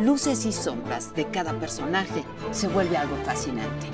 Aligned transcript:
luces 0.00 0.46
y 0.46 0.52
sombras 0.52 1.14
de 1.14 1.26
cada 1.26 1.52
personaje 1.54 2.24
se 2.50 2.68
vuelve 2.68 2.96
algo 2.96 3.16
fascinante. 3.24 3.88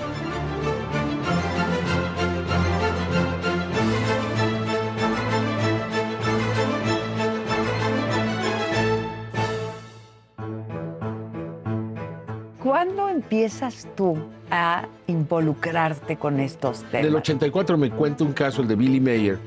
¿Cuándo 12.62 13.08
empiezas 13.08 13.88
tú 13.96 14.18
a 14.50 14.86
involucrarte 15.06 16.16
con 16.16 16.38
estos 16.38 16.82
temas? 16.84 17.04
Del 17.04 17.16
84 17.16 17.78
me 17.78 17.90
cuenta 17.90 18.24
un 18.24 18.32
caso, 18.32 18.60
el 18.60 18.68
de 18.68 18.76
Billy 18.76 19.00
Mayer, 19.00 19.38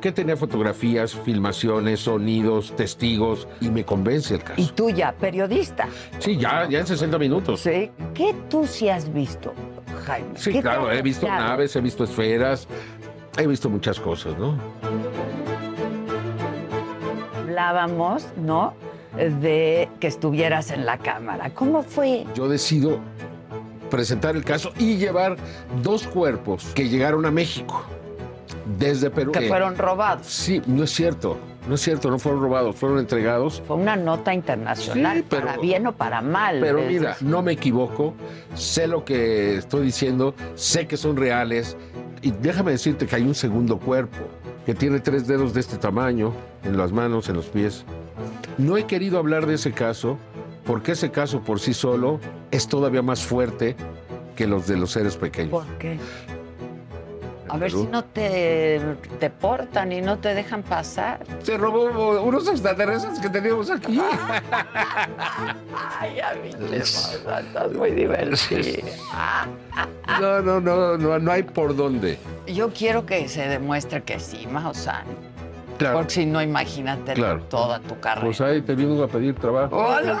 que 0.00 0.12
tenía 0.12 0.36
fotografías, 0.36 1.14
filmaciones, 1.14 2.00
sonidos, 2.00 2.74
testigos, 2.76 3.48
y 3.60 3.68
me 3.68 3.84
convence 3.84 4.34
el 4.34 4.42
caso. 4.42 4.60
Y 4.60 4.66
tú 4.66 4.90
ya, 4.90 5.12
periodista. 5.12 5.88
Sí, 6.18 6.36
ya, 6.36 6.68
ya 6.68 6.80
en 6.80 6.86
60 6.86 7.18
minutos. 7.18 7.60
Sí. 7.60 7.90
¿Qué 8.14 8.34
tú 8.48 8.66
sí 8.66 8.88
has 8.88 9.12
visto, 9.12 9.52
Jaime? 10.06 10.28
Sí, 10.36 10.50
¿Qué 10.50 10.58
te 10.58 10.62
claro, 10.62 10.90
he 10.92 11.02
visto 11.02 11.26
naves, 11.26 11.74
he 11.76 11.80
visto 11.80 12.04
esferas, 12.04 12.66
he 13.36 13.46
visto 13.46 13.68
muchas 13.68 13.98
cosas, 13.98 14.38
¿no? 14.38 14.56
Hablábamos, 17.36 18.26
¿no? 18.36 18.74
De 19.16 19.88
que 19.98 20.06
estuvieras 20.06 20.70
en 20.70 20.86
la 20.86 20.98
cámara. 20.98 21.50
¿Cómo 21.50 21.82
fue? 21.82 22.24
Yo 22.34 22.48
decido 22.48 23.00
presentar 23.90 24.36
el 24.36 24.44
caso 24.44 24.72
y 24.78 24.96
llevar 24.96 25.36
dos 25.82 26.06
cuerpos 26.06 26.66
que 26.74 26.88
llegaron 26.88 27.26
a 27.26 27.30
México 27.30 27.84
desde 28.76 29.10
Perú. 29.10 29.32
Que 29.32 29.48
fueron 29.48 29.76
robados. 29.76 30.26
Sí, 30.26 30.60
no 30.66 30.84
es 30.84 30.90
cierto, 30.90 31.36
no 31.68 31.74
es 31.76 31.80
cierto, 31.80 32.10
no 32.10 32.18
fueron 32.18 32.42
robados, 32.42 32.76
fueron 32.76 32.98
entregados. 32.98 33.62
Fue 33.66 33.76
una 33.76 33.96
nota 33.96 34.34
internacional, 34.34 35.18
Sí, 35.18 35.24
pero- 35.28 35.46
para 35.46 35.58
bien 35.58 35.86
o 35.86 35.92
para 35.92 36.20
mal. 36.20 36.58
Pero 36.60 36.80
mira, 36.82 37.16
no 37.20 37.42
me 37.42 37.52
equivoco, 37.52 38.14
sé 38.54 38.86
lo 38.86 39.04
que 39.04 39.56
estoy 39.56 39.84
diciendo, 39.86 40.34
sé 40.54 40.86
que 40.86 40.96
son 40.96 41.16
reales. 41.16 41.76
Y 42.20 42.32
déjame 42.32 42.72
decirte 42.72 43.06
que 43.06 43.16
hay 43.16 43.22
un 43.22 43.34
segundo 43.34 43.78
cuerpo 43.78 44.18
que 44.66 44.74
tiene 44.74 45.00
tres 45.00 45.26
dedos 45.26 45.54
de 45.54 45.60
este 45.60 45.76
tamaño 45.78 46.32
en 46.64 46.76
las 46.76 46.92
manos, 46.92 47.28
en 47.28 47.36
los 47.36 47.46
pies. 47.46 47.84
No 48.58 48.76
he 48.76 48.84
querido 48.86 49.18
hablar 49.18 49.46
de 49.46 49.54
ese 49.54 49.72
caso 49.72 50.18
porque 50.66 50.92
ese 50.92 51.10
caso 51.10 51.40
por 51.40 51.60
sí 51.60 51.72
solo 51.72 52.18
es 52.50 52.66
todavía 52.66 53.00
más 53.02 53.22
fuerte 53.22 53.76
que 54.34 54.46
los 54.46 54.66
de 54.66 54.76
los 54.76 54.90
seres 54.90 55.16
pequeños. 55.16 55.50
¿Por 55.64 55.78
qué? 55.78 55.98
A 57.48 57.56
ver 57.56 57.70
Perú. 57.70 57.84
si 57.84 57.90
no 57.90 58.04
te 58.04 58.80
deportan 59.20 59.92
y 59.92 60.00
no 60.00 60.18
te 60.18 60.34
dejan 60.34 60.62
pasar. 60.62 61.20
Se 61.42 61.56
robó 61.56 62.20
unos 62.22 62.46
extraterrestres 62.48 63.18
que 63.20 63.30
teníamos 63.30 63.70
aquí. 63.70 64.00
Ay, 66.00 66.20
a 66.20 66.34
mí 66.34 66.50
estás 66.72 67.72
muy 67.72 67.90
divertido. 67.92 68.86
No, 70.20 70.40
no, 70.42 70.60
no, 70.60 70.96
no, 70.98 71.18
no 71.18 71.32
hay 71.32 71.42
por 71.42 71.74
dónde. 71.76 72.18
Yo 72.46 72.70
quiero 72.72 73.04
que 73.06 73.28
se 73.28 73.48
demuestre 73.48 74.02
que 74.02 74.18
sí, 74.20 74.46
Maussan. 74.50 75.04
Claro. 75.78 75.98
Porque 75.98 76.12
si 76.14 76.26
no, 76.26 76.42
imagínate 76.42 77.14
Claro. 77.14 77.42
toda 77.44 77.78
tu 77.80 77.98
carrera. 78.00 78.24
Pues 78.26 78.40
ahí 78.40 78.60
te 78.62 78.74
vino 78.74 79.00
a 79.02 79.06
pedir 79.08 79.34
trabajo. 79.36 79.76
Hola. 79.76 80.18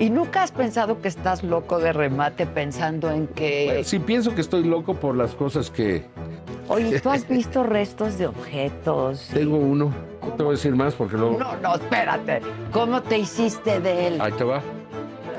¿Y 0.00 0.10
nunca 0.10 0.42
has 0.42 0.50
pensado 0.50 1.00
que 1.00 1.08
estás 1.08 1.42
loco 1.44 1.78
de 1.78 1.92
remate 1.92 2.46
pensando 2.46 3.10
en 3.10 3.28
que... 3.28 3.66
Bueno, 3.66 3.84
sí 3.84 3.98
pienso 4.00 4.34
que 4.34 4.40
estoy 4.40 4.64
loco 4.64 4.94
por 4.94 5.16
las 5.16 5.32
cosas 5.34 5.70
que 5.70 6.04
Oye, 6.68 7.00
¿tú 7.00 7.10
has 7.10 7.28
visto 7.28 7.62
restos 7.62 8.18
de 8.18 8.26
objetos? 8.26 9.28
tengo 9.32 9.56
uno. 9.58 9.92
No 10.22 10.28
te 10.34 10.42
voy 10.42 10.52
a 10.52 10.56
decir 10.56 10.74
más 10.74 10.94
porque 10.94 11.16
luego. 11.16 11.38
No, 11.38 11.56
no, 11.58 11.74
espérate. 11.74 12.40
¿Cómo 12.72 13.02
te 13.02 13.18
hiciste 13.18 13.80
de 13.80 14.06
él? 14.08 14.20
Ahí 14.20 14.32
te 14.32 14.44
va. 14.44 14.60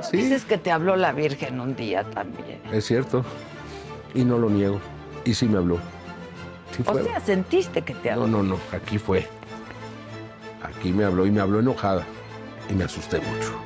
Sí, 0.01 0.17
Dices 0.17 0.43
que 0.45 0.57
te 0.57 0.71
habló 0.71 0.95
la 0.97 1.11
Virgen 1.13 1.59
un 1.61 1.75
día 1.75 2.03
también. 2.03 2.59
es 2.71 2.85
cierto. 2.85 3.23
Y 4.13 4.23
no 4.25 4.37
lo 4.37 4.49
niego. 4.49 4.79
Y 5.25 5.33
sí 5.33 5.47
me 5.47 5.57
habló. 5.57 5.77
Sí 6.75 6.84
O 6.85 7.03
sea, 7.03 7.19
sentiste 7.19 7.81
que 7.84 7.94
te 7.94 8.11
habló. 8.11 8.28
No, 8.28 8.44
no, 8.44 8.56
no. 8.56 8.59
Aquí 8.72 8.97
fue. 8.97 9.28
Aquí 10.61 10.91
me 10.91 11.03
habló 11.03 11.25
y 11.25 11.31
me 11.31 11.41
habló 11.41 11.59
enojada. 11.59 12.03
Y 12.69 12.73
me 12.73 12.85
asusté 12.85 13.19
mucho. 13.19 13.59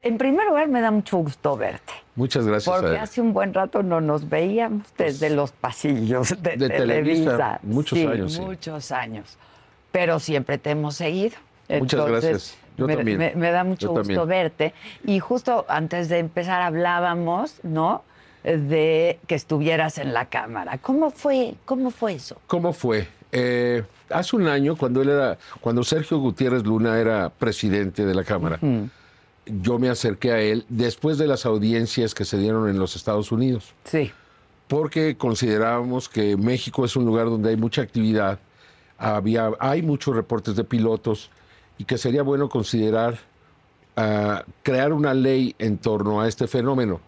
En 0.00 0.18
primer 0.18 0.46
lugar, 0.46 0.68
me 0.68 0.82
da 0.82 0.90
mucho 0.90 1.16
gusto 1.16 1.56
verte. 1.56 1.94
Muchas 2.14 2.46
gracias. 2.46 2.76
Porque 2.78 2.98
hace 2.98 3.22
un 3.22 3.32
buen 3.32 3.54
rato 3.54 3.82
no 3.82 4.02
nos 4.02 4.28
veíamos 4.28 4.86
desde 4.98 5.30
los 5.30 5.52
pasillos 5.52 6.30
de, 6.42 6.56
de 6.56 6.68
Televisa. 6.68 6.76
Televisa, 6.76 7.60
muchos 7.62 7.98
Sí, 7.98 8.06
años, 8.06 8.32
sí. 8.34 8.40
Muchos 8.42 8.92
años. 8.92 9.38
Pero 9.90 10.20
siempre 10.20 10.58
te 10.58 10.70
hemos 10.70 10.96
seguido. 10.96 11.36
Muchas 11.68 12.06
gracias. 12.06 12.58
Yo 12.76 12.86
me, 12.86 12.96
también. 12.96 13.18
me- 13.18 13.34
me 13.34 13.50
da 13.50 13.64
mucho 13.64 13.86
Yo 13.86 13.92
gusto 13.92 14.02
también. 14.02 14.28
verte. 14.28 14.74
Y 15.06 15.18
justo 15.20 15.64
antes 15.68 16.08
de 16.08 16.18
empezar 16.18 16.62
hablábamos, 16.62 17.60
¿no? 17.62 18.02
De 18.42 19.18
que 19.26 19.34
estuvieras 19.36 19.98
en 19.98 20.12
la 20.12 20.26
cámara. 20.26 20.78
¿Cómo 20.78 21.10
fue, 21.10 21.54
cómo 21.64 21.90
fue 21.90 22.14
eso? 22.14 22.36
¿Cómo 22.46 22.72
fue? 22.72 23.08
Eh, 23.32 23.82
hace 24.10 24.36
un 24.36 24.46
año, 24.48 24.76
cuando 24.76 25.00
él 25.02 25.08
era, 25.08 25.38
cuando 25.60 25.82
Sergio 25.82 26.18
Gutiérrez 26.18 26.62
Luna 26.64 26.98
era 26.98 27.30
presidente 27.30 28.04
de 28.04 28.14
la 28.14 28.22
Cámara, 28.22 28.58
yo 29.46 29.78
me 29.78 29.88
acerqué 29.88 30.32
a 30.32 30.40
él 30.40 30.64
después 30.68 31.16
de 31.18 31.26
las 31.26 31.44
audiencias 31.46 32.14
que 32.14 32.24
se 32.24 32.38
dieron 32.38 32.68
en 32.68 32.78
los 32.78 32.96
Estados 32.96 33.32
Unidos. 33.32 33.72
Sí. 33.84 34.12
porque 34.68 35.16
considerábamos 35.16 36.08
que 36.08 36.36
México 36.36 36.84
es 36.86 36.96
un 36.96 37.04
lugar 37.04 37.26
donde 37.26 37.50
hay 37.50 37.56
mucha 37.56 37.82
actividad, 37.82 38.38
había, 38.98 39.50
hay 39.60 39.82
muchos 39.82 40.14
reportes 40.16 40.56
de 40.56 40.64
pilotos 40.64 41.30
y 41.78 41.84
que 41.84 41.98
sería 41.98 42.22
bueno 42.22 42.48
considerar 42.48 43.18
ah, 43.96 44.44
crear 44.62 44.92
una 44.92 45.14
ley 45.14 45.54
en 45.58 45.78
torno 45.78 46.20
a 46.20 46.28
este 46.28 46.46
fenómeno. 46.46 47.00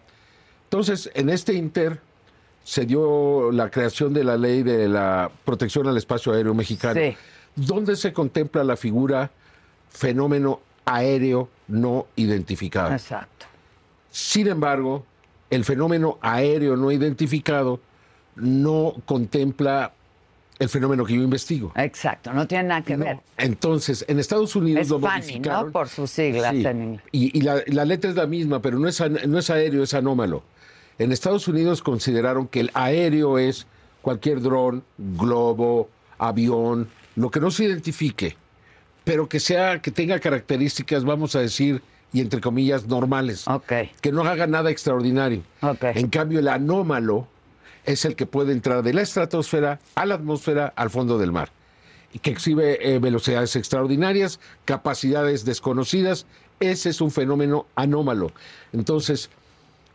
Entonces, 0.65 1.09
en 1.13 1.29
este 1.29 1.53
inter 1.53 2.01
se 2.63 2.85
dio 2.85 3.51
la 3.51 3.69
creación 3.69 4.13
de 4.13 4.23
la 4.23 4.35
ley 4.37 4.63
de 4.63 4.89
la 4.89 5.31
protección 5.45 5.87
al 5.87 5.95
espacio 5.97 6.33
aéreo 6.33 6.53
mexicano, 6.53 6.99
Sí. 6.99 7.15
donde 7.55 7.95
se 7.95 8.11
contempla 8.11 8.63
la 8.65 8.75
figura 8.75 9.31
fenómeno 9.89 10.59
aéreo 10.85 11.49
no 11.67 12.07
identificado. 12.17 12.91
Exacto. 12.91 13.45
Sin 14.11 14.47
embargo, 14.47 15.05
el 15.49 15.63
fenómeno 15.63 16.17
aéreo 16.21 16.75
no 16.75 16.91
identificado 16.91 17.79
no 18.35 18.95
contempla 19.05 19.93
el 20.59 20.69
fenómeno 20.69 21.05
que 21.05 21.13
yo 21.15 21.21
investigo. 21.21 21.71
Exacto, 21.75 22.33
no 22.33 22.47
tiene 22.47 22.65
nada 22.65 22.81
que 22.83 22.97
No. 22.97 23.05
ver. 23.05 23.19
Entonces, 23.37 24.03
en 24.07 24.19
Estados 24.19 24.55
Unidos 24.55 24.81
Es 24.81 24.89
lo. 24.89 24.99
¿no? 24.99 25.71
Por 25.71 25.87
sus 25.87 26.09
siglas 26.09 26.51
Sí. 26.55 26.65
en 26.65 26.83
inglés. 26.83 27.01
Y, 27.11 27.37
y 27.37 27.41
la, 27.41 27.61
la 27.67 27.85
letra 27.85 28.09
es 28.09 28.15
la 28.15 28.25
misma, 28.27 28.61
pero 28.61 28.79
no 28.79 28.87
es, 28.87 28.99
no 29.27 29.37
es 29.39 29.49
aéreo, 29.49 29.83
es 29.83 29.93
anómalo. 29.93 30.43
En 30.99 31.11
Estados 31.11 31.47
Unidos 31.47 31.83
consideraron 31.83 32.47
que 32.47 32.59
el 32.61 32.71
aéreo 32.73 33.37
es 33.37 33.67
cualquier 34.01 34.41
dron, 34.41 34.83
globo, 34.97 35.89
avión, 36.17 36.87
lo 37.15 37.29
que 37.29 37.39
no 37.39 37.51
se 37.51 37.65
identifique, 37.65 38.35
pero 39.03 39.29
que 39.29 39.39
sea, 39.39 39.79
que 39.81 39.91
tenga 39.91 40.19
características, 40.19 41.03
vamos 41.03 41.35
a 41.35 41.39
decir, 41.39 41.81
y 42.13 42.21
entre 42.21 42.41
comillas, 42.41 42.87
normales. 42.87 43.47
Ok. 43.47 43.73
Que 44.01 44.11
no 44.11 44.23
haga 44.23 44.47
nada 44.47 44.71
extraordinario. 44.71 45.43
Ok. 45.61 45.83
En 45.95 46.07
cambio, 46.09 46.39
el 46.39 46.47
anómalo 46.47 47.27
es 47.87 48.05
el 48.05 48.15
que 48.15 48.27
puede 48.27 48.51
entrar 48.51 48.83
de 48.83 48.93
la 48.93 49.01
estratosfera 49.01 49.79
a 49.95 50.05
la 50.05 50.15
atmósfera 50.15 50.71
al 50.75 50.91
fondo 50.91 51.17
del 51.17 51.31
mar 51.31 51.49
y 52.13 52.19
que 52.19 52.29
exhibe 52.29 52.77
eh, 52.81 52.99
velocidades 52.99 53.55
extraordinarias, 53.55 54.39
capacidades 54.65 55.45
desconocidas. 55.45 56.25
Ese 56.59 56.89
es 56.89 57.01
un 57.01 57.11
fenómeno 57.11 57.65
anómalo. 57.75 58.31
Entonces, 58.73 59.29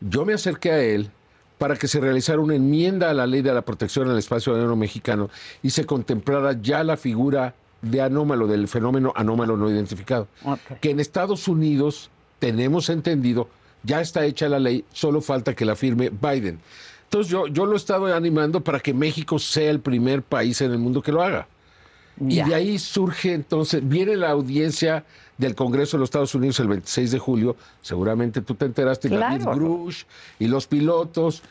yo 0.01 0.25
me 0.25 0.33
acerqué 0.33 0.71
a 0.73 0.83
él 0.83 1.11
para 1.59 1.77
que 1.77 1.87
se 1.87 2.01
realizara 2.01 2.41
una 2.41 2.57
enmienda 2.57 3.11
a 3.11 3.15
la 3.15 3.27
ley 3.27 3.43
de 3.43 3.53
la 3.53 3.63
protección 3.63 4.11
al 4.11 4.19
espacio 4.19 4.55
aéreo 4.55 4.75
mexicano 4.75 5.31
y 5.63 5.71
se 5.71 5.85
contemplara 5.85 6.61
ya 6.61 6.83
la 6.83 6.97
figura 6.97 7.55
de 7.83 8.01
anómalo, 8.01 8.47
del 8.47 8.69
fenómeno 8.69 9.13
anómalo 9.15 9.57
no 9.57 9.71
identificado. 9.71 10.29
Que 10.81 10.91
en 10.91 11.01
Estados 11.01 11.47
Unidos, 11.47 12.11
tenemos 12.39 12.89
entendido, 12.89 13.49
ya 13.83 14.01
está 14.01 14.25
hecha 14.25 14.49
la 14.49 14.59
ley, 14.59 14.85
solo 14.93 15.21
falta 15.21 15.55
que 15.55 15.65
la 15.65 15.77
firme 15.77 16.11
Biden. 16.11 16.59
Entonces 17.13 17.31
yo, 17.31 17.47
yo 17.47 17.67
lo 17.67 17.75
he 17.75 17.77
estado 17.77 18.07
animando 18.15 18.63
para 18.65 18.81
que 18.81 18.95
México 18.95 19.39
sea 19.39 19.71
el 19.71 19.81
primer 19.81 20.23
país 20.23 20.63
en 20.63 20.73
el 20.73 20.79
mundo 20.79 21.03
que 21.03 21.13
lo 21.13 21.23
haga. 21.23 21.47
Ya. 22.17 22.47
Y 22.47 22.49
de 22.49 22.55
ahí 22.55 22.79
surge 22.79 23.35
entonces, 23.35 23.87
viene 23.87 24.17
la 24.17 24.31
audiencia 24.31 25.05
del 25.37 25.55
Congreso 25.55 25.99
de 25.99 26.01
los 26.01 26.07
Estados 26.07 26.35
Unidos 26.35 26.59
el 26.61 26.69
26 26.69 27.11
de 27.11 27.19
julio, 27.19 27.57
seguramente 27.83 28.41
tú 28.41 28.55
te 28.55 28.65
enteraste, 28.65 29.11
David 29.11 29.43
Claro. 29.43 29.57
Grush 29.59 30.05
y 30.39 30.47
los 30.47 30.67
pilotos 30.67 31.43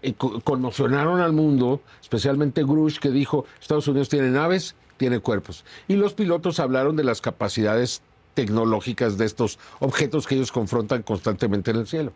eh, 0.00 0.14
co- 0.14 0.40
conmocionaron 0.40 1.20
al 1.20 1.34
mundo, 1.34 1.82
especialmente 2.00 2.62
Grush 2.62 2.98
que 2.98 3.10
dijo, 3.10 3.44
Estados 3.60 3.86
Unidos 3.88 4.08
tiene 4.08 4.30
naves, 4.30 4.74
tiene 4.96 5.18
cuerpos. 5.20 5.66
Y 5.88 5.96
los 5.96 6.14
pilotos 6.14 6.58
hablaron 6.58 6.96
de 6.96 7.04
las 7.04 7.20
capacidades 7.20 8.00
tecnológicas 8.32 9.18
de 9.18 9.26
estos 9.26 9.58
objetos 9.78 10.26
que 10.26 10.36
ellos 10.36 10.52
confrontan 10.52 11.02
constantemente 11.02 11.70
en 11.70 11.76
el 11.76 11.86
cielo. 11.86 12.12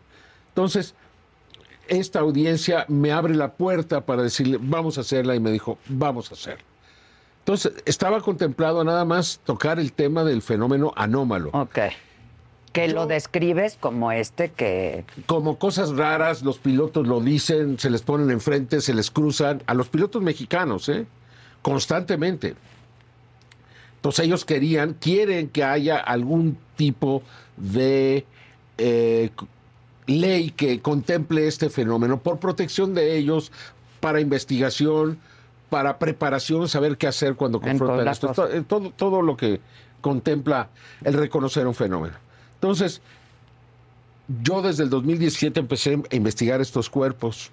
Entonces, 0.49 0.95
esta 1.89 2.19
audiencia 2.19 2.85
me 2.87 3.11
abre 3.11 3.35
la 3.35 3.53
puerta 3.53 4.05
para 4.05 4.23
decirle, 4.23 4.57
vamos 4.59 4.97
a 4.97 5.01
hacerla, 5.01 5.35
y 5.35 5.39
me 5.39 5.51
dijo, 5.51 5.77
vamos 5.87 6.31
a 6.31 6.33
hacerla. 6.35 6.63
Entonces, 7.39 7.73
estaba 7.85 8.21
contemplado 8.21 8.83
nada 8.83 9.05
más 9.05 9.39
tocar 9.45 9.79
el 9.79 9.93
tema 9.93 10.23
del 10.23 10.41
fenómeno 10.41 10.93
anómalo. 10.95 11.49
Ok. 11.53 11.79
Que 12.73 12.89
lo 12.89 13.07
describes 13.07 13.77
como 13.79 14.11
este 14.11 14.51
que... 14.51 15.05
Como 15.25 15.57
cosas 15.57 15.95
raras, 15.95 16.43
los 16.43 16.59
pilotos 16.59 17.07
lo 17.07 17.21
dicen, 17.21 17.79
se 17.79 17.89
les 17.89 18.01
ponen 18.01 18.31
enfrente, 18.31 18.81
se 18.81 18.93
les 18.93 19.09
cruzan, 19.09 19.63
a 19.65 19.73
los 19.73 19.87
pilotos 19.87 20.21
mexicanos, 20.21 20.89
¿eh? 20.89 21.05
constantemente. 21.61 22.55
Entonces 23.95 24.25
ellos 24.25 24.45
querían, 24.45 24.93
quieren 24.93 25.49
que 25.49 25.63
haya 25.63 25.97
algún 25.97 26.57
tipo 26.75 27.23
de 27.55 28.25
eh, 28.77 29.31
ley 30.07 30.51
que 30.51 30.81
contemple 30.81 31.47
este 31.47 31.69
fenómeno 31.69 32.19
por 32.19 32.39
protección 32.39 32.93
de 32.93 33.17
ellos, 33.17 33.51
para 33.99 34.19
investigación, 34.21 35.19
para 35.69 35.99
preparación, 35.99 36.67
saber 36.69 36.97
qué 36.97 37.07
hacer 37.07 37.35
cuando 37.35 37.59
confrontan 37.59 38.07
esto. 38.07 38.33
Todo, 38.67 38.91
todo 38.91 39.21
lo 39.21 39.35
que 39.35 39.59
contempla 40.01 40.69
el 41.03 41.13
reconocer 41.13 41.67
un 41.67 41.75
fenómeno. 41.75 42.15
Entonces, 42.55 43.01
yo 44.43 44.61
desde 44.61 44.83
el 44.83 44.89
2017 44.89 45.59
empecé 45.59 46.01
a 46.09 46.15
investigar 46.15 46.61
estos 46.61 46.89
cuerpos 46.89 47.51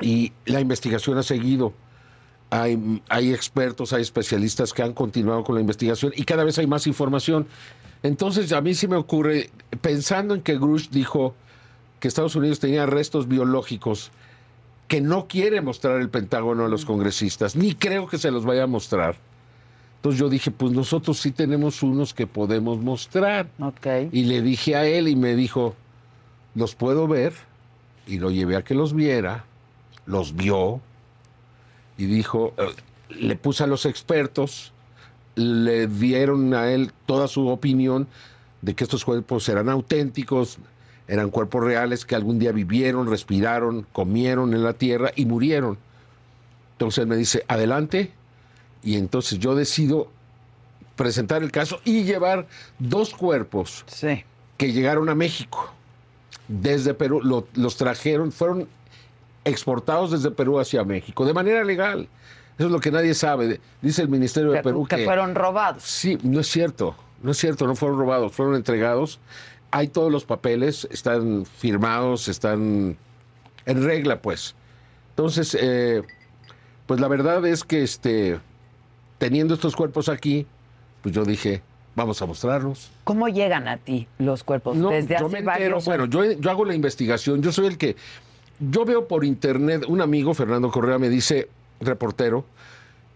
y 0.00 0.32
la 0.44 0.60
investigación 0.60 1.18
ha 1.18 1.22
seguido. 1.22 1.72
Hay, 2.50 3.02
hay 3.08 3.32
expertos, 3.32 3.92
hay 3.92 4.02
especialistas 4.02 4.72
que 4.72 4.82
han 4.82 4.92
continuado 4.92 5.42
con 5.42 5.54
la 5.54 5.60
investigación 5.60 6.12
y 6.14 6.24
cada 6.24 6.44
vez 6.44 6.58
hay 6.58 6.66
más 6.66 6.86
información. 6.86 7.46
Entonces, 8.02 8.52
a 8.52 8.60
mí 8.60 8.74
sí 8.74 8.86
me 8.86 8.96
ocurre, 8.96 9.50
pensando 9.80 10.34
en 10.34 10.42
que 10.42 10.56
Grush 10.56 10.90
dijo 10.90 11.34
que 12.00 12.08
Estados 12.08 12.36
Unidos 12.36 12.60
tenía 12.60 12.86
restos 12.86 13.28
biológicos 13.28 14.10
que 14.88 15.00
no 15.00 15.26
quiere 15.26 15.60
mostrar 15.60 16.00
el 16.00 16.10
Pentágono 16.10 16.64
a 16.64 16.68
los 16.68 16.84
congresistas, 16.84 17.56
ni 17.56 17.74
creo 17.74 18.06
que 18.06 18.18
se 18.18 18.30
los 18.30 18.44
vaya 18.44 18.64
a 18.64 18.68
mostrar. 18.68 19.16
Entonces 19.96 20.20
yo 20.20 20.28
dije, 20.28 20.50
pues 20.50 20.72
nosotros 20.72 21.18
sí 21.18 21.32
tenemos 21.32 21.82
unos 21.82 22.14
que 22.14 22.26
podemos 22.26 22.78
mostrar. 22.78 23.48
Y 24.12 24.24
le 24.24 24.42
dije 24.42 24.76
a 24.76 24.86
él 24.86 25.08
y 25.08 25.16
me 25.16 25.34
dijo, 25.34 25.74
los 26.54 26.76
puedo 26.76 27.08
ver. 27.08 27.32
Y 28.06 28.18
lo 28.18 28.30
llevé 28.30 28.54
a 28.54 28.62
que 28.62 28.74
los 28.74 28.94
viera, 28.94 29.44
los 30.06 30.36
vio 30.36 30.80
y 31.98 32.06
dijo, 32.06 32.54
eh, 32.58 32.68
le 33.10 33.36
puse 33.36 33.64
a 33.64 33.66
los 33.66 33.86
expertos, 33.86 34.72
le 35.34 35.86
dieron 35.86 36.54
a 36.54 36.70
él 36.70 36.92
toda 37.06 37.28
su 37.28 37.48
opinión 37.48 38.06
de 38.62 38.74
que 38.74 38.84
estos 38.84 39.04
cuerpos 39.04 39.48
eran 39.48 39.68
auténticos, 39.68 40.58
eran 41.08 41.30
cuerpos 41.30 41.62
reales 41.64 42.04
que 42.04 42.14
algún 42.14 42.38
día 42.38 42.52
vivieron, 42.52 43.08
respiraron, 43.08 43.86
comieron 43.92 44.52
en 44.54 44.62
la 44.64 44.72
tierra 44.72 45.10
y 45.14 45.24
murieron. 45.26 45.78
Entonces 46.72 46.98
él 47.02 47.06
me 47.06 47.16
dice, 47.16 47.44
adelante. 47.48 48.12
Y 48.82 48.96
entonces 48.96 49.38
yo 49.38 49.54
decido 49.54 50.10
presentar 50.96 51.42
el 51.42 51.50
caso 51.52 51.80
y 51.84 52.04
llevar 52.04 52.46
dos 52.78 53.14
cuerpos 53.14 53.84
Sí. 53.86 54.24
que 54.56 54.72
llegaron 54.72 55.08
a 55.08 55.14
México 55.14 55.72
desde 56.48 56.94
Perú, 56.94 57.20
lo- 57.22 57.48
los 57.54 57.76
trajeron, 57.76 58.32
fueron 58.32 58.68
exportados 59.44 60.10
desde 60.10 60.30
Perú 60.30 60.58
hacia 60.58 60.84
México 60.84 61.24
de 61.24 61.34
manera 61.34 61.62
legal. 61.64 62.08
Eso 62.58 62.66
es 62.66 62.72
lo 62.72 62.80
que 62.80 62.90
nadie 62.90 63.14
sabe. 63.14 63.60
Dice 63.82 64.02
el 64.02 64.08
Ministerio 64.08 64.50
de 64.52 64.62
Perú 64.62 64.86
que 64.88 64.96
que 64.96 65.04
fueron 65.04 65.34
robados. 65.34 65.82
sí, 65.82 66.18
no 66.22 66.40
es 66.40 66.46
cierto, 66.48 66.96
no 67.22 67.32
es 67.32 67.36
cierto, 67.38 67.66
no 67.66 67.76
fueron 67.76 67.98
robados, 67.98 68.32
fueron 68.32 68.54
entregados. 68.54 69.18
Hay 69.76 69.88
todos 69.88 70.10
los 70.10 70.24
papeles, 70.24 70.88
están 70.90 71.44
firmados, 71.44 72.28
están 72.28 72.96
en 73.66 73.84
regla, 73.84 74.22
pues. 74.22 74.54
Entonces, 75.10 75.54
eh, 75.60 76.02
pues 76.86 76.98
la 76.98 77.08
verdad 77.08 77.44
es 77.46 77.62
que 77.62 77.82
este, 77.82 78.40
teniendo 79.18 79.52
estos 79.52 79.76
cuerpos 79.76 80.08
aquí, 80.08 80.46
pues 81.02 81.14
yo 81.14 81.26
dije, 81.26 81.60
vamos 81.94 82.22
a 82.22 82.26
mostrarlos. 82.26 82.90
¿Cómo 83.04 83.28
llegan 83.28 83.68
a 83.68 83.76
ti 83.76 84.08
los 84.16 84.44
cuerpos? 84.44 84.78
No, 84.78 84.88
Desde 84.88 85.10
yo 85.18 85.26
hace 85.26 85.32
me 85.34 85.38
entero, 85.40 85.44
varios 85.44 85.84
bueno, 85.84 86.06
yo, 86.06 86.24
yo 86.24 86.50
hago 86.50 86.64
la 86.64 86.74
investigación, 86.74 87.42
yo 87.42 87.52
soy 87.52 87.66
el 87.66 87.76
que, 87.76 87.96
yo 88.58 88.86
veo 88.86 89.06
por 89.06 89.26
internet, 89.26 89.84
un 89.88 90.00
amigo, 90.00 90.32
Fernando 90.32 90.70
Correa, 90.70 90.98
me 90.98 91.10
dice, 91.10 91.50
reportero, 91.80 92.46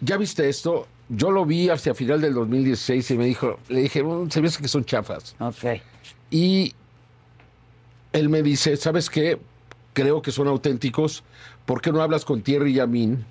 ¿ya 0.01 0.19
viste 0.19 0.47
esto? 0.47 0.87
Yo 1.09 1.31
lo 1.31 1.47
vi 1.47 1.71
hacia 1.71 1.95
final 1.95 2.21
del 2.21 2.35
2016 2.35 3.13
y 3.13 3.17
me 3.17 3.25
dijo, 3.25 3.59
le 3.71 3.81
dije, 3.81 4.03
"Mm, 4.03 4.29
se 4.31 4.43
ve 4.43 4.51
que 4.61 4.69
son 4.69 4.85
chafas. 4.85 5.35
Ok. 5.41 5.81
Y 6.31 6.75
él 8.13 8.29
me 8.29 8.43
dice, 8.43 8.77
¿sabes 8.77 9.11
qué? 9.11 9.41
Creo 9.93 10.23
que 10.23 10.33
son 10.33 10.49
auténticos. 10.49 11.25
¿Por 11.67 11.81
qué 11.81 11.93
no 11.93 12.03
hablas 12.03 12.25
con 12.25 12.43
Thierry 12.43 12.75
Yamin, 12.75 13.25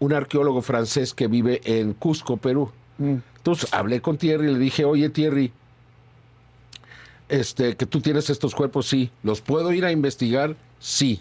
un 0.00 0.12
arqueólogo 0.12 0.62
francés 0.62 1.14
que 1.14 1.28
vive 1.28 1.60
en 1.64 1.94
Cusco, 1.94 2.36
Perú? 2.36 2.70
Entonces 2.98 3.72
hablé 3.72 4.00
con 4.00 4.18
Thierry 4.18 4.48
y 4.48 4.52
le 4.52 4.58
dije, 4.58 4.84
oye 4.84 5.08
Thierry, 5.08 5.52
este, 7.28 7.76
que 7.76 7.86
tú 7.86 8.00
tienes 8.00 8.30
estos 8.30 8.54
cuerpos, 8.54 8.86
sí. 8.86 9.10
¿Los 9.22 9.40
puedo 9.40 9.72
ir 9.72 9.84
a 9.84 9.92
investigar? 9.92 10.56
Sí. 10.80 11.20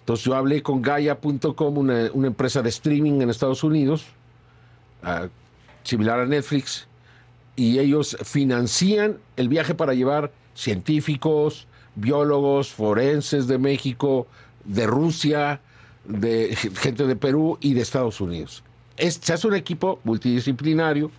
Entonces 0.00 0.24
yo 0.24 0.34
hablé 0.34 0.62
con 0.62 0.82
Gaia.com, 0.82 1.78
una, 1.78 2.10
una 2.12 2.26
empresa 2.26 2.62
de 2.62 2.70
streaming 2.70 3.20
en 3.20 3.30
Estados 3.30 3.62
Unidos, 3.62 4.06
ah, 5.02 5.28
similar 5.82 6.20
a 6.20 6.26
Netflix, 6.26 6.87
y 7.58 7.80
ellos 7.80 8.16
financian 8.22 9.18
el 9.36 9.48
viaje 9.48 9.74
para 9.74 9.92
llevar 9.92 10.30
científicos, 10.54 11.66
biólogos, 11.96 12.68
forenses 12.72 13.48
de 13.48 13.58
México, 13.58 14.28
de 14.64 14.86
Rusia, 14.86 15.60
de 16.04 16.54
gente 16.54 17.04
de 17.04 17.16
Perú 17.16 17.58
y 17.60 17.74
de 17.74 17.80
Estados 17.80 18.20
Unidos. 18.20 18.62
Es- 18.96 19.18
se 19.20 19.32
hace 19.32 19.48
un 19.48 19.56
equipo 19.56 19.98
multidisciplinario, 20.04 21.10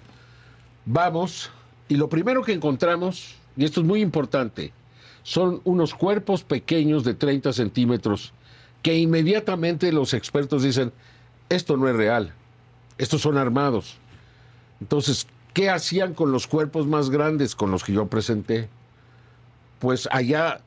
vamos, 0.86 1.52
y 1.90 1.96
lo 1.98 2.08
primero 2.08 2.42
que 2.42 2.54
encontramos, 2.54 3.36
y 3.58 3.66
esto 3.66 3.82
es 3.82 3.86
muy 3.86 4.00
importante, 4.02 4.72
son 5.24 5.60
unos 5.66 5.94
cuerpos 5.94 6.44
pequeños 6.46 7.04
de 7.04 7.16
30 7.16 7.52
centímetros 7.52 8.32
que 8.82 8.96
inmediatamente 8.98 9.92
los 9.92 10.14
expertos 10.14 10.64
dicen, 10.64 10.94
esto 11.50 11.76
no 11.76 11.90
es 11.90 11.96
real, 11.98 12.34
estos 12.98 13.20
son 13.22 13.38
armados. 13.38 13.98
Entonces, 14.80 15.28
¿qué 15.60 15.70
hacían 15.70 16.14
con 16.14 16.32
los 16.32 16.48
cuerpos 16.48 16.88
más 16.88 17.10
grandes 17.10 17.54
con 17.54 17.70
los 17.70 17.84
que 17.84 17.92
yo 17.92 18.06
presenté? 18.08 18.70
Pues 19.80 20.08
allá 20.10 20.62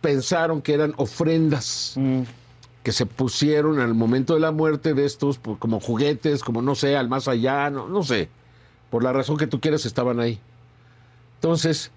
pensaron 0.00 0.60
que 0.60 0.74
eran 0.74 0.92
ofrendas, 0.96 1.94
que 2.82 2.90
se 2.90 3.06
pusieron 3.06 3.78
al 3.78 3.94
momento 3.94 4.34
de 4.34 4.40
la 4.40 4.50
muerte 4.50 4.92
de 4.92 5.04
estos 5.04 5.38
pues, 5.38 5.56
como 5.58 5.78
juguetes, 5.78 6.42
como 6.42 6.62
no 6.62 6.74
sé, 6.74 6.96
al 6.96 7.08
más 7.08 7.28
allá, 7.28 7.70
no, 7.70 7.86
no 7.86 8.02
sé. 8.02 8.28
Por 8.90 9.04
la 9.04 9.12
razón 9.12 9.36
que 9.36 9.46
tú 9.46 9.60
quieras 9.60 9.86
estaban 9.86 10.18
ahí. 10.18 10.40
Entonces, 11.36 11.92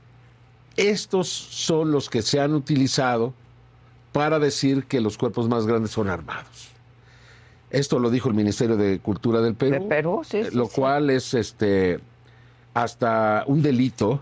estos 0.78 1.28
son 1.28 1.92
los 1.92 2.08
que 2.08 2.22
se 2.22 2.40
han 2.40 2.54
utilizado 2.54 3.34
para 4.12 4.38
decir 4.38 4.86
que 4.86 5.02
los 5.02 5.18
cuerpos 5.18 5.50
más 5.50 5.66
grandes 5.66 5.90
son 5.90 6.08
armados. 6.08 6.70
Esto 7.72 8.00
lo 8.00 8.10
dijo 8.10 8.30
el 8.30 8.36
Ministerio 8.36 8.78
de 8.78 9.00
Cultura 9.00 9.42
del 9.42 9.54
Perú. 9.56 9.74
De 9.74 9.82
Perú, 9.82 10.22
sí, 10.24 10.38
eh, 10.38 10.46
sí, 10.50 10.56
Lo 10.58 10.66
sí. 10.66 10.72
cual 10.76 11.10
es 11.10 11.34
este 11.34 12.00
hasta 12.74 13.44
un 13.48 13.62
delito 13.62 14.22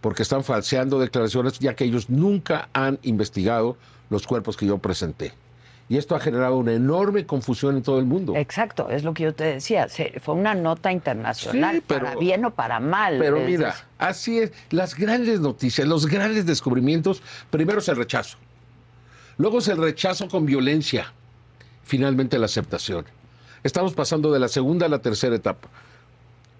porque 0.00 0.22
están 0.22 0.44
falseando 0.44 0.98
declaraciones 0.98 1.58
ya 1.58 1.74
que 1.74 1.84
ellos 1.84 2.08
nunca 2.08 2.68
han 2.72 2.98
investigado 3.02 3.76
los 4.10 4.26
cuerpos 4.26 4.56
que 4.56 4.66
yo 4.66 4.78
presenté. 4.78 5.32
Y 5.90 5.96
esto 5.96 6.14
ha 6.14 6.20
generado 6.20 6.58
una 6.58 6.72
enorme 6.74 7.24
confusión 7.24 7.76
en 7.76 7.82
todo 7.82 7.98
el 7.98 8.04
mundo. 8.04 8.34
Exacto, 8.36 8.90
es 8.90 9.04
lo 9.04 9.14
que 9.14 9.22
yo 9.24 9.34
te 9.34 9.44
decía. 9.44 9.88
se- 9.88 10.20
fue 10.20 10.34
una 10.34 10.54
nota 10.54 10.92
internacional, 10.92 11.76
Sí, 11.76 11.82
pero- 11.86 12.04
para 12.06 12.16
bien 12.18 12.44
o 12.44 12.50
para 12.54 12.78
mal. 12.78 13.16
Pero 13.18 13.38
Es 13.38 13.46
mira, 13.48 13.74
así 13.98 14.38
es. 14.38 14.52
Las 14.70 14.94
grandes 14.94 15.40
noticias, 15.40 15.88
los 15.88 16.06
grandes 16.06 16.44
descubrimientos, 16.46 17.22
primero 17.50 17.78
es 17.78 17.88
el 17.88 17.96
rechazo. 17.96 18.36
Luego 19.38 19.58
es 19.58 19.68
el 19.68 19.78
rechazo 19.78 20.28
con 20.28 20.44
violencia. 20.46 21.12
Finalmente 21.88 22.38
la 22.38 22.44
aceptación. 22.44 23.06
Estamos 23.64 23.94
pasando 23.94 24.30
de 24.30 24.38
la 24.38 24.48
segunda 24.48 24.84
a 24.84 24.88
la 24.90 24.98
tercera 24.98 25.34
etapa. 25.34 25.70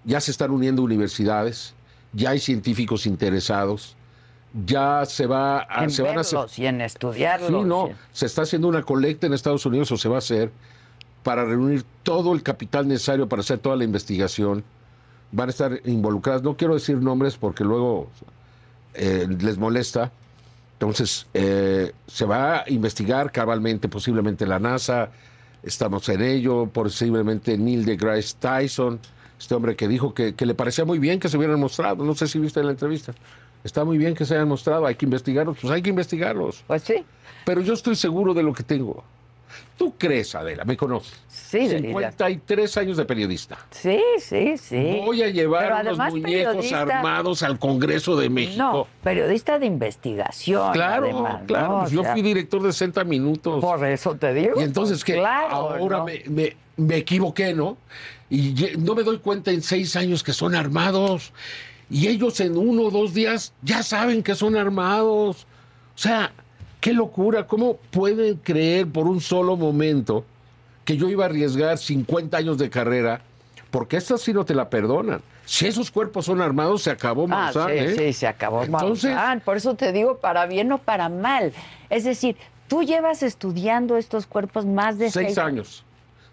Ya 0.03 0.19
se 0.21 0.31
están 0.31 0.49
uniendo 0.49 0.81
universidades, 0.81 1.75
ya 2.13 2.31
hay 2.31 2.39
científicos 2.39 3.05
interesados, 3.05 3.95
ya 4.65 5.05
se 5.05 5.27
va 5.27 5.67
a, 5.69 5.83
en 5.83 5.91
se 5.91 6.01
van 6.01 6.17
a 6.17 6.23
y 6.57 6.65
en 6.65 6.81
estudiarlos. 6.81 7.61
Sí, 7.61 7.69
no, 7.69 7.89
se 8.11 8.25
está 8.25 8.41
haciendo 8.41 8.67
una 8.67 8.81
colecta 8.81 9.27
en 9.27 9.33
Estados 9.33 9.63
Unidos 9.67 9.91
o 9.91 9.97
se 9.97 10.09
va 10.09 10.15
a 10.15 10.17
hacer 10.17 10.51
para 11.21 11.45
reunir 11.45 11.85
todo 12.01 12.33
el 12.33 12.41
capital 12.41 12.87
necesario 12.87 13.29
para 13.29 13.41
hacer 13.41 13.59
toda 13.59 13.75
la 13.75 13.83
investigación. 13.83 14.63
Van 15.31 15.49
a 15.49 15.51
estar 15.51 15.79
involucradas, 15.85 16.41
no 16.41 16.57
quiero 16.57 16.73
decir 16.73 16.97
nombres 16.97 17.37
porque 17.37 17.63
luego 17.63 18.09
eh, 18.95 19.27
les 19.29 19.59
molesta. 19.59 20.11
Entonces, 20.79 21.27
eh, 21.33 21.91
se 22.07 22.23
va 22.23 22.59
a 22.59 22.69
investigar 22.69 23.33
cabalmente, 23.33 23.89
posiblemente 23.89 24.47
la 24.47 24.59
NASA, 24.59 25.09
estamos 25.61 26.07
en 26.07 26.21
ello, 26.21 26.67
posiblemente 26.67 27.57
Neil 27.57 27.83
deGrasse 27.83 28.37
Tyson, 28.39 28.97
este 29.37 29.55
hombre 29.55 29.75
que 29.75 29.89
dijo 29.89 30.13
que, 30.13 30.35
que 30.35 30.45
le 30.45 30.55
parecía 30.55 30.85
muy 30.85 30.97
bien 30.97 31.19
que 31.19 31.27
se 31.27 31.37
hubieran 31.37 31.59
mostrado, 31.59 32.05
no 32.05 32.15
sé 32.15 32.29
si 32.29 32.39
viste 32.39 32.63
la 32.63 32.71
entrevista. 32.71 33.13
Está 33.61 33.83
muy 33.83 33.97
bien 33.97 34.15
que 34.15 34.23
se 34.23 34.35
hayan 34.35 34.47
mostrado, 34.47 34.85
hay 34.85 34.95
que 34.95 35.03
investigarlos, 35.03 35.57
pues 35.61 35.73
hay 35.73 35.81
que 35.81 35.89
investigarlos. 35.89 36.63
Pues 36.65 36.81
sí, 36.83 37.03
Pero 37.45 37.59
yo 37.59 37.73
estoy 37.73 37.95
seguro 37.95 38.33
de 38.33 38.43
lo 38.43 38.53
que 38.53 38.63
tengo. 38.63 39.03
¿Tú 39.79 39.93
crees, 39.97 40.35
Adela? 40.35 40.65
Me 40.65 40.75
conoces. 40.75 41.13
sí, 41.29 41.67
de- 41.69 41.79
53 41.79 42.75
años 42.77 42.97
de 42.97 43.05
periodista. 43.05 43.57
sí, 43.71 43.97
sí, 44.19 44.57
sí. 44.57 45.01
Voy 45.05 45.23
a 45.23 45.29
llevar 45.29 45.71
unos 45.85 45.97
muñecos 46.11 46.53
periodista- 46.57 46.81
armados 46.81 47.43
al 47.43 47.57
Congreso 47.57 48.17
de 48.17 48.29
México. 48.29 48.61
No, 48.61 48.87
periodista 49.01 49.57
de 49.57 49.67
investigación. 49.67 50.73
claro, 50.73 51.05
además, 51.05 51.41
claro. 51.47 51.67
¿no? 51.69 51.79
pues 51.79 51.91
yo 51.93 52.01
sea, 52.03 52.11
fui 52.11 52.21
director 52.21 52.61
de 52.61 52.73
60 52.73 53.05
minutos. 53.05 53.61
Por 53.61 53.85
eso 53.85 54.15
te 54.15 54.33
digo. 54.33 54.59
Y 54.59 54.63
entonces 54.65 55.01
que 55.01 55.13
Claro, 55.13 55.55
ahora 55.55 55.97
¿no? 55.99 56.05
me, 56.05 56.23
me- 56.27 56.57
me 56.75 56.97
equivoqué, 56.97 57.53
¿no? 57.53 57.77
Y 58.29 58.53
no 58.77 58.95
me 58.95 59.03
doy 59.03 59.19
cuenta 59.19 59.49
en 59.51 59.61
seis 59.61 59.95
años 59.95 60.23
que 60.23 60.33
son 60.33 60.55
armados. 60.55 61.31
Y 61.89 62.07
ellos 62.09 62.37
en 62.41 62.57
uno 62.57 62.83
o 62.83 62.91
dos 62.91 63.13
días 63.13 63.53
ya 63.61 63.81
saben 63.81 64.23
que 64.23 64.35
son 64.35 64.57
armados. 64.57 65.47
O 65.95 65.97
sea, 65.97 66.33
qué 66.79 66.93
locura. 66.93 67.47
¿Cómo 67.47 67.77
pueden 67.91 68.37
creer 68.37 68.87
por 68.87 69.07
un 69.07 69.21
solo 69.21 69.55
momento 69.57 70.25
que 70.85 70.97
yo 70.97 71.09
iba 71.09 71.25
a 71.25 71.27
arriesgar 71.27 71.77
50 71.77 72.37
años 72.37 72.57
de 72.57 72.69
carrera? 72.69 73.21
Porque 73.71 73.97
esta 73.97 74.17
sí 74.17 74.33
no 74.33 74.45
te 74.45 74.55
la 74.55 74.69
perdonan. 74.69 75.21
Si 75.45 75.65
esos 75.67 75.89
cuerpos 75.91 76.25
son 76.25 76.41
armados, 76.41 76.83
se 76.83 76.91
acabó 76.91 77.23
Ah, 77.25 77.27
Maussan, 77.27 77.67
sí, 77.69 77.73
¿eh? 77.77 77.95
sí, 77.97 78.13
se 78.13 78.27
acabó. 78.27 78.63
Entonces- 78.63 79.13
Maussan. 79.13 79.41
por 79.41 79.57
eso 79.57 79.75
te 79.75 79.91
digo, 79.91 80.17
para 80.17 80.45
bien 80.45 80.71
o 80.71 80.77
para 80.77 81.09
mal. 81.09 81.53
Es 81.89 82.03
decir, 82.03 82.35
tú 82.67 82.83
llevas 82.83 83.23
estudiando 83.23 83.97
estos 83.97 84.25
cuerpos 84.27 84.65
más 84.65 84.97
de 84.99 85.09
seis 85.11 85.37
años, 85.37 85.83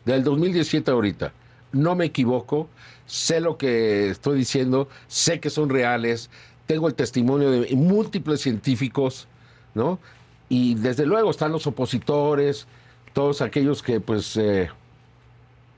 del 0.04 0.22
2017 0.22 0.90
ahorita. 0.90 1.32
No 1.72 1.94
me 1.94 2.06
equivoco, 2.06 2.68
sé 3.06 3.40
lo 3.40 3.56
que 3.58 4.10
estoy 4.10 4.38
diciendo, 4.38 4.88
sé 5.08 5.40
que 5.40 5.50
son 5.50 5.68
reales, 5.70 6.30
tengo 6.66 6.86
el 6.88 6.94
testimonio 6.94 7.50
de 7.50 7.74
múltiples 7.74 8.40
científicos, 8.40 9.28
¿no? 9.74 9.98
Y 10.48 10.74
desde 10.74 11.06
luego 11.06 11.30
están 11.30 11.52
los 11.52 11.66
opositores, 11.66 12.66
todos 13.12 13.40
aquellos 13.42 13.82
que 13.82 14.00
pues 14.00 14.36
eh, 14.36 14.70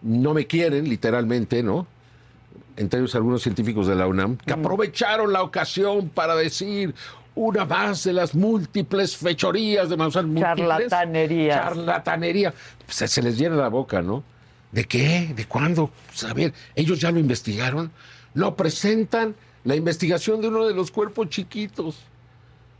no 0.03 0.35
me 0.35 0.47
quieren 0.47 0.89
literalmente, 0.89 1.63
¿no? 1.63 1.87
Entre 2.77 3.01
ellos 3.01 3.15
algunos 3.15 3.43
científicos 3.43 3.87
de 3.87 3.95
la 3.95 4.07
UNAM, 4.07 4.37
que 4.37 4.53
aprovecharon 4.53 5.33
la 5.33 5.43
ocasión 5.43 6.11
para 6.11 6.37
decir 6.37 6.95
una 7.35 7.65
más 7.65 8.05
de 8.05 8.13
las 8.13 8.35
múltiples 8.35 9.17
fechorías 9.17 9.89
de 9.89 9.97
Maussan. 9.97 10.27
múltiples 10.27 10.57
Charlatanerías. 10.57 11.57
Charlatanería. 11.63 12.55
Se, 12.89 13.09
se 13.09 13.23
les 13.23 13.39
llena 13.39 13.57
la 13.57 13.69
boca, 13.69 14.03
¿no? 14.03 14.23
¿De 14.73 14.85
qué? 14.85 15.33
¿De 15.35 15.47
cuándo? 15.47 15.91
Pues, 16.09 16.25
a 16.25 16.35
ver, 16.35 16.53
ellos 16.75 17.01
ya 17.01 17.11
lo 17.11 17.19
investigaron. 17.19 17.91
No 18.35 18.55
presentan 18.55 19.35
la 19.65 19.77
investigación 19.77 20.41
de 20.41 20.49
uno 20.49 20.67
de 20.67 20.75
los 20.75 20.91
cuerpos 20.91 21.29
chiquitos. 21.31 21.97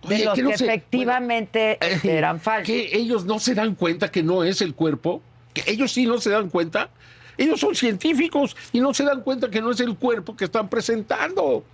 De 0.07 0.15
Oye, 0.15 0.25
los 0.25 0.35
¿qué 0.35 0.41
que 0.43 0.43
no 0.51 0.57
se- 0.57 0.65
efectivamente 0.67 1.79
bueno, 1.81 1.97
eh, 2.05 2.17
eran 2.19 2.41
falsos. 2.41 2.67
Que 2.67 2.97
ellos 2.97 3.25
no 3.25 3.39
se 3.39 3.55
dan 3.55 3.75
cuenta 3.75 4.11
que 4.11 4.23
no 4.23 4.45
es 4.45 4.61
el 4.63 4.75
cuerpo, 4.75 5.23
que 5.53 5.65
ellos 5.67 5.93
sí 5.93 6.07
no 6.07 6.19
se 6.21 6.31
dan 6.31 6.51
cuenta. 6.51 6.91
Ellos 7.37 7.61
son 7.61 7.75
científicos 7.75 8.57
y 8.73 8.81
no 8.81 8.93
se 8.95 9.05
dan 9.05 9.23
cuenta 9.23 9.51
que 9.51 9.61
no 9.61 9.71
es 9.71 9.81
el 9.81 9.97
cuerpo 9.97 10.37
que 10.37 10.45
están 10.47 10.69
presentando. 10.69 11.45
O 11.45 11.65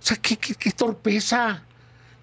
sea, 0.00 0.16
qué, 0.16 0.36
qué- 0.36 0.54
qué 0.54 0.70
torpeza. 0.70 1.62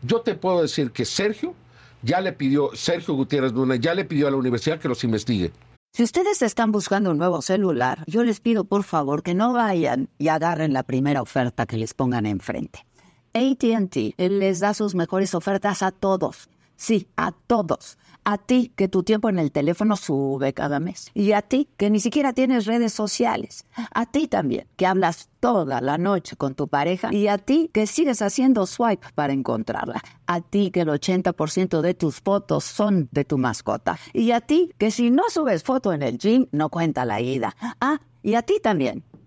Yo 0.02 0.22
te 0.22 0.36
puedo 0.36 0.62
decir 0.62 0.92
que 0.92 1.06
Sergio 1.06 1.54
ya 2.02 2.22
le 2.22 2.32
pidió, 2.34 2.72
Sergio 2.74 3.14
Gutiérrez 3.16 3.52
Luna 3.54 3.76
ya 3.76 3.94
le 3.94 4.06
pidió 4.06 4.28
a 4.28 4.32
la 4.32 4.38
universidad 4.38 4.80
que 4.80 4.88
los 4.88 5.04
investigue. 5.04 5.52
Si 5.94 6.04
ustedes 6.04 6.42
están 6.42 6.72
buscando 6.72 7.12
un 7.12 7.18
nuevo 7.18 7.42
celular, 7.42 8.04
yo 8.08 8.24
les 8.24 8.40
pido 8.40 8.66
por 8.66 8.84
favor 8.84 9.24
que 9.24 9.34
no 9.34 9.52
vayan 9.54 10.10
y 10.18 10.28
agarren 10.28 10.74
la 10.74 10.84
primera 10.84 11.22
oferta 11.22 11.66
que 11.66 11.78
les 11.78 11.94
pongan 11.94 12.26
enfrente. 12.26 12.86
ATT 13.38 14.17
les 14.17 14.60
da 14.60 14.74
sus 14.74 14.96
mejores 14.96 15.36
ofertas 15.36 15.84
a 15.84 15.91
todos. 15.91 16.50
Sí, 16.75 17.08
a 17.17 17.32
todos. 17.32 17.98
A 18.24 18.38
ti 18.38 18.72
que 18.75 18.88
tu 18.88 19.03
tiempo 19.03 19.29
en 19.29 19.39
el 19.39 19.51
teléfono 19.51 19.96
sube 19.96 20.53
cada 20.53 20.79
mes. 20.79 21.12
Y 21.13 21.32
a 21.32 21.41
ti 21.41 21.70
que 21.77 21.89
ni 21.89 22.00
siquiera 22.00 22.34
tienes 22.34 22.65
redes 22.65 22.94
sociales. 22.94 23.65
A 23.94 24.06
ti 24.06 24.27
también 24.27 24.67
que 24.75 24.86
hablas 24.86 25.29
toda 25.39 25.82
la 25.82 25.98
noche 25.98 26.36
con 26.36 26.53
tu 26.53 26.67
pareja. 26.67 27.13
Y 27.13 27.27
a 27.27 27.38
ti 27.38 27.70
que 27.74 27.88
sigues 27.88 28.22
haciendo 28.22 28.65
swipe 28.65 29.08
para 29.15 29.34
encontrarla. 29.34 30.03
A 30.27 30.41
ti 30.41 30.72
que 30.72 30.82
el 30.82 30.89
80% 30.89 31.82
de 31.82 31.94
tus 31.94 32.20
fotos 32.22 32.63
son 32.63 33.08
de 33.12 33.24
tu 33.24 33.38
mascota. 33.38 33.98
Y 34.13 34.32
a 34.32 34.41
ti 34.41 34.72
que 34.77 34.91
si 34.91 35.10
no 35.10 35.24
subes 35.29 35.63
foto 35.63 35.94
en 35.94 36.03
el 36.03 36.17
gym 36.17 36.48
no 36.51 36.70
cuenta 36.70 37.06
la 37.06 37.22
ida. 37.22 37.56
Ah, 37.79 38.01
y 38.22 38.36
a 38.36 38.41
ti 38.41 38.60
también 38.62 39.03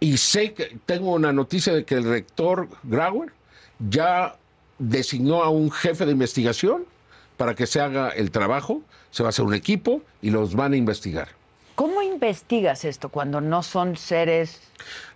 Y 0.00 0.16
sé 0.18 0.52
que 0.52 0.78
tengo 0.86 1.12
una 1.12 1.32
noticia 1.32 1.72
de 1.72 1.84
que 1.84 1.94
el 1.94 2.04
rector 2.04 2.68
Grauer 2.82 3.32
ya 3.88 4.36
designó 4.78 5.42
a 5.42 5.48
un 5.50 5.70
jefe 5.70 6.04
de 6.04 6.12
investigación 6.12 6.84
para 7.36 7.54
que 7.54 7.66
se 7.66 7.80
haga 7.80 8.10
el 8.10 8.30
trabajo. 8.30 8.82
Se 9.10 9.22
va 9.22 9.28
a 9.28 9.30
hacer 9.30 9.44
un 9.44 9.54
equipo 9.54 10.02
y 10.20 10.30
los 10.30 10.54
van 10.54 10.74
a 10.74 10.76
investigar. 10.76 11.28
investigas 12.04 12.84
esto 12.84 13.08
cuando 13.08 13.40
no 13.40 13.62
son 13.62 13.96
seres? 13.96 14.60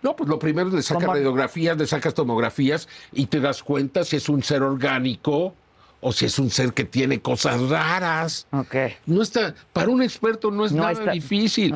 No, 0.02 0.16
pues 0.16 0.28
lo 0.28 0.38
primero 0.38 0.68
es 0.68 0.75
le 0.75 0.82
sacas 0.82 1.04
¿Cómo? 1.04 1.14
radiografías, 1.14 1.76
le 1.76 1.87
sacas 1.87 2.14
tomografías 2.14 2.88
y 3.12 3.26
te 3.26 3.40
das 3.40 3.62
cuenta 3.62 4.04
si 4.04 4.16
es 4.16 4.28
un 4.28 4.42
ser 4.42 4.62
orgánico 4.62 5.54
o 6.02 6.12
si 6.12 6.25
es 6.26 6.38
un 6.38 6.50
ser 6.50 6.72
que 6.72 6.84
tiene 6.84 7.20
cosas 7.20 7.60
raras. 7.68 8.46
Ok. 8.52 8.75
No 9.06 9.20
está, 9.22 9.54
para 9.72 9.88
un 9.90 10.02
experto 10.02 10.50
no 10.50 10.64
es 10.64 10.72
No 10.72 10.82
nada 10.82 10.92
está- 10.92 11.10
difícil. 11.12 11.75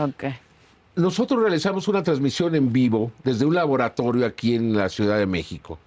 Nosotros 0.96 1.40
realizamos 1.40 1.88
una 1.88 2.04
transmisión 2.04 2.54
en 2.54 2.72
vivo 2.72 3.10
desde 3.24 3.44
un 3.44 3.56
laboratorio 3.56 4.24
aquí 4.26 4.54
en 4.54 4.76
la 4.76 4.88
Ciudad 4.88 5.18
de 5.18 5.26
México, 5.26 5.80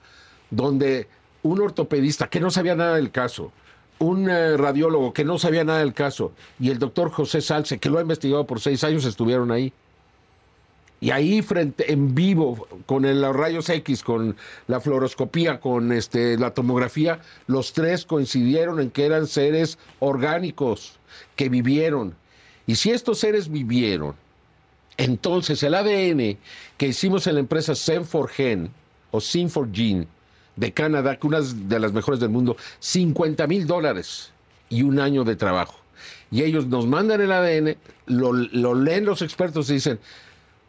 donde 0.51 1.07
un 1.43 1.61
ortopedista 1.61 2.27
que 2.27 2.41
no 2.41 2.51
sabía 2.51 2.75
nada 2.75 2.97
del 2.97 3.09
caso, 3.09 3.53
un 3.99 4.29
eh, 4.29 4.57
radiólogo 4.57 5.13
que 5.13 5.23
no 5.23 5.39
sabía 5.39 5.63
nada 5.63 5.79
del 5.79 5.93
caso 5.93 6.33
y 6.59 6.71
el 6.71 6.77
doctor 6.77 7.09
José 7.09 7.39
Salce, 7.39 7.77
que 7.77 7.89
lo 7.89 7.99
ha 7.99 8.01
investigado 8.01 8.45
por 8.45 8.59
seis 8.59 8.83
años, 8.83 9.05
estuvieron 9.05 9.49
ahí. 9.49 9.71
Y 10.99 11.11
ahí 11.11 11.41
frente, 11.41 11.89
en 11.93 12.13
vivo, 12.13 12.67
con 12.85 13.03
los 13.03 13.35
rayos 13.35 13.69
X, 13.69 14.03
con 14.03 14.35
la 14.67 14.81
fluoroscopía, 14.81 15.61
con 15.61 15.93
este, 15.93 16.37
la 16.37 16.53
tomografía, 16.53 17.21
los 17.45 17.71
tres 17.71 18.03
coincidieron 18.03 18.81
en 18.81 18.89
que 18.89 19.05
eran 19.05 19.27
seres 19.27 19.77
orgánicos 19.99 20.99
que 21.37 21.47
vivieron. 21.47 22.13
Y 22.65 22.75
si 22.75 22.89
estos 22.91 23.19
seres 23.19 23.49
vivieron, 23.49 24.15
entonces 24.97 25.61
el 25.63 25.75
ADN 25.75 26.37
que 26.77 26.87
hicimos 26.87 27.27
en 27.27 27.35
la 27.35 27.39
empresa 27.41 27.73
Zen4Gen 27.73 28.69
o 29.11 29.19
Sim4Gene 29.19 30.07
de 30.55 30.73
Canadá, 30.73 31.17
que 31.17 31.27
una 31.27 31.39
de 31.41 31.79
las 31.79 31.93
mejores 31.93 32.19
del 32.19 32.29
mundo, 32.29 32.57
50 32.79 33.45
mil 33.47 33.67
dólares 33.67 34.31
y 34.69 34.81
un 34.83 34.99
año 34.99 35.23
de 35.23 35.35
trabajo. 35.35 35.75
Y 36.31 36.43
ellos 36.43 36.67
nos 36.67 36.85
mandan 36.87 37.21
el 37.21 37.31
ADN, 37.31 37.77
lo, 38.07 38.33
lo 38.33 38.73
leen 38.75 39.05
los 39.05 39.21
expertos 39.21 39.69
y 39.69 39.75
dicen, 39.75 39.99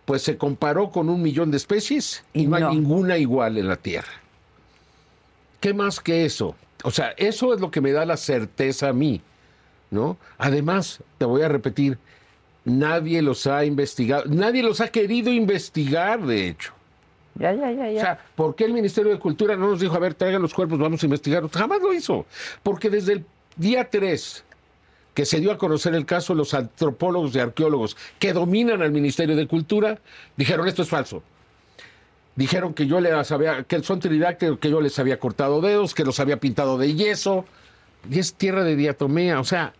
pues 0.05 0.23
se 0.23 0.39
comparó 0.39 0.91
con 0.91 1.09
un 1.09 1.21
millón 1.23 1.51
de 1.51 1.57
especies 1.57 2.25
y, 2.33 2.43
Y 2.43 2.47
no, 2.47 2.59
no. 2.59 2.69
hay 2.71 2.77
ninguna 2.77 3.19
igual 3.19 3.59
en 3.59 3.69
la 3.69 3.77
Tierra. 3.77 4.13
¿Qué 5.61 5.75
más 5.75 6.01
que 6.01 6.25
eso? 6.25 6.55
O 6.85 6.91
sea, 6.91 7.11
eso 7.17 7.53
es 7.55 7.61
lo 7.61 7.71
que 7.71 7.81
me 7.81 7.93
da 7.93 8.07
la 8.07 8.17
certeza 8.17 8.89
a 8.91 8.93
mí, 8.93 9.21
¿no? 9.91 10.17
Además, 10.39 11.03
te 11.19 11.25
voy 11.25 11.43
a 11.43 11.49
repetir, 11.49 11.99
nadie 12.65 13.23
los 13.23 13.47
ha 13.47 13.65
investigado, 13.65 14.25
nadie 14.27 14.63
los 14.63 14.81
ha 14.81 14.89
querido 14.89 15.33
investigar, 15.33 16.25
de 16.25 16.49
hecho. 16.49 16.73
Ya, 17.35 17.53
ya, 17.53 17.71
ya, 17.71 17.91
ya. 17.91 17.99
O 17.99 18.03
sea, 18.03 18.19
¿por 18.35 18.55
qué 18.55 18.65
el 18.65 18.73
Ministerio 18.73 19.13
de 19.13 19.19
Cultura 19.19 19.57
no 19.57 19.69
nos 19.69 19.81
dijo, 19.81 19.95
a 19.95 20.01
ver, 20.01 20.15
traigan 20.15 20.43
los 20.43 20.53
cuerpos, 20.53 20.79
vamos 20.79 21.03
a 21.03 21.07
investigarlos? 21.07 21.53
Jamás 21.53 21.81
lo 21.81 21.93
hizo. 21.93 22.27
Porque 22.63 22.91
desde 22.91 23.13
el 23.15 23.25
día 23.57 23.89
3 23.89 24.45
que 25.15 25.25
se 25.25 25.41
dio 25.41 25.51
a 25.51 25.59
conocer 25.59 25.97
el 25.97 26.07
caso, 26.07 26.33
los 26.33 26.55
antropólogos 26.55 27.35
y 27.35 27.41
arqueólogos 27.41 27.97
que 28.21 28.33
dominan 28.33 28.83
al 28.83 28.93
Ministerio 28.93 29.35
de 29.35 29.49
Cultura 29.49 29.99
dijeron, 30.37 30.69
esto 30.69 30.83
es 30.83 30.89
falso. 30.89 31.25
Dijeron 32.37 32.73
que 32.73 32.87
yo 32.87 33.01
les 33.01 33.33
había, 33.33 33.65
que 33.65 33.83
son 33.83 33.99
tridáctilos, 33.99 34.61
que 34.61 34.71
yo 34.71 34.81
les 34.81 34.97
había 35.01 35.19
cortado 35.19 35.61
dedos, 35.61 35.93
que 35.93 36.05
los 36.05 36.21
había 36.21 36.39
pintado 36.39 36.79
de 36.79 36.95
yeso. 36.95 37.45
Y 38.09 38.21
es 38.21 38.35
tierra 38.35 38.63
de 38.63 38.77
diatomea. 38.77 39.41
O 39.41 39.45
sea, 39.45 39.75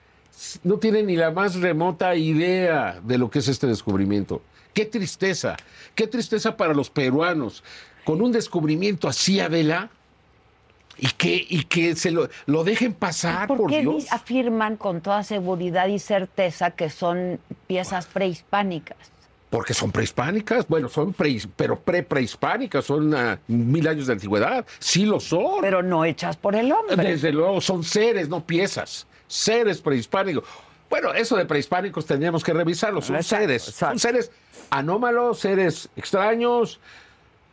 no 0.65 0.79
tienen 0.79 1.07
ni 1.07 1.17
la 1.17 1.31
más 1.31 1.57
remota 1.57 2.15
idea 2.15 3.01
de 3.03 3.19
lo 3.19 3.31
que 3.31 3.41
es 3.41 3.49
este 3.49 3.67
descubrimiento. 3.67 4.43
Qué 4.75 4.85
tristeza, 4.85 5.57
qué 5.95 6.07
tristeza 6.07 6.57
para 6.57 6.75
los 6.75 6.91
peruanos. 6.91 7.65
Con 8.05 8.23
un 8.23 8.33
descubrimiento 8.33 9.09
así, 9.09 9.41
Adela, 9.41 9.91
y 10.97 11.09
que, 11.09 11.47
y 11.49 11.65
que 11.65 11.95
se 11.97 12.11
lo, 12.11 12.29
lo 12.47 12.65
dejen 12.65 12.95
pasar, 12.95 13.49
por, 13.49 13.57
¿Por 13.59 13.71
qué 13.71 13.81
Dios. 13.81 14.05
di- 14.05 14.09
afirman 14.11 14.77
con 14.77 15.01
toda 15.01 15.23
seguridad 15.25 15.89
y 15.89 15.99
certeza 15.99 16.71
que 16.73 16.91
son 16.91 17.41
piezas 17.67 18.07
prehispánicas? 18.07 18.97
Porque 19.51 19.73
son 19.75 19.91
prehispánicas, 19.91 20.69
bueno, 20.69 20.89
son 20.91 21.13
pre, 21.15 21.41
pero 21.57 21.81
pre-prehispánicas, 21.81 22.85
son 22.85 23.15
ah, 23.15 23.39
mil 23.49 23.89
años 23.89 24.07
de 24.07 24.13
antigüedad. 24.13 24.65
Sí 24.79 25.07
lo 25.07 25.21
son. 25.21 25.63
Pero 25.63 25.83
no 25.83 26.05
hechas 26.05 26.37
por 26.37 26.55
el 26.55 26.71
hombre. 26.71 26.97
Desde 26.97 27.33
luego, 27.33 27.61
son 27.63 27.83
seres, 27.83 28.29
no 28.29 28.45
piezas. 28.45 29.07
Seres 29.29 29.81
prehispánicos. 29.81 30.45
Bueno, 30.91 31.13
eso 31.13 31.37
de 31.37 31.45
prehispánicos 31.45 32.07
tendríamos 32.07 32.43
que 32.43 32.53
revisarlo. 32.53 33.03
Son 33.03 33.17
Exacto, 33.17 33.45
seres. 33.45 33.69
exacto. 33.69 33.93
Son 33.93 33.99
seres 33.99 34.31
anómalos, 34.71 35.39
seres 35.39 35.89
extraños. 35.97 36.81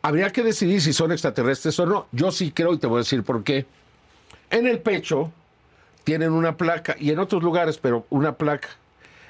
Habría 0.02 0.30
que 0.32 0.42
decidir 0.42 0.80
si 0.80 0.92
son 0.92 1.12
extraterrestres 1.12 1.78
o 1.78 1.86
no. 1.86 2.06
Yo 2.12 2.30
sí 2.30 2.50
creo 2.50 2.72
y 2.72 2.78
te 2.78 2.86
voy 2.86 2.96
a 2.96 2.98
decir 3.00 3.22
por 3.22 3.44
qué. 3.44 3.66
En 4.50 4.66
el 4.66 4.78
pecho 4.78 5.30
tienen 6.04 6.32
una 6.32 6.56
placa 6.56 6.96
y 6.98 7.10
en 7.10 7.18
otros 7.18 7.42
lugares, 7.42 7.78
pero 7.78 8.06
una 8.10 8.36
placa. 8.36 8.68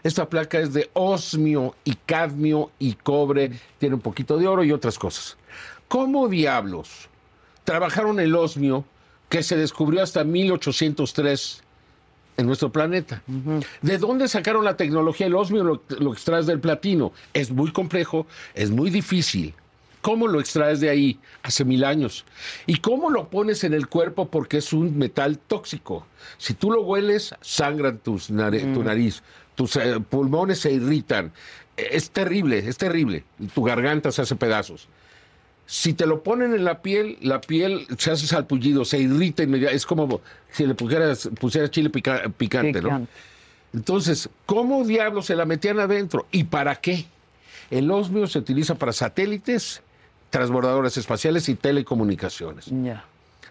Esta 0.03 0.29
placa 0.29 0.61
es 0.61 0.73
de 0.73 0.89
osmio 0.93 1.75
y 1.83 1.95
cadmio 1.95 2.71
y 2.79 2.95
cobre, 2.95 3.51
tiene 3.79 3.97
un 3.97 4.01
poquito 4.01 4.39
de 4.39 4.47
oro 4.47 4.63
y 4.63 4.71
otras 4.71 4.99
cosas. 4.99 5.37
¿Cómo 5.89 6.29
diablos 6.29 7.09
trabajaron 7.65 8.21
el 8.21 8.37
osmio 8.37 8.85
que 9.29 9.43
se 9.43 9.57
descubrió 9.57 10.03
hasta 10.03 10.23
1803 10.23 11.63
en 12.37 12.47
nuestro 12.47 12.71
planeta? 12.71 13.23
¿De 13.83 13.99
dónde 13.99 14.29
sacaron 14.29 14.65
la 14.65 14.77
tecnología? 14.77 15.27
El 15.27 15.35
osmio 15.35 15.65
lo, 15.65 15.83
lo 15.99 16.13
extraes 16.13 16.47
del 16.47 16.61
platino. 16.61 17.13
Es 17.33 17.51
muy 17.51 17.73
complejo, 17.73 18.27
es 18.55 18.71
muy 18.71 18.91
difícil. 18.91 19.55
¿Cómo 20.03 20.29
lo 20.29 20.39
extraes 20.39 20.79
de 20.81 20.89
ahí 20.89 21.19
hace 21.43 21.65
mil 21.65 21.83
años? 21.85 22.25
¿Y 22.67 22.77
cómo 22.77 23.11
lo 23.11 23.29
pones 23.29 23.65
en 23.65 23.75
el 23.75 23.89
cuerpo 23.89 24.29
porque 24.31 24.59
es 24.59 24.73
un 24.73 24.97
metal 24.97 25.39
tóxico? 25.39 26.07
Si 26.39 26.55
tú 26.55 26.71
lo 26.71 26.83
hueles, 26.83 27.35
sangran 27.41 27.99
tus 27.99 28.31
nare- 28.31 28.73
tu 28.73 28.85
nariz, 28.85 29.23
tus 29.57 29.75
eh, 29.77 29.99
pulmones 30.09 30.61
se 30.61 30.73
irritan. 30.73 31.33
Es 31.77 32.11
terrible, 32.11 32.59
es 32.59 32.77
terrible. 32.79 33.25
Tu 33.55 33.63
garganta 33.65 34.13
se 34.13 34.23
hace 34.23 34.37
pedazos. 34.37 34.89
Si 35.67 35.95
te 35.95 36.07
lo 36.07 36.23
ponen 36.23 36.55
en 36.55 36.65
la 36.65 36.81
piel, 36.81 37.19
la 37.23 37.41
piel 37.41 37.87
se 37.99 38.13
hace 38.13 38.27
salpullido, 38.27 38.85
se 38.85 38.99
irrita 39.01 39.43
inmediatamente. 39.43 39.77
Es 39.77 39.85
como 39.87 40.21
si 40.53 40.65
le 40.67 40.75
pusieras, 40.75 41.29
pusieras 41.41 41.71
chile 41.73 41.91
pica- 41.91 42.29
picante, 42.37 42.81
¿no? 42.81 42.89
Entonces, 43.75 44.29
¿cómo 44.47 44.85
diablos 44.85 45.27
se 45.27 45.35
la 45.35 45.45
metían 45.45 45.81
adentro? 45.81 46.27
¿Y 46.31 46.45
para 46.45 46.77
qué? 46.77 47.07
El 47.71 47.91
osmio 47.91 48.27
se 48.29 48.39
utiliza 48.39 48.77
para 48.77 48.93
satélites, 48.93 49.83
transbordadores 50.31 50.97
espaciales 50.97 51.49
y 51.49 51.57
telecomunicaciones. 51.57 52.71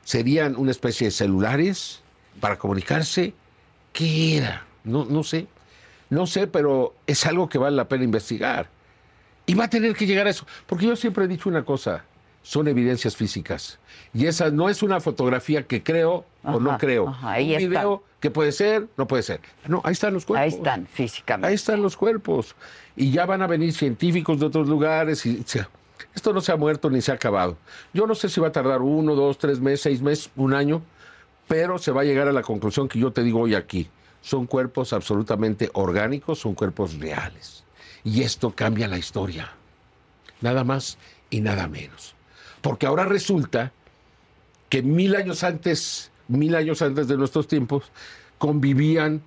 ¿Serían 0.06 0.56
una 0.56 0.72
especie 0.72 1.08
de 1.08 1.12
celulares 1.12 2.00
para 2.40 2.58
comunicarse? 2.58 3.34
¿Qué 3.92 4.38
era? 4.38 4.66
No, 4.84 5.04
no 5.06 5.24
sé. 5.24 5.48
No 6.10 6.28
sé, 6.28 6.48
pero 6.48 6.96
es 7.08 7.26
algo 7.26 7.50
que 7.50 7.58
vale 7.58 7.76
la 7.76 7.88
pena 7.90 8.04
investigar. 8.06 8.70
Y 9.46 9.54
va 9.54 9.66
a 9.66 9.70
tener 9.70 9.96
que 9.96 10.06
llegar 10.06 10.28
a 10.28 10.30
eso. 10.30 10.46
Porque 10.66 10.86
yo 10.86 10.96
siempre 10.96 11.26
he 11.26 11.28
dicho 11.28 11.50
una 11.50 11.64
cosa, 11.64 12.04
son 12.42 12.68
evidencias 12.68 13.16
físicas. 13.16 13.80
Y 14.14 14.26
esa 14.28 14.50
no 14.52 14.70
es 14.70 14.82
una 14.84 15.00
fotografía 15.00 15.64
que 15.64 15.84
creo 15.84 16.26
o 16.44 16.60
no 16.60 16.78
creo. 16.78 17.10
ajá, 17.10 17.38
Un 17.40 17.48
video 17.58 18.04
que 18.20 18.32
puede 18.32 18.52
ser, 18.52 18.88
no 18.98 19.08
puede 19.08 19.24
ser. 19.24 19.42
No, 19.68 19.82
ahí 19.84 19.94
están 19.94 20.14
los 20.14 20.26
cuerpos. 20.26 20.44
Ahí 20.54 20.58
están, 20.58 20.88
físicamente. 20.88 21.48
Ahí 21.48 21.54
están 21.56 21.82
los 21.82 21.96
cuerpos. 21.98 22.56
Y 22.96 23.12
ya 23.12 23.26
van 23.26 23.42
a 23.42 23.48
venir 23.48 23.74
científicos 23.74 24.40
de 24.40 24.46
otros 24.48 24.68
lugares. 24.68 25.26
Y, 25.26 25.44
se- 25.46 25.68
esto 26.16 26.34
no 26.34 26.42
se 26.42 26.52
ha 26.52 26.56
muerto 26.56 26.90
ni 26.90 27.02
se 27.02 27.12
ha 27.12 27.16
acabado. 27.16 27.58
Yo 27.94 28.08
no 28.08 28.16
sé 28.16 28.30
si 28.30 28.40
va 28.40 28.48
a 28.48 28.52
tardar 28.52 28.82
uno, 28.82 29.16
dos, 29.16 29.38
tres 29.38 29.60
meses, 29.60 29.82
seis 29.82 30.02
meses, 30.02 30.30
un 30.38 30.54
año, 30.54 30.82
pero 31.48 31.78
se 31.78 31.92
va 31.92 32.02
a 32.02 32.04
llegar 32.06 32.28
a 32.28 32.32
la 32.32 32.42
conclusión 32.42 32.88
que 32.88 32.98
yo 33.00 33.12
te 33.12 33.22
digo 33.22 33.42
hoy 33.42 33.54
aquí. 33.54 33.90
Son 34.22 34.48
cuerpos 34.48 34.92
absolutamente 34.94 35.70
orgánicos, 35.74 36.40
son 36.40 36.56
cuerpos 36.56 36.98
reales. 36.98 37.64
Y 38.06 38.22
esto 38.22 38.52
cambia 38.52 38.88
la 38.88 38.98
historia. 38.98 39.52
Nada 40.40 40.64
más 40.64 40.98
y 41.30 41.42
nada 41.42 41.68
menos. 41.68 42.14
Porque 42.62 42.86
ahora 42.86 43.04
resulta 43.06 43.74
que 44.70 44.82
mil 44.82 45.16
años 45.16 45.44
antes, 45.44 46.12
mil 46.28 46.56
años 46.56 46.82
antes 46.82 47.08
de 47.08 47.18
nuestros 47.18 47.48
tiempos, 47.48 47.92
convivían 48.38 49.22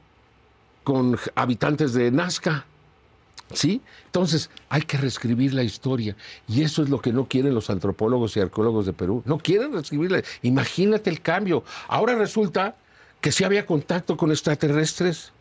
con 0.84 1.18
habitantes 1.34 1.92
de 1.92 2.10
Nazca. 2.10 2.64
¿Sí? 3.52 3.80
Entonces, 4.04 4.50
hay 4.68 4.82
que 4.82 4.98
reescribir 4.98 5.54
la 5.54 5.62
historia. 5.62 6.14
Y 6.46 6.62
eso 6.62 6.82
es 6.82 6.90
lo 6.90 7.00
que 7.00 7.12
no 7.12 7.26
quieren 7.26 7.54
los 7.54 7.70
antropólogos 7.70 8.36
y 8.36 8.40
arqueólogos 8.40 8.86
de 8.86 8.92
Perú. 8.92 9.22
No 9.24 9.38
quieren 9.38 9.72
reescribirla. 9.72 10.22
Imagínate 10.42 11.08
el 11.08 11.22
cambio. 11.22 11.64
Ahora 11.88 12.14
resulta 12.14 12.76
que 13.20 13.32
sí 13.32 13.44
había 13.44 13.66
contacto 13.66 14.16
con 14.16 14.30
extraterrestres. 14.30 15.32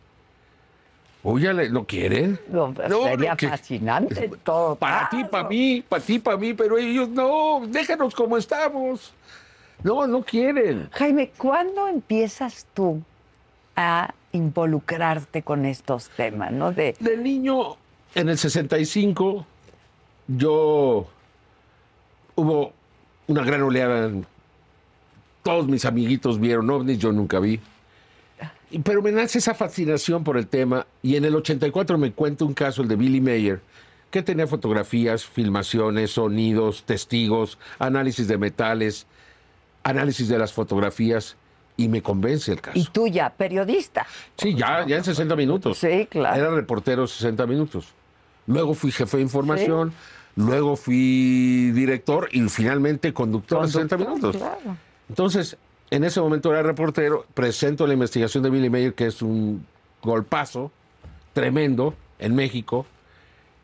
Oye, 1.24 1.52
¿lo 1.68 1.84
quieren? 1.84 2.38
No, 2.48 2.72
No, 2.88 3.02
sería 3.02 3.36
que- 3.36 3.48
fascinante 3.48 4.30
todo. 4.44 4.76
Para 4.76 5.08
ti, 5.08 5.24
para 5.24 5.48
mí, 5.48 5.82
para 5.86 6.02
ti, 6.02 6.18
para 6.18 6.36
mí, 6.36 6.54
pero 6.54 6.78
ellos 6.78 7.08
no, 7.08 7.62
déjanos 7.66 8.14
como 8.14 8.36
estamos. 8.36 9.12
No, 9.82 10.06
no 10.06 10.22
quieren. 10.22 10.88
Jaime, 10.92 11.30
¿cuándo 11.36 11.88
empiezas 11.88 12.66
tú 12.74 13.02
a 13.76 14.12
involucrarte 14.32 15.42
con 15.42 15.64
estos 15.66 16.08
temas, 16.10 16.52
no? 16.52 16.72
De 16.72 16.94
De 17.00 17.16
niño, 17.16 17.76
en 18.14 18.28
el 18.28 18.38
65, 18.38 19.44
yo 20.28 21.06
hubo 22.36 22.72
una 23.26 23.44
gran 23.44 23.62
oleada. 23.62 24.10
Todos 25.42 25.66
mis 25.66 25.84
amiguitos 25.84 26.38
vieron 26.40 26.68
ovnis, 26.70 26.98
yo 26.98 27.12
nunca 27.12 27.38
vi. 27.38 27.60
Pero 28.84 29.02
me 29.02 29.12
nace 29.12 29.38
esa 29.38 29.54
fascinación 29.54 30.24
por 30.24 30.36
el 30.36 30.46
tema. 30.46 30.86
Y 31.02 31.16
en 31.16 31.24
el 31.24 31.34
84 31.34 31.98
me 31.98 32.12
cuenta 32.12 32.44
un 32.44 32.54
caso, 32.54 32.82
el 32.82 32.88
de 32.88 32.96
Billy 32.96 33.20
Mayer, 33.20 33.60
que 34.10 34.22
tenía 34.22 34.46
fotografías, 34.46 35.24
filmaciones, 35.24 36.12
sonidos, 36.12 36.84
testigos, 36.84 37.58
análisis 37.78 38.28
de 38.28 38.38
metales, 38.38 39.06
análisis 39.82 40.28
de 40.28 40.38
las 40.38 40.52
fotografías 40.52 41.36
y 41.76 41.88
me 41.88 42.02
convence 42.02 42.52
el 42.52 42.60
caso. 42.60 42.78
Y 42.78 42.84
tú 42.86 43.06
ya, 43.06 43.30
periodista. 43.30 44.06
Sí, 44.36 44.54
ya, 44.54 44.84
ya 44.86 44.96
en 44.96 45.04
60 45.04 45.34
minutos. 45.36 45.78
Sí, 45.78 46.06
claro. 46.10 46.36
Era 46.36 46.50
reportero 46.50 47.06
60 47.06 47.46
minutos. 47.46 47.94
Luego 48.46 48.74
fui 48.74 48.90
jefe 48.90 49.18
de 49.18 49.22
información, 49.22 49.92
luego 50.34 50.76
fui 50.76 51.70
director 51.72 52.28
y 52.32 52.40
finalmente 52.48 53.12
conductor, 53.12 53.62
de 53.62 53.68
60 53.68 53.96
minutos. 53.96 54.36
Claro. 54.36 54.76
Entonces, 55.08 55.56
en 55.90 56.04
ese 56.04 56.20
momento 56.20 56.50
era 56.52 56.62
reportero, 56.62 57.24
presento 57.34 57.86
la 57.86 57.94
investigación 57.94 58.42
de 58.42 58.50
Billy 58.50 58.68
Mayer, 58.70 58.94
que 58.94 59.06
es 59.06 59.22
un 59.22 59.64
golpazo 60.02 60.70
tremendo 61.32 61.94
en 62.18 62.34
México, 62.34 62.86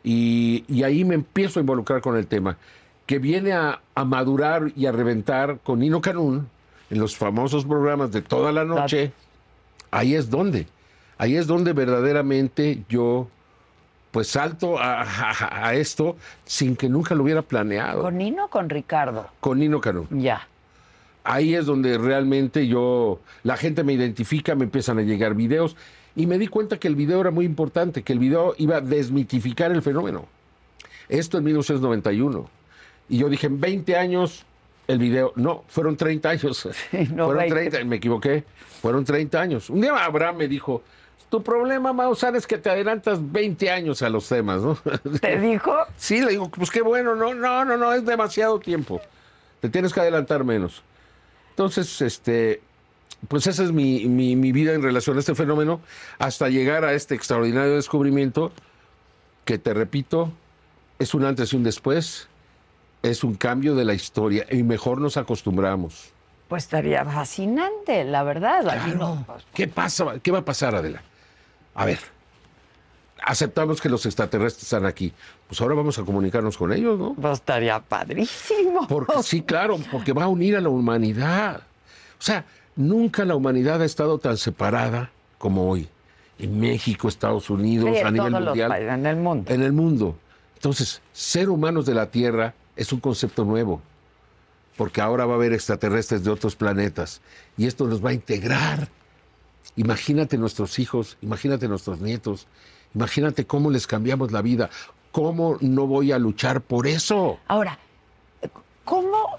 y, 0.03 0.63
y 0.67 0.83
ahí 0.83 1.03
me 1.03 1.15
empiezo 1.15 1.59
a 1.59 1.61
involucrar 1.61 2.01
con 2.01 2.15
el 2.15 2.27
tema, 2.27 2.57
que 3.05 3.19
viene 3.19 3.53
a, 3.53 3.81
a 3.93 4.05
madurar 4.05 4.71
y 4.75 4.85
a 4.85 4.91
reventar 4.91 5.59
con 5.63 5.79
Nino 5.79 6.01
Canún 6.01 6.47
en 6.89 6.99
los 6.99 7.15
famosos 7.17 7.65
programas 7.65 8.11
de 8.11 8.21
toda 8.21 8.51
la 8.51 8.63
noche. 8.65 9.11
Ahí 9.91 10.15
es 10.15 10.29
donde, 10.29 10.67
ahí 11.17 11.35
es 11.35 11.47
donde 11.47 11.73
verdaderamente 11.73 12.83
yo 12.89 13.27
pues 14.11 14.27
salto 14.29 14.79
a, 14.79 15.01
a- 15.01 15.67
a 15.67 15.73
esto 15.73 16.15
sin 16.45 16.75
que 16.75 16.87
nunca 16.87 17.13
lo 17.15 17.23
hubiera 17.23 17.41
planeado. 17.41 18.01
¿Con 18.01 18.17
Nino 18.17 18.45
o 18.45 18.47
con 18.49 18.69
Ricardo? 18.69 19.27
con 19.39 19.59
Nino 19.59 19.81
Canún 19.81 20.07
Ya. 20.11 20.47
Ahí 21.25 21.55
es 21.55 21.65
donde 21.65 21.97
realmente 21.97 22.67
yo, 22.67 23.19
la 23.43 23.57
gente 23.57 23.83
me 23.83 23.93
identifica, 23.93 24.55
me 24.55 24.63
empiezan 24.63 24.99
a 24.99 25.01
llegar 25.01 25.35
videos 25.35 25.75
y 26.15 26.27
me 26.27 26.37
di 26.37 26.47
cuenta 26.47 26.77
que 26.77 26.87
el 26.87 26.95
video 26.95 27.19
era 27.19 27.31
muy 27.31 27.45
importante, 27.45 28.03
que 28.03 28.13
el 28.13 28.19
video 28.19 28.55
iba 28.57 28.77
a 28.77 28.81
desmitificar 28.81 29.71
el 29.71 29.81
fenómeno. 29.81 30.25
Esto 31.09 31.37
en 31.37 31.43
1991. 31.43 32.49
Y 33.09 33.17
yo 33.17 33.29
dije, 33.29 33.47
en 33.47 33.59
20 33.59 33.95
años 33.97 34.45
el 34.87 34.99
video, 34.99 35.33
no, 35.35 35.63
fueron 35.67 35.97
30 35.97 36.29
años. 36.29 36.65
no, 37.13 37.25
fueron 37.25 37.37
20. 37.37 37.69
30, 37.69 37.85
me 37.85 37.97
equivoqué, 37.97 38.43
fueron 38.81 39.03
30 39.03 39.41
años. 39.41 39.69
Un 39.69 39.81
día 39.81 39.93
Abraham 40.03 40.37
me 40.37 40.47
dijo, 40.47 40.83
tu 41.29 41.41
problema, 41.43 41.91
Maussan, 41.91 42.35
es 42.35 42.45
que 42.45 42.57
te 42.57 42.69
adelantas 42.69 43.19
20 43.19 43.69
años 43.69 44.01
a 44.01 44.09
los 44.09 44.27
temas, 44.27 44.61
¿no? 44.61 44.77
¿Te 45.21 45.39
dijo? 45.39 45.75
Sí, 45.97 46.21
le 46.21 46.31
digo, 46.31 46.49
pues 46.49 46.69
qué 46.71 46.81
bueno, 46.81 47.15
no, 47.15 47.33
no, 47.33 47.65
no, 47.65 47.77
no, 47.77 47.93
es 47.93 48.05
demasiado 48.05 48.59
tiempo. 48.59 49.01
Te 49.59 49.69
tienes 49.69 49.91
que 49.91 49.99
adelantar 49.99 50.43
menos. 50.43 50.83
Entonces, 51.55 52.01
este, 52.01 52.59
pues 53.29 53.47
esa 53.47 53.63
es 53.63 53.71
mi, 53.71 54.07
mi- 54.07 54.35
mi 54.35 54.51
vida 54.51 54.73
en 54.73 54.83
relación 54.83 55.15
a 55.15 55.21
este 55.21 55.35
fenómeno, 55.35 55.79
hasta 56.19 56.49
llegar 56.49 56.83
a 56.83 56.91
este 56.91 57.15
extraordinario 57.15 57.75
descubrimiento, 57.75 58.51
que 59.45 59.57
te 59.57 59.73
repito, 59.73 60.33
es 60.99 61.13
un 61.13 61.23
antes 61.23 61.53
y 61.53 61.55
un 61.55 61.63
después, 61.63 62.27
es 63.03 63.23
un 63.23 63.35
cambio 63.35 63.73
de 63.73 63.85
la 63.85 63.93
historia, 63.93 64.45
y 64.51 64.63
mejor 64.63 64.99
nos 64.99 65.15
acostumbramos. 65.15 66.09
Pues 66.49 66.63
estaría 66.65 67.05
fascinante, 67.05 68.03
la 68.03 68.23
verdad. 68.23 68.61
Claro. 68.63 68.93
no, 68.97 69.23
pues, 69.25 69.45
¿Qué 69.53 69.67
pasa? 69.69 70.19
¿Qué 70.21 70.31
va 70.31 70.39
a 70.39 70.45
pasar, 70.45 70.75
Adela? 70.75 71.01
A 71.73 71.85
ver, 71.85 71.99
aceptamos 73.23 73.79
que 73.79 73.87
los 73.87 74.05
extraterrestres 74.05 74.63
están 74.63 74.85
aquí. 74.85 75.13
Pues 75.47 75.61
ahora 75.61 75.75
vamos 75.75 75.97
a 75.99 76.03
comunicarnos 76.03 76.57
con 76.57 76.73
ellos, 76.73 76.97
¿no? 76.97 77.13
pues 77.13 77.33
estaría 77.33 77.79
padrísimo. 77.79 78.87
Porque 78.87 79.21
sí, 79.23 79.41
claro, 79.41 79.77
porque 79.91 80.11
va 80.11 80.23
a 80.23 80.27
unir 80.27 80.55
a 80.55 80.61
la 80.61 80.69
humanidad. 80.69 81.61
O 82.19 82.21
sea, 82.23 82.45
nunca 82.75 83.25
la 83.25 83.35
humanidad 83.35 83.81
ha 83.81 83.85
estado 83.85 84.17
tan 84.17 84.37
separada 84.37 85.11
como 85.37 85.69
hoy. 85.69 85.87
En 86.39 86.59
México, 86.59 87.07
Estados 87.07 87.49
Unidos, 87.49 87.89
Sí, 87.93 88.01
a 88.03 88.11
nivel 88.11 88.31
mundial, 88.31 88.69
países, 88.69 88.93
en 88.93 89.05
el 89.05 89.15
mundo. 89.15 89.53
en 89.53 89.61
el 89.61 89.71
mundo. 89.71 90.17
Entonces, 90.55 91.01
ser 91.13 91.49
humanos 91.49 91.85
de 91.85 91.93
la 91.93 92.07
Tierra 92.07 92.53
es 92.75 92.91
un 92.91 92.99
concepto 92.99 93.45
nuevo, 93.45 93.81
porque 94.75 94.99
ahora 94.99 95.25
va 95.25 95.33
a 95.33 95.35
haber 95.35 95.53
extraterrestres 95.53 96.23
de 96.23 96.31
otros 96.31 96.55
planetas 96.55 97.21
y 97.57 97.67
esto 97.67 97.87
nos 97.87 98.03
va 98.03 98.09
a 98.09 98.13
integrar. 98.13 98.89
Imagínate 99.77 100.37
nuestros 100.37 100.79
hijos, 100.79 101.17
imagínate 101.21 101.67
nuestros 101.67 101.99
nietos, 102.01 102.47
imagínate 102.93 103.45
cómo 103.45 103.69
les 103.71 103.87
cambiamos 103.87 104.31
la 104.31 104.41
vida. 104.41 104.69
¿Cómo 105.15 105.55
no 105.61 105.87
voy 105.87 106.11
a 106.11 106.19
luchar 106.19 106.59
por 106.59 106.87
eso? 106.87 107.39
Ahora, 107.47 107.79
¿cómo 108.83 109.37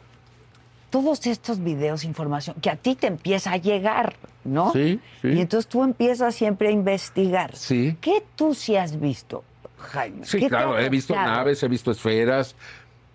todos 0.88 1.26
estos 1.26 1.62
videos, 1.62 2.02
información, 2.02 2.56
que 2.62 2.70
a 2.70 2.76
ti 2.76 2.94
te 2.94 3.08
empieza 3.08 3.52
a 3.52 3.56
llegar, 3.58 4.16
¿no? 4.42 4.72
Sí, 4.72 4.98
sí. 5.20 5.28
Y 5.28 5.40
entonces 5.42 5.68
tú 5.68 5.84
empiezas 5.84 6.34
siempre 6.34 6.68
a 6.68 6.70
investigar. 6.70 7.54
Sí. 7.54 7.94
¿Qué 8.00 8.24
tú 8.36 8.54
sí 8.54 8.74
has 8.76 8.98
visto, 8.98 9.44
Jaime? 9.76 10.24
Sí, 10.24 10.38
¿Qué 10.38 10.44
te 10.46 10.48
claro, 10.48 10.78
he 10.78 10.88
visto 10.88 11.14
naves, 11.14 11.62
he 11.62 11.68
visto 11.68 11.90
esferas, 11.90 12.54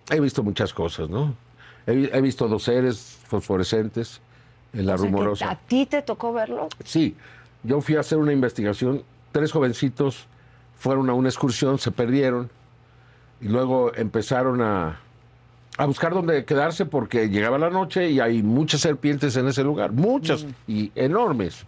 he 0.08 0.20
visto 0.20 0.44
muchas 0.44 0.72
cosas, 0.72 1.10
¿no? 1.10 1.34
He, 1.84 1.96
vi- 1.96 2.10
he 2.12 2.20
visto 2.20 2.46
dos 2.46 2.62
seres 2.62 3.18
fosforescentes 3.26 4.20
en 4.72 4.86
la 4.86 4.94
O 4.94 4.98
sea, 4.98 5.04
que 5.06 5.10
rumorosa. 5.10 5.50
¿A 5.50 5.56
ti 5.58 5.86
te 5.86 6.02
tocó 6.02 6.32
verlo? 6.32 6.68
Sí, 6.84 7.16
yo 7.64 7.80
fui 7.80 7.96
a 7.96 8.00
hacer 8.00 8.18
una 8.18 8.32
investigación, 8.32 9.02
tres 9.32 9.50
jovencitos 9.50 10.28
fueron 10.82 11.08
a 11.10 11.12
una 11.12 11.28
excursión, 11.28 11.78
se 11.78 11.92
perdieron 11.92 12.50
y 13.40 13.46
luego 13.46 13.94
empezaron 13.94 14.60
a, 14.62 14.98
a 15.78 15.86
buscar 15.86 16.12
dónde 16.12 16.44
quedarse 16.44 16.86
porque 16.86 17.28
llegaba 17.28 17.56
la 17.56 17.70
noche 17.70 18.10
y 18.10 18.18
hay 18.18 18.42
muchas 18.42 18.80
serpientes 18.80 19.36
en 19.36 19.46
ese 19.46 19.62
lugar, 19.62 19.92
muchas 19.92 20.44
y 20.66 20.90
enormes, 20.96 21.66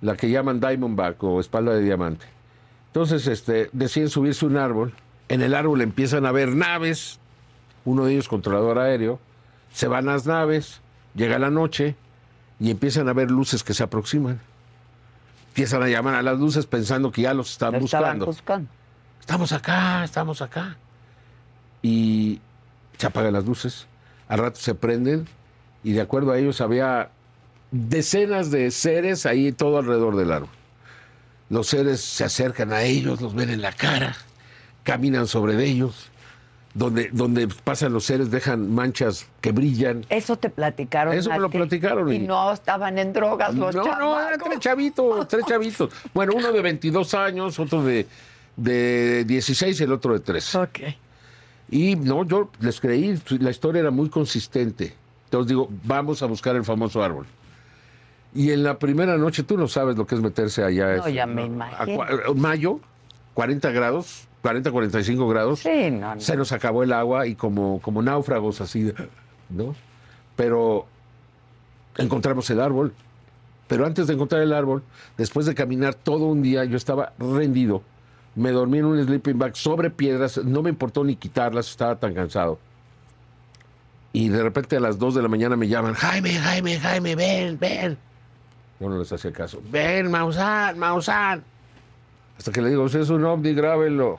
la 0.00 0.16
que 0.16 0.30
llaman 0.30 0.60
Diamondback 0.60 1.22
o 1.24 1.40
espalda 1.40 1.74
de 1.74 1.82
diamante. 1.82 2.24
Entonces 2.86 3.26
este, 3.26 3.68
deciden 3.74 4.08
subirse 4.08 4.46
a 4.46 4.48
un 4.48 4.56
árbol, 4.56 4.94
en 5.28 5.42
el 5.42 5.54
árbol 5.54 5.82
empiezan 5.82 6.24
a 6.24 6.32
ver 6.32 6.48
naves, 6.56 7.20
uno 7.84 8.06
de 8.06 8.14
ellos 8.14 8.28
controlador 8.28 8.78
aéreo, 8.78 9.20
se 9.74 9.88
van 9.88 10.06
las 10.06 10.24
naves, 10.24 10.80
llega 11.14 11.38
la 11.38 11.50
noche 11.50 11.96
y 12.58 12.70
empiezan 12.70 13.10
a 13.10 13.12
ver 13.12 13.30
luces 13.30 13.62
que 13.62 13.74
se 13.74 13.82
aproximan. 13.82 14.40
Empiezan 15.58 15.82
a 15.82 15.88
llamar 15.88 16.14
a 16.14 16.22
las 16.22 16.38
luces 16.38 16.66
pensando 16.66 17.10
que 17.10 17.22
ya 17.22 17.34
los 17.34 17.50
están 17.50 17.72
Lo 17.72 17.78
estaban 17.80 18.20
buscando. 18.20 18.26
buscando. 18.26 18.70
Estamos 19.18 19.50
acá, 19.50 20.04
estamos 20.04 20.40
acá. 20.40 20.76
Y 21.82 22.38
se 22.96 23.08
apagan 23.08 23.32
las 23.32 23.44
luces, 23.44 23.88
al 24.28 24.38
rato 24.38 24.60
se 24.60 24.76
prenden 24.76 25.26
y 25.82 25.94
de 25.94 26.00
acuerdo 26.00 26.30
a 26.30 26.38
ellos 26.38 26.60
había 26.60 27.10
decenas 27.72 28.52
de 28.52 28.70
seres 28.70 29.26
ahí 29.26 29.50
todo 29.50 29.78
alrededor 29.78 30.14
del 30.14 30.30
árbol. 30.30 30.50
Los 31.50 31.66
seres 31.66 32.02
se 32.02 32.22
acercan 32.22 32.72
a 32.72 32.82
ellos, 32.82 33.20
los 33.20 33.34
ven 33.34 33.50
en 33.50 33.60
la 33.60 33.72
cara, 33.72 34.14
caminan 34.84 35.26
sobre 35.26 35.60
ellos. 35.64 36.08
Donde, 36.78 37.10
donde 37.12 37.48
pasan 37.64 37.92
los 37.92 38.04
seres 38.04 38.30
dejan 38.30 38.72
manchas 38.72 39.26
que 39.40 39.50
brillan. 39.50 40.06
Eso 40.10 40.36
te 40.36 40.48
platicaron. 40.48 41.12
Eso 41.12 41.30
me 41.30 41.38
lo 41.40 41.48
ti. 41.50 41.58
platicaron 41.58 42.12
Y 42.12 42.16
y- 42.16 42.18
no 42.20 42.52
estaban 42.52 42.98
en 42.98 43.12
drogas 43.12 43.54
los 43.54 43.74
no, 43.74 43.84
no, 43.98 44.20
eran 44.20 44.38
tres 44.38 44.60
chavitos, 44.60 45.26
tres 45.26 45.44
chavitos. 45.46 45.90
Bueno, 46.14 46.34
uno 46.36 46.52
de 46.52 46.62
22 46.62 47.14
años, 47.14 47.58
otro 47.58 47.82
de, 47.82 48.06
de 48.56 49.24
16 49.24 49.80
y 49.80 49.84
el 49.84 49.92
otro 49.92 50.12
de 50.12 50.20
3. 50.20 50.54
Ok. 50.54 50.78
Y 51.70 51.96
no, 51.96 52.24
yo 52.24 52.48
les 52.60 52.80
creí, 52.80 53.20
la 53.40 53.50
historia 53.50 53.80
era 53.80 53.90
muy 53.90 54.08
consistente. 54.08 54.94
Entonces 55.24 55.48
digo, 55.48 55.68
vamos 55.84 56.22
a 56.22 56.26
buscar 56.26 56.54
el 56.54 56.64
famoso 56.64 57.02
árbol. 57.02 57.26
Y 58.34 58.52
en 58.52 58.62
la 58.62 58.78
primera 58.78 59.16
noche, 59.16 59.42
tú 59.42 59.58
no 59.58 59.66
sabes 59.66 59.96
lo 59.96 60.06
que 60.06 60.14
es 60.14 60.20
meterse 60.20 60.62
allá. 60.62 60.96
No, 60.98 61.08
ya 61.08 61.26
me 61.26 61.42
a 61.42 61.46
imagino. 61.46 62.34
mayo, 62.36 62.80
40 63.34 63.70
grados, 63.72 64.27
40, 64.42 64.70
45 64.70 65.28
grados. 65.28 65.60
Sí, 65.60 65.90
no, 65.90 66.14
no. 66.14 66.20
Se 66.20 66.36
nos 66.36 66.52
acabó 66.52 66.82
el 66.82 66.92
agua 66.92 67.26
y 67.26 67.34
como, 67.34 67.80
como 67.80 68.02
náufragos 68.02 68.60
así, 68.60 68.92
¿no? 69.48 69.74
Pero 70.36 70.86
encontramos 71.96 72.48
el 72.50 72.60
árbol. 72.60 72.94
Pero 73.66 73.84
antes 73.84 74.06
de 74.06 74.14
encontrar 74.14 74.40
el 74.42 74.52
árbol, 74.52 74.82
después 75.16 75.44
de 75.44 75.54
caminar 75.54 75.94
todo 75.94 76.26
un 76.26 76.42
día, 76.42 76.64
yo 76.64 76.76
estaba 76.76 77.12
rendido. 77.18 77.82
Me 78.34 78.50
dormí 78.50 78.78
en 78.78 78.86
un 78.86 79.04
sleeping 79.04 79.38
bag 79.38 79.56
sobre 79.56 79.90
piedras, 79.90 80.38
no 80.38 80.62
me 80.62 80.70
importó 80.70 81.04
ni 81.04 81.16
quitarlas, 81.16 81.68
estaba 81.68 81.96
tan 81.96 82.14
cansado. 82.14 82.58
Y 84.12 84.28
de 84.30 84.42
repente 84.42 84.76
a 84.76 84.80
las 84.80 84.98
2 84.98 85.16
de 85.16 85.22
la 85.22 85.28
mañana 85.28 85.56
me 85.56 85.68
llaman, 85.68 85.94
Jaime, 85.94 86.34
Jaime, 86.34 86.78
Jaime, 86.78 87.14
ven, 87.14 87.58
ven. 87.58 87.98
Yo 88.80 88.88
no 88.88 88.98
les 88.98 89.12
hacía 89.12 89.32
caso. 89.32 89.60
Ven, 89.70 90.10
Maussan, 90.10 90.78
Maussan. 90.78 91.42
Hasta 92.38 92.52
que 92.52 92.62
le 92.62 92.70
digo, 92.70 92.88
si 92.88 92.98
es 92.98 93.10
un 93.10 93.24
ovni, 93.24 93.52
grábenlo. 93.52 94.16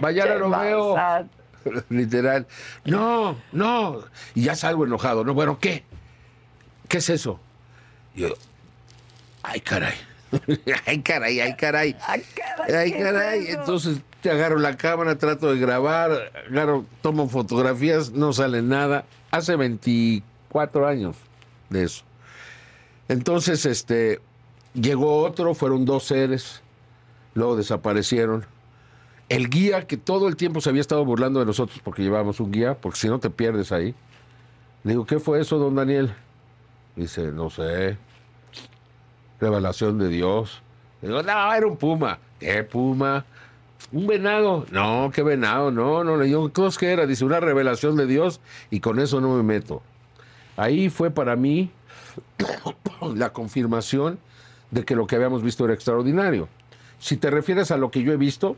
Mañana 0.00 0.34
lo 0.34 0.50
veo. 0.50 0.96
Literal. 1.88 2.46
No, 2.84 3.36
no. 3.52 4.04
Y 4.34 4.42
ya 4.44 4.54
salgo 4.54 4.84
enojado. 4.84 5.24
No, 5.24 5.32
bueno, 5.34 5.58
¿qué? 5.58 5.84
¿Qué 6.88 6.98
es 6.98 7.08
eso? 7.08 7.40
Y 8.14 8.22
yo, 8.22 8.28
ay, 9.42 9.60
caray. 9.60 9.94
ay, 10.86 11.00
caray, 11.00 11.40
ay, 11.40 11.56
caray. 11.56 11.96
Ay, 12.06 12.22
caray, 12.34 12.74
Ay, 12.74 12.92
¿qué 12.92 12.98
es 12.98 13.04
caray. 13.04 13.46
Entonces 13.48 13.98
te 14.20 14.30
agarro 14.30 14.58
la 14.58 14.76
cámara, 14.76 15.16
trato 15.16 15.52
de 15.52 15.58
grabar, 15.58 16.32
agarro, 16.50 16.84
tomo 17.00 17.28
fotografías, 17.28 18.10
no 18.12 18.32
sale 18.32 18.60
nada. 18.62 19.04
Hace 19.30 19.56
24 19.56 20.86
años 20.86 21.16
de 21.70 21.84
eso. 21.84 22.04
Entonces, 23.08 23.64
este, 23.64 24.20
llegó 24.74 25.22
otro, 25.22 25.54
fueron 25.54 25.84
dos 25.84 26.04
seres, 26.04 26.62
luego 27.34 27.56
desaparecieron. 27.56 28.46
El 29.28 29.50
guía 29.50 29.86
que 29.86 29.96
todo 29.96 30.28
el 30.28 30.36
tiempo 30.36 30.60
se 30.60 30.70
había 30.70 30.80
estado 30.80 31.04
burlando 31.04 31.40
de 31.40 31.46
nosotros 31.46 31.80
porque 31.84 32.02
llevábamos 32.02 32.40
un 32.40 32.50
guía, 32.50 32.74
porque 32.80 32.98
si 32.98 33.08
no 33.08 33.18
te 33.18 33.30
pierdes 33.30 33.72
ahí. 33.72 33.94
Le 34.84 34.92
digo, 34.92 35.04
¿qué 35.04 35.18
fue 35.18 35.40
eso, 35.40 35.58
don 35.58 35.74
Daniel? 35.74 36.14
Dice, 36.96 37.30
no 37.32 37.50
sé. 37.50 37.98
Revelación 39.40 39.98
de 39.98 40.08
Dios. 40.08 40.62
Le 41.02 41.08
digo, 41.08 41.22
no, 41.22 41.52
era 41.52 41.66
un 41.66 41.76
puma. 41.76 42.18
¿Qué 42.40 42.62
puma? 42.64 43.24
¿Un 43.92 44.06
venado? 44.06 44.66
No, 44.70 45.10
qué 45.12 45.22
venado, 45.22 45.70
no, 45.70 46.04
no. 46.04 46.16
Le 46.16 46.26
digo, 46.26 46.50
¿qué 46.52 46.92
era? 46.92 47.06
Dice, 47.06 47.24
una 47.24 47.40
revelación 47.40 47.96
de 47.96 48.06
Dios 48.06 48.40
y 48.70 48.80
con 48.80 48.98
eso 48.98 49.20
no 49.20 49.36
me 49.36 49.42
meto. 49.42 49.82
Ahí 50.56 50.88
fue 50.88 51.10
para 51.10 51.36
mí 51.36 51.70
la 53.14 53.32
confirmación 53.32 54.18
de 54.70 54.84
que 54.84 54.94
lo 54.96 55.06
que 55.06 55.16
habíamos 55.16 55.42
visto 55.42 55.64
era 55.64 55.74
extraordinario. 55.74 56.48
Si 56.98 57.16
te 57.16 57.30
refieres 57.30 57.70
a 57.70 57.76
lo 57.76 57.90
que 57.90 58.02
yo 58.02 58.12
he 58.12 58.16
visto, 58.16 58.56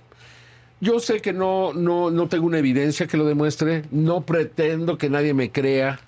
yo 0.81 0.99
sé 0.99 1.21
que 1.21 1.33
no, 1.33 1.73
no, 1.75 2.11
no 2.11 2.29
tengo 2.29 2.47
una 2.47 2.59
evidencia 2.59 3.07
que 3.07 3.17
lo 3.17 3.27
demuestre, 3.27 3.85
no 3.91 4.23
pretendo 4.23 4.97
que 4.97 5.11
nadie 5.11 5.35
me 5.35 5.53
crea, 5.53 6.01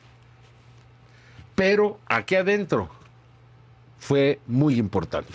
pero 1.55 1.99
aquí 2.07 2.37
adentro 2.37 2.89
fue 3.99 4.41
muy 4.47 4.79
importante. 4.79 5.33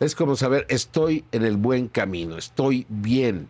Es 0.00 0.14
como 0.14 0.36
saber, 0.36 0.66
estoy 0.68 1.24
en 1.32 1.44
el 1.44 1.56
buen 1.56 1.88
camino, 1.88 2.36
estoy 2.36 2.86
bien. 2.88 3.48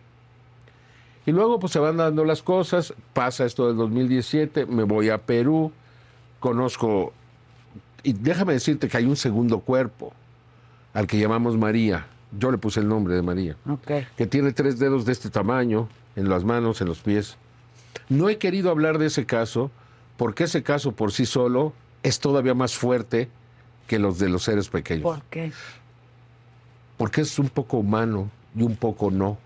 Y 1.25 1.31
luego 1.31 1.59
pues 1.59 1.73
se 1.73 1.79
van 1.79 1.97
dando 1.97 2.25
las 2.25 2.41
cosas, 2.41 2.93
pasa 3.13 3.45
esto 3.45 3.67
del 3.67 3.77
2017, 3.77 4.65
me 4.65 4.83
voy 4.83 5.09
a 5.09 5.17
Perú, 5.19 5.71
conozco, 6.39 7.13
y 8.03 8.13
déjame 8.13 8.53
decirte 8.53 8.87
que 8.87 8.97
hay 8.97 9.05
un 9.05 9.15
segundo 9.15 9.59
cuerpo, 9.59 10.13
al 10.93 11.07
que 11.07 11.19
llamamos 11.19 11.57
María, 11.57 12.07
yo 12.37 12.51
le 12.51 12.57
puse 12.57 12.79
el 12.79 12.87
nombre 12.87 13.15
de 13.15 13.21
María, 13.21 13.57
que 14.17 14.27
tiene 14.27 14.53
tres 14.53 14.79
dedos 14.79 15.05
de 15.05 15.11
este 15.11 15.29
tamaño, 15.29 15.87
en 16.15 16.29
las 16.29 16.43
manos, 16.43 16.81
en 16.81 16.87
los 16.87 16.99
pies. 16.99 17.37
No 18.09 18.29
he 18.29 18.37
querido 18.37 18.69
hablar 18.69 18.97
de 18.97 19.07
ese 19.07 19.25
caso, 19.25 19.71
porque 20.17 20.45
ese 20.45 20.63
caso 20.63 20.91
por 20.91 21.11
sí 21.11 21.25
solo 21.25 21.73
es 22.03 22.19
todavía 22.19 22.53
más 22.53 22.75
fuerte 22.75 23.29
que 23.87 23.99
los 23.99 24.19
de 24.19 24.29
los 24.29 24.43
seres 24.43 24.69
pequeños. 24.69 25.03
¿Por 25.03 25.21
qué? 25.23 25.51
porque 26.97 27.21
es 27.21 27.39
un 27.39 27.49
poco 27.49 27.77
humano 27.77 28.29
y 28.55 28.63
un 28.63 28.75
poco 28.75 29.11
no, 29.11 29.37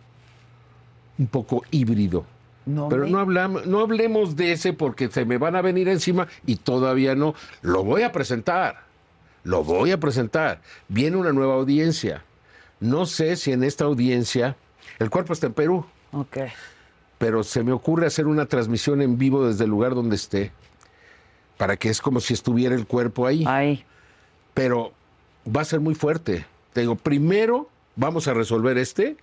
un 1.18 1.28
poco 1.28 1.64
híbrido. 1.72 2.26
Pero 2.66 3.08
no, 3.08 3.20
hablamos, 3.20 3.66
no 3.66 3.80
hablemos 3.80 4.36
de 4.36 4.52
ese 4.52 4.74
porque 4.74 5.10
se 5.10 5.24
me 5.24 5.38
van 5.38 5.56
a 5.56 5.62
venir 5.62 5.88
encima 5.88 6.28
y 6.46 6.58
todavía 6.58 7.16
no. 7.16 7.34
Lo 7.62 7.84
voy 7.86 8.04
a 8.04 8.12
presentar, 8.12 8.84
lo 9.48 9.64
voy 9.64 9.92
a 9.92 10.00
presentar. 10.00 10.62
Viene 10.88 11.18
una 11.18 11.34
nueva 11.34 11.56
audiencia. 11.56 12.24
No 12.80 13.06
sé 13.06 13.36
si 13.36 13.52
en 13.52 13.64
esta 13.64 13.86
audiencia, 13.86 14.56
el 15.00 15.10
cuerpo 15.10 15.34
está 15.34 15.48
en 15.48 15.54
Perú. 15.54 15.86
Ok. 16.12 16.38
Pero 17.18 17.44
se 17.44 17.64
me 17.64 17.72
ocurre 17.72 18.06
hacer 18.06 18.28
una 18.28 18.46
transmisión 18.46 19.02
en 19.02 19.18
vivo 19.18 19.48
desde 19.48 19.64
el 19.64 19.72
lugar 19.72 19.96
donde 19.96 20.16
esté, 20.16 20.52
para 21.58 21.78
que 21.78 21.90
es 21.90 22.02
como 22.02 22.20
si 22.20 22.34
estuviera 22.34 22.76
el 22.76 22.86
cuerpo 22.86 23.26
ahí. 23.26 23.44
Ahí. 23.48 23.84
Pero 24.54 24.94
va 25.48 25.62
a 25.62 25.66
ser 25.66 25.80
muy 25.80 25.96
fuerte 25.96 26.46
te 26.78 26.82
digo, 26.82 26.96
primero 26.96 27.72
vamos 27.96 28.28
a 28.28 28.36
resolver 28.36 28.78
este 28.78 29.18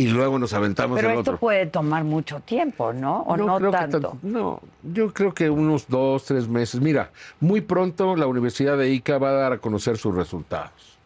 y 0.00 0.06
luego 0.06 0.38
nos 0.38 0.54
aventamos 0.54 0.96
Pero 0.96 1.10
el 1.10 1.18
esto 1.18 1.36
puede 1.36 1.66
tomar 1.66 2.04
mucho 2.04 2.40
tiempo, 2.40 2.90
¿no? 2.90 3.20
¿O 3.20 3.36
no, 3.36 3.70
tanto? 3.70 4.16
no, 4.22 4.62
yo 4.82 5.12
creo 5.12 5.34
que 5.34 5.50
unos 5.50 5.88
dos, 5.88 6.24
tres 6.24 6.48
meses. 6.48 6.80
Mira, 6.80 7.10
muy 7.38 7.60
pronto 7.60 8.16
la 8.16 8.26
Universidad 8.26 8.78
de 8.78 8.88
Ica 8.88 9.18
va 9.18 9.28
a 9.28 9.32
dar 9.32 9.52
a 9.52 9.58
conocer 9.58 9.98
sus 9.98 10.14
resultados. 10.14 10.96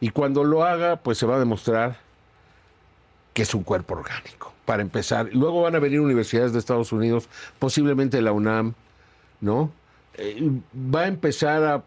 Y 0.00 0.08
cuando 0.08 0.42
lo 0.42 0.64
haga, 0.64 0.96
pues 0.96 1.18
se 1.18 1.26
va 1.26 1.36
a 1.36 1.38
demostrar 1.38 1.98
que 3.34 3.42
es 3.42 3.54
un 3.54 3.62
cuerpo 3.62 3.92
orgánico, 3.92 4.54
para 4.64 4.80
empezar. 4.80 5.28
Luego 5.34 5.60
van 5.60 5.74
a 5.74 5.78
venir 5.78 6.00
universidades 6.00 6.54
de 6.54 6.60
Estados 6.60 6.92
Unidos, 6.92 7.28
posiblemente 7.58 8.22
la 8.22 8.32
UNAM, 8.32 8.72
¿no? 9.42 9.70
Eh, 10.14 10.50
va 10.74 11.02
a 11.02 11.08
empezar 11.08 11.62
a 11.62 11.82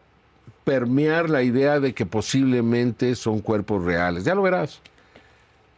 permear 0.66 1.32
la 1.32 1.42
idea 1.42 1.80
de 1.80 1.96
que 1.96 2.06
posiblemente 2.06 3.16
son 3.16 3.39
cuerpos 3.39 3.84
reales. 3.84 4.24
Ya 4.24 4.36
lo 4.36 4.44
verás. 4.44 4.82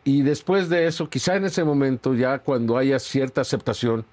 Y 0.06 0.22
después 0.22 0.70
de 0.70 0.86
eso, 0.86 1.10
quizá 1.10 1.36
en 1.36 1.46
ese 1.46 1.64
momento, 1.64 2.14
ya 2.14 2.38
cuando 2.40 2.78
haya 2.78 3.00
cierta 3.00 3.42
aceptación, 3.42 4.06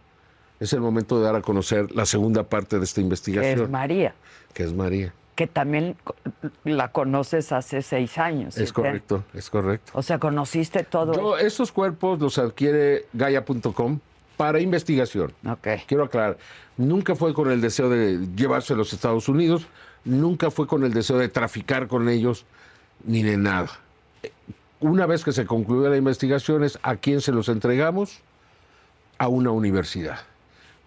es 0.59 0.72
el 0.72 0.81
momento 0.81 1.18
de 1.18 1.26
dar 1.26 1.37
a 1.37 1.42
conocer 1.42 1.92
la 1.92 2.07
segunda 2.07 2.44
parte 2.44 2.78
de 2.78 2.85
esta 2.85 3.02
investigación. 3.02 3.57
Que 3.57 3.62
es 3.64 3.68
María. 3.68 4.14
Que 4.55 4.62
es 4.64 4.72
María. 4.72 5.12
Que 5.37 5.46
también 5.46 5.96
la 6.64 6.92
conoces 6.92 7.52
hace 7.52 7.83
seis 7.83 8.16
años. 8.16 8.57
Es 8.57 8.72
correcto, 8.72 9.22
es 9.35 9.50
correcto. 9.50 9.92
O 9.94 10.02
sea, 10.02 10.18
conociste 10.18 10.83
todo. 10.83 11.12
Yo, 11.12 11.37
estos 11.37 11.72
cuerpos 11.72 12.18
los 12.20 12.38
adquiere 12.38 13.05
Gaia.com 13.12 14.00
para 14.38 14.61
investigación. 14.61 15.35
Okay. 15.46 15.83
Quiero 15.87 16.05
aclarar, 16.05 16.38
nunca 16.78 17.14
fue 17.14 17.35
con 17.35 17.50
el 17.50 17.61
deseo 17.61 17.90
de 17.90 18.26
llevarse 18.35 18.72
a 18.72 18.76
los 18.76 18.94
Estados 18.94 19.28
Unidos, 19.28 19.66
nunca 20.07 20.50
fue 20.50 20.66
con 20.66 20.85
el 20.85 20.94
deseo 20.94 21.18
de 21.18 21.28
traficar 21.28 21.87
con 21.87 22.09
ellos 22.09 22.46
ni 23.05 23.22
de 23.22 23.37
nada. 23.37 23.68
Una 24.82 25.06
vez 25.06 25.22
que 25.22 25.30
se 25.30 25.46
concluyó 25.46 25.88
la 25.88 25.96
investigación 25.96 26.64
es 26.64 26.76
a 26.82 26.96
quién 26.96 27.20
se 27.20 27.30
los 27.30 27.48
entregamos, 27.48 28.18
a 29.16 29.28
una 29.28 29.52
universidad. 29.52 30.18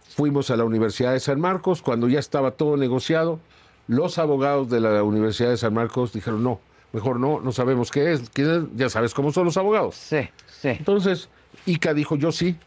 Fuimos 0.09 0.51
a 0.51 0.57
la 0.57 0.65
Universidad 0.65 1.13
de 1.13 1.21
San 1.21 1.39
Marcos, 1.39 1.81
cuando 1.81 2.09
ya 2.09 2.19
estaba 2.19 2.51
todo 2.51 2.75
negociado, 2.75 3.39
los 3.87 4.17
abogados 4.17 4.69
de 4.69 4.81
la 4.81 5.01
Universidad 5.01 5.49
de 5.49 5.55
San 5.55 5.73
Marcos 5.73 6.11
dijeron, 6.11 6.43
no, 6.43 6.59
mejor 6.91 7.21
no, 7.21 7.39
no 7.39 7.53
sabemos 7.53 7.89
qué 7.89 8.11
es, 8.11 8.29
ya 8.75 8.89
sabes 8.89 9.13
cómo 9.13 9.31
son 9.31 9.45
los 9.45 9.55
abogados. 9.55 9.95
Sí, 9.95 10.27
sí. 10.61 10.69
Entonces, 10.69 11.29
ICA 11.65 11.93
dijo, 11.93 12.17
yo 12.17 12.33
sí, 12.33 12.57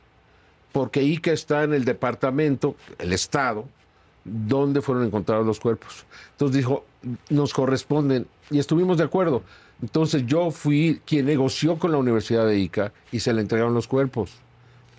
porque 0.73 1.03
ICA 1.03 1.33
está 1.33 1.63
en 1.63 1.75
el 1.75 1.85
departamento, 1.85 2.75
el 2.99 3.13
Estado, 3.13 3.67
dónde 4.25 4.81
fueron 4.81 5.05
encontrados 5.05 5.47
los 5.47 5.61
cuerpos. 5.61 6.07
Entonces 6.31 6.57
dijo, 6.57 6.87
nos 7.29 7.53
corresponden 7.53 8.27
y 8.51 8.59
estuvimos 8.59 8.97
de 8.97 9.05
acuerdo. 9.05 9.43
Entonces 9.83 10.27
yo 10.27 10.51
fui 10.51 11.01
quien 11.05 11.27
negoció 11.27 11.79
con 11.79 11.93
la 11.93 11.99
Universidad 11.99 12.47
de 12.47 12.59
Ica 12.59 12.93
y 13.13 13.21
se 13.21 13.33
le 13.33 13.41
entregaron 13.41 13.75
los 13.75 13.87
cuerpos. 13.87 14.33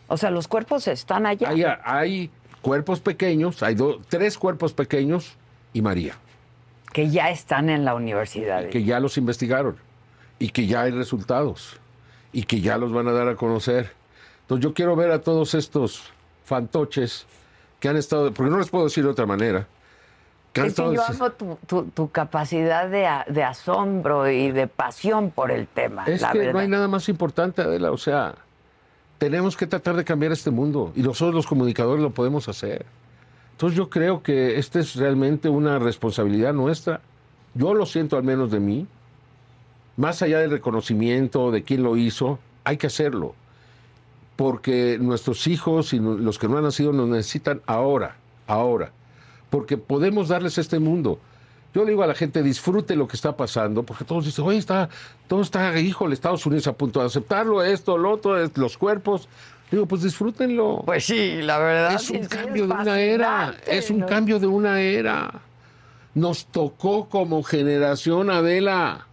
O 0.07 0.17
sea, 0.17 0.31
los 0.31 0.47
cuerpos 0.47 0.87
están 0.87 1.25
allá. 1.25 1.49
Hay, 1.49 1.63
hay 1.83 2.31
cuerpos 2.61 2.99
pequeños, 2.99 3.61
hay 3.61 3.75
tres 4.07 4.37
cuerpos 4.37 4.73
pequeños 4.73 5.35
y 5.73 5.81
María. 5.81 6.15
Que 6.93 7.09
ya 7.09 7.29
están 7.29 7.69
en 7.69 7.85
la 7.85 7.93
universidad. 7.93 8.67
que 8.69 8.83
ya 8.83 8.99
los 8.99 9.17
investigaron 9.17 9.75
y 10.39 10.49
que 10.49 10.65
ya 10.65 10.81
hay 10.83 10.91
resultados 10.91 11.79
y 12.31 12.43
que 12.43 12.61
ya 12.61 12.77
los 12.77 12.91
van 12.91 13.07
a 13.07 13.11
dar 13.11 13.27
a 13.27 13.35
conocer. 13.35 13.91
Entonces 14.41 14.63
yo 14.63 14.73
quiero 14.73 14.95
ver 14.95 15.11
a 15.11 15.21
todos 15.21 15.53
estos 15.53 16.11
fantoches 16.43 17.27
que 17.79 17.89
han 17.89 17.97
estado, 17.97 18.33
porque 18.33 18.49
no 18.49 18.57
les 18.57 18.69
puedo 18.69 18.85
decir 18.85 19.03
de 19.03 19.11
otra 19.11 19.25
manera. 19.25 19.67
Es 20.65 20.75
que 20.75 20.93
yo 20.93 21.03
amo 21.03 21.31
tu, 21.93 22.11
capacidad 22.11 22.89
de, 22.89 23.43
asombro 23.43 24.29
y 24.29 24.51
de 24.51 24.67
pasión 24.67 25.31
por 25.31 25.51
el 25.51 25.67
tema. 25.67 26.05
Es 26.05 26.23
que 26.25 26.51
no 26.53 26.59
hay 26.59 26.67
nada 26.67 26.87
más 26.87 27.09
importante, 27.09 27.61
Adela. 27.61 27.91
O 27.91 27.97
sea, 27.97 28.35
tenemos 29.17 29.57
que 29.57 29.67
tratar 29.67 29.95
de 29.95 30.03
cambiar 30.03 30.31
este 30.31 30.51
mundo 30.51 30.91
y 30.95 31.01
nosotros 31.01 31.35
los 31.35 31.47
comunicadores 31.47 32.01
lo 32.01 32.11
podemos 32.11 32.47
hacer. 32.47 32.85
Entonces 33.51 33.77
yo 33.77 33.89
creo 33.89 34.23
que 34.23 34.57
esta 34.57 34.79
es 34.79 34.95
realmente 34.95 35.49
una 35.49 35.79
responsabilidad 35.79 36.53
nuestra. 36.53 37.01
Yo 37.53 37.73
lo 37.73 37.85
siento 37.85 38.17
al 38.17 38.23
menos 38.23 38.51
de 38.51 38.59
mí. 38.59 38.87
Más 39.97 40.21
allá 40.21 40.39
del 40.39 40.51
reconocimiento 40.51 41.51
de 41.51 41.63
quién 41.63 41.83
lo 41.83 41.97
hizo, 41.97 42.39
hay 42.63 42.77
que 42.77 42.87
hacerlo 42.87 43.35
porque 44.39 44.97
nuestros 45.01 45.47
hijos 45.47 45.91
y 45.91 45.99
los 45.99 46.39
que 46.39 46.47
no 46.47 46.55
han 46.55 46.63
nacido 46.63 46.93
nos 46.93 47.09
necesitan 47.09 47.61
ahora, 47.65 48.15
ahora, 48.47 48.93
porque 49.49 49.77
podemos 49.77 50.29
darles 50.29 50.57
este 50.57 50.79
mundo. 50.79 51.19
Yo 51.73 51.83
le 51.83 51.91
digo 51.91 52.01
a 52.01 52.07
la 52.07 52.15
gente, 52.15 52.41
disfrute 52.41 52.95
lo 52.95 53.07
que 53.07 53.15
está 53.15 53.37
pasando, 53.37 53.83
porque 53.83 54.03
todos 54.03 54.25
dicen, 54.25 54.43
oye, 54.45 54.57
está, 54.57 54.89
todo 55.27 55.41
está, 55.41 55.77
híjole, 55.79 56.15
Estados 56.15 56.45
Unidos 56.45 56.67
a 56.67 56.73
punto 56.73 56.99
de 56.99 57.05
aceptarlo, 57.05 57.63
esto, 57.63 57.97
lo 57.97 58.11
otro, 58.11 58.35
los 58.55 58.77
cuerpos. 58.77 59.29
Digo, 59.69 59.85
pues 59.85 60.01
disfrútenlo. 60.01 60.81
Pues 60.85 61.05
sí, 61.05 61.41
la 61.43 61.59
verdad. 61.59 61.93
Es 61.93 62.09
un 62.09 62.25
cambio 62.25 62.65
de 62.65 62.73
una 62.73 62.99
era, 62.99 63.55
es 63.67 63.91
un 63.91 64.01
cambio 64.01 64.39
de 64.39 64.47
una 64.47 64.81
era. 64.81 65.41
Nos 66.15 66.47
tocó 66.47 67.07
como 67.07 67.43
generación, 67.43 68.31
Adela. 68.31 69.05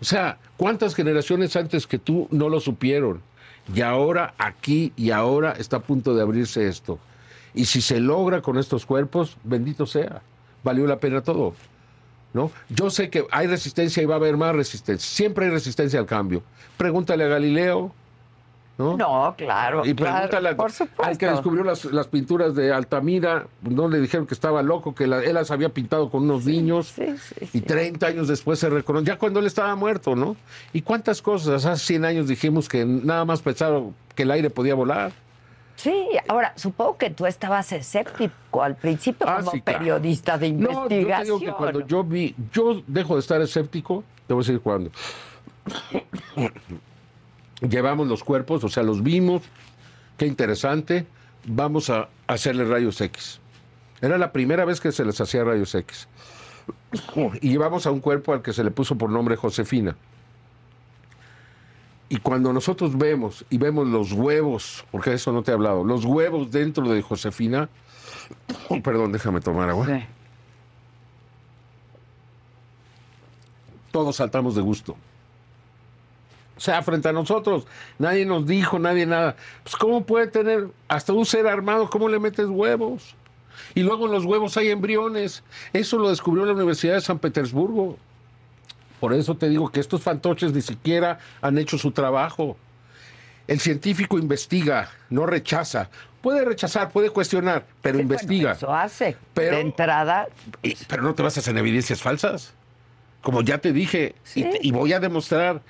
O 0.00 0.04
sea, 0.04 0.38
¿cuántas 0.56 0.94
generaciones 0.94 1.56
antes 1.56 1.88
que 1.88 1.98
tú 1.98 2.28
no 2.30 2.48
lo 2.48 2.60
supieron? 2.60 3.22
Y 3.74 3.80
ahora, 3.80 4.34
aquí 4.38 4.92
y 4.96 5.10
ahora 5.10 5.52
está 5.58 5.78
a 5.78 5.82
punto 5.82 6.14
de 6.14 6.22
abrirse 6.22 6.68
esto. 6.68 7.00
Y 7.54 7.64
si 7.66 7.80
se 7.82 8.00
logra 8.00 8.40
con 8.42 8.58
estos 8.58 8.86
cuerpos, 8.86 9.36
bendito 9.44 9.86
sea. 9.86 10.22
Valió 10.64 10.86
la 10.86 10.96
pena 10.98 11.20
todo. 11.22 11.54
¿No? 12.32 12.50
Yo 12.70 12.88
sé 12.88 13.10
que 13.10 13.26
hay 13.30 13.46
resistencia 13.46 14.02
y 14.02 14.06
va 14.06 14.14
a 14.14 14.16
haber 14.16 14.38
más 14.38 14.54
resistencia. 14.54 15.06
Siempre 15.06 15.44
hay 15.46 15.50
resistencia 15.50 15.98
al 16.00 16.06
cambio. 16.06 16.42
Pregúntale 16.78 17.24
a 17.24 17.28
Galileo, 17.28 17.92
¿no? 18.78 18.96
No, 18.96 19.34
claro. 19.36 19.84
Y 19.84 19.92
claro, 19.94 20.28
pregúntale 20.30 20.54
por 20.56 20.72
supuesto. 20.72 21.02
al 21.04 21.18
que 21.18 21.26
descubrió 21.26 21.62
las, 21.62 21.84
las 21.84 22.06
pinturas 22.06 22.54
de 22.54 22.72
Altamira, 22.72 23.46
no 23.60 23.86
le 23.86 24.00
dijeron 24.00 24.26
que 24.26 24.32
estaba 24.32 24.62
loco, 24.62 24.94
que 24.94 25.06
la- 25.06 25.22
él 25.22 25.34
las 25.34 25.50
había 25.50 25.68
pintado 25.68 26.08
con 26.08 26.22
unos 26.22 26.46
niños. 26.46 26.86
sí, 26.96 27.04
sí, 27.18 27.34
Y 27.42 27.46
sí. 27.48 27.60
30 27.60 28.06
años 28.06 28.28
después 28.28 28.58
se 28.58 28.70
reconoció, 28.70 29.12
ya 29.12 29.18
cuando 29.18 29.38
él 29.40 29.46
estaba 29.46 29.76
muerto, 29.76 30.16
¿no? 30.16 30.34
¿Y 30.72 30.80
cuántas 30.80 31.20
cosas? 31.20 31.66
Hace 31.66 31.84
100 31.84 32.06
años 32.06 32.28
dijimos 32.28 32.66
que 32.66 32.86
nada 32.86 33.26
más 33.26 33.42
pensaba 33.42 33.82
que 34.14 34.22
el 34.22 34.30
aire 34.30 34.48
podía 34.48 34.74
volar. 34.74 35.12
Sí, 35.76 36.06
ahora 36.28 36.52
supongo 36.56 36.96
que 36.98 37.10
tú 37.10 37.26
estabas 37.26 37.72
escéptico 37.72 38.62
al 38.62 38.76
principio 38.76 39.26
Ah, 39.28 39.38
como 39.38 39.50
sí, 39.52 39.60
claro. 39.62 39.78
periodista 39.80 40.38
de 40.38 40.52
No, 40.52 40.58
yo 40.60 40.70
investigación. 40.82 41.18
te 41.18 41.24
digo 41.24 41.38
que 41.40 41.52
cuando 41.58 41.86
yo 41.86 42.04
vi, 42.04 42.34
yo 42.52 42.82
dejo 42.86 43.14
de 43.14 43.20
estar 43.20 43.40
escéptico, 43.40 44.04
te 44.26 44.34
voy 44.34 44.42
a 44.42 44.46
decir 44.46 44.60
cuándo. 44.60 44.90
Llevamos 47.60 48.08
los 48.08 48.24
cuerpos, 48.24 48.64
o 48.64 48.68
sea, 48.68 48.82
los 48.82 49.02
vimos, 49.02 49.42
qué 50.16 50.26
interesante, 50.26 51.06
vamos 51.46 51.90
a 51.90 52.08
hacerle 52.26 52.64
rayos 52.64 53.00
X. 53.00 53.40
Era 54.00 54.18
la 54.18 54.32
primera 54.32 54.64
vez 54.64 54.80
que 54.80 54.90
se 54.90 55.04
les 55.04 55.20
hacía 55.20 55.44
rayos 55.44 55.74
X. 55.74 56.08
Y 57.40 57.50
llevamos 57.50 57.86
a 57.86 57.90
un 57.92 58.00
cuerpo 58.00 58.32
al 58.32 58.42
que 58.42 58.52
se 58.52 58.64
le 58.64 58.70
puso 58.72 58.96
por 58.96 59.10
nombre 59.10 59.36
Josefina. 59.36 59.96
Y 62.12 62.18
cuando 62.18 62.52
nosotros 62.52 62.98
vemos 62.98 63.42
y 63.48 63.56
vemos 63.56 63.88
los 63.88 64.12
huevos, 64.12 64.84
porque 64.90 65.08
de 65.08 65.16
eso 65.16 65.32
no 65.32 65.42
te 65.42 65.50
he 65.50 65.54
hablado, 65.54 65.82
los 65.82 66.04
huevos 66.04 66.50
dentro 66.50 66.86
de 66.90 67.00
Josefina, 67.00 67.70
perdón, 68.84 69.12
déjame 69.12 69.40
tomar 69.40 69.70
agua. 69.70 69.86
Sí. 69.86 70.04
todos 73.90 74.16
saltamos 74.16 74.54
de 74.54 74.60
gusto. 74.60 74.94
O 76.54 76.60
sea, 76.60 76.82
frente 76.82 77.08
a 77.08 77.12
nosotros, 77.12 77.66
nadie 77.98 78.26
nos 78.26 78.46
dijo, 78.46 78.78
nadie 78.78 79.06
nada. 79.06 79.36
Pues, 79.62 79.74
¿cómo 79.76 80.04
puede 80.04 80.26
tener 80.26 80.68
hasta 80.88 81.14
un 81.14 81.24
ser 81.24 81.46
armado? 81.46 81.88
¿Cómo 81.88 82.10
le 82.10 82.18
metes 82.18 82.46
huevos? 82.46 83.14
Y 83.74 83.82
luego 83.82 84.04
en 84.04 84.12
los 84.12 84.26
huevos 84.26 84.58
hay 84.58 84.68
embriones. 84.68 85.42
Eso 85.72 85.96
lo 85.96 86.10
descubrió 86.10 86.44
la 86.44 86.52
Universidad 86.52 86.94
de 86.96 87.00
San 87.00 87.18
Petersburgo. 87.18 87.96
Por 89.02 89.12
eso 89.14 89.36
te 89.36 89.48
digo 89.48 89.68
que 89.68 89.80
estos 89.80 90.00
fantoches 90.00 90.52
ni 90.52 90.62
siquiera 90.62 91.18
han 91.40 91.58
hecho 91.58 91.76
su 91.76 91.90
trabajo. 91.90 92.56
El 93.48 93.58
científico 93.58 94.16
investiga, 94.16 94.90
no 95.10 95.26
rechaza. 95.26 95.90
Puede 96.20 96.44
rechazar, 96.44 96.92
puede 96.92 97.10
cuestionar, 97.10 97.66
pero 97.82 97.98
Sí, 97.98 98.04
bueno, 98.04 98.14
investiga. 98.14 98.52
eso 98.52 98.72
hace. 98.72 99.16
Pero- 99.34 99.56
de 99.56 99.62
entrada, 99.62 100.28
Y- 100.62 100.76
pero 100.86 101.02
no 101.02 101.16
te 101.16 101.24
a 101.24 101.26
hacer 101.26 101.58
evidencias 101.58 102.00
falsas. 102.00 102.54
Como 103.22 103.42
ya 103.42 103.58
te 103.58 103.72
dije, 103.72 104.14
y, 104.36 104.42
Sí. 104.44 104.50
y 104.62 104.70
voy 104.70 104.92
a 104.92 105.00
demostrar 105.00 105.62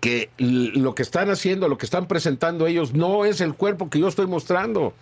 que 0.00 0.28
lo 0.38 0.94
que 0.94 1.02
están 1.02 1.30
haciendo, 1.30 1.66
lo 1.68 1.78
que 1.78 1.86
están 1.86 2.06
presentando 2.06 2.66
ellos, 2.66 2.92
no 2.92 3.24
es 3.24 3.40
el 3.40 3.54
cuerpo 3.54 3.88
que 3.88 4.00
yo 4.00 4.08
estoy 4.08 4.26
mostrando. 4.26 4.92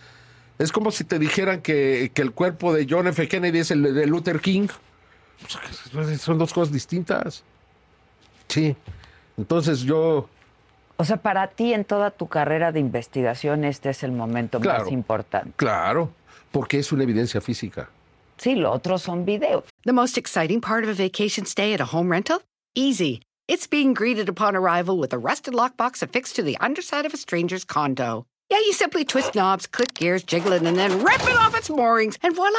Es 0.60 0.70
como 0.70 0.92
si 0.92 1.02
te 1.02 1.18
dijeran 1.18 1.60
que, 1.60 2.12
que 2.14 2.22
el 2.22 2.30
cuerpo 2.30 2.72
de 2.72 2.86
John 2.88 3.08
F. 3.08 3.26
Kennedy 3.26 3.58
es 3.58 3.72
el 3.72 3.82
de 3.82 4.06
Luther 4.06 4.38
King. 4.40 4.68
Pues, 5.92 6.20
Son 6.20 6.38
dos 6.38 6.52
cosas 6.52 6.72
distintas. 6.72 7.42
Sí. 8.48 8.76
Entonces 9.36 9.80
yo, 9.80 10.28
o 10.96 11.04
sea, 11.04 11.16
para 11.16 11.48
ti 11.48 11.72
en 11.72 11.84
toda 11.84 12.10
tu 12.10 12.28
carrera 12.28 12.70
de 12.70 12.80
investigación 12.80 13.64
este 13.64 13.90
es 13.90 14.02
el 14.02 14.12
momento 14.12 14.60
Claro. 14.60 14.84
más 14.84 14.92
importante. 14.92 15.52
claro, 15.56 16.10
porque 16.50 16.78
es 16.78 16.92
una 16.92 17.02
evidencia 17.04 17.40
física. 17.40 17.88
Sí, 18.36 18.54
lo 18.56 18.70
otro 18.72 18.98
son 18.98 19.24
videos. 19.24 19.64
The 19.84 19.92
most 19.92 20.18
exciting 20.18 20.60
part 20.60 20.84
of 20.84 20.90
a 20.90 20.94
vacation 20.94 21.46
stay 21.46 21.72
at 21.74 21.80
a 21.80 21.86
home 21.86 22.10
rental? 22.10 22.42
Easy. 22.74 23.22
It's 23.48 23.66
being 23.68 23.94
greeted 23.94 24.28
upon 24.28 24.54
arrival 24.54 24.98
with 24.98 25.12
a 25.12 25.18
rusted 25.18 25.54
lockbox 25.54 26.02
affixed 26.02 26.36
to 26.36 26.42
the 26.42 26.56
underside 26.60 27.06
of 27.06 27.14
a 27.14 27.16
stranger's 27.16 27.64
condo. 27.64 28.26
Yeah, 28.50 28.58
you 28.58 28.72
simply 28.72 29.04
twist 29.04 29.34
knobs, 29.34 29.66
click 29.66 29.94
gears, 29.94 30.22
jiggle 30.24 30.52
it, 30.52 30.62
and 30.62 30.76
then 30.76 31.02
rip 31.02 31.22
it 31.22 31.36
off 31.38 31.56
its 31.56 31.70
moorings, 31.70 32.18
and 32.22 32.34
voila! 32.36 32.58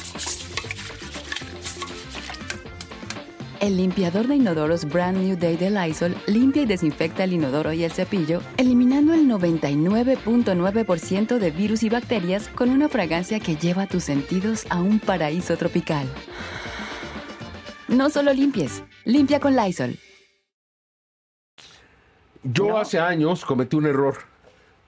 El 3.61 3.77
limpiador 3.77 4.27
de 4.27 4.35
inodoros 4.37 4.85
Brand 4.85 5.17
New 5.19 5.37
Day 5.37 5.55
de 5.55 5.69
Lysol 5.69 6.15
limpia 6.25 6.63
y 6.63 6.65
desinfecta 6.65 7.23
el 7.25 7.33
inodoro 7.33 7.71
y 7.73 7.83
el 7.83 7.91
cepillo, 7.91 8.41
eliminando 8.57 9.13
el 9.13 9.27
99.9% 9.27 11.37
de 11.37 11.51
virus 11.51 11.83
y 11.83 11.89
bacterias 11.89 12.47
con 12.49 12.71
una 12.71 12.89
fragancia 12.89 13.39
que 13.39 13.55
lleva 13.55 13.85
tus 13.85 14.05
sentidos 14.05 14.65
a 14.71 14.81
un 14.81 14.99
paraíso 14.99 15.55
tropical. 15.57 16.07
No 17.87 18.09
solo 18.09 18.33
limpies, 18.33 18.83
limpia 19.05 19.39
con 19.39 19.55
Lysol. 19.55 19.95
Yo 22.43 22.79
hace 22.79 22.97
años 22.99 23.45
cometí 23.45 23.75
un 23.75 23.85
error. 23.85 24.17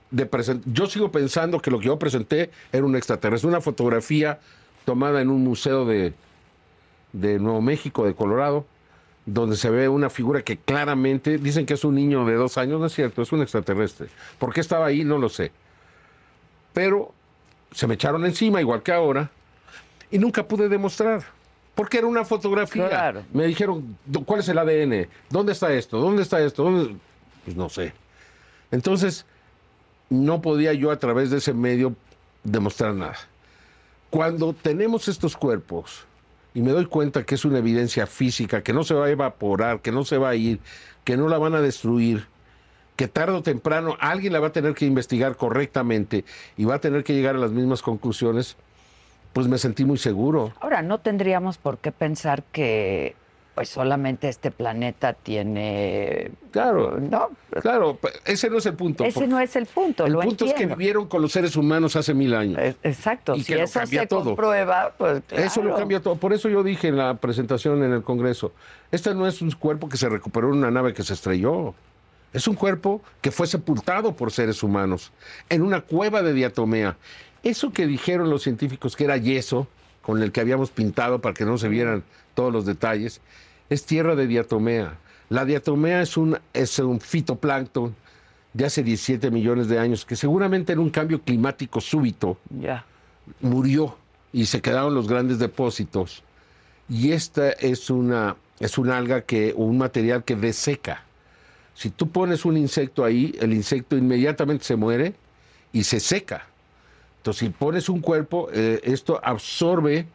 De 0.10 0.30
present- 0.30 0.64
yo 0.66 0.88
sigo 0.88 1.12
pensando 1.12 1.60
que 1.60 1.70
lo 1.70 1.78
que 1.80 1.86
yo 1.88 2.00
presenté 2.00 2.50
era 2.72 2.86
un 2.86 2.96
extraterrestre. 2.96 3.48
Una 3.50 3.62
fotografía 3.62 4.40
tomada 4.86 5.22
en 5.22 5.30
un 5.30 5.44
museo 5.44 5.86
de, 5.86 6.14
de 7.14 7.40
Nuevo 7.40 7.62
México, 7.62 8.06
de 8.06 8.14
Colorado, 8.14 8.66
donde 9.26 9.56
se 9.56 9.70
ve 9.70 9.88
una 9.88 10.10
figura 10.10 10.42
que 10.42 10.58
claramente 10.58 11.38
dicen 11.38 11.66
que 11.66 11.76
es 11.76 11.86
un 11.86 11.96
niño 11.96 12.26
de 12.26 12.34
dos 12.36 12.58
años. 12.58 12.80
No 12.80 12.88
es 12.88 12.94
cierto, 12.94 13.22
es 13.22 13.32
un 13.32 13.42
extraterrestre. 13.42 14.08
¿Por 14.38 14.54
qué 14.54 14.60
estaba 14.60 14.86
ahí? 14.88 15.06
No 15.06 15.18
lo 15.18 15.30
sé. 15.30 15.52
Pero 16.74 17.14
se 17.72 17.88
me 17.88 17.94
echaron 17.96 18.26
encima, 18.26 18.60
igual 18.62 18.84
que 18.84 18.92
ahora, 18.92 19.30
y 20.12 20.18
nunca 20.18 20.44
pude 20.48 20.68
demostrar. 20.70 21.24
Porque 21.76 21.98
era 21.98 22.06
una 22.08 22.24
fotografía. 22.24 22.88
Claro. 22.88 23.24
Me 23.34 23.48
dijeron, 23.48 23.98
"¿Dó- 24.06 24.24
¿cuál 24.24 24.42
es 24.42 24.50
el 24.50 24.60
ADN? 24.60 25.08
¿Dónde 25.30 25.54
está 25.54 25.74
esto? 25.74 25.98
¿Dónde 26.00 26.22
está 26.22 26.40
esto? 26.42 26.64
¿Dónde-?" 26.64 26.96
Pues 27.46 27.56
no 27.58 27.68
sé. 27.70 27.94
Entonces, 28.70 29.26
no 30.10 30.40
podía 30.42 30.74
yo 30.74 30.92
a 30.92 31.00
través 31.00 31.32
de 31.32 31.38
ese 31.38 31.54
medio 31.54 31.96
demostrar 32.44 32.94
nada. 32.94 33.16
Cuando 34.12 34.54
tenemos 34.54 35.08
estos 35.08 35.36
cuerpos 35.36 36.06
y 36.54 36.62
me 36.62 36.72
doy 36.72 36.86
cuenta 36.86 37.24
que 37.24 37.36
es 37.36 37.46
una 37.46 37.60
evidencia 37.60 38.08
física, 38.08 38.62
que 38.62 38.74
no 38.74 38.84
se 38.84 38.94
va 38.94 39.06
a 39.06 39.10
evaporar, 39.10 39.82
que 39.82 39.92
no 39.92 40.04
se 40.06 40.18
va 40.18 40.30
a 40.30 40.36
ir, 40.36 40.60
que 41.04 41.18
no 41.18 41.28
la 41.28 41.38
van 41.38 41.56
a 41.56 41.62
destruir, 41.62 42.28
que 42.96 43.08
tarde 43.08 43.34
o 43.34 43.44
temprano 43.44 43.98
alguien 44.00 44.34
la 44.34 44.40
va 44.40 44.48
a 44.48 44.52
tener 44.52 44.76
que 44.76 44.86
investigar 44.86 45.36
correctamente 45.36 46.26
y 46.58 46.66
va 46.66 46.76
a 46.76 46.80
tener 46.80 47.04
que 47.04 47.14
llegar 47.14 47.36
a 47.36 47.40
las 47.40 47.52
mismas 47.52 47.82
conclusiones, 47.82 48.56
pues 49.34 49.48
me 49.48 49.58
sentí 49.58 49.84
muy 49.84 49.98
seguro. 49.98 50.54
Ahora, 50.60 50.82
no 50.84 51.00
tendríamos 51.00 51.58
por 51.58 51.80
qué 51.80 51.92
pensar 51.92 52.44
que 52.52 53.16
pues 53.56 53.70
solamente 53.70 54.30
este 54.30 54.50
planeta 54.52 55.14
tiene... 55.14 56.32
Claro, 56.52 57.00
No, 57.00 57.30
claro, 57.62 58.00
ese 58.26 58.50
no 58.50 58.58
es 58.58 58.66
el 58.66 58.74
punto. 58.74 59.04
ese 59.04 59.28
no 59.28 59.40
es 59.40 59.56
el 59.56 59.66
punto, 59.68 60.06
el 60.06 60.14
lo 60.14 60.22
punto 60.22 60.46
es 60.46 60.54
que 60.54 60.66
vivieron 60.66 61.08
con 61.08 61.22
los 61.22 61.32
seres 61.32 61.56
humanos 61.56 61.96
hace 61.96 62.14
mil 62.14 62.34
años. 62.34 62.60
Es- 62.60 62.76
Exacto, 62.84 63.36
Y 63.36 63.42
si 63.42 63.54
que 63.54 63.56
lo 63.60 63.64
eso 63.66 63.80
cambia 63.80 64.02
se 64.02 64.08
todo. 64.08 64.24
comprueba, 64.26 64.94
pues 64.98 65.22
Eso 65.32 65.62
lo 65.62 65.76
cambia 65.76 66.00
todo. 66.02 66.16
Por 66.16 66.34
eso 66.34 66.50
yo 66.50 66.64
dije 66.64 66.88
en 66.88 66.98
la 66.98 67.16
presentación 67.18 67.84
en 67.84 67.94
el 67.94 68.02
Congreso, 68.04 68.54
este 68.92 69.14
no 69.14 69.28
es 69.28 69.42
un 69.42 69.52
cuerpo 69.52 69.88
que 69.90 69.98
se 69.98 70.10
recuperó 70.10 70.48
en 70.50 70.56
una 70.56 70.72
nave 70.72 70.94
que 70.94 71.04
se 71.04 71.14
estrelló. 71.14 71.74
Es 72.34 72.48
un 72.48 72.56
cuerpo 72.56 73.02
que 73.22 73.30
fue 73.30 73.46
sepultado 73.46 74.14
por 74.16 74.32
seres 74.32 74.64
humanos 74.64 75.12
en 75.50 75.62
una 75.62 75.82
cueva 75.82 76.24
de 76.24 76.34
diatomea. 76.34 76.98
Eso 77.44 77.72
que 77.72 77.86
dijeron 77.86 78.30
los 78.32 78.42
científicos 78.42 78.96
que 78.96 79.04
era 79.04 79.18
yeso, 79.18 79.68
con 80.04 80.22
el 80.22 80.32
que 80.32 80.42
habíamos 80.42 80.70
pintado 80.70 81.20
para 81.20 81.34
que 81.34 81.46
no 81.46 81.58
se 81.58 81.70
vieran 81.70 82.04
todos 82.36 82.54
los 82.54 82.66
detalles, 82.66 83.22
es 83.70 83.86
tierra 83.86 84.16
de 84.16 84.28
diatomea. 84.28 84.98
La 85.30 85.46
diatomea 85.46 86.02
es 86.02 86.18
un, 86.18 86.38
es 86.54 86.78
un 86.78 87.00
fitoplancton 87.00 87.96
de 88.54 88.66
hace 88.66 88.84
17 88.84 89.32
millones 89.32 89.68
de 89.68 89.80
años, 89.80 90.06
que 90.06 90.16
seguramente 90.16 90.74
en 90.74 90.80
un 90.80 90.92
cambio 90.92 91.22
climático 91.22 91.82
súbito 91.82 92.38
murió 93.42 93.98
y 94.32 94.46
se 94.46 94.62
quedaron 94.62 94.94
los 94.94 95.08
grandes 95.08 95.40
depósitos. 95.40 96.22
Y 96.90 97.14
esta 97.14 97.50
es 97.52 97.90
una, 97.90 98.36
es 98.60 98.78
un 98.78 98.90
alga 98.90 99.22
que, 99.22 99.54
un 99.56 99.78
material 99.78 100.24
que 100.24 100.36
deseca. 100.36 101.04
Si 101.74 101.90
tú 101.90 102.10
pones 102.10 102.46
un 102.46 102.58
insecto 102.58 103.04
ahí, 103.04 103.34
el 103.40 103.54
insecto 103.54 103.98
inmediatamente 103.98 104.66
se 104.66 104.76
muere 104.76 105.16
y 105.72 105.86
se 105.86 106.00
seca. 106.00 106.46
Entonces, 107.24 107.40
si 107.48 107.50
pones 107.54 107.88
un 107.88 108.02
cuerpo, 108.02 108.50
eh, 108.52 108.82
esto 108.84 109.18
absorbe 109.24 110.06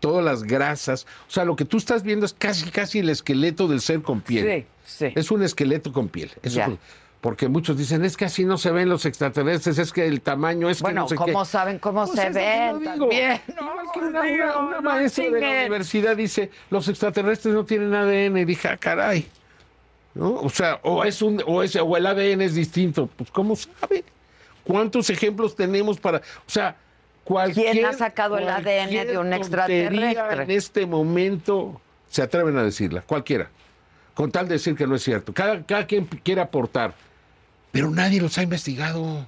todas 0.00 0.24
las 0.24 0.44
grasas. 0.44 1.06
O 1.28 1.30
sea, 1.30 1.44
lo 1.44 1.56
que 1.56 1.66
tú 1.66 1.76
estás 1.76 2.02
viendo 2.02 2.24
es 2.24 2.32
casi, 2.32 2.70
casi 2.70 3.00
el 3.00 3.10
esqueleto 3.10 3.68
del 3.68 3.82
ser 3.82 4.00
con 4.00 4.22
piel. 4.22 4.64
Sí, 4.82 5.06
sí. 5.08 5.12
Es 5.14 5.30
un 5.30 5.42
esqueleto 5.42 5.92
con 5.92 6.08
piel. 6.08 6.30
Es 6.42 6.56
un- 6.56 6.78
Porque 7.20 7.48
muchos 7.48 7.76
dicen, 7.76 8.02
es 8.04 8.16
que 8.16 8.24
así 8.24 8.46
no 8.46 8.56
se 8.56 8.70
ven 8.72 8.88
los 8.88 9.04
extraterrestres, 9.04 9.78
es 9.78 9.92
que 9.92 10.06
el 10.06 10.22
tamaño 10.22 10.70
es 10.70 10.78
que 10.78 10.84
Bueno, 10.84 11.02
no 11.02 11.08
sé 11.08 11.14
¿cómo 11.16 11.40
qué. 11.42 11.48
saben 11.48 11.78
cómo 11.78 12.06
Pues 12.06 12.18
se 12.18 12.26
que 12.28 12.32
ven? 12.32 12.82
también? 12.82 13.40
Igual 13.46 13.46
que 13.46 13.52
No, 13.54 14.08
una, 14.08 14.20
una- 14.22 14.58
una 14.58 14.76
no, 14.76 14.82
maestra 14.82 15.24
de 15.30 15.40
la 15.40 15.60
universidad 15.60 16.16
dice, 16.16 16.50
los 16.70 16.88
extraterrestres 16.88 17.54
no 17.54 17.64
tienen 17.66 17.94
ADN. 17.94 18.38
Y 18.38 18.44
dije, 18.46 18.68
ah, 18.68 18.76
caray. 18.78 19.28
¿No? 20.14 20.32
O 20.34 20.48
sea, 20.48 20.80
o 20.82 21.04
es 21.04 21.20
un, 21.22 21.42
o 21.46 21.62
es, 21.62 21.76
o 21.76 21.96
el 21.96 22.06
ADN 22.06 22.40
es 22.40 22.54
distinto. 22.54 23.06
Pues, 23.16 23.30
¿cómo 23.30 23.54
sabe? 23.54 24.02
¿Cuántos 24.64 25.10
ejemplos 25.10 25.56
tenemos 25.56 25.98
para, 25.98 26.18
o 26.18 26.22
sea, 26.50 26.76
cualquier 27.24 27.72
¿Quién 27.72 27.86
ha 27.86 27.92
sacado 27.92 28.38
el 28.38 28.48
ADN 28.48 29.06
de 29.06 29.18
un 29.18 29.32
extraterrestre? 29.32 30.42
En 30.44 30.50
este 30.50 30.86
momento 30.86 31.80
se 32.08 32.22
atreven 32.22 32.56
a 32.58 32.62
decirla, 32.62 33.02
cualquiera, 33.02 33.50
con 34.14 34.30
tal 34.30 34.46
de 34.48 34.54
decir 34.54 34.74
que 34.74 34.86
no 34.86 34.94
es 34.94 35.02
cierto. 35.02 35.32
Cada, 35.32 35.62
cada 35.64 35.86
quien 35.86 36.06
quiere 36.06 36.40
aportar, 36.40 36.94
pero 37.70 37.90
nadie 37.90 38.20
los 38.20 38.36
ha 38.38 38.42
investigado. 38.42 39.26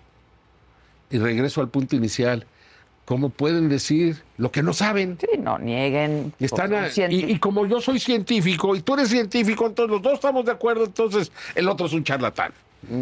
Y 1.11 1.19
regreso 1.19 1.61
al 1.61 1.69
punto 1.69 1.97
inicial. 1.97 2.47
¿Cómo 3.05 3.29
pueden 3.29 3.69
decir 3.69 4.23
lo 4.39 4.51
que 4.51 4.63
no 4.63 4.73
saben? 4.73 5.19
Sí, 5.21 5.39
no 5.39 5.59
nieguen. 5.59 6.33
Y, 6.39 6.47
están 6.47 6.73
a- 6.75 6.89
y 6.97 7.39
como 7.39 7.67
yo 7.67 7.81
soy 7.83 8.01
científico 8.01 8.75
y 8.75 8.81
tú 8.81 8.95
eres 8.95 9.11
científico, 9.11 9.67
entonces 9.67 9.91
los 9.93 10.01
dos 10.03 10.15
estamos 10.15 10.47
de 10.47 10.53
acuerdo, 10.53 10.85
entonces 10.87 11.31
el 11.55 11.69
otro 11.69 11.85
es 11.87 11.93
un 11.93 12.03
charlatán. 12.03 12.53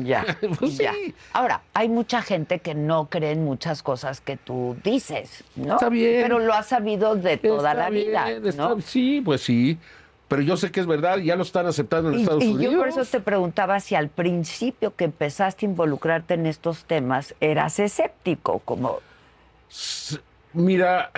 Ya, 0.04 0.24
Pues 0.58 0.78
ya. 0.78 0.92
sí. 0.92 1.14
Ahora, 1.32 1.62
hay 1.74 1.88
mucha 1.88 2.22
gente 2.22 2.58
que 2.60 2.74
no 2.74 3.06
cree 3.10 3.32
en 3.32 3.44
muchas 3.44 3.82
cosas 3.82 4.20
que 4.20 4.36
tú 4.36 4.76
dices, 4.84 5.44
¿no? 5.56 5.74
Está 5.74 5.88
bien. 5.88 6.22
Pero 6.22 6.38
lo 6.38 6.52
has 6.54 6.66
sabido 6.66 7.14
de 7.16 7.36
toda 7.36 7.70
Está 7.72 7.74
la 7.84 7.90
vida, 7.90 8.24
bien, 8.26 8.46
está- 8.46 8.62
¿no? 8.68 8.80
sí, 8.80 9.20
pues 9.24 9.40
sí. 9.42 9.78
Pero 10.28 10.40
yo 10.42 10.56
sé 10.56 10.70
que 10.70 10.80
es 10.80 10.86
verdad 10.86 11.18
y 11.18 11.24
ya 11.26 11.36
lo 11.36 11.42
están 11.42 11.66
aceptando 11.66 12.08
en 12.10 12.18
Y, 12.18 12.22
Estados 12.22 12.42
y 12.44 12.48
Unidos. 12.54 12.72
yo 12.72 12.78
por 12.78 12.88
eso 12.88 13.04
te 13.04 13.20
preguntaba 13.20 13.78
si 13.80 13.94
al 13.94 14.08
principio 14.08 14.96
que 14.96 15.04
empezaste 15.04 15.66
a 15.66 15.68
involucrarte 15.68 16.34
en 16.34 16.46
estos 16.46 16.84
temas 16.84 17.34
eras 17.40 17.78
escéptico, 17.78 18.60
como 18.60 19.00
Mira, 20.54 21.10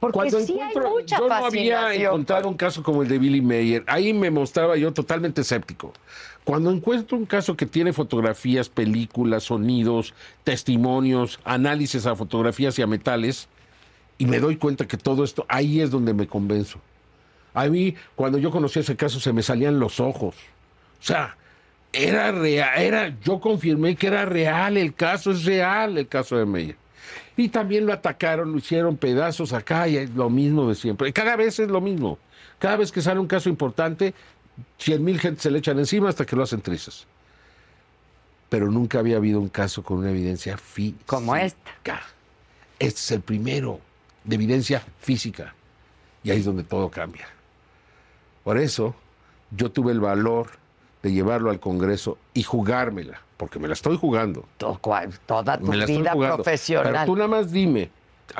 porque 0.00 0.14
cuando 0.16 0.40
sí 0.40 0.52
hay 0.60 0.68
encuentro, 0.68 0.90
mucha 0.90 1.18
yo 1.18 1.28
no 1.28 1.34
había 1.46 1.94
encontrado 2.04 2.48
un 2.48 2.56
caso 2.56 2.82
como 2.82 3.02
el 3.02 3.08
de 3.08 3.18
Billy 3.18 3.40
Mayer. 3.40 3.84
Ahí 3.86 4.12
me 4.12 4.30
mostraba 4.30 4.76
yo 4.76 4.92
totalmente 4.92 5.40
escéptico. 5.42 5.92
Cuando 6.44 6.70
encuentro 6.70 7.16
un 7.16 7.24
caso 7.24 7.56
que 7.56 7.64
tiene 7.64 7.94
fotografías, 7.94 8.68
películas, 8.68 9.44
sonidos, 9.44 10.12
testimonios, 10.44 11.40
análisis 11.44 12.04
a 12.06 12.14
fotografías 12.14 12.78
y 12.78 12.82
a 12.82 12.86
metales, 12.86 13.48
y 14.18 14.26
me 14.26 14.38
doy 14.38 14.56
cuenta 14.56 14.86
que 14.86 14.98
todo 14.98 15.24
esto, 15.24 15.46
ahí 15.48 15.80
es 15.80 15.90
donde 15.90 16.12
me 16.12 16.26
convenzo. 16.26 16.80
A 17.54 17.66
mí, 17.66 17.94
cuando 18.14 18.36
yo 18.36 18.50
conocí 18.50 18.80
ese 18.80 18.96
caso, 18.96 19.20
se 19.20 19.32
me 19.32 19.42
salían 19.42 19.80
los 19.80 20.00
ojos. 20.00 20.34
O 21.00 21.02
sea, 21.02 21.36
era 21.92 22.32
real, 22.32 22.78
era, 22.78 23.16
yo 23.22 23.40
confirmé 23.40 23.96
que 23.96 24.08
era 24.08 24.24
real 24.24 24.76
el 24.76 24.94
caso, 24.94 25.30
es 25.30 25.44
real 25.44 25.96
el 25.96 26.08
caso 26.08 26.36
de 26.36 26.44
Meyer. 26.44 26.76
Y 27.36 27.48
también 27.48 27.86
lo 27.86 27.92
atacaron, 27.92 28.52
lo 28.52 28.58
hicieron 28.58 28.96
pedazos 28.96 29.52
acá 29.52 29.88
y 29.88 29.96
es 29.96 30.10
lo 30.10 30.30
mismo 30.30 30.68
de 30.68 30.74
siempre. 30.74 31.12
Cada 31.12 31.36
vez 31.36 31.58
es 31.58 31.68
lo 31.68 31.80
mismo. 31.80 32.18
Cada 32.58 32.76
vez 32.76 32.92
que 32.92 33.02
sale 33.02 33.20
un 33.20 33.26
caso 33.26 33.48
importante, 33.48 34.14
cien 34.78 35.02
mil 35.04 35.18
gente 35.20 35.40
se 35.40 35.50
le 35.50 35.58
echan 35.58 35.78
encima 35.78 36.08
hasta 36.08 36.24
que 36.24 36.36
lo 36.36 36.42
hacen 36.42 36.60
trizas. 36.60 37.06
Pero 38.48 38.70
nunca 38.70 38.98
había 39.00 39.16
habido 39.16 39.40
un 39.40 39.48
caso 39.48 39.82
con 39.82 39.98
una 39.98 40.10
evidencia 40.10 40.56
física. 40.56 41.02
Como 41.06 41.34
esta. 41.36 41.70
Este 42.78 43.00
es 43.00 43.10
el 43.12 43.20
primero 43.20 43.80
de 44.24 44.34
evidencia 44.36 44.84
física. 45.00 45.54
Y 46.22 46.30
ahí 46.30 46.38
es 46.38 46.44
donde 46.44 46.64
todo 46.64 46.90
cambia. 46.90 47.26
Por 48.44 48.58
eso 48.58 48.94
yo 49.50 49.70
tuve 49.70 49.92
el 49.92 50.00
valor 50.00 50.50
de 51.02 51.12
llevarlo 51.12 51.50
al 51.50 51.60
Congreso 51.60 52.18
y 52.32 52.42
jugármela, 52.42 53.20
porque 53.36 53.58
me 53.58 53.68
la 53.68 53.74
estoy 53.74 53.96
jugando. 53.98 54.46
To- 54.58 54.78
cua- 54.80 55.10
Toda 55.26 55.58
tu 55.58 55.66
vida 55.70 56.12
profesional. 56.12 56.92
Pero 56.92 57.04
tú 57.06 57.16
nada 57.16 57.28
más 57.28 57.50
dime, 57.50 57.90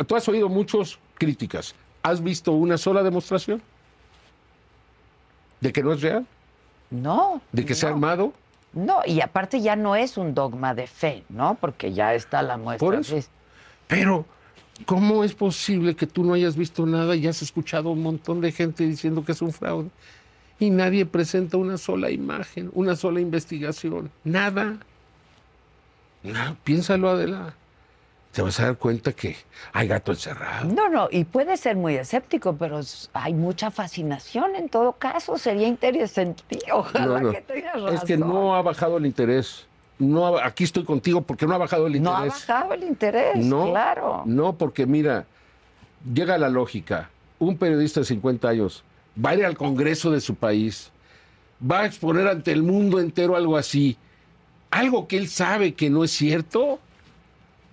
tú 0.06 0.16
has 0.16 0.26
oído 0.28 0.48
muchas 0.48 0.98
críticas. 1.16 1.74
¿Has 2.02 2.22
visto 2.22 2.52
una 2.52 2.76
sola 2.78 3.02
demostración? 3.02 3.62
¿De 5.64 5.72
que 5.72 5.82
no 5.82 5.94
es 5.94 6.02
real? 6.02 6.26
No. 6.90 7.40
¿De 7.50 7.64
que 7.64 7.74
se 7.74 7.86
ha 7.86 7.88
armado? 7.88 8.34
No, 8.74 9.00
y 9.06 9.22
aparte 9.22 9.62
ya 9.62 9.76
no 9.76 9.96
es 9.96 10.18
un 10.18 10.34
dogma 10.34 10.74
de 10.74 10.86
fe, 10.86 11.24
¿no? 11.30 11.56
Porque 11.58 11.94
ya 11.94 12.12
está 12.12 12.42
la 12.42 12.58
muestra. 12.58 12.86
Por 12.86 12.94
eso. 12.94 13.16
Pero, 13.86 14.26
¿cómo 14.84 15.24
es 15.24 15.32
posible 15.32 15.96
que 15.96 16.06
tú 16.06 16.22
no 16.22 16.34
hayas 16.34 16.54
visto 16.54 16.84
nada 16.84 17.16
y 17.16 17.26
has 17.26 17.40
escuchado 17.40 17.88
un 17.88 18.02
montón 18.02 18.42
de 18.42 18.52
gente 18.52 18.84
diciendo 18.84 19.24
que 19.24 19.32
es 19.32 19.40
un 19.40 19.52
fraude? 19.52 19.88
Y 20.58 20.68
nadie 20.68 21.06
presenta 21.06 21.56
una 21.56 21.78
sola 21.78 22.10
imagen, 22.10 22.70
una 22.74 22.94
sola 22.94 23.20
investigación, 23.20 24.10
nada. 24.22 24.76
No, 26.22 26.56
piénsalo, 26.62 27.08
Adela. 27.08 27.54
Te 28.34 28.42
vas 28.42 28.58
a 28.58 28.64
dar 28.64 28.76
cuenta 28.76 29.12
que 29.12 29.36
hay 29.72 29.86
gato 29.86 30.10
encerrado. 30.10 30.64
No, 30.72 30.88
no, 30.88 31.08
y 31.10 31.22
puede 31.24 31.56
ser 31.56 31.76
muy 31.76 31.94
escéptico, 31.94 32.56
pero 32.56 32.80
hay 33.12 33.32
mucha 33.32 33.70
fascinación 33.70 34.56
en 34.56 34.68
todo 34.68 34.92
caso. 34.94 35.38
Sería 35.38 35.68
interesante. 35.68 36.58
Ojalá 36.72 37.06
No, 37.06 37.20
no. 37.20 37.30
que 37.30 37.40
tengas 37.42 37.74
razón. 37.74 37.94
Es 37.94 38.02
que 38.04 38.16
no 38.16 38.56
ha 38.56 38.62
bajado 38.62 38.96
el 38.96 39.06
interés. 39.06 39.66
No 40.00 40.26
ha- 40.36 40.44
aquí 40.46 40.64
estoy 40.64 40.82
contigo 40.84 41.20
porque 41.20 41.46
no 41.46 41.54
ha 41.54 41.58
bajado 41.58 41.86
el 41.86 42.02
No 42.02 42.10
interés. 42.10 42.50
ha 42.50 42.54
bajado 42.54 42.74
el 42.74 42.82
interés, 42.82 43.36
No, 43.46 43.70
claro. 43.70 44.22
No, 44.26 44.54
porque 44.58 44.84
mira, 44.84 45.26
llega 46.12 46.36
la 46.36 46.48
lógica. 46.48 47.10
Un 47.38 47.56
periodista 47.56 48.00
de 48.00 48.06
50 48.06 48.48
años 48.48 48.82
va 49.24 49.30
a 49.30 49.34
ir 49.36 49.44
al 49.46 49.56
Congreso 49.56 50.10
de 50.10 50.20
su 50.20 50.34
país, 50.34 50.90
va 51.70 51.82
a 51.82 51.86
exponer 51.86 52.26
ante 52.26 52.50
el 52.50 52.64
mundo 52.64 52.98
entero 52.98 53.36
algo 53.36 53.56
así, 53.56 53.96
algo 54.72 55.06
que 55.06 55.18
él 55.18 55.28
sabe 55.28 55.74
que 55.74 55.88
no 55.88 56.02
es 56.02 56.10
cierto. 56.10 56.80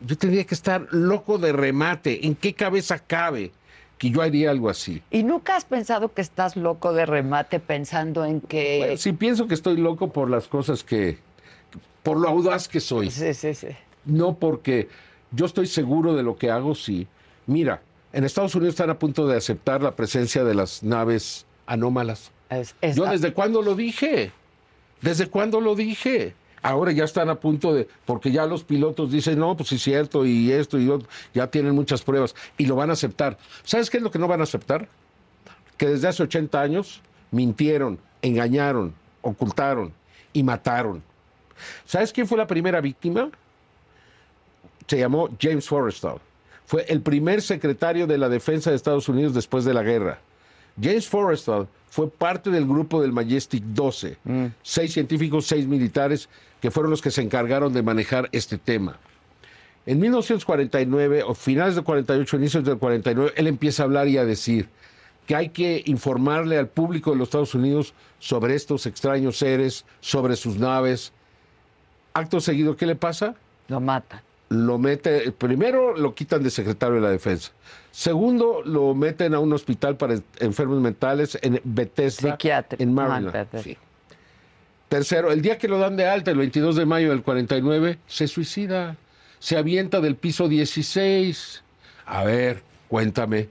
Yo 0.06 0.18
tendría 0.18 0.44
que 0.46 0.56
estar 0.56 0.88
loco 0.92 1.38
de 1.38 1.52
remate. 1.54 2.26
¿En 2.26 2.36
qué 2.36 2.54
cabeza 2.54 3.00
cabe 3.00 3.52
que 3.98 4.10
yo 4.10 4.22
haría 4.22 4.50
algo 4.50 4.70
así? 4.70 5.02
¿Y 5.12 5.24
nunca 5.24 5.56
has 5.56 5.66
pensado 5.66 6.14
que 6.14 6.22
estás 6.22 6.56
loco 6.58 6.92
de 6.94 7.06
remate 7.06 7.60
pensando 7.60 8.26
en 8.26 8.42
que... 8.42 8.78
Bueno, 8.80 8.98
sí 8.98 9.14
pienso 9.14 9.48
que 9.48 9.54
estoy 9.54 9.78
loco 9.78 10.12
por 10.12 10.30
las 10.30 10.48
cosas 10.48 10.84
que, 10.84 11.20
por 12.04 12.18
lo 12.20 12.28
audaz 12.28 12.68
que 12.68 12.80
soy. 12.80 13.12
Sí, 13.12 13.34
sí, 13.34 13.54
sí. 13.54 13.68
No 14.06 14.36
porque 14.36 14.90
yo 15.32 15.46
estoy 15.46 15.68
seguro 15.68 16.16
de 16.16 16.24
lo 16.24 16.36
que 16.36 16.50
hago, 16.50 16.74
sí. 16.74 17.08
Mira, 17.46 17.82
en 18.12 18.24
Estados 18.24 18.56
Unidos 18.56 18.74
están 18.74 18.90
a 18.90 18.98
punto 18.98 19.28
de 19.28 19.38
aceptar 19.38 19.84
la 19.84 19.96
presencia 19.96 20.44
de 20.44 20.56
las 20.56 20.82
naves 20.82 21.46
anómalas. 21.68 22.32
Es- 22.50 22.76
es- 22.82 22.96
Yo 22.96 23.06
desde 23.06 23.34
cuándo 23.34 23.62
lo 23.62 23.76
dije? 23.76 24.32
¿Desde 25.02 25.28
cuándo 25.28 25.62
lo 25.62 25.76
dije? 25.76 26.34
Ahora 26.64 26.92
ya 26.92 27.06
están 27.06 27.30
a 27.30 27.36
punto 27.36 27.74
de, 27.74 27.88
porque 28.06 28.32
ya 28.32 28.46
los 28.46 28.64
pilotos 28.64 29.12
dicen, 29.12 29.40
no, 29.40 29.58
pues 29.58 29.72
es 29.72 29.82
cierto, 29.82 30.26
y 30.26 30.52
esto 30.52 30.80
y 30.80 30.90
otro, 30.90 31.08
ya 31.34 31.48
tienen 31.48 31.74
muchas 31.74 32.04
pruebas, 32.04 32.36
y 32.58 32.66
lo 32.68 32.76
van 32.76 32.92
a 32.92 32.94
aceptar. 32.94 33.38
¿Sabes 33.64 33.90
qué 33.90 33.98
es 33.98 34.04
lo 34.04 34.12
que 34.12 34.20
no 34.20 34.28
van 34.28 34.42
a 34.42 34.44
aceptar? 34.44 34.88
Que 35.78 35.88
desde 35.88 36.08
hace 36.08 36.24
80 36.24 36.62
años 36.62 37.02
mintieron, 37.32 38.00
engañaron, 38.22 38.94
ocultaron 39.22 39.92
y 40.34 40.44
mataron. 40.44 41.02
¿Sabes 41.86 42.12
quién 42.14 42.28
fue 42.28 42.38
la 42.38 42.48
primera 42.48 42.80
víctima? 42.80 43.30
Se 44.86 45.00
llamó 45.00 45.30
James 45.40 45.68
Forrestal. 45.68 46.18
Fue 46.66 46.86
el 46.88 47.02
primer 47.02 47.42
secretario 47.42 48.08
de 48.08 48.18
la 48.18 48.30
defensa 48.30 48.70
de 48.70 48.76
Estados 48.76 49.10
Unidos 49.10 49.34
después 49.34 49.66
de 49.66 49.74
la 49.74 49.84
guerra. 49.84 50.20
James 50.82 51.08
Forrestal 51.08 51.68
fue 51.90 52.10
parte 52.10 52.50
del 52.50 52.66
grupo 52.66 53.02
del 53.02 53.12
Majestic 53.12 53.64
12, 53.64 54.18
seis 54.64 54.94
científicos, 54.94 55.46
seis 55.46 55.68
militares, 55.68 56.30
que 56.62 56.72
fueron 56.72 56.90
los 56.90 57.02
que 57.02 57.12
se 57.12 57.22
encargaron 57.22 57.74
de 57.74 57.84
manejar 57.84 58.30
este 58.32 58.58
tema. 58.58 58.98
En 59.86 60.00
1949, 60.00 61.24
o 61.24 61.34
finales 61.34 61.76
del 61.76 61.84
48, 61.84 62.38
inicios 62.38 62.64
del 62.64 62.78
49, 62.78 63.34
él 63.36 63.48
empieza 63.48 63.84
a 63.84 63.86
hablar 63.86 64.08
y 64.08 64.18
a 64.18 64.26
decir 64.26 64.70
que 65.26 65.36
hay 65.36 65.50
que 65.50 65.84
informarle 65.86 66.58
al 66.58 66.68
público 66.68 67.12
de 67.12 67.18
los 67.18 67.28
Estados 67.28 67.56
Unidos 67.56 67.94
sobre 68.20 68.56
estos 68.56 68.86
extraños 68.86 69.38
seres, 69.38 69.86
sobre 70.00 70.36
sus 70.36 70.58
naves. 70.58 71.14
Acto 72.14 72.40
seguido, 72.40 72.76
¿qué 72.76 72.86
le 72.86 72.96
pasa? 72.96 73.36
Lo 73.68 73.80
matan. 73.80 74.22
Lo 74.52 74.78
mete, 74.78 75.32
primero 75.32 75.96
lo 75.96 76.14
quitan 76.14 76.44
de 76.44 76.50
secretario 76.50 76.96
de 76.96 77.02
la 77.02 77.10
defensa. 77.10 77.54
Segundo, 77.90 78.62
lo 78.66 78.94
meten 78.94 79.34
a 79.34 79.40
un 79.40 79.54
hospital 79.54 79.96
para 79.96 80.16
enfermos 80.40 80.82
mentales 80.82 81.40
en 81.42 81.62
Bethesda, 81.64 82.32
Psiquiátrico. 82.32 82.84
en 82.84 82.94
Maryland. 82.94 83.48
Sí. 83.64 83.78
Tercero, 84.90 85.32
el 85.32 85.42
día 85.42 85.58
que 85.58 85.70
lo 85.70 85.80
dan 85.80 85.96
de 85.96 86.06
alta, 86.06 86.32
el 86.32 86.38
22 86.38 86.76
de 86.76 86.86
mayo 86.86 87.12
del 87.12 87.24
49, 87.24 87.98
se 88.08 88.28
suicida. 88.28 88.98
Se 89.40 89.58
avienta 89.58 90.02
del 90.02 90.18
piso 90.18 90.50
16. 90.50 91.64
A 92.06 92.26
ver, 92.26 92.62
cuéntame. 92.90 93.48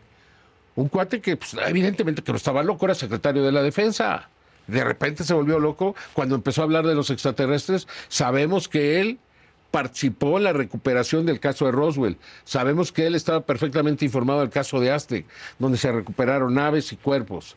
Un 0.76 0.88
cuate 0.88 1.22
que, 1.22 1.38
pues, 1.38 1.56
evidentemente 1.66 2.22
que 2.22 2.30
no 2.30 2.36
estaba 2.36 2.62
loco, 2.62 2.84
era 2.84 2.94
secretario 2.94 3.42
de 3.42 3.52
la 3.52 3.62
defensa. 3.62 4.28
De 4.66 4.84
repente 4.84 5.24
se 5.24 5.32
volvió 5.32 5.58
loco 5.58 5.96
cuando 6.12 6.34
empezó 6.34 6.60
a 6.60 6.64
hablar 6.64 6.86
de 6.86 6.94
los 6.94 7.08
extraterrestres. 7.08 7.88
Sabemos 8.08 8.68
que 8.68 9.00
él 9.00 9.18
participó 9.70 10.38
en 10.38 10.44
la 10.44 10.52
recuperación 10.52 11.26
del 11.26 11.40
caso 11.40 11.66
de 11.66 11.72
Roswell. 11.72 12.16
Sabemos 12.44 12.92
que 12.92 13.06
él 13.06 13.14
estaba 13.14 13.40
perfectamente 13.40 14.04
informado 14.04 14.40
del 14.40 14.50
caso 14.50 14.80
de 14.80 14.90
Aztec, 14.90 15.26
donde 15.58 15.78
se 15.78 15.92
recuperaron 15.92 16.54
naves 16.54 16.92
y 16.92 16.96
cuerpos. 16.96 17.56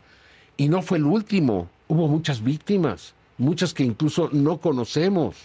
Y 0.57 0.69
no 0.69 0.81
fue 0.81 0.99
el 0.99 1.05
último, 1.05 1.69
hubo 1.87 2.07
muchas 2.07 2.43
víctimas. 2.43 3.13
muchas 3.37 3.73
que 3.73 3.83
incluso 3.83 4.29
no 4.31 4.59
conocemos. 4.59 5.35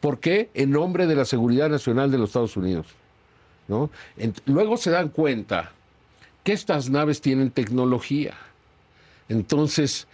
¿Por 0.00 0.18
qué? 0.18 0.50
En 0.54 0.72
nombre 0.72 1.06
de 1.06 1.14
la 1.14 1.24
seguridad 1.24 1.70
nacional 1.70 2.10
de 2.10 2.18
los 2.18 2.30
Estados 2.30 2.56
Unidos. 2.56 2.88
¿no? 3.68 3.90
luego 4.46 4.76
se 4.76 4.90
dan 4.90 5.08
cuenta 5.08 5.70
que 6.42 6.52
estas 6.52 6.90
naves 6.90 7.20
tienen 7.20 7.50
tecnología. 7.50 8.34
Entonces, 9.28 10.08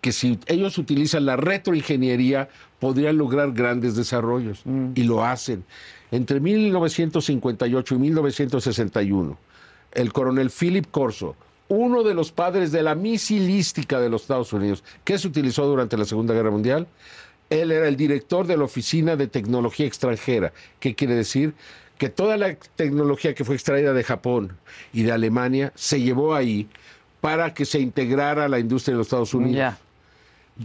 que 0.00 0.12
si 0.12 0.38
ellos 0.46 0.78
utilizan 0.78 1.26
la 1.26 1.36
retroingeniería, 1.36 2.48
podrían 2.78 3.18
lograr 3.18 3.52
grandes 3.52 3.96
desarrollos. 3.96 4.60
Mm. 4.64 4.92
Y 4.94 5.02
lo 5.04 5.24
hacen. 5.24 5.64
Entre 6.10 6.40
1958 6.40 7.94
y 7.94 7.98
1961, 7.98 9.38
el 9.92 10.12
coronel 10.12 10.50
Philip 10.50 10.86
Corso, 10.90 11.36
uno 11.68 12.02
de 12.02 12.14
los 12.14 12.32
padres 12.32 12.72
de 12.72 12.82
la 12.82 12.94
misilística 12.94 14.00
de 14.00 14.08
los 14.08 14.22
Estados 14.22 14.52
Unidos, 14.52 14.84
que 15.04 15.18
se 15.18 15.28
utilizó 15.28 15.66
durante 15.66 15.98
la 15.98 16.06
Segunda 16.06 16.32
Guerra 16.32 16.50
Mundial, 16.50 16.86
él 17.50 17.72
era 17.72 17.88
el 17.88 17.96
director 17.96 18.46
de 18.46 18.56
la 18.56 18.64
Oficina 18.64 19.16
de 19.16 19.26
Tecnología 19.26 19.86
Extranjera. 19.86 20.52
¿Qué 20.80 20.94
quiere 20.94 21.14
decir? 21.14 21.54
Que 21.98 22.08
toda 22.08 22.36
la 22.36 22.54
tecnología 22.76 23.34
que 23.34 23.44
fue 23.44 23.54
extraída 23.54 23.92
de 23.92 24.04
Japón 24.04 24.56
y 24.92 25.02
de 25.02 25.12
Alemania 25.12 25.72
se 25.74 26.00
llevó 26.00 26.34
ahí 26.34 26.68
para 27.20 27.52
que 27.54 27.64
se 27.64 27.80
integrara 27.80 28.48
la 28.48 28.58
industria 28.58 28.94
de 28.94 28.98
los 28.98 29.08
Estados 29.08 29.34
Unidos. 29.34 29.74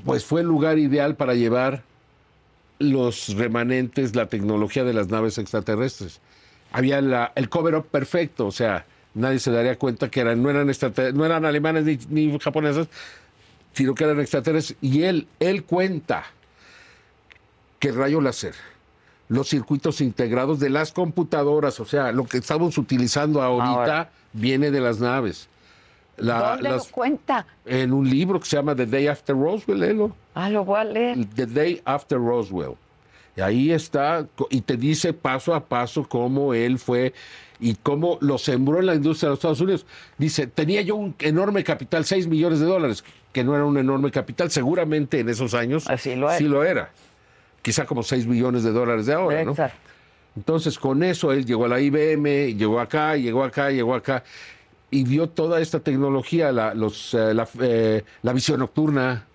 Pues 0.06 0.26
fue 0.26 0.42
el 0.42 0.48
lugar 0.48 0.80
ideal 0.80 1.16
para 1.16 1.36
llevar 1.36 1.84
los 2.80 3.36
remanentes, 3.36 4.16
la 4.16 4.26
tecnología 4.28 4.84
de 4.84 4.94
las 4.94 5.08
naves 5.10 5.38
extraterrestres. 5.38 6.20
Había 6.72 7.00
la- 7.02 7.32
el 7.36 7.50
cover-up 7.50 7.86
perfecto, 7.88 8.48
o 8.48 8.52
sea, 8.52 8.86
nadie 9.14 9.40
se 9.40 9.52
daría 9.52 9.78
cuenta 9.78 10.10
que 10.10 10.22
eran, 10.22 10.42
no, 10.42 10.50
eran 10.50 10.68
no 11.14 11.26
eran 11.26 11.46
alemanes 11.46 11.86
ni, 11.86 12.00
ni 12.10 12.40
japoneses, 12.40 12.88
sino 13.74 13.94
que 13.94 14.04
eran 14.04 14.20
extraterrestres. 14.20 14.78
Y 14.82 15.04
él, 15.04 15.28
él 15.40 15.64
cuenta 15.64 16.24
que 17.80 17.92
rayo 17.92 18.20
láser, 18.22 18.56
los 19.30 19.50
circuitos 19.50 20.02
integrados 20.02 20.60
de 20.60 20.70
las 20.70 20.92
computadoras, 20.92 21.80
o 21.80 21.86
sea, 21.86 22.12
lo 22.12 22.26
que 22.26 22.38
estamos 22.38 22.78
utilizando 22.78 23.42
ahorita 23.42 23.72
Ahora. 23.74 24.10
viene 24.34 24.72
de 24.72 24.80
las 24.80 25.00
naves. 25.00 25.48
La- 26.18 26.52
¿Dónde 26.52 26.70
las- 26.70 26.88
lo 26.88 26.92
cuenta? 26.92 27.46
en 27.66 27.92
un 27.94 28.10
libro 28.10 28.40
que 28.40 28.46
se 28.46 28.56
llama 28.56 28.76
The 28.76 28.86
Day 28.86 29.08
After 29.08 29.36
Roswell, 29.36 29.80
léelo. 29.80 30.16
Ah, 30.36 30.50
lo 30.50 30.64
voy 30.64 30.80
a 30.80 30.84
leer. 30.84 31.26
The 31.36 31.46
Day 31.48 31.82
After 31.86 32.18
Roswell. 32.20 32.76
Y 33.36 33.42
ahí 33.42 33.72
está, 33.72 34.28
y 34.52 34.62
te 34.62 34.78
dice 34.78 35.12
paso 35.12 35.56
a 35.56 35.66
paso 35.66 36.08
cómo 36.08 36.54
él 36.54 36.78
fue 36.78 37.14
y 37.60 37.74
cómo 37.76 38.20
lo 38.22 38.38
sembró 38.38 38.80
en 38.80 38.86
la 38.86 38.94
industria 38.96 39.30
de 39.30 39.32
los 39.32 39.40
Estados 39.40 39.62
Unidos. 39.62 39.86
Dice, 40.20 40.46
tenía 40.46 40.82
yo 40.82 40.96
un 40.96 41.16
enorme 41.20 41.64
capital, 41.64 42.06
6 42.06 42.28
millones 42.28 42.60
de 42.60 42.68
dólares, 42.68 43.04
que 43.32 43.44
no 43.44 43.56
era 43.56 43.66
un 43.66 43.78
enorme 43.80 44.12
capital, 44.12 44.52
seguramente 44.52 45.20
en 45.22 45.30
esos 45.30 45.56
años 45.56 45.90
Así 45.90 46.14
lo 46.16 46.30
era. 46.30 46.38
sí 46.38 46.44
lo 46.44 46.64
era. 46.64 46.92
Quizá 47.64 47.86
como 47.88 48.04
6 48.04 48.28
millones 48.28 48.64
de 48.64 48.72
dólares 48.72 49.08
de 49.08 49.14
ahora, 49.14 49.44
¿no? 49.46 49.52
Exacto. 49.52 49.78
Entonces, 50.36 50.78
con 50.78 51.02
eso 51.04 51.32
él 51.32 51.46
llegó 51.46 51.66
a 51.66 51.70
la 51.70 51.80
IBM, 51.80 52.54
llegó 52.56 52.80
acá, 52.80 53.16
llegó 53.16 53.44
acá, 53.44 53.72
llegó 53.72 53.96
acá, 53.96 54.24
y 54.94 55.04
vio 55.04 55.28
toda 55.28 55.60
esta 55.60 55.80
tecnología, 55.80 56.52
la, 56.52 56.76
los, 56.76 57.16
eh, 57.16 57.34
la, 57.34 57.48
eh, 57.60 58.04
la 58.22 58.32
visión 58.32 58.60
nocturna, 58.60 59.26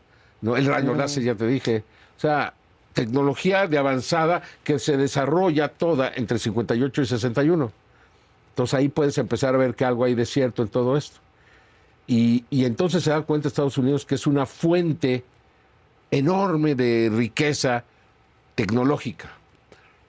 ¿no? 0.40 0.56
el 0.56 0.66
rayo 0.66 0.94
láser, 0.94 1.24
ya 1.24 1.34
te 1.34 1.48
dije. 1.48 1.82
O 2.16 2.20
sea, 2.20 2.54
tecnología 2.92 3.66
de 3.66 3.76
avanzada 3.76 4.42
que 4.62 4.78
se 4.78 4.96
desarrolla 4.96 5.66
toda 5.66 6.12
entre 6.14 6.38
58 6.38 7.02
y 7.02 7.06
61. 7.06 7.72
Entonces 8.50 8.74
ahí 8.74 8.88
puedes 8.88 9.18
empezar 9.18 9.56
a 9.56 9.58
ver 9.58 9.74
que 9.74 9.84
algo 9.84 10.04
hay 10.04 10.14
de 10.14 10.26
cierto 10.26 10.62
en 10.62 10.68
todo 10.68 10.96
esto. 10.96 11.18
Y, 12.06 12.44
y 12.50 12.64
entonces 12.64 13.02
se 13.02 13.10
da 13.10 13.22
cuenta 13.22 13.48
Estados 13.48 13.78
Unidos 13.78 14.06
que 14.06 14.14
es 14.14 14.28
una 14.28 14.46
fuente 14.46 15.24
enorme 16.12 16.76
de 16.76 17.10
riqueza 17.12 17.82
tecnológica 18.54 19.37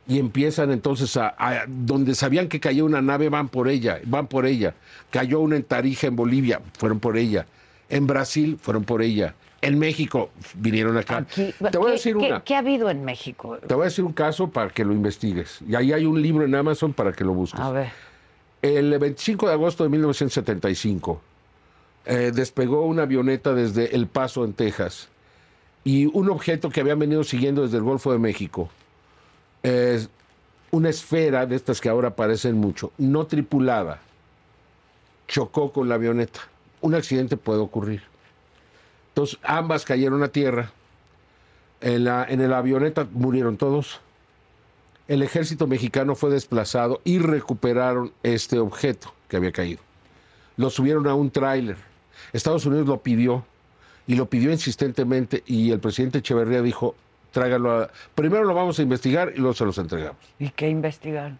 y 0.09 0.19
empiezan 0.19 0.71
entonces 0.71 1.15
a, 1.15 1.33
a- 1.37 1.65
donde 1.67 2.15
sabían 2.15 2.49
que 2.49 2.59
cayó 2.59 2.83
una 2.83 3.01
nave 3.01 3.29
van 3.29 3.47
por 3.47 3.69
ella, 3.69 4.01
van 4.05 4.27
por 4.27 4.45
ella. 4.45 4.73
Cayó 5.11 5.39
una 5.39 5.55
en 5.55 5.63
Tarija 5.63 6.07
en 6.07 6.15
Bolivia, 6.17 6.61
fueron 6.77 6.99
por 6.99 7.15
ella. 7.17 7.45
En 7.89 8.05
Brasil 8.07 8.57
fueron 8.61 8.83
por 8.83 9.01
ella. 9.01 9.35
En 9.61 9.77
México 9.77 10.29
vinieron 10.55 10.97
acá. 10.97 11.17
Aquí, 11.17 11.53
Te 11.71 11.77
voy 11.77 11.87
a 11.87 11.91
¿qué- 11.91 11.91
decir 11.97 12.17
qué- 12.17 12.25
una. 12.27 12.43
¿Qué 12.43 12.55
ha 12.55 12.59
habido 12.59 12.89
en 12.89 13.05
México? 13.05 13.57
Te 13.65 13.73
voy 13.75 13.83
a 13.83 13.85
decir 13.85 14.03
un 14.03 14.13
caso 14.13 14.49
para 14.49 14.69
que 14.69 14.83
lo 14.83 14.93
investigues. 14.93 15.59
Y 15.67 15.75
ahí 15.75 15.93
hay 15.93 16.05
un 16.05 16.21
libro 16.21 16.43
en 16.43 16.55
Amazon 16.55 16.91
para 16.93 17.11
que 17.13 17.23
lo 17.23 17.33
busques. 17.33 17.59
A 17.59 17.69
ver. 17.71 17.89
El 18.61 18.97
25 18.97 19.47
de 19.47 19.53
agosto 19.53 19.83
de 19.83 19.89
1975 19.89 21.21
eh, 22.05 22.31
despegó 22.33 22.85
una 22.85 23.03
avioneta 23.03 23.53
desde 23.53 23.95
El 23.95 24.07
Paso, 24.07 24.43
en 24.43 24.53
Texas, 24.53 25.09
y 25.83 26.05
un 26.07 26.29
objeto 26.29 26.69
que 26.69 26.81
habían 26.81 26.97
venido 26.99 27.23
siguiendo 27.23 27.61
desde 27.61 27.77
el 27.77 27.83
Golfo 27.83 28.11
de 28.11 28.17
México, 28.19 28.69
eh, 29.63 30.05
una 30.71 30.89
esfera 30.89 31.45
de 31.45 31.55
estas 31.55 31.81
que 31.81 31.89
ahora 31.89 32.09
aparecen 32.09 32.55
mucho, 32.55 32.91
no 32.97 33.25
tripulada, 33.25 34.01
chocó 35.27 35.71
con 35.71 35.89
la 35.89 35.95
avioneta. 35.95 36.41
Un 36.81 36.95
accidente 36.95 37.37
puede 37.37 37.59
ocurrir. 37.59 38.03
Entonces, 39.09 39.37
ambas 39.43 39.85
cayeron 39.85 40.23
a 40.23 40.29
tierra. 40.29 40.71
En 41.81 42.03
la, 42.03 42.25
en 42.27 42.49
la 42.49 42.57
avioneta 42.57 43.07
murieron 43.11 43.55
todos 43.55 44.01
el 45.09 45.23
ejército 45.23 45.65
mexicano 45.65 46.13
fue 46.13 46.29
desplazado 46.29 47.01
y 47.03 47.17
recuperaron 47.17 48.13
este 48.21 48.59
objeto 48.59 49.11
que 49.27 49.37
había 49.37 49.51
caído. 49.51 49.81
Lo 50.55 50.69
subieron 50.69 51.07
a 51.07 51.15
un 51.15 51.31
tráiler. 51.31 51.77
Estados 52.31 52.67
Unidos 52.67 52.87
lo 52.87 53.01
pidió 53.01 53.43
y 54.05 54.13
lo 54.13 54.29
pidió 54.29 54.51
insistentemente 54.51 55.43
y 55.47 55.71
el 55.71 55.79
presidente 55.79 56.19
Echeverría 56.19 56.61
dijo, 56.61 56.93
tráigalo 57.31 57.81
a... 57.81 57.89
Primero 58.15 58.43
lo 58.43 58.53
vamos 58.53 58.79
a 58.79 58.81
investigar 58.81 59.31
y 59.35 59.39
luego 59.39 59.53
se 59.53 59.65
los 59.65 59.77
entregamos. 59.77 60.19
¿Y 60.39 60.49
qué 60.49 60.69
investigaron? 60.69 61.37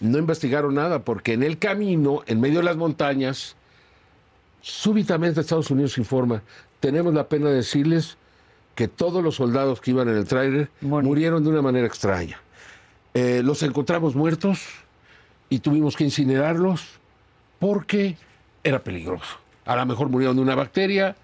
No 0.00 0.18
investigaron 0.18 0.74
nada 0.74 1.04
porque 1.04 1.34
en 1.34 1.42
el 1.42 1.58
camino, 1.58 2.22
en 2.26 2.40
medio 2.40 2.58
de 2.58 2.64
las 2.64 2.76
montañas, 2.76 3.56
súbitamente 4.60 5.40
Estados 5.40 5.70
Unidos 5.70 5.96
informa, 5.98 6.42
tenemos 6.80 7.14
la 7.14 7.28
pena 7.28 7.48
de 7.50 7.56
decirles 7.56 8.16
que 8.74 8.88
todos 8.88 9.22
los 9.22 9.36
soldados 9.36 9.80
que 9.80 9.90
iban 9.90 10.08
en 10.08 10.16
el 10.16 10.26
tráiler 10.26 10.70
Murieron. 10.80 11.04
murieron 11.04 11.44
de 11.44 11.50
una 11.50 11.62
manera 11.62 11.86
extraña. 11.86 12.40
Eh, 13.14 13.42
los 13.44 13.62
encontramos 13.62 14.14
muertos 14.16 14.60
y 15.50 15.58
tuvimos 15.58 15.96
que 15.96 16.04
incinerarlos 16.04 16.98
porque 17.58 18.16
era 18.64 18.82
peligroso. 18.82 19.36
A 19.66 19.76
lo 19.76 19.86
mejor 19.86 20.08
murieron 20.08 20.36
de 20.36 20.42
una 20.42 20.54
bacteria 20.54 21.14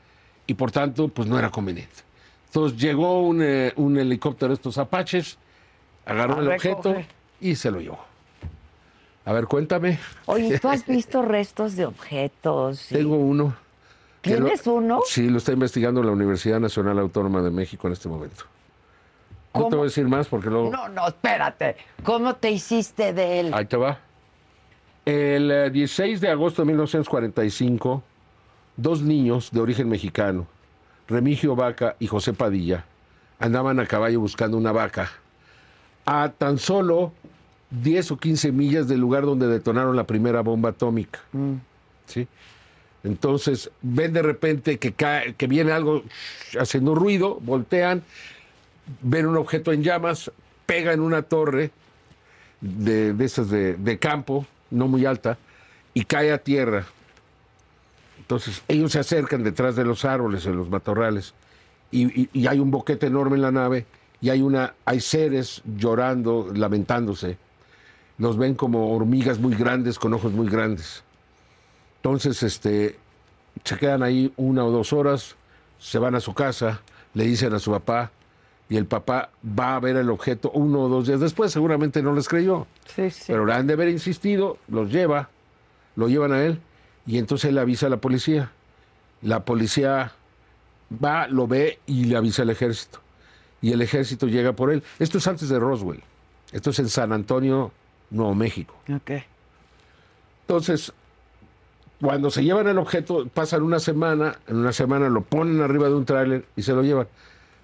y 0.46 0.54
por 0.54 0.70
tanto 0.70 1.08
pues 1.08 1.26
no 1.26 1.38
era 1.38 1.50
conveniente. 1.50 2.07
Entonces 2.48 2.78
llegó 2.80 3.22
un, 3.22 3.42
eh, 3.42 3.72
un 3.76 3.98
helicóptero 3.98 4.48
de 4.48 4.54
estos 4.54 4.78
apaches, 4.78 5.38
agarró 6.06 6.36
A 6.36 6.40
el 6.40 6.48
objeto 6.48 6.92
recoger. 6.94 7.06
y 7.40 7.54
se 7.54 7.70
lo 7.70 7.80
llevó. 7.80 7.98
A 9.24 9.32
ver, 9.32 9.44
cuéntame. 9.46 9.98
Oye, 10.26 10.58
¿tú 10.58 10.68
has 10.68 10.86
visto 10.86 11.22
restos 11.22 11.76
de 11.76 11.84
objetos? 11.86 12.90
y- 12.90 12.94
Tengo 12.94 13.16
uno. 13.16 13.54
que 14.22 14.30
lo- 14.38 14.46
¿Tienes 14.46 14.66
uno? 14.66 15.00
Sí, 15.06 15.28
lo 15.28 15.38
está 15.38 15.52
investigando 15.52 16.02
la 16.02 16.12
Universidad 16.12 16.58
Nacional 16.60 16.98
Autónoma 16.98 17.42
de 17.42 17.50
México 17.50 17.86
en 17.86 17.92
este 17.92 18.08
momento. 18.08 18.44
No 19.54 19.60
¿Cómo? 19.64 19.68
te 19.70 19.76
voy 19.76 19.84
a 19.84 19.88
decir 19.88 20.06
más 20.08 20.26
porque 20.28 20.48
luego... 20.50 20.70
No, 20.70 20.88
no, 20.88 21.08
espérate. 21.08 21.76
¿Cómo 22.04 22.34
te 22.36 22.50
hiciste 22.50 23.12
de 23.12 23.40
él? 23.40 23.54
Ahí 23.54 23.66
te 23.66 23.76
va. 23.76 23.98
El 25.04 25.50
eh, 25.50 25.70
16 25.70 26.20
de 26.20 26.28
agosto 26.30 26.62
de 26.62 26.66
1945, 26.66 28.02
dos 28.76 29.02
niños 29.02 29.50
de 29.50 29.60
origen 29.60 29.88
mexicano, 29.88 30.46
Remigio 31.08 31.56
Vaca 31.56 31.96
y 31.98 32.06
José 32.06 32.32
Padilla, 32.32 32.84
andaban 33.40 33.80
a 33.80 33.86
caballo 33.86 34.20
buscando 34.20 34.56
una 34.56 34.72
vaca 34.72 35.10
a 36.04 36.30
tan 36.36 36.58
solo 36.58 37.12
10 37.70 38.12
o 38.12 38.16
15 38.18 38.52
millas 38.52 38.88
del 38.88 39.00
lugar 39.00 39.24
donde 39.24 39.46
detonaron 39.46 39.94
la 39.96 40.04
primera 40.04 40.40
bomba 40.42 40.70
atómica. 40.70 41.20
¿Sí? 42.06 42.26
Entonces 43.04 43.70
ven 43.82 44.12
de 44.12 44.22
repente 44.22 44.78
que, 44.78 44.92
cae- 44.92 45.34
que 45.34 45.46
viene 45.46 45.72
algo 45.72 46.02
haciendo 46.58 46.94
ruido, 46.94 47.38
voltean, 47.40 48.02
ven 49.02 49.26
un 49.26 49.36
objeto 49.36 49.72
en 49.72 49.82
llamas, 49.82 50.30
pega 50.66 50.92
en 50.92 51.00
una 51.00 51.22
torre 51.22 51.70
de, 52.60 53.12
de 53.14 53.24
esas 53.24 53.48
de, 53.50 53.74
de 53.74 53.98
campo, 53.98 54.46
no 54.70 54.88
muy 54.88 55.06
alta, 55.06 55.38
y 55.94 56.04
cae 56.04 56.32
a 56.32 56.38
tierra. 56.38 56.86
Entonces 58.28 58.62
ellos 58.68 58.92
se 58.92 58.98
acercan 58.98 59.42
detrás 59.42 59.74
de 59.74 59.86
los 59.86 60.04
árboles, 60.04 60.44
en 60.44 60.54
los 60.54 60.68
matorrales, 60.68 61.32
y, 61.90 62.24
y- 62.24 62.28
y 62.34 62.46
hay 62.46 62.58
un 62.58 62.70
boquete 62.70 63.06
enorme 63.06 63.36
en 63.36 63.42
la 63.42 63.50
nave, 63.50 63.86
y 64.20 64.28
hay, 64.28 64.42
una, 64.42 64.74
hay 64.84 65.00
seres 65.00 65.62
llorando, 65.78 66.50
lamentándose. 66.54 67.38
Los 68.18 68.36
ven 68.36 68.54
como 68.54 68.94
hormigas 68.94 69.38
muy 69.38 69.54
grandes, 69.54 69.98
con 69.98 70.12
ojos 70.12 70.32
muy 70.32 70.46
grandes. 70.50 71.02
Entonces, 72.02 72.42
este, 72.42 72.98
se 73.64 73.78
quedan 73.78 74.02
ahí 74.02 74.30
una 74.36 74.62
o 74.62 74.70
dos 74.70 74.92
horas, 74.92 75.34
se 75.78 75.98
van 75.98 76.14
a 76.14 76.20
su 76.20 76.34
casa, 76.34 76.82
le 77.14 77.24
dicen 77.24 77.54
a 77.54 77.58
su 77.58 77.70
papá, 77.70 78.10
y 78.68 78.76
el 78.76 78.84
papá 78.84 79.30
va 79.58 79.76
a 79.76 79.80
ver 79.80 79.96
el 79.96 80.10
objeto 80.10 80.50
uno 80.50 80.82
o 80.82 80.88
dos 80.90 81.06
días 81.06 81.20
después, 81.20 81.50
seguramente 81.50 82.02
no 82.02 82.12
les 82.12 82.28
creyó. 82.28 82.66
Sí, 82.94 83.08
sí. 83.08 83.24
Pero 83.28 83.46
le 83.46 83.54
han 83.54 83.66
de 83.66 83.72
haber 83.72 83.88
insistido, 83.88 84.58
los 84.68 84.92
lleva, 84.92 85.30
lo 85.96 86.08
llevan 86.08 86.32
a 86.32 86.42
él, 86.44 86.60
y 87.08 87.16
entonces 87.16 87.48
él 87.48 87.56
avisa 87.56 87.86
a 87.86 87.88
la 87.88 87.96
policía. 87.96 88.52
La 89.22 89.46
policía 89.46 90.12
va, 91.02 91.26
lo 91.26 91.46
ve 91.48 91.78
y 91.86 92.04
le 92.04 92.16
avisa 92.18 92.42
al 92.42 92.50
ejército. 92.50 93.00
y 93.62 93.72
el 93.72 93.80
ejército 93.80 94.26
llega 94.26 94.52
por 94.52 94.70
él. 94.70 94.82
Esto 94.98 95.16
es 95.16 95.26
antes 95.26 95.48
de 95.48 95.58
Roswell. 95.58 96.02
Esto 96.52 96.68
es 96.70 96.78
en 96.78 96.88
San 96.90 97.12
Antonio, 97.12 97.72
Nuevo 98.10 98.34
México. 98.34 98.76
Ok. 98.94 99.12
Entonces, 100.42 100.92
cuando 101.98 102.30
se 102.30 102.44
llevan 102.44 102.68
el 102.68 102.76
objeto, 102.76 103.26
pasan 103.26 103.62
una 103.62 103.80
semana, 103.80 104.36
en 104.46 104.56
una 104.56 104.72
semana 104.74 105.08
lo 105.08 105.22
ponen 105.22 105.62
arriba 105.62 105.88
de 105.88 105.94
un 105.94 106.04
tráiler 106.04 106.44
y 106.56 106.62
se 106.62 106.74
lo 106.74 106.82
llevan. 106.82 107.08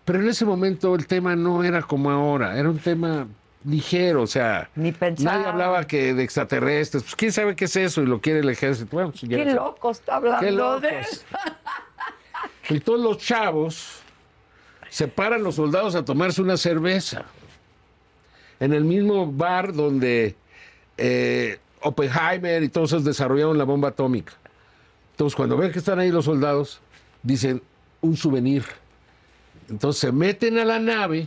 Pero 0.07 0.21
en 0.21 0.29
ese 0.29 0.47
momento 0.47 0.95
el 0.95 1.07
tema 1.07 1.37
no 1.37 1.63
era 1.63 1.83
como 1.83 2.11
ahora, 2.11 2.59
era 2.59 2.71
un 2.71 2.79
tema 2.79 3.27
ligero, 3.65 4.23
o 4.23 4.27
sea, 4.27 4.69
Ni 4.75 4.93
nadie 5.19 5.47
hablaba 5.47 5.87
que 5.87 6.15
de 6.15 6.23
extraterrestres, 6.23 7.03
pues 7.03 7.17
quién 7.17 7.33
sabe 7.33 7.57
qué 7.57 7.65
es 7.65 7.77
eso 7.77 8.03
y 8.03 8.07
lo 8.07 8.21
quiere 8.21 8.41
el 8.41 8.49
ejército. 8.49 8.91
Bueno, 8.93 9.11
pues, 9.11 9.23
Qué 9.29 9.45
loco 9.47 9.91
está 9.91 10.17
hablando 10.17 10.81
Qué 10.81 10.89
de 10.89 11.01
eso. 11.01 11.23
Y 12.71 12.81
todos 12.81 13.01
los 13.01 13.19
chavos 13.19 14.01
se 14.89 15.07
paran 15.07 15.43
los 15.43 15.57
soldados 15.57 15.95
a 15.95 16.05
tomarse 16.05 16.41
una 16.41 16.57
cerveza. 16.57 17.25
En 18.59 18.73
el 18.73 18.85
mismo 18.85 19.31
bar 19.31 19.75
donde 19.75 20.35
eh, 20.97 21.59
Oppenheimer 21.81 22.63
y 22.63 22.69
todos 22.69 22.93
esos 22.93 23.05
desarrollaron 23.05 23.59
la 23.59 23.65
bomba 23.65 23.89
atómica. 23.89 24.33
Entonces, 25.11 25.37
cuando 25.37 25.57
ven 25.57 25.73
que 25.73 25.81
están 25.81 25.99
ahí 25.99 26.11
los 26.11 26.25
soldados, 26.25 26.81
dicen 27.23 27.63
un 28.01 28.17
souvenir. 28.17 28.65
Entonces 29.69 30.01
se 30.01 30.13
meten 30.13 30.59
a 30.59 30.65
la 30.65 30.79
nave 30.79 31.27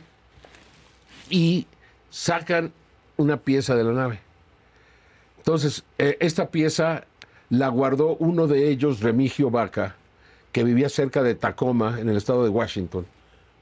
y 1.29 1.67
sacan 2.09 2.71
una 3.17 3.37
pieza 3.37 3.75
de 3.75 3.83
la 3.83 3.93
nave. 3.93 4.19
Entonces, 5.37 5.83
eh, 5.97 6.17
esta 6.19 6.49
pieza 6.49 7.05
la 7.49 7.69
guardó 7.69 8.15
uno 8.17 8.47
de 8.47 8.69
ellos, 8.69 8.99
Remigio 8.99 9.49
Vaca, 9.49 9.95
que 10.51 10.63
vivía 10.63 10.89
cerca 10.89 11.23
de 11.23 11.35
Tacoma, 11.35 11.99
en 11.99 12.09
el 12.09 12.17
estado 12.17 12.43
de 12.43 12.49
Washington. 12.49 13.05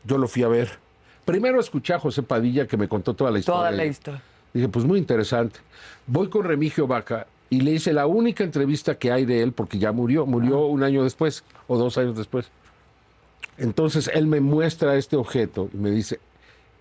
Yo 0.04 0.18
lo 0.18 0.28
fui 0.28 0.44
a 0.44 0.48
ver. 0.48 0.80
Primero 1.26 1.60
escuché 1.60 1.94
a 1.94 2.00
José 2.00 2.24
Padilla, 2.24 2.68
que 2.68 2.78
me 2.78 2.88
contó 2.88 3.14
toda 3.14 3.32
la 3.32 3.40
historia. 3.40 3.60
Toda 3.60 3.72
la 3.72 3.86
historia. 3.86 4.22
Dije, 4.54 4.70
pues 4.70 4.86
muy 4.86 5.00
interesante. 5.00 5.60
Voy 6.08 6.30
con 6.30 6.46
Remigio 6.46 6.88
Vaca 6.88 7.28
y 7.50 7.62
le 7.62 7.72
hice 7.72 7.94
la 7.94 8.08
única 8.08 8.44
entrevista 8.44 8.98
que 8.98 9.12
hay 9.12 9.26
de 9.26 9.42
él, 9.42 9.52
porque 9.52 9.78
ya 9.78 9.92
murió, 9.92 10.26
murió 10.26 10.66
un 10.66 10.84
año 10.84 11.04
después 11.04 11.44
o 11.68 11.78
dos 11.78 11.98
años 11.98 12.18
después. 12.18 12.48
Entonces 13.58 14.10
él 14.14 14.28
me 14.28 14.40
muestra 14.40 14.96
este 14.96 15.16
objeto 15.16 15.70
y 15.74 15.78
me 15.78 15.92
dice, 15.92 16.20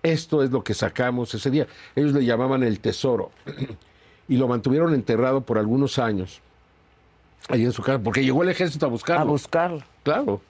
esto 0.05 0.43
es 0.43 0.51
lo 0.51 0.63
que 0.63 0.73
sacamos 0.73 1.33
ese 1.33 1.49
día. 1.51 1.67
Ellos 1.95 2.13
le 2.13 2.23
llamaban 2.25 2.63
el 2.63 2.79
tesoro 2.79 3.31
y 4.27 4.37
lo 4.37 4.47
mantuvieron 4.47 4.93
enterrado 4.93 5.41
por 5.41 5.57
algunos 5.57 5.99
años 5.99 6.41
ahí 7.49 7.63
en 7.63 7.71
su 7.71 7.81
casa, 7.83 7.99
porque 8.01 8.23
llegó 8.23 8.43
el 8.43 8.49
ejército 8.49 8.85
a 8.85 8.89
buscarlo. 8.89 9.21
A 9.21 9.25
buscarlo. 9.25 9.81
Claro. 10.03 10.41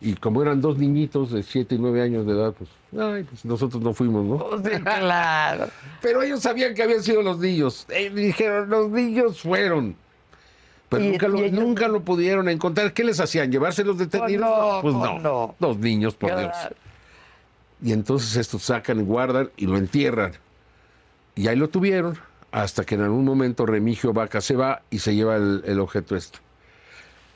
Y 0.00 0.14
como 0.14 0.42
eran 0.42 0.60
dos 0.60 0.76
niñitos 0.76 1.30
de 1.32 1.42
7 1.42 1.74
y 1.74 1.78
9 1.78 2.02
años 2.02 2.26
de 2.26 2.32
edad, 2.32 2.52
pues, 2.52 2.68
ay, 3.00 3.22
pues 3.24 3.44
nosotros 3.44 3.82
no 3.82 3.94
fuimos, 3.94 4.24
¿no? 4.26 4.58
Sí, 4.62 4.78
claro. 4.82 5.68
Pero 6.02 6.22
ellos 6.22 6.40
sabían 6.40 6.74
que 6.74 6.82
habían 6.82 7.02
sido 7.02 7.22
los 7.22 7.38
niños. 7.38 7.86
Eh, 7.88 8.10
dijeron, 8.10 8.68
los 8.68 8.90
niños 8.90 9.40
fueron. 9.40 9.96
Pero 10.90 11.02
Y- 11.02 11.08
nunca, 11.12 11.28
lo, 11.28 11.38
ellos- 11.38 11.52
nunca 11.52 11.88
lo 11.88 12.00
pudieron 12.02 12.48
encontrar. 12.50 12.92
¿Qué 12.92 13.04
les 13.04 13.18
hacían? 13.20 13.50
¿Llevárselos 13.50 13.96
detenidos? 13.96 14.40
no, 14.50 14.78
pues 14.82 14.94
no. 14.94 15.18
no. 15.18 15.54
Los 15.58 15.78
niños, 15.78 16.14
por 16.14 16.36
Dios. 16.36 16.52
Y 17.86 17.92
entonces 17.92 18.34
estos 18.34 18.64
sacan 18.64 18.98
y 18.98 19.04
guardan 19.04 19.48
y 19.56 19.66
lo 19.66 19.76
entierran. 19.76 20.32
Y 21.36 21.46
ahí 21.46 21.54
lo 21.54 21.68
tuvieron 21.68 22.18
hasta 22.50 22.82
que 22.84 22.96
en 22.96 23.02
algún 23.02 23.24
momento 23.24 23.64
Remigio 23.64 24.12
Vaca 24.12 24.40
se 24.40 24.56
va 24.56 24.82
y 24.90 24.98
se 24.98 25.14
lleva 25.14 25.36
el, 25.36 25.62
el 25.64 25.78
objeto 25.78 26.16
este. 26.16 26.40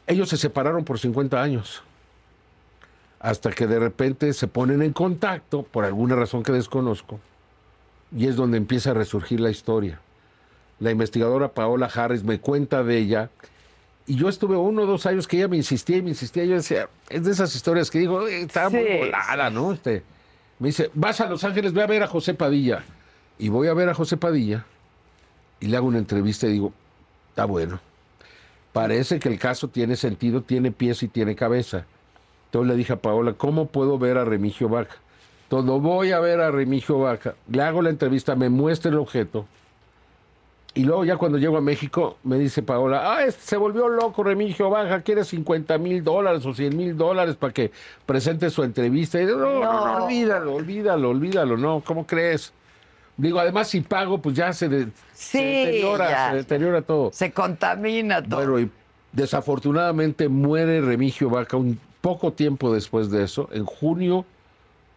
Ellos 0.09 0.29
se 0.29 0.37
separaron 0.37 0.85
por 0.85 0.99
50 0.99 1.41
años. 1.41 1.85
Hasta 3.21 3.53
que 3.53 3.69
de 3.69 3.79
repente 3.79 4.33
se 4.33 4.49
ponen 4.49 4.83
en 4.83 4.93
contacto 4.93 5.63
por 5.63 5.85
alguna 5.85 6.17
razón 6.17 6.43
que 6.43 6.51
desconozco. 6.51 7.21
Y 8.17 8.27
es 8.27 8.35
donde 8.35 8.57
empieza 8.57 8.91
a 8.91 8.95
resurgir 8.95 9.39
la 9.39 9.51
historia. 9.51 10.01
La 10.81 10.91
investigadora 10.91 11.53
Paola 11.53 11.89
Harris 11.95 12.25
me 12.25 12.41
cuenta 12.41 12.83
de 12.83 12.99
ella. 12.99 13.31
Y 14.09 14.17
yo 14.17 14.29
estuve 14.29 14.57
uno 14.57 14.83
o 14.83 14.87
dos 14.87 15.07
años 15.07 15.29
que 15.29 15.37
ella 15.37 15.47
me 15.47 15.59
insistía 15.59 15.99
y 15.99 16.03
me 16.03 16.09
insistía. 16.09 16.45
Yo 16.45 16.57
decía, 16.57 16.89
es 17.09 17.23
de 17.23 17.31
esas 17.31 17.55
historias 17.55 17.89
que 17.89 18.01
digo, 18.01 18.27
"Eh, 18.27 18.41
está 18.43 18.69
muy 18.69 18.81
Sí, 18.81 18.99
volada, 18.99 19.49
¿no? 19.51 19.73
Este, 19.75 20.03
me 20.61 20.69
dice, 20.69 20.91
vas 20.95 21.21
a 21.21 21.29
Los 21.29 21.43
Ángeles, 21.43 21.73
ve 21.73 21.83
a 21.83 21.87
ver 21.87 22.03
a 22.03 22.07
José 22.07 22.35
Padilla. 22.35 22.85
Y 23.39 23.49
voy 23.49 23.69
a 23.69 23.75
ver 23.75 23.89
a 23.89 23.95
José 23.95 24.19
Padilla 24.19 24.65
y 25.59 25.67
le 25.67 25.77
hago 25.77 25.87
una 25.87 25.99
entrevista 25.99 26.47
y 26.47 26.53
digo, 26.53 26.73
está 27.31 27.47
bueno. 27.47 27.81
Parece 28.73 29.19
que 29.19 29.31
el 29.31 29.39
caso 29.39 29.69
tiene 29.69 29.97
sentido, 29.97 30.43
tiene 30.43 30.71
pies 30.71 31.03
y 31.03 31.09
tiene 31.09 31.35
cabeza. 31.35 31.87
Entonces 32.47 32.69
le 32.69 32.77
dije 32.77 32.93
a 32.93 33.01
Paola, 33.01 33.33
¿cómo 33.33 33.67
puedo 33.67 33.99
ver 33.99 34.19
a 34.19 34.25
Remigio 34.25 34.69
Vaca? 34.69 34.97
Todo 35.49 35.81
voy 35.81 36.13
a 36.13 36.21
ver 36.21 36.41
a 36.41 36.51
Remigio 36.51 36.99
Vaca, 36.99 37.35
le 37.51 37.63
hago 37.63 37.81
la 37.81 37.91
entrevista, 37.91 38.37
me 38.37 38.51
muestra 38.51 38.91
el 38.91 38.99
objeto. 38.99 39.47
Y 40.73 40.85
luego 40.85 41.05
ya 41.05 41.17
cuando 41.17 41.37
llego 41.37 41.57
a 41.57 41.61
México, 41.61 42.19
me 42.23 42.39
dice 42.39 42.63
Paola, 42.63 43.13
ah, 43.17 43.25
este 43.25 43.43
se 43.43 43.57
volvió 43.57 43.89
loco 43.89 44.23
Remigio 44.23 44.71
Vaca, 44.71 45.03
quiere 45.03 45.25
50 45.25 45.77
mil 45.79 46.05
dólares 46.05 46.47
o 46.47 46.55
100 46.55 46.77
mil 46.77 46.97
dólares 46.97 47.35
para 47.35 47.53
que 47.53 47.73
presente 48.07 48.49
su 48.51 48.63
entrevista. 48.63 49.21
Y 49.21 49.27
digo, 49.27 49.39
no, 49.41 49.59
no, 49.61 49.87
no, 49.99 50.05
olvídalo, 50.05 50.55
olvídalo, 50.55 51.11
olvídalo, 51.11 51.57
no, 51.57 51.83
¿cómo 51.85 52.07
crees? 52.07 52.53
Digo, 53.17 53.41
además 53.41 53.67
si 53.69 53.81
pago, 53.81 54.19
pues 54.19 54.37
ya 54.37 54.53
se, 54.53 54.69
de- 54.69 54.85
se 55.13 55.39
Sí, 55.39 55.39
deteriora, 55.45 56.11
ya. 56.11 56.31
se 56.31 56.37
deteriora 56.37 56.83
todo. 56.83 57.11
Se 57.13 57.33
contamina 57.33 58.23
todo. 58.23 58.37
Bueno, 58.37 58.61
y 58.61 58.71
desafortunadamente 59.13 60.29
muere 60.29 60.81
Remigio 60.81 61.31
Vaca 61.31 61.57
un 61.57 61.79
poco 62.01 62.33
tiempo 62.33 62.73
después 62.73 63.11
de 63.11 63.25
eso, 63.25 63.49
en 63.53 63.65
junio, 63.65 64.25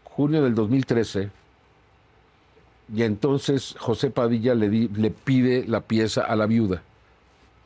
junio 0.03 0.43
del 0.43 0.53
2013. 0.53 1.31
Y 2.93 3.03
entonces 3.03 3.75
José 3.79 4.09
Padilla 4.09 4.55
le, 4.55 4.69
di- 4.69 4.87
le 4.89 5.11
pide 5.11 5.65
la 5.67 5.81
pieza 5.81 6.21
a 6.23 6.35
la 6.35 6.45
viuda. 6.47 6.81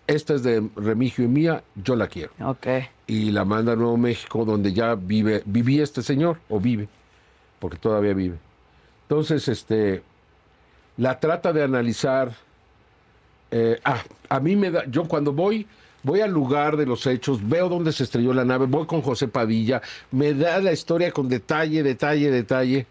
Esta 0.05 0.36
es 0.36 0.43
de 0.43 0.68
Remigio 0.76 1.26
y 1.26 1.28
mía, 1.28 1.63
yo 1.76 1.95
la 1.95 2.07
quiero. 2.07 2.32
Y 3.07 3.32
la 3.32 3.43
manda 3.45 3.74
a 3.74 3.76
Nuevo 3.76 3.97
México, 3.97 4.45
donde 4.45 4.74
ya 4.74 4.95
vive, 4.95 5.43
vivía 5.45 5.84
este 5.84 6.01
señor, 6.01 6.39
o 6.49 6.59
vive, 6.59 6.88
porque 7.59 7.78
todavía 7.78 8.13
vive. 8.13 8.36
Entonces, 9.03 9.47
este, 9.47 10.01
la 10.97 11.20
trata 11.20 11.51
de 11.53 11.63
analizar. 11.63 12.34
eh, 13.51 13.80
ah, 13.84 14.01
a 14.30 14.39
mí 14.39 14.55
me 14.55 14.72
da, 14.72 14.86
yo 14.86 15.05
cuando 15.07 15.32
voy, 15.34 15.65
voy 16.03 16.22
al 16.22 16.32
lugar 16.32 16.78
de 16.78 16.86
los 16.86 17.05
hechos, 17.07 17.39
veo 17.47 17.68
dónde 17.70 17.91
se 17.91 18.03
estrelló 18.03 18.34
la 18.34 18.45
nave, 18.45 18.65
voy 18.65 18.86
con 18.86 19.01
José 19.01 19.28
Padilla, 19.28 19.82
me 20.11 20.34
da 20.34 20.59
la 20.59 20.72
historia 20.74 21.11
con 21.11 21.28
detalle, 21.30 21.84
detalle, 21.84 22.30
detalle, 22.32 22.86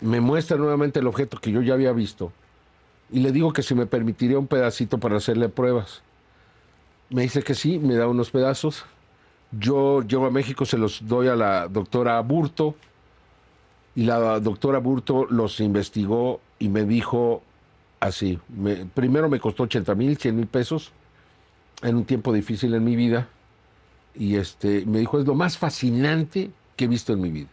me 0.00 0.20
muestra 0.20 0.56
nuevamente 0.56 1.00
el 1.00 1.06
objeto 1.06 1.38
que 1.38 1.50
yo 1.50 1.62
ya 1.62 1.74
había 1.74 1.92
visto 1.92 2.32
y 3.10 3.20
le 3.20 3.32
digo 3.32 3.52
que 3.52 3.62
si 3.62 3.74
me 3.74 3.86
permitiría 3.86 4.38
un 4.38 4.46
pedacito 4.46 4.98
para 4.98 5.16
hacerle 5.16 5.48
pruebas. 5.48 6.02
Me 7.10 7.22
dice 7.22 7.42
que 7.42 7.54
sí, 7.54 7.78
me 7.78 7.94
da 7.94 8.08
unos 8.08 8.30
pedazos. 8.30 8.84
Yo 9.52 10.02
llego 10.02 10.26
a 10.26 10.30
México, 10.30 10.64
se 10.64 10.78
los 10.78 11.06
doy 11.06 11.28
a 11.28 11.36
la 11.36 11.68
doctora 11.68 12.18
Burto 12.20 12.74
y 13.94 14.04
la 14.04 14.40
doctora 14.40 14.78
Burto 14.78 15.26
los 15.30 15.60
investigó 15.60 16.40
y 16.58 16.68
me 16.68 16.84
dijo 16.84 17.42
así, 18.00 18.38
me- 18.48 18.86
primero 18.86 19.28
me 19.28 19.38
costó 19.38 19.64
80 19.64 19.94
mil, 19.94 20.16
100 20.16 20.34
mil 20.36 20.46
pesos 20.46 20.90
en 21.82 21.96
un 21.96 22.04
tiempo 22.04 22.32
difícil 22.32 22.74
en 22.74 22.82
mi 22.84 22.96
vida 22.96 23.28
y 24.14 24.36
este, 24.36 24.84
me 24.86 24.98
dijo 24.98 25.20
es 25.20 25.26
lo 25.26 25.34
más 25.34 25.56
fascinante 25.58 26.50
que 26.76 26.86
he 26.86 26.88
visto 26.88 27.12
en 27.12 27.20
mi 27.20 27.30
vida. 27.30 27.48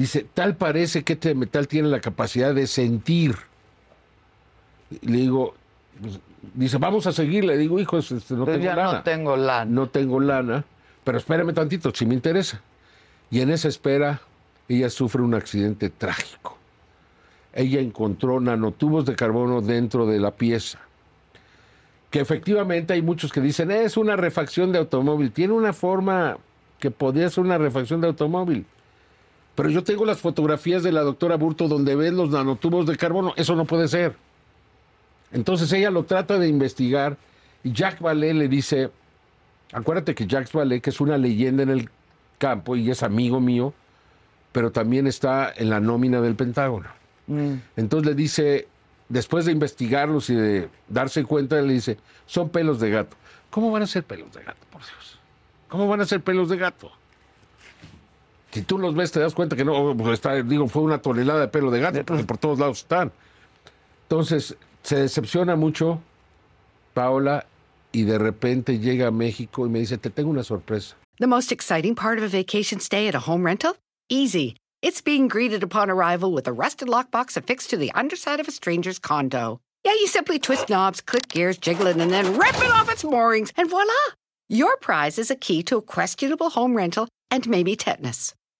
Dice, 0.00 0.26
tal 0.32 0.56
parece 0.56 1.02
que 1.04 1.12
este 1.12 1.34
metal 1.34 1.68
tiene 1.68 1.88
la 1.88 2.00
capacidad 2.00 2.54
de 2.54 2.66
sentir. 2.66 3.36
Le 5.02 5.18
digo, 5.18 5.52
pues, 6.00 6.18
dice, 6.54 6.78
vamos 6.78 7.06
a 7.06 7.12
seguir. 7.12 7.44
Le 7.44 7.58
digo, 7.58 7.78
hijo, 7.78 7.98
este, 7.98 8.14
no 8.32 8.46
Pues 8.46 8.56
tengo 8.56 8.64
ya 8.64 8.76
lana 8.76 8.92
no 8.94 9.02
tengo 9.02 9.36
lana. 9.36 9.64
no 9.70 9.88
tengo 9.90 10.18
lana, 10.20 10.64
pero 11.04 11.18
espérame 11.18 11.52
tantito, 11.52 11.92
si 11.94 12.06
me 12.06 12.14
interesa. 12.14 12.62
Y 13.30 13.42
en 13.42 13.50
esa 13.50 13.68
espera, 13.68 14.22
ella 14.70 14.88
sufre 14.88 15.20
un 15.20 15.34
accidente 15.34 15.90
trágico. 15.90 16.56
Ella 17.52 17.80
encontró 17.80 18.40
nanotubos 18.40 19.04
de 19.04 19.14
carbono 19.14 19.60
dentro 19.60 20.06
de 20.06 20.18
la 20.18 20.30
pieza. 20.30 20.78
Que 22.08 22.20
efectivamente 22.20 22.94
hay 22.94 23.02
muchos 23.02 23.32
que 23.32 23.42
dicen, 23.42 23.70
es 23.70 23.98
una 23.98 24.16
refacción 24.16 24.72
de 24.72 24.78
automóvil. 24.78 25.30
Tiene 25.30 25.52
una 25.52 25.74
forma 25.74 26.38
que 26.78 26.90
podría 26.90 27.28
ser 27.28 27.44
una 27.44 27.58
refacción 27.58 28.00
de 28.00 28.06
automóvil. 28.06 28.64
Pero 29.60 29.68
yo 29.68 29.84
tengo 29.84 30.06
las 30.06 30.18
fotografías 30.18 30.82
de 30.82 30.90
la 30.90 31.02
doctora 31.02 31.36
Burto 31.36 31.68
donde 31.68 31.94
ven 31.94 32.16
los 32.16 32.30
nanotubos 32.30 32.86
de 32.86 32.96
carbono. 32.96 33.34
Eso 33.36 33.54
no 33.54 33.66
puede 33.66 33.88
ser. 33.88 34.16
Entonces 35.32 35.70
ella 35.74 35.90
lo 35.90 36.04
trata 36.04 36.38
de 36.38 36.48
investigar 36.48 37.18
y 37.62 37.70
Jack 37.70 38.00
Vallée 38.00 38.32
le 38.32 38.48
dice, 38.48 38.90
acuérdate 39.70 40.14
que 40.14 40.26
Jacques 40.26 40.54
Vallée, 40.54 40.80
que 40.80 40.88
es 40.88 40.98
una 40.98 41.18
leyenda 41.18 41.62
en 41.62 41.68
el 41.68 41.90
campo 42.38 42.74
y 42.74 42.90
es 42.90 43.02
amigo 43.02 43.38
mío, 43.38 43.74
pero 44.50 44.72
también 44.72 45.06
está 45.06 45.52
en 45.54 45.68
la 45.68 45.78
nómina 45.78 46.22
del 46.22 46.36
Pentágono. 46.36 46.88
Entonces 47.76 48.06
le 48.08 48.14
dice, 48.14 48.66
después 49.10 49.44
de 49.44 49.52
investigarlos 49.52 50.30
y 50.30 50.36
de 50.36 50.70
darse 50.88 51.22
cuenta, 51.24 51.60
le 51.60 51.74
dice, 51.74 51.98
son 52.24 52.48
pelos 52.48 52.80
de 52.80 52.88
gato. 52.88 53.14
¿Cómo 53.50 53.70
van 53.70 53.82
a 53.82 53.86
ser 53.86 54.04
pelos 54.04 54.32
de 54.32 54.42
gato, 54.42 54.66
por 54.72 54.80
Dios? 54.80 55.18
¿Cómo 55.68 55.86
van 55.86 56.00
a 56.00 56.06
ser 56.06 56.22
pelos 56.22 56.48
de 56.48 56.56
gato? 56.56 56.90
Si 58.52 58.62
tú 58.62 58.78
los 58.78 58.94
ves, 58.94 59.12
te 59.12 59.20
das 59.20 59.34
cuenta 59.34 59.54
que 59.54 59.64
no, 59.64 59.96
pues 59.96 60.14
está, 60.14 60.34
digo, 60.42 60.68
fue 60.68 60.82
una 60.82 60.98
tonelada 60.98 61.40
de 61.40 61.48
pelo 61.48 61.70
de 61.70 61.80
gato, 61.80 62.04
porque 62.04 62.24
por 62.24 62.38
todos 62.38 62.58
lados 62.58 62.78
están. 62.78 63.12
Entonces, 64.02 64.56
se 64.82 64.96
decepciona 64.96 65.54
mucho 65.54 66.00
Paola 66.94 67.46
y 67.92 68.02
de 68.02 68.18
repente 68.18 68.78
llega 68.78 69.08
a 69.08 69.10
México 69.10 69.66
y 69.66 69.68
me 69.68 69.78
dice, 69.78 69.98
te 69.98 70.10
tengo 70.10 70.30
una 70.30 70.42
sorpresa. 70.42 70.96
The 71.18 71.26
most 71.26 71.52
exciting 71.52 71.94
part 71.94 72.18
of 72.18 72.24
a 72.24 72.28
vacation 72.28 72.80
stay 72.80 73.06
at 73.06 73.14
a 73.14 73.20
home 73.20 73.44
rental? 73.44 73.76
Easy. 74.08 74.56
It's 74.82 75.02
being 75.02 75.28
greeted 75.28 75.62
upon 75.62 75.90
arrival 75.90 76.32
with 76.32 76.48
a 76.48 76.52
rusted 76.52 76.88
lockbox 76.88 77.36
affixed 77.36 77.70
to 77.70 77.76
the 77.76 77.92
underside 77.92 78.40
of 78.40 78.48
a 78.48 78.52
stranger's 78.52 78.98
condo. 78.98 79.60
Yeah, 79.84 79.92
you 79.92 80.06
simply 80.06 80.38
twist 80.38 80.68
knobs, 80.68 81.00
click 81.00 81.28
gears, 81.28 81.58
jiggle 81.58 81.86
it, 81.86 81.96
and 81.98 82.10
then 82.10 82.38
rip 82.38 82.56
it 82.56 82.70
off 82.70 82.90
its 82.90 83.04
moorings, 83.04 83.52
and 83.56 83.68
voila! 83.68 83.92
Your 84.48 84.76
prize 84.78 85.18
is 85.18 85.30
a 85.30 85.36
key 85.36 85.62
to 85.64 85.76
a 85.76 85.82
questionable 85.82 86.50
home 86.50 86.74
rental 86.74 87.06
and 87.30 87.48
maybe 87.48 87.76
tetanus. 87.76 88.34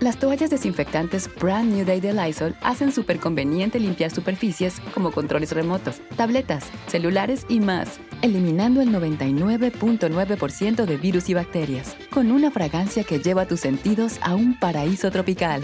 Las 0.00 0.18
toallas 0.18 0.50
desinfectantes 0.50 1.30
Brand 1.40 1.72
New 1.72 1.86
Day 1.86 2.00
de 2.00 2.12
Lysol 2.12 2.54
hacen 2.62 2.92
súper 2.92 3.18
conveniente 3.18 3.80
limpiar 3.80 4.10
superficies 4.10 4.78
como 4.92 5.10
controles 5.10 5.52
remotos, 5.52 6.02
tabletas, 6.16 6.64
celulares 6.86 7.46
y 7.48 7.60
más, 7.60 7.98
eliminando 8.20 8.82
el 8.82 8.90
99.9% 8.90 10.84
de 10.84 10.96
virus 10.98 11.30
y 11.30 11.34
bacterias, 11.34 11.96
con 12.10 12.30
una 12.30 12.50
fragancia 12.50 13.04
que 13.04 13.20
lleva 13.20 13.46
tus 13.46 13.60
sentidos 13.60 14.18
a 14.20 14.34
un 14.34 14.58
paraíso 14.58 15.10
tropical. 15.10 15.62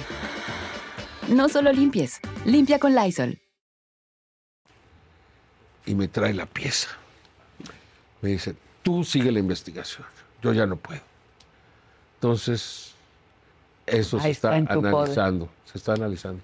No 1.29 1.49
solo 1.49 1.73
limpies, 1.73 2.21
limpia 2.45 2.79
con 2.79 2.95
Lysol. 2.95 3.39
y 5.87 5.95
me 5.95 6.09
trae 6.09 6.33
la 6.33 6.47
pieza. 6.47 6.89
Me 8.21 8.31
dice, 8.31 8.55
tú 8.83 9.05
sigue 9.05 9.33
la 9.33 9.41
investigación, 9.41 10.07
yo 10.43 10.53
ya 10.53 10.67
no 10.67 10.77
puedo. 10.77 11.01
Entonces, 12.15 12.92
eso 13.87 14.21
se 14.21 14.31
está, 14.31 14.51
poder. 14.51 14.87
analizando, 14.87 15.49
se 15.65 15.79
está 15.79 15.95
analizando. 15.95 16.43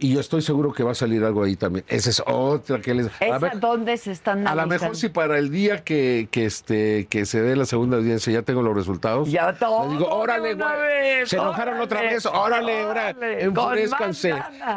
Y 0.00 0.14
yo 0.14 0.20
estoy 0.20 0.42
seguro 0.42 0.72
que 0.72 0.84
va 0.84 0.92
a 0.92 0.94
salir 0.94 1.24
algo 1.24 1.42
ahí 1.42 1.56
también. 1.56 1.84
Esa 1.88 2.10
es 2.10 2.22
otra 2.24 2.80
que 2.80 2.94
les... 2.94 3.08
A, 3.20 3.26
¿Esa 3.26 3.38
ver, 3.38 3.58
dónde 3.58 3.96
se 3.96 4.12
están 4.12 4.46
a 4.46 4.54
lo 4.54 4.64
mejor 4.68 4.94
si 4.94 5.08
para 5.08 5.38
el 5.38 5.50
día 5.50 5.82
que, 5.82 6.28
que, 6.30 6.44
este, 6.44 7.08
que 7.10 7.26
se 7.26 7.42
dé 7.42 7.56
la 7.56 7.66
segunda 7.66 7.96
audiencia 7.96 8.32
ya 8.32 8.42
tengo 8.42 8.62
los 8.62 8.76
resultados. 8.76 9.28
Ya 9.28 9.52
todo 9.54 9.88
les 9.88 9.98
digo, 9.98 10.08
órale, 10.08 10.54
güey. 10.54 11.26
Se 11.26 11.34
enojaron 11.34 11.80
otra 11.80 12.02
vez, 12.02 12.24
órale, 12.26 12.84
órale. 12.84 13.42
Enfurezcanse, 13.42 14.34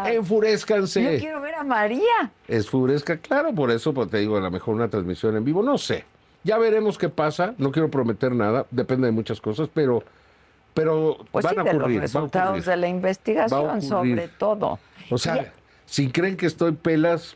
enfurezcanse. 0.07 1.03
Yo 1.03 1.19
quiero 1.19 1.41
ver 1.41 1.53
a 1.53 1.63
María. 1.63 2.31
Esfurezca, 2.47 3.17
claro, 3.17 3.53
por 3.53 3.69
eso 3.69 3.93
pues, 3.93 4.09
te 4.09 4.17
digo, 4.17 4.37
a 4.37 4.41
lo 4.41 4.49
mejor 4.49 4.73
una 4.73 4.89
transmisión 4.89 5.37
en 5.37 5.45
vivo, 5.45 5.61
no 5.61 5.77
sé. 5.77 6.03
Ya 6.43 6.57
veremos 6.57 6.97
qué 6.97 7.09
pasa, 7.09 7.53
no 7.59 7.71
quiero 7.71 7.91
prometer 7.91 8.33
nada, 8.33 8.65
depende 8.71 9.05
de 9.05 9.11
muchas 9.11 9.39
cosas, 9.39 9.69
pero, 9.71 10.03
pero 10.73 11.17
Pues 11.31 11.43
van 11.43 11.53
sí, 11.55 11.59
a 11.59 11.63
de 11.63 11.69
ocurrir. 11.71 11.95
los 11.95 12.01
resultados 12.01 12.49
ocurrir. 12.49 12.65
de 12.65 12.77
la 12.77 12.87
investigación, 12.87 13.81
sobre 13.81 14.27
todo. 14.27 14.79
O 15.09 15.17
sea, 15.17 15.51
si 15.85 16.09
creen 16.11 16.37
que 16.37 16.45
estoy 16.45 16.71
pelas, 16.73 17.35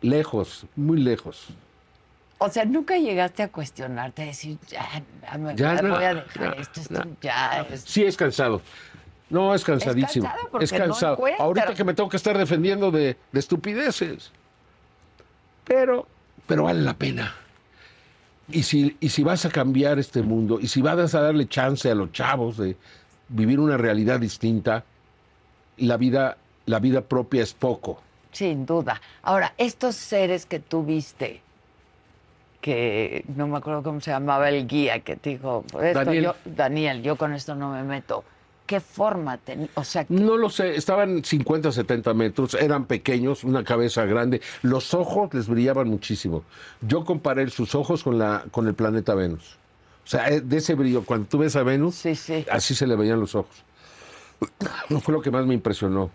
lejos, 0.00 0.66
muy 0.76 0.98
lejos. 1.00 1.48
O 2.38 2.48
sea, 2.50 2.64
nunca 2.64 2.96
llegaste 2.98 3.42
a 3.42 3.48
cuestionarte, 3.48 4.22
a 4.22 4.26
decir, 4.26 4.58
ya, 4.68 4.86
ya 5.22 5.38
me 5.38 5.54
Ya 5.54 5.76
ya 5.76 5.82
no, 5.82 5.94
voy 5.94 6.04
a 6.04 6.14
dejar 6.14 6.56
no, 6.56 6.62
esto, 6.62 6.80
esto 6.80 7.04
no. 7.04 7.16
ya 7.22 7.60
es- 7.70 7.82
Sí 7.82 8.04
es 8.04 8.16
cansado. 8.16 8.60
No, 9.30 9.54
es 9.54 9.64
cansadísimo. 9.64 10.26
cansado 10.26 10.48
porque 10.50 10.64
Es 10.64 10.72
no 10.72 10.78
cansado. 10.78 11.14
encuentras. 11.14 11.40
Ahorita 11.40 11.74
que 11.74 11.84
me 11.84 11.94
tengo 11.94 12.08
que 12.10 12.16
estar 12.16 12.36
defendiendo 12.36 12.90
de, 12.90 13.16
de 13.32 13.40
estupideces. 13.40 14.30
Pero, 15.64 16.06
pero 16.46 16.64
vale 16.64 16.82
la 16.82 16.94
pena. 16.94 17.34
Y 18.50 18.62
si, 18.62 18.96
y 19.00 19.08
si 19.08 19.22
vas 19.22 19.44
a 19.46 19.50
cambiar 19.50 19.98
este 19.98 20.22
mundo, 20.22 20.58
y 20.60 20.68
si 20.68 20.82
vas 20.82 21.14
a 21.14 21.20
darle 21.20 21.48
chance 21.48 21.90
a 21.90 21.94
los 21.94 22.12
chavos 22.12 22.58
de 22.58 22.76
vivir 23.28 23.58
una 23.58 23.76
realidad 23.76 24.20
distinta, 24.20 24.84
la 25.78 25.96
vida, 25.96 26.36
la 26.66 26.78
vida 26.78 27.00
propia 27.00 27.42
es 27.42 27.54
poco. 27.54 28.00
Sin 28.32 28.66
duda. 28.66 29.00
Ahora, 29.22 29.54
estos 29.56 29.94
seres 29.94 30.44
que 30.44 30.60
tú 30.60 30.84
viste, 30.84 31.40
que 32.60 33.24
no 33.34 33.46
me 33.46 33.58
acuerdo 33.58 33.82
cómo 33.82 34.00
se 34.00 34.10
llamaba 34.10 34.48
el 34.48 34.66
guía 34.66 35.00
que 35.00 35.16
te 35.16 35.30
dijo, 35.30 35.64
esto 35.82 36.04
Daniel. 36.04 36.24
yo, 36.24 36.34
Daniel, 36.44 37.02
yo 37.02 37.16
con 37.16 37.32
esto 37.32 37.54
no 37.54 37.72
me 37.72 37.82
meto. 37.82 38.24
¿Qué 38.66 38.80
forma 38.80 39.36
tenía? 39.36 39.68
O 39.74 39.84
sea, 39.84 40.04
¿qué- 40.04 40.14
No 40.14 40.36
lo 40.38 40.48
sé, 40.48 40.74
estaban 40.76 41.22
50, 41.22 41.70
70 41.70 42.14
metros, 42.14 42.54
eran 42.54 42.86
pequeños, 42.86 43.44
una 43.44 43.62
cabeza 43.62 44.04
grande, 44.06 44.40
los 44.62 44.94
ojos 44.94 45.32
les 45.34 45.48
brillaban 45.48 45.88
muchísimo. 45.88 46.44
Yo 46.80 47.04
comparé 47.04 47.50
sus 47.50 47.74
ojos 47.74 48.02
con, 48.02 48.18
la, 48.18 48.44
con 48.50 48.66
el 48.66 48.74
planeta 48.74 49.14
Venus. 49.14 49.58
O 50.04 50.06
sea, 50.06 50.28
eh, 50.30 50.40
de 50.40 50.56
ese 50.58 50.74
brillo, 50.74 51.04
cuando 51.04 51.26
tú 51.28 51.38
ves 51.38 51.56
a 51.56 51.62
Venus, 51.62 51.94
Sí, 51.94 52.14
sí. 52.14 52.44
así 52.50 52.74
se 52.74 52.86
le 52.86 52.96
veían 52.96 53.20
los 53.20 53.34
ojos. 53.34 53.54
No 54.90 55.00
fue 55.00 55.12
lo 55.14 55.20
que 55.22 55.30
más 55.30 55.46
me 55.46 55.54
impresionó. 55.54 56.10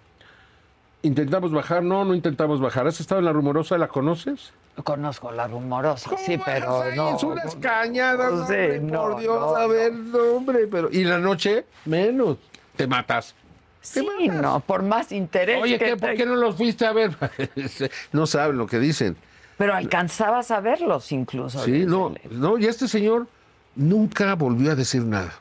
Intentamos 1.02 1.52
bajar, 1.52 1.82
no, 1.82 2.04
no 2.04 2.14
intentamos 2.14 2.60
bajar. 2.60 2.86
¿Has 2.88 3.00
estado 3.00 3.20
en 3.20 3.26
la 3.26 3.32
rumorosa? 3.32 3.78
¿La 3.78 3.88
conoces? 3.88 4.52
Conozco 4.84 5.32
la 5.32 5.47
rumorosa, 5.47 6.09
sí, 6.17 6.34
¿Cómo 6.34 6.45
pero 6.45 6.82
ahí? 6.82 6.95
no. 6.95 7.15
Es 7.15 7.23
unas 7.23 7.55
cañadas, 7.55 8.47
Sí, 8.47 8.53
hombre, 8.53 8.80
no, 8.80 9.01
por 9.01 9.19
Dios, 9.19 9.39
no, 9.39 9.55
a 9.55 9.67
ver, 9.67 9.93
no, 9.93 10.19
hombre, 10.36 10.67
pero... 10.69 10.89
Y 10.91 11.03
la 11.03 11.19
noche, 11.19 11.65
menos. 11.86 12.38
Te 12.75 12.88
matas. 12.88 13.36
Sí, 13.82 14.05
no, 14.30 14.59
por 14.59 14.84
más 14.84 15.11
interés. 15.11 15.61
Oye, 15.61 15.80
que 15.80 15.86
¿qué, 15.86 15.97
¿por 15.97 16.15
qué 16.15 16.25
no 16.25 16.36
los 16.36 16.55
fuiste 16.55 16.86
a 16.86 16.91
ver? 16.91 17.15
no 18.11 18.27
saben 18.27 18.57
lo 18.57 18.67
que 18.67 18.80
dicen. 18.80 19.15
Pero 19.57 19.73
alcanzabas 19.73 20.51
a 20.51 20.59
verlos 20.59 21.11
incluso. 21.11 21.63
Sí, 21.63 21.86
no, 21.86 22.13
no, 22.32 22.57
y 22.57 22.65
este 22.65 22.88
señor 22.88 23.27
nunca 23.75 24.36
volvió 24.36 24.71
a 24.71 24.75
decir 24.75 25.03
nada. 25.03 25.34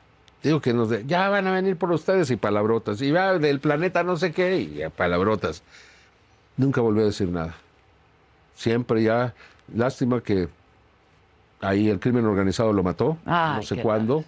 Digo 0.42 0.60
que 0.60 0.72
nos 0.72 0.88
de, 0.88 1.04
ya 1.06 1.28
van 1.28 1.46
a 1.46 1.52
venir 1.52 1.76
por 1.76 1.90
ustedes 1.90 2.30
y 2.30 2.36
palabrotas. 2.36 3.02
Y 3.02 3.10
va 3.10 3.38
del 3.38 3.60
planeta 3.60 4.02
no 4.02 4.16
sé 4.16 4.32
qué 4.32 4.58
y 4.60 4.82
palabrotas. 4.96 5.62
Nunca 6.56 6.80
volvió 6.80 7.02
a 7.02 7.06
decir 7.06 7.28
nada. 7.28 7.54
Siempre 8.58 9.04
ya, 9.04 9.34
lástima 9.72 10.20
que 10.20 10.48
ahí 11.60 11.88
el 11.88 12.00
crimen 12.00 12.26
organizado 12.26 12.72
lo 12.72 12.82
mató. 12.82 13.16
Ay, 13.24 13.58
no 13.58 13.62
sé 13.62 13.76
cuándo. 13.80 14.24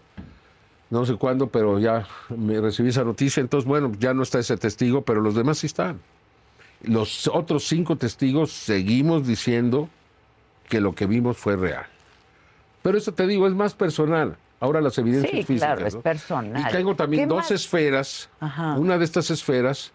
No 0.89 1.05
sé 1.05 1.17
cuándo, 1.17 1.49
pero 1.49 1.81
ya 1.81 2.07
me 2.37 2.61
recibí 2.61 2.91
esa 2.91 3.03
noticia. 3.03 3.41
Entonces, 3.41 3.67
bueno, 3.67 3.91
ya 3.99 4.15
no 4.15 4.23
está 4.23 4.39
ese 4.39 4.57
testigo, 4.57 5.03
pero 5.03 5.21
los 5.21 5.35
demás 5.35 5.59
sí 5.59 5.67
están. 5.67 5.99
Los 6.85 7.27
otros 7.27 7.65
cinco 7.67 7.97
testigos 7.97 8.53
seguimos 8.53 9.27
diciendo 9.27 9.89
que 10.69 10.81
lo 10.81 10.95
que 10.95 11.07
vimos 11.07 11.37
fue 11.37 11.57
real. 11.57 11.87
Pero 12.83 12.99
eso 12.99 13.13
te 13.13 13.27
digo, 13.27 13.49
es 13.49 13.53
más 13.55 13.75
personal. 13.75 14.37
Ahora 14.61 14.81
las 14.81 14.97
evidencias 14.99 15.33
Sí, 15.33 15.39
físicas. 15.43 15.75
claro, 15.75 15.87
es 15.89 15.97
personal. 15.97 16.63
Y 16.69 16.73
tengo 16.73 16.95
también 16.95 17.25
¿Qué 17.25 17.27
dos 17.29 17.39
más? 17.39 17.51
esferas. 17.51 18.29
Ajá. 18.39 18.75
Una 18.79 18.97
de 18.97 19.05
estas 19.05 19.29
esferas 19.33 19.91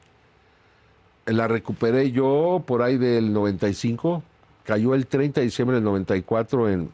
la 1.25 1.47
recuperé 1.47 2.11
yo 2.11 2.63
por 2.65 2.81
ahí 2.81 2.97
del 2.97 3.33
95. 3.33 4.23
Cayó 4.63 4.95
el 4.95 5.07
30 5.07 5.41
de 5.41 5.45
diciembre 5.45 5.75
del 5.75 5.83
94 5.83 6.69
en 6.69 6.89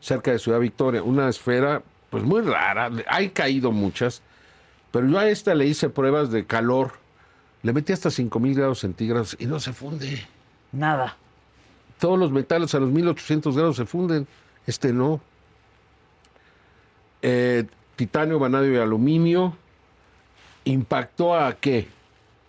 cerca 0.00 0.30
de 0.32 0.38
Ciudad 0.38 0.60
Victoria. 0.60 1.02
Una 1.02 1.28
esfera, 1.28 1.82
pues 2.10 2.24
muy 2.24 2.42
rara. 2.42 2.90
Hay 3.08 3.30
caído 3.30 3.72
muchas. 3.72 4.22
Pero 4.90 5.08
yo 5.08 5.18
a 5.18 5.28
esta 5.28 5.54
le 5.54 5.66
hice 5.66 5.88
pruebas 5.88 6.30
de 6.30 6.46
calor. 6.46 6.92
Le 7.62 7.72
metí 7.72 7.92
hasta 7.92 8.10
5000 8.10 8.54
grados 8.54 8.80
centígrados 8.80 9.36
y 9.38 9.46
no 9.46 9.60
se 9.60 9.72
funde. 9.72 10.26
Nada. 10.72 11.16
Todos 11.98 12.18
los 12.18 12.30
metales 12.30 12.74
a 12.74 12.80
los 12.80 12.90
1800 12.90 13.56
grados 13.56 13.76
se 13.76 13.86
funden. 13.86 14.26
Este 14.66 14.92
no. 14.92 15.20
Eh, 17.22 17.64
titanio, 17.96 18.38
vanadio 18.38 18.74
y 18.74 18.76
aluminio. 18.76 19.56
¿Impactó 20.64 21.34
a 21.34 21.54
qué? 21.54 21.88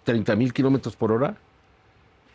¿30 0.08 0.36
mil 0.38 0.54
kilómetros 0.54 0.96
por 0.96 1.12
hora? 1.12 1.36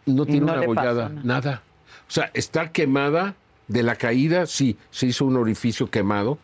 No 0.05 0.27
tiene 0.27 0.41
no 0.47 0.53
una 0.53 0.63
abollada, 0.63 1.09
nada. 1.09 1.23
nada. 1.25 1.63
O 2.09 2.11
sea, 2.11 2.31
está 2.35 2.71
quemada 2.71 3.35
de 3.69 3.83
la 3.83 3.97
caída, 3.97 4.47
sí, 4.47 4.77
se 4.91 5.07
hizo 5.07 5.25
un 5.25 5.37
orificio 5.37 5.89
quemado, 5.91 6.39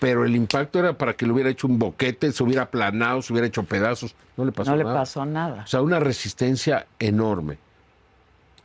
pero 0.00 0.24
el 0.24 0.36
impacto 0.36 0.78
era 0.80 0.98
para 0.98 1.14
que 1.14 1.24
le 1.24 1.32
hubiera 1.32 1.48
hecho 1.48 1.66
un 1.66 1.78
boquete, 1.78 2.30
se 2.32 2.42
hubiera 2.42 2.62
aplanado, 2.62 3.22
se 3.22 3.32
hubiera 3.32 3.48
hecho 3.48 3.62
pedazos. 3.62 4.14
No 4.36 4.44
le 4.44 4.52
pasó 4.52 4.72
no 4.72 4.76
le 4.76 4.84
nada. 4.84 4.96
pasó 4.96 5.24
nada. 5.24 5.62
O 5.62 5.66
sea, 5.66 5.80
una 5.80 6.00
resistencia 6.00 6.86
enorme. 6.98 7.56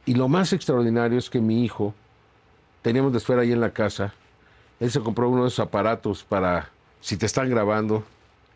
Y 0.05 0.15
lo 0.15 0.27
más 0.27 0.51
extraordinario 0.53 1.17
es 1.17 1.29
que 1.29 1.39
mi 1.39 1.63
hijo, 1.63 1.93
teníamos 2.81 3.11
de 3.13 3.19
esfera 3.19 3.43
ahí 3.43 3.51
en 3.51 3.61
la 3.61 3.71
casa, 3.71 4.13
él 4.79 4.91
se 4.91 4.99
compró 4.99 5.29
uno 5.29 5.43
de 5.43 5.49
esos 5.49 5.59
aparatos 5.59 6.23
para, 6.23 6.69
si 6.99 7.15
te 7.15 7.25
están 7.27 7.49
grabando, 7.49 8.03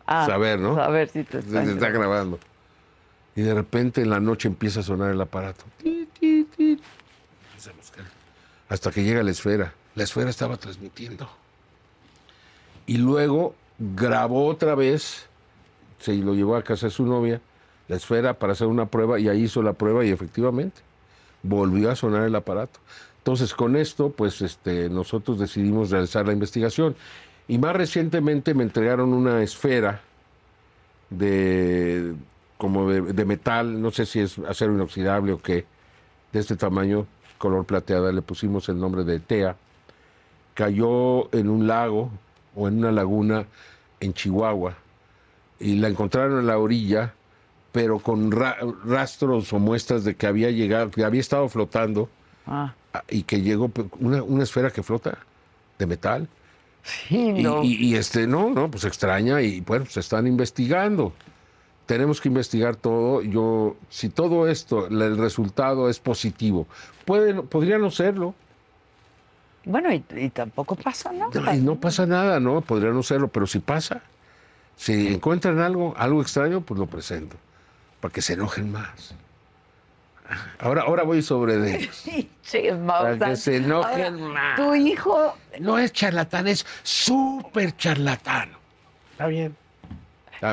Ah, 0.06 0.26
saber, 0.26 0.58
¿no? 0.58 0.74
Saber 0.74 1.08
si 1.08 1.24
te 1.24 1.38
están 1.38 1.64
te 1.64 1.72
está 1.72 1.88
grabando. 1.88 2.38
Y 3.36 3.42
de 3.42 3.54
repente 3.54 4.02
en 4.02 4.10
la 4.10 4.20
noche 4.20 4.48
empieza 4.48 4.80
a 4.80 4.82
sonar 4.82 5.10
el 5.10 5.20
aparato. 5.20 5.64
Hasta 8.68 8.90
que 8.90 9.02
llega 9.02 9.22
la 9.22 9.30
esfera. 9.30 9.74
La 9.94 10.04
esfera 10.04 10.30
estaba 10.30 10.56
transmitiendo. 10.56 11.28
Y 12.86 12.98
luego 12.98 13.54
grabó 13.78 14.46
otra 14.46 14.74
vez, 14.74 15.26
se 15.98 16.14
lo 16.14 16.34
llevó 16.34 16.56
a 16.56 16.62
casa 16.62 16.86
de 16.86 16.90
su 16.90 17.06
novia, 17.06 17.40
la 17.88 17.96
esfera 17.96 18.34
para 18.34 18.52
hacer 18.52 18.66
una 18.66 18.86
prueba 18.86 19.18
y 19.18 19.28
ahí 19.28 19.44
hizo 19.44 19.62
la 19.62 19.72
prueba 19.72 20.04
y 20.04 20.10
efectivamente 20.10 20.80
volvió 21.42 21.90
a 21.90 21.96
sonar 21.96 22.24
el 22.24 22.34
aparato. 22.34 22.80
Entonces, 23.18 23.54
con 23.54 23.76
esto, 23.76 24.10
pues 24.10 24.42
este, 24.42 24.88
nosotros 24.88 25.38
decidimos 25.38 25.90
realizar 25.90 26.26
la 26.26 26.32
investigación. 26.32 26.94
Y 27.48 27.58
más 27.58 27.74
recientemente 27.74 28.54
me 28.54 28.64
entregaron 28.64 29.12
una 29.12 29.42
esfera 29.42 30.00
de 31.10 32.14
como 32.64 32.88
de, 32.88 33.02
de 33.12 33.24
metal, 33.26 33.78
no 33.82 33.90
sé 33.90 34.06
si 34.06 34.20
es 34.20 34.38
acero 34.38 34.72
inoxidable 34.72 35.32
o 35.34 35.38
qué, 35.38 35.66
de 36.32 36.40
este 36.40 36.56
tamaño, 36.56 37.06
color 37.36 37.66
plateada, 37.66 38.10
le 38.10 38.22
pusimos 38.22 38.70
el 38.70 38.78
nombre 38.80 39.04
de 39.04 39.20
TEA. 39.20 39.54
Cayó 40.54 41.28
en 41.34 41.50
un 41.50 41.66
lago 41.66 42.10
o 42.56 42.66
en 42.66 42.78
una 42.78 42.90
laguna 42.90 43.44
en 44.00 44.14
Chihuahua 44.14 44.76
y 45.60 45.74
la 45.76 45.88
encontraron 45.88 46.38
en 46.40 46.46
la 46.46 46.56
orilla, 46.56 47.12
pero 47.70 47.98
con 47.98 48.32
ra- 48.32 48.56
rastros 48.86 49.52
o 49.52 49.58
muestras 49.58 50.04
de 50.04 50.14
que 50.14 50.26
había 50.26 50.50
llegado, 50.50 50.90
que 50.90 51.04
había 51.04 51.20
estado 51.20 51.46
flotando 51.50 52.08
Ah, 52.94 53.02
y 53.10 53.24
que 53.24 53.42
llegó 53.42 53.70
una, 54.00 54.22
una 54.22 54.42
esfera 54.44 54.70
que 54.70 54.82
flota 54.82 55.18
de 55.78 55.86
metal. 55.86 56.28
sí, 56.82 57.34
y- 57.62 57.88
y, 57.88 57.94
este, 57.96 58.26
no, 58.26 58.48
no, 58.54 58.70
pues 58.70 58.84
extraña 58.84 59.42
y 59.42 59.60
bueno, 59.60 59.84
se 59.84 60.00
están 60.00 60.26
investigando. 60.26 61.12
Tenemos 61.86 62.20
que 62.20 62.28
investigar 62.28 62.76
todo. 62.76 63.22
Yo, 63.22 63.76
si 63.90 64.08
todo 64.08 64.48
esto, 64.48 64.86
el 64.86 65.18
resultado 65.18 65.88
es 65.88 65.98
positivo, 66.00 66.66
puede, 67.04 67.34
podría 67.42 67.78
no 67.78 67.90
serlo. 67.90 68.34
Bueno, 69.66 69.92
y, 69.92 70.04
y 70.14 70.30
tampoco 70.30 70.76
pasa 70.76 71.12
nada. 71.12 71.54
Y 71.54 71.60
no 71.60 71.76
pasa 71.76 72.06
nada, 72.06 72.40
¿no? 72.40 72.60
Podría 72.60 72.90
no 72.90 73.02
serlo, 73.02 73.28
pero 73.28 73.46
si 73.46 73.58
pasa, 73.58 74.02
si 74.76 75.08
encuentran 75.08 75.58
algo, 75.60 75.94
algo 75.96 76.20
extraño, 76.20 76.60
pues 76.60 76.78
lo 76.80 76.86
presento, 76.86 77.36
para 78.00 78.12
que 78.12 78.22
se 78.22 78.34
enojen 78.34 78.72
más. 78.72 79.14
Ahora, 80.58 80.82
ahora 80.82 81.02
voy 81.02 81.22
sobre 81.22 81.58
de 81.58 81.76
ellos. 81.76 81.96
Sí, 82.04 82.30
sí, 82.42 82.62
Para 82.86 83.18
que 83.18 83.36
se 83.36 83.56
enojen 83.56 84.14
Ahora, 84.14 84.32
más. 84.32 84.56
Tu 84.56 84.74
hijo, 84.74 85.36
No 85.60 85.78
es 85.78 85.92
charlatán, 85.92 86.48
es 86.48 86.64
súper 86.82 87.76
charlatán. 87.76 88.50
Está 89.12 89.26
bien. 89.26 89.54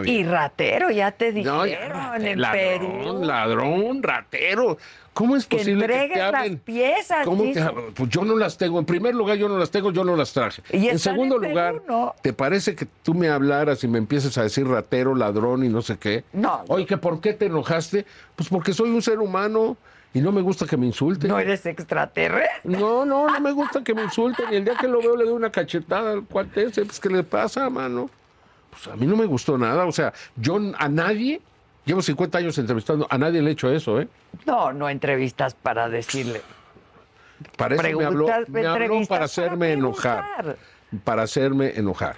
Y 0.06 0.24
ratero, 0.24 0.90
ya 0.90 1.12
te 1.12 1.32
No, 1.44 1.64
dijeron 1.64 1.98
ya, 2.00 2.16
en 2.32 2.42
ladrón, 2.42 2.80
Perú. 3.02 3.24
ladrón, 3.26 4.04
ratero. 4.04 4.78
¿Cómo 5.14 5.36
es 5.36 5.46
Que 5.46 5.58
posible 5.58 5.86
que 5.88 6.08
te 6.14 6.20
las 6.20 6.34
hablen? 6.34 6.58
piezas, 6.60 7.26
¿Cómo 7.26 7.44
dice. 7.44 7.66
pues 7.94 8.10
yo 8.10 8.24
no 8.24 8.38
las 8.38 8.58
tengo. 8.58 8.80
En 8.80 8.86
primer 8.86 9.14
lugar, 9.14 9.36
yo 9.38 9.50
no 9.50 9.58
las 9.58 9.70
tengo, 9.70 9.92
yo 9.92 10.06
no 10.06 10.16
las 10.16 10.32
traje. 10.32 10.62
Y 10.72 10.88
en 10.88 11.00
segundo 11.00 11.36
en 11.36 11.42
Perú, 11.42 11.52
lugar, 11.52 11.82
¿no? 11.86 12.16
¿te 12.22 12.32
parece 12.32 12.76
que 12.76 12.88
tú 13.04 13.14
me 13.14 13.28
hablaras 13.28 13.84
y 13.84 13.90
me 13.90 13.98
empieces 13.98 14.38
a 14.38 14.44
decir 14.44 14.66
ratero, 14.66 15.14
ladrón 15.14 15.66
y 15.66 15.70
no 15.70 15.82
sé 15.82 15.98
qué? 15.98 16.24
No. 16.32 16.64
Oye, 16.70 16.86
¿que 16.86 16.96
¿por 16.96 17.20
qué 17.20 17.34
te 17.34 17.48
enojaste? 17.48 18.06
Pues 18.38 18.48
porque 18.48 18.72
soy 18.72 18.90
un 18.90 19.02
ser 19.02 19.20
humano 19.20 19.76
y 20.14 20.22
no 20.22 20.32
me 20.32 20.42
gusta 20.42 20.66
que 20.66 20.78
me 20.78 20.86
insulten. 20.86 21.30
No 21.30 21.40
eres 21.40 21.66
extraterrestre. 21.66 22.62
No, 22.64 23.04
no, 23.04 23.28
no 23.30 23.40
me 23.42 23.52
gusta 23.52 23.84
que 23.84 23.94
me 23.94 24.04
insulten. 24.04 24.46
Y 24.52 24.56
el 24.56 24.64
día 24.64 24.76
que 24.80 24.88
lo 24.88 25.00
veo 25.00 25.18
le 25.18 25.26
doy 25.26 25.34
una 25.34 25.52
cachetada 25.52 26.12
al 26.14 26.24
cuate 26.24 26.64
ese. 26.64 26.86
Pues, 26.86 27.02
¿qué 27.02 27.10
le 27.10 27.24
pasa, 27.24 27.70
mano? 27.70 28.10
Pues 28.72 28.88
a 28.88 28.96
mí 28.96 29.06
no 29.06 29.16
me 29.16 29.26
gustó 29.26 29.58
nada. 29.58 29.86
O 29.86 29.92
sea, 29.92 30.12
yo 30.36 30.60
a 30.78 30.90
nadie, 30.90 31.42
llevo 31.86 32.02
50 32.02 32.38
años 32.40 32.58
entrevistando, 32.58 33.06
a 33.10 33.18
nadie 33.18 33.42
le 33.42 33.50
he 33.52 33.54
hecho 33.54 33.72
eso, 33.72 34.00
¿eh? 34.02 34.08
No, 34.48 34.74
no 34.74 34.90
entrevistas 34.90 35.54
para 35.54 35.88
decirle. 35.90 36.42
Para 37.58 37.76
eso 37.76 37.98
me 37.98 38.06
habló, 38.06 38.28
me 38.48 38.66
habló 38.66 39.02
para 39.08 39.26
hacerme 39.26 39.74
enojar. 39.74 40.58
Para 41.04 41.24
hacerme 41.24 41.72
enojar. 41.76 42.16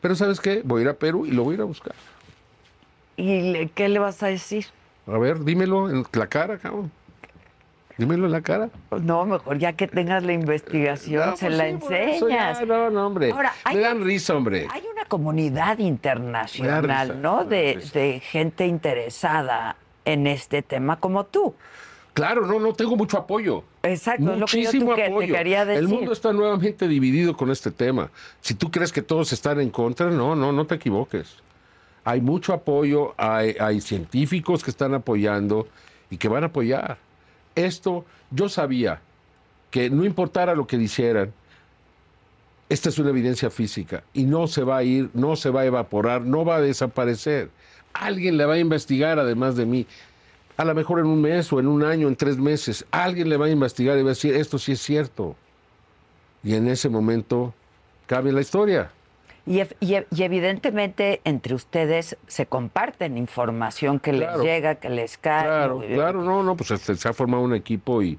Pero 0.00 0.14
¿sabes 0.14 0.40
qué? 0.40 0.62
Voy 0.64 0.80
a 0.80 0.82
ir 0.84 0.88
a 0.88 0.94
Perú 0.94 1.26
y 1.26 1.30
lo 1.30 1.44
voy 1.44 1.52
a 1.52 1.56
ir 1.56 1.60
a 1.60 1.64
buscar. 1.64 1.94
¿Y 3.16 3.52
le- 3.52 3.68
qué 3.68 3.88
le 3.88 3.98
vas 3.98 4.22
a 4.22 4.28
decir? 4.28 4.66
A 5.06 5.18
ver, 5.18 5.44
dímelo 5.44 5.90
en 5.90 6.06
la 6.12 6.26
cara, 6.26 6.56
cabrón. 6.58 6.90
Dímelo 8.00 8.24
en 8.24 8.32
la 8.32 8.40
cara. 8.40 8.70
Pues 8.88 9.02
no, 9.02 9.26
mejor 9.26 9.58
ya 9.58 9.74
que 9.74 9.86
tengas 9.86 10.22
la 10.22 10.32
investigación, 10.32 11.28
No, 11.30 11.36
se 11.36 11.46
pues 11.48 11.58
la 11.58 11.64
sí, 11.64 11.76
eso 12.14 12.28
ya, 12.30 12.48
enseñas. 12.52 12.66
no, 12.66 12.88
no, 12.88 13.06
hombre. 13.06 13.30
Ahora, 13.30 13.52
hay- 13.62 13.76
me 13.76 13.82
dan 13.82 14.02
risa, 14.02 14.34
hombre. 14.34 14.66
Hay 14.72 14.82
una 14.90 15.04
comunidad 15.04 15.78
internacional, 15.78 16.82
risa, 16.84 17.14
¿no? 17.20 17.44
De, 17.44 17.78
de 17.92 18.20
gente 18.20 18.66
interesada 18.66 19.76
en 20.06 20.26
este 20.26 20.62
tema 20.62 20.98
como 20.98 21.24
tú. 21.26 21.54
Claro, 22.14 22.46
no, 22.46 22.58
no 22.58 22.72
tengo 22.72 22.96
mucho 22.96 23.18
apoyo. 23.18 23.64
Exacto, 23.82 24.32
es 24.32 24.38
lo 24.38 24.46
que 24.46 24.62
yo 24.62 24.68
Muchísimo 24.70 24.94
que- 24.94 25.02
te 25.02 25.06
apoyo. 25.08 25.34
quería 25.34 25.66
decir. 25.66 25.82
El 25.84 25.88
mundo 25.88 26.12
está 26.12 26.32
nuevamente 26.32 26.88
dividido 26.88 27.36
con 27.36 27.50
este 27.50 27.70
tema. 27.70 28.10
Si 28.40 28.54
tú 28.54 28.70
crees 28.70 28.92
que 28.92 29.02
todos 29.02 29.30
están 29.34 29.60
en 29.60 29.68
contra, 29.68 30.08
no, 30.08 30.34
no, 30.34 30.52
no 30.52 30.66
te 30.66 30.76
equivoques. 30.76 31.36
Hay 32.04 32.22
mucho 32.22 32.54
apoyo, 32.54 33.12
hay, 33.18 33.56
hay 33.60 33.82
científicos 33.82 34.64
que 34.64 34.70
están 34.70 34.94
apoyando 34.94 35.68
y 36.08 36.16
que 36.16 36.28
van 36.28 36.44
a 36.44 36.46
apoyar. 36.46 36.96
Esto, 37.54 38.04
yo 38.30 38.48
sabía 38.48 39.00
que 39.70 39.90
no 39.90 40.04
importara 40.04 40.54
lo 40.54 40.66
que 40.66 40.78
dijeran, 40.78 41.32
esta 42.68 42.88
es 42.88 42.98
una 42.98 43.10
evidencia 43.10 43.50
física 43.50 44.04
y 44.14 44.24
no 44.24 44.46
se 44.46 44.62
va 44.62 44.78
a 44.78 44.82
ir, 44.84 45.10
no 45.12 45.34
se 45.36 45.50
va 45.50 45.62
a 45.62 45.66
evaporar, 45.66 46.22
no 46.22 46.44
va 46.44 46.56
a 46.56 46.60
desaparecer. 46.60 47.50
Alguien 47.92 48.36
le 48.36 48.46
va 48.46 48.54
a 48.54 48.58
investigar 48.58 49.18
además 49.18 49.56
de 49.56 49.66
mí. 49.66 49.86
A 50.56 50.64
lo 50.64 50.74
mejor 50.74 51.00
en 51.00 51.06
un 51.06 51.20
mes 51.20 51.52
o 51.52 51.58
en 51.58 51.66
un 51.66 51.82
año, 51.82 52.06
en 52.06 52.14
tres 52.14 52.36
meses, 52.38 52.84
alguien 52.92 53.28
le 53.28 53.36
va 53.36 53.46
a 53.46 53.50
investigar 53.50 53.98
y 53.98 54.02
va 54.02 54.10
a 54.10 54.14
decir, 54.14 54.34
esto 54.34 54.58
sí 54.58 54.72
es 54.72 54.80
cierto. 54.80 55.34
Y 56.44 56.54
en 56.54 56.68
ese 56.68 56.88
momento 56.88 57.54
cambia 58.06 58.32
la 58.32 58.40
historia. 58.40 58.92
Y, 59.46 59.58
ef- 59.58 59.74
y 59.80 59.92
ev- 59.94 60.06
y 60.14 60.22
evidentemente 60.22 61.20
entre 61.24 61.54
ustedes 61.54 62.16
se 62.26 62.46
comparten 62.46 63.16
información 63.18 63.98
que 63.98 64.12
Claro. 64.12 64.36
les 64.38 64.46
llega, 64.46 64.74
que 64.76 64.90
les 64.90 65.16
cae. 65.18 65.44
Claro, 65.44 65.82
¿no? 65.86 65.94
claro, 65.94 66.22
no, 66.22 66.42
no, 66.42 66.56
pues 66.56 66.70
este, 66.70 66.94
se 66.96 67.08
ha 67.08 67.12
formado 67.12 67.42
un 67.42 67.54
equipo 67.54 68.02
y, 68.02 68.18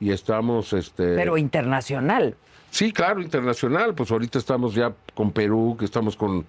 y 0.00 0.10
estamos, 0.12 0.72
este... 0.72 1.14
Pero 1.16 1.36
internacional. 1.36 2.36
Sí, 2.70 2.92
claro, 2.92 3.20
internacional. 3.20 3.94
Pues 3.94 4.10
ahorita 4.10 4.38
estamos 4.38 4.74
ya 4.74 4.92
con 5.14 5.30
Perú, 5.32 5.76
que 5.78 5.84
estamos 5.84 6.16
con. 6.16 6.44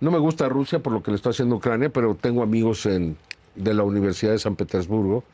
No 0.00 0.10
me 0.10 0.18
gusta 0.18 0.48
Rusia 0.48 0.78
por 0.80 0.92
lo 0.92 1.02
que 1.02 1.10
le 1.10 1.16
está 1.16 1.30
haciendo 1.30 1.56
Ucrania, 1.56 1.88
pero 1.90 2.14
tengo 2.14 2.42
amigos 2.42 2.86
en, 2.86 3.16
de 3.56 3.74
la 3.74 3.82
Universidad 3.82 4.32
de 4.32 4.38
San 4.38 4.56
Petersburgo 4.56 5.24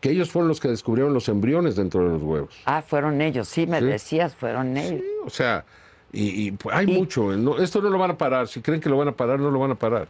que 0.00 0.10
ellos 0.10 0.30
fueron 0.30 0.48
los 0.48 0.60
que 0.60 0.68
descubrieron 0.68 1.12
los 1.12 1.28
embriones 1.28 1.76
dentro 1.76 2.02
de 2.04 2.08
los 2.10 2.22
huevos. 2.22 2.54
Ah, 2.64 2.80
fueron 2.80 3.20
ellos, 3.20 3.48
sí, 3.48 3.66
me 3.66 3.80
Sí. 3.80 3.84
decías, 3.84 4.34
fueron 4.34 4.78
ellos. 4.78 5.02
O 5.26 5.30
sea, 5.30 5.64
y, 6.12 6.48
y, 6.48 6.50
pues, 6.52 6.74
hay 6.74 6.86
mucho. 6.86 7.36
no, 7.36 7.58
esto 7.58 7.80
no 7.80 7.90
lo 7.90 7.98
van 7.98 8.12
a 8.12 8.18
parar. 8.18 8.48
Si 8.48 8.60
creen 8.60 8.80
que 8.80 8.88
lo 8.88 8.96
van 8.96 9.08
a 9.08 9.12
parar, 9.12 9.38
no 9.38 9.50
lo 9.50 9.58
van 9.58 9.72
a 9.72 9.74
parar. 9.76 10.08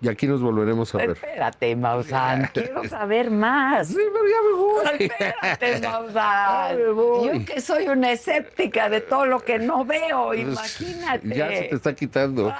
Y 0.00 0.08
aquí 0.08 0.26
nos 0.26 0.42
volveremos 0.42 0.94
a 0.94 0.98
ver. 0.98 1.10
Espérate, 1.10 1.76
Maussan, 1.76 2.50
quiero 2.54 2.84
saber 2.88 3.30
más. 3.30 3.88
Sí, 3.88 3.96
pero 3.96 4.24
ya 4.28 4.42
me 4.42 4.56
voy. 4.56 5.10
Espérate, 5.10 5.80
Maussan. 5.88 6.76
me 6.76 6.88
voy. 6.90 7.38
Yo 7.40 7.44
que 7.44 7.60
soy 7.60 7.88
una 7.88 8.12
escéptica 8.12 8.88
de 8.88 9.00
todo 9.00 9.26
lo 9.26 9.40
que 9.40 9.58
no 9.58 9.84
veo, 9.84 10.34
imagínate. 10.34 11.28
Ya 11.28 11.48
se 11.48 11.62
te 11.64 11.74
está 11.74 11.94
quitando. 11.94 12.52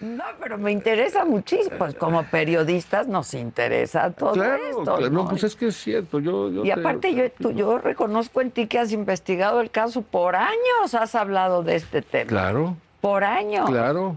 No, 0.00 0.24
pero 0.40 0.58
me 0.58 0.72
interesa 0.72 1.24
muchísimo. 1.24 1.76
Pues 1.78 1.94
como 1.94 2.22
periodistas 2.24 3.06
nos 3.08 3.34
interesa 3.34 4.10
todo 4.10 4.32
Claro, 4.32 4.62
esto. 4.68 4.82
claro, 4.84 5.10
¿no? 5.10 5.22
no, 5.24 5.28
pues 5.28 5.44
es 5.44 5.56
que 5.56 5.68
es 5.68 5.76
cierto. 5.76 6.20
Yo, 6.20 6.50
yo 6.50 6.64
Y 6.64 6.68
te- 6.72 6.72
aparte 6.80 7.14
yo, 7.14 7.30
tú- 7.32 7.52
yo 7.52 7.78
reconozco 7.78 8.40
en 8.40 8.50
ti 8.50 8.66
que 8.66 8.78
has 8.78 8.92
investigado 8.92 9.60
el 9.60 9.70
caso 9.70 10.02
por 10.02 10.36
años, 10.36 10.94
has 10.94 11.14
hablado 11.14 11.62
de 11.62 11.76
este 11.76 12.02
tema. 12.02 12.28
Claro. 12.28 12.76
Por 13.00 13.24
años. 13.24 13.68
Claro, 13.70 14.16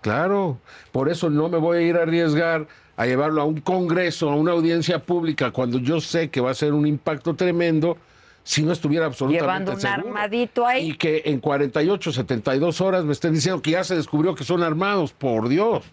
claro. 0.00 0.58
Por 0.92 1.08
eso 1.08 1.30
no 1.30 1.48
me 1.48 1.58
voy 1.58 1.78
a 1.78 1.80
ir 1.82 1.96
a 1.96 2.02
arriesgar 2.02 2.66
a 2.96 3.04
llevarlo 3.06 3.42
a 3.42 3.44
un 3.44 3.60
congreso, 3.60 4.30
a 4.30 4.36
una 4.36 4.52
audiencia 4.52 4.98
pública, 5.00 5.50
cuando 5.50 5.78
yo 5.78 6.00
sé 6.00 6.30
que 6.30 6.40
va 6.40 6.50
a 6.50 6.54
ser 6.54 6.72
un 6.72 6.86
impacto 6.86 7.34
tremendo 7.34 7.98
si 8.46 8.62
no 8.62 8.70
estuviera 8.72 9.06
absolutamente 9.06 9.42
Llevando 9.42 9.72
un 9.72 9.80
seguro. 9.80 10.06
armadito 10.06 10.64
ahí. 10.64 10.90
Y 10.90 10.96
que 10.96 11.22
en 11.24 11.40
48, 11.40 12.12
72 12.12 12.80
horas 12.80 13.04
me 13.04 13.12
estén 13.12 13.34
diciendo 13.34 13.60
que 13.60 13.72
ya 13.72 13.82
se 13.82 13.96
descubrió 13.96 14.36
que 14.36 14.44
son 14.44 14.62
armados, 14.62 15.12
por 15.12 15.48
Dios. 15.48 15.84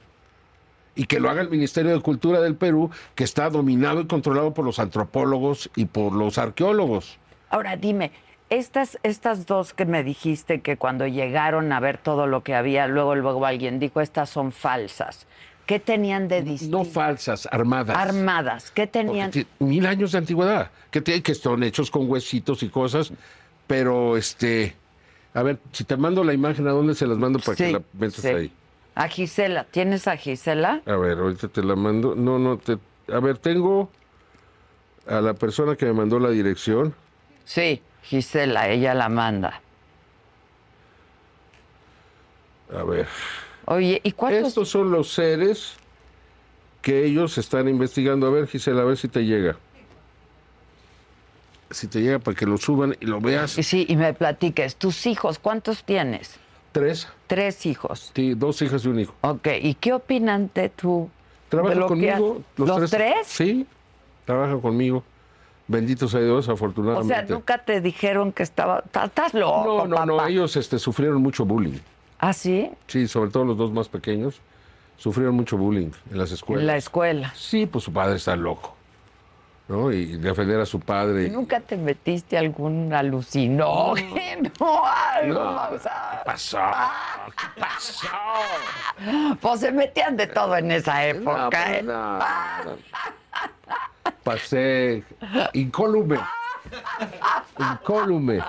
Y 0.96 1.06
que 1.06 1.20
lo 1.20 1.32
haga 1.32 1.42
el 1.42 1.50
Ministerio 1.50 1.92
de 1.92 2.00
Cultura 2.02 2.42
del 2.42 2.56
Perú, 2.56 2.92
que 3.16 3.24
está 3.24 3.50
dominado 3.50 4.02
y 4.02 4.06
controlado 4.06 4.54
por 4.54 4.66
los 4.66 4.78
antropólogos 4.78 5.72
y 5.76 5.86
por 5.86 6.14
los 6.14 6.38
arqueólogos. 6.38 7.18
Ahora 7.50 7.76
dime, 7.76 8.12
estas, 8.52 9.00
estas 9.02 9.48
dos 9.48 9.74
que 9.74 9.86
me 9.86 10.04
dijiste 10.04 10.62
que 10.62 10.78
cuando 10.78 11.08
llegaron 11.08 11.72
a 11.72 11.80
ver 11.80 11.98
todo 11.98 12.28
lo 12.28 12.44
que 12.44 12.54
había, 12.54 12.86
luego, 12.86 13.16
luego 13.16 13.48
alguien 13.48 13.80
dijo, 13.80 14.00
estas 14.00 14.30
son 14.30 14.52
falsas. 14.52 15.26
¿Qué 15.66 15.80
tenían 15.80 16.28
de 16.28 16.42
distinto? 16.42 16.80
No 16.80 16.86
falsas, 16.86 17.48
armadas. 17.52 17.96
Armadas. 17.98 18.72
¿Qué 18.72 18.86
tenían? 18.86 19.32
mil 19.60 19.86
años 19.86 20.12
de 20.12 20.18
antigüedad, 20.18 20.72
que, 20.92 21.00
te- 21.02 21.22
que 21.24 21.34
son 21.36 21.64
hechos 21.64 21.90
con 21.90 22.10
huesitos 22.10 22.64
y 22.64 22.70
cosas, 22.70 23.14
pero 23.66 24.18
este, 24.18 24.76
a 25.34 25.42
ver, 25.42 25.60
si 25.72 25.86
te 25.86 25.96
mando 25.96 26.24
la 26.24 26.34
imagen, 26.34 26.68
¿a 26.68 26.72
dónde 26.72 26.96
se 26.96 27.08
las 27.08 27.18
mando 27.18 27.40
para 27.40 27.56
que 27.56 27.72
la 27.72 27.82
metas 27.94 28.16
sí. 28.22 28.28
ahí? 28.28 28.52
A 28.96 29.08
Gisela. 29.08 29.64
¿Tienes 29.64 30.08
a 30.08 30.18
Gisela? 30.18 30.82
A 30.86 30.96
ver, 30.98 31.18
ahorita 31.18 31.48
te 31.48 31.64
la 31.64 31.76
mando. 31.76 32.14
No, 32.14 32.38
no, 32.38 32.58
te, 32.58 32.78
a 33.12 33.20
ver, 33.20 33.38
tengo, 33.38 33.90
a 35.08 35.22
la 35.22 35.34
persona 35.34 35.76
que 35.76 35.86
me 35.86 35.94
mandó 35.94 36.20
la 36.20 36.30
dirección. 36.30 36.94
Sí, 37.46 37.82
Gisela, 38.04 38.68
ella 38.70 38.94
la 38.94 39.08
manda. 39.10 39.62
A 42.78 42.84
ver. 42.84 43.08
Oye, 43.66 44.02
¿y 44.04 44.12
cuántos? 44.12 44.50
Estos 44.50 44.70
son 44.70 44.92
los 44.92 45.12
seres 45.14 45.76
que 46.82 47.06
ellos 47.06 47.38
están 47.38 47.68
investigando. 47.70 48.28
A 48.28 48.30
ver, 48.30 48.48
Gisela, 48.48 48.82
a 48.82 48.86
ver 48.86 48.98
si 48.98 49.08
te 49.08 49.26
llega. 49.26 49.58
Si 51.72 51.88
te 51.88 52.02
llega 52.02 52.20
para 52.20 52.36
que 52.38 52.46
lo 52.46 52.58
suban 52.58 52.96
y 53.00 53.06
lo 53.06 53.20
veas. 53.20 53.52
Sí, 53.52 53.86
y 53.90 53.96
me 53.96 54.14
platiques, 54.14 54.76
tus 54.76 55.06
hijos, 55.08 55.40
¿cuántos 55.40 55.84
tienes? 55.84 56.36
Tres. 56.72 57.08
Tres 57.28 57.66
hijos. 57.66 58.12
Sí, 58.16 58.34
dos 58.36 58.62
hijas 58.62 58.84
y 58.86 58.90
un 58.90 59.00
hijo. 59.00 59.14
Ok, 59.22 59.48
¿y 59.62 59.74
qué 59.76 59.94
opinan 59.94 60.52
de 60.54 60.70
tu... 60.70 61.10
de 61.46 61.50
¿Trabajan 61.50 61.80
lo 61.80 61.86
que 61.88 61.90
conmigo? 61.90 62.42
ha- 62.58 62.62
¿Los, 62.80 62.92
tres? 62.92 63.16
Sí, 63.28 63.66
trabajan 64.26 64.60
conmigo. 64.60 65.04
Bendito 65.68 66.08
sea 66.08 66.20
Dios, 66.20 66.48
O 66.48 66.52
afortunadamente. 66.52 67.14
sea, 67.14 67.24
nunca 67.36 67.58
te 67.64 67.80
dijeron 67.82 68.32
que 68.34 68.44
estaba... 68.44 68.82
"Ta- 68.82 69.06
Estás 69.06 69.34
loco, 69.34 69.86
no, 69.88 69.96
no, 69.98 70.06
no, 70.06 70.18
papá". 70.18 70.30
ellos 70.30 70.56
este, 70.58 70.78
sufrieron 70.78 71.22
mucho 71.22 71.46
bullying. 71.46 71.80
¿Ah, 72.26 72.32
sí? 72.32 72.72
Sí, 72.88 73.06
sobre 73.10 73.32
todo 73.32 73.44
los 73.44 73.58
dos 73.58 73.74
más 73.74 73.90
pequeños. 73.90 74.40
Sufrieron 74.96 75.36
mucho 75.36 75.58
bullying 75.58 75.92
en 76.10 76.18
las 76.18 76.32
escuelas. 76.32 76.62
En 76.62 76.68
la 76.68 76.78
escuela. 76.78 77.34
Sí, 77.36 77.66
pues 77.66 77.84
su 77.84 77.92
padre 77.92 78.16
está 78.16 78.38
loco. 78.38 78.78
¿No? 79.68 79.92
Y 79.92 80.16
defender 80.18 80.62
a 80.62 80.66
su 80.66 80.80
padre. 80.80 81.30
¿Nunca 81.30 81.60
te 81.60 81.76
metiste 81.76 82.38
algún 82.38 82.94
alucinógeno? 82.94 84.52
Algo, 84.62 85.34
No. 85.44 85.70
o 85.72 85.80
sea, 85.80 86.20
¿Qué 86.20 86.26
pasó? 86.26 86.60
¿Qué 87.56 87.62
pasó? 87.62 88.08
Pues 89.42 89.60
se 89.60 89.72
metían 89.74 90.16
de 90.16 90.28
todo 90.28 90.56
en 90.56 90.72
esa 90.72 90.94
No, 90.94 91.00
época. 91.02 91.50
pues, 91.52 91.80
¿eh? 91.80 91.84
no. 91.84 92.20
Pasé 94.24 95.04
incólume. 95.52 96.18
Incólume. 97.60 98.40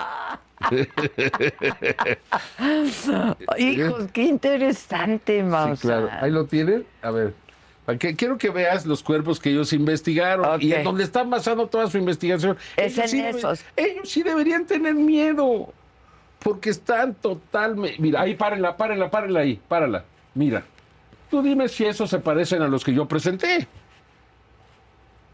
Hijos, 3.57 4.05
qué 4.13 4.23
interesante, 4.23 5.37
Sí, 5.39 5.43
Mausa. 5.43 5.81
claro. 5.81 6.09
Ahí 6.21 6.31
lo 6.31 6.45
tienen. 6.45 6.85
A 7.01 7.11
ver. 7.11 7.33
que- 7.99 8.15
Quiero 8.15 8.37
que 8.37 8.49
veas 8.49 8.85
los 8.85 9.03
cuerpos 9.03 9.39
que 9.39 9.49
ellos 9.51 9.73
investigaron 9.73 10.61
y 10.61 10.73
en 10.73 10.83
donde 10.83 11.03
están 11.03 11.29
basando 11.29 11.67
toda 11.67 11.87
su 11.87 11.97
investigación. 11.97 12.57
Es 12.77 12.97
Ellos 12.97 13.13
en 13.13 13.19
deben- 13.25 13.35
esos. 13.37 13.63
ellos 13.75 14.09
sí 14.09 14.23
deberían 14.23 14.65
tener 14.65 14.93
miedo. 14.95 15.71
Porque 16.39 16.69
están 16.69 17.15
totalmente. 17.15 17.95
Mira, 17.99 18.21
ahí 18.21 18.35
párenla, 18.35 18.77
párenla, 18.77 19.09
párenla 19.09 19.39
ahí. 19.39 19.59
Párala. 19.67 20.03
Mira. 20.35 20.63
Tú 21.31 21.41
dime 21.41 21.67
si 21.67 21.85
esos 21.85 22.07
se 22.09 22.19
parecen 22.19 22.61
a 22.61 22.67
los 22.67 22.83
que 22.83 22.93
yo 22.93 23.07
presenté. 23.07 23.67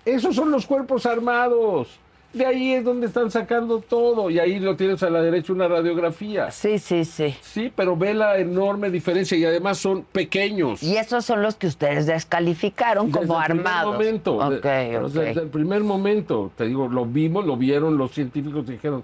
Esos 0.05 0.35
son 0.35 0.51
los 0.51 0.65
cuerpos 0.65 1.05
armados. 1.05 1.99
De 2.33 2.45
ahí 2.45 2.71
es 2.73 2.85
donde 2.85 3.07
están 3.07 3.29
sacando 3.29 3.79
todo. 3.79 4.29
Y 4.29 4.39
ahí 4.39 4.59
lo 4.59 4.75
tienes 4.77 5.03
a 5.03 5.09
la 5.09 5.21
derecha 5.21 5.51
una 5.51 5.67
radiografía. 5.67 6.49
Sí, 6.51 6.79
sí, 6.79 7.03
sí. 7.03 7.35
Sí, 7.41 7.71
pero 7.75 7.97
ve 7.97 8.13
la 8.13 8.37
enorme 8.37 8.89
diferencia 8.89 9.37
y 9.37 9.43
además 9.43 9.77
son 9.79 10.03
pequeños. 10.03 10.81
Y 10.81 10.95
esos 10.97 11.25
son 11.25 11.41
los 11.41 11.55
que 11.55 11.67
ustedes 11.67 12.05
descalificaron 12.05 13.11
como 13.11 13.21
Desde 13.33 13.37
el 13.39 13.45
primer 13.45 13.67
armados. 13.67 13.93
momento. 13.93 14.35
Ok, 14.37 14.63
de- 14.63 14.97
ok. 14.97 15.11
Desde 15.11 15.41
el 15.41 15.49
primer 15.49 15.83
momento, 15.83 16.51
te 16.55 16.65
digo, 16.67 16.87
lo 16.87 17.05
vimos, 17.05 17.45
lo 17.45 17.57
vieron 17.57 17.97
los 17.97 18.11
científicos 18.11 18.63
y 18.69 18.73
dijeron, 18.73 19.03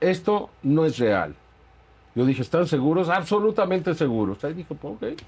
esto 0.00 0.50
no 0.64 0.84
es 0.84 0.98
real. 0.98 1.34
Yo 2.16 2.24
dije, 2.26 2.42
¿están 2.42 2.66
seguros? 2.66 3.08
Absolutamente 3.08 3.94
seguros. 3.94 4.42
Ahí 4.44 4.54
dijo, 4.54 4.74
pues, 4.74 4.94
ok. 4.94 5.20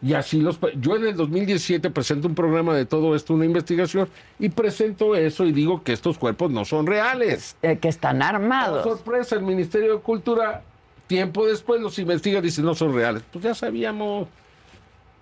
Y 0.00 0.14
así 0.14 0.40
los... 0.40 0.58
Yo 0.76 0.94
en 0.96 1.06
el 1.06 1.16
2017 1.16 1.90
presento 1.90 2.28
un 2.28 2.34
programa 2.34 2.74
de 2.74 2.86
todo 2.86 3.16
esto, 3.16 3.34
una 3.34 3.44
investigación, 3.44 4.08
y 4.38 4.48
presento 4.48 5.16
eso 5.16 5.44
y 5.44 5.52
digo 5.52 5.82
que 5.82 5.92
estos 5.92 6.18
cuerpos 6.18 6.50
no 6.52 6.64
son 6.64 6.86
reales. 6.86 7.56
Eh, 7.62 7.78
que 7.78 7.88
están 7.88 8.22
armados. 8.22 8.84
sorpresa, 8.84 9.34
el 9.34 9.42
Ministerio 9.42 9.94
de 9.96 10.00
Cultura, 10.00 10.62
tiempo 11.08 11.46
después 11.46 11.80
los 11.80 11.98
investiga 11.98 12.38
y 12.38 12.42
dice, 12.42 12.62
no 12.62 12.74
son 12.76 12.94
reales. 12.94 13.22
Pues 13.32 13.44
ya 13.44 13.54
sabíamos. 13.54 14.28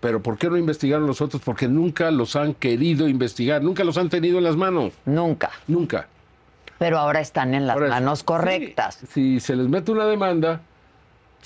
Pero 0.00 0.22
¿por 0.22 0.36
qué 0.36 0.50
no 0.50 0.58
investigaron 0.58 1.06
los 1.06 1.22
otros? 1.22 1.40
Porque 1.42 1.68
nunca 1.68 2.10
los 2.10 2.36
han 2.36 2.52
querido 2.52 3.08
investigar, 3.08 3.62
nunca 3.62 3.82
los 3.82 3.96
han 3.96 4.10
tenido 4.10 4.36
en 4.38 4.44
las 4.44 4.56
manos, 4.56 4.92
Nunca. 5.06 5.50
nunca. 5.66 6.06
Pero 6.78 6.98
ahora 6.98 7.20
están 7.20 7.54
en 7.54 7.66
las 7.66 7.76
Ahora, 7.76 7.88
manos 7.88 8.22
correctas. 8.22 8.98
si 9.08 9.40
se 9.40 9.56
les 9.56 9.68
mete 9.68 9.90
una 9.90 10.04
demanda, 10.04 10.60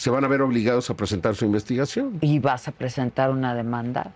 se 0.00 0.08
van 0.08 0.24
a 0.24 0.28
ver 0.28 0.40
obligados 0.40 0.88
a 0.88 0.94
presentar 0.94 1.36
su 1.36 1.44
investigación. 1.44 2.16
Y 2.22 2.38
vas 2.38 2.66
a 2.68 2.72
presentar 2.72 3.28
una 3.28 3.54
demanda. 3.54 4.12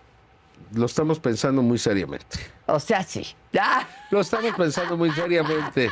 Lo 0.73 0.87
estamos 0.87 1.19
pensando 1.19 1.61
muy 1.61 1.77
seriamente. 1.77 2.39
O 2.65 2.79
sea, 2.79 3.03
sí. 3.03 3.23
Ah, 3.59 3.85
Lo 4.09 4.21
estamos 4.21 4.51
pensando 4.55 4.97
muy 4.97 5.11
seriamente. 5.11 5.91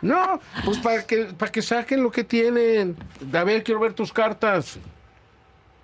No, 0.00 0.38
pues 0.64 0.78
para 0.78 1.04
que, 1.04 1.24
para 1.24 1.50
que 1.50 1.60
saquen 1.60 2.04
lo 2.04 2.12
que 2.12 2.22
tienen. 2.22 2.96
A 3.32 3.42
ver, 3.42 3.64
quiero 3.64 3.80
ver 3.80 3.94
tus 3.94 4.12
cartas. 4.12 4.78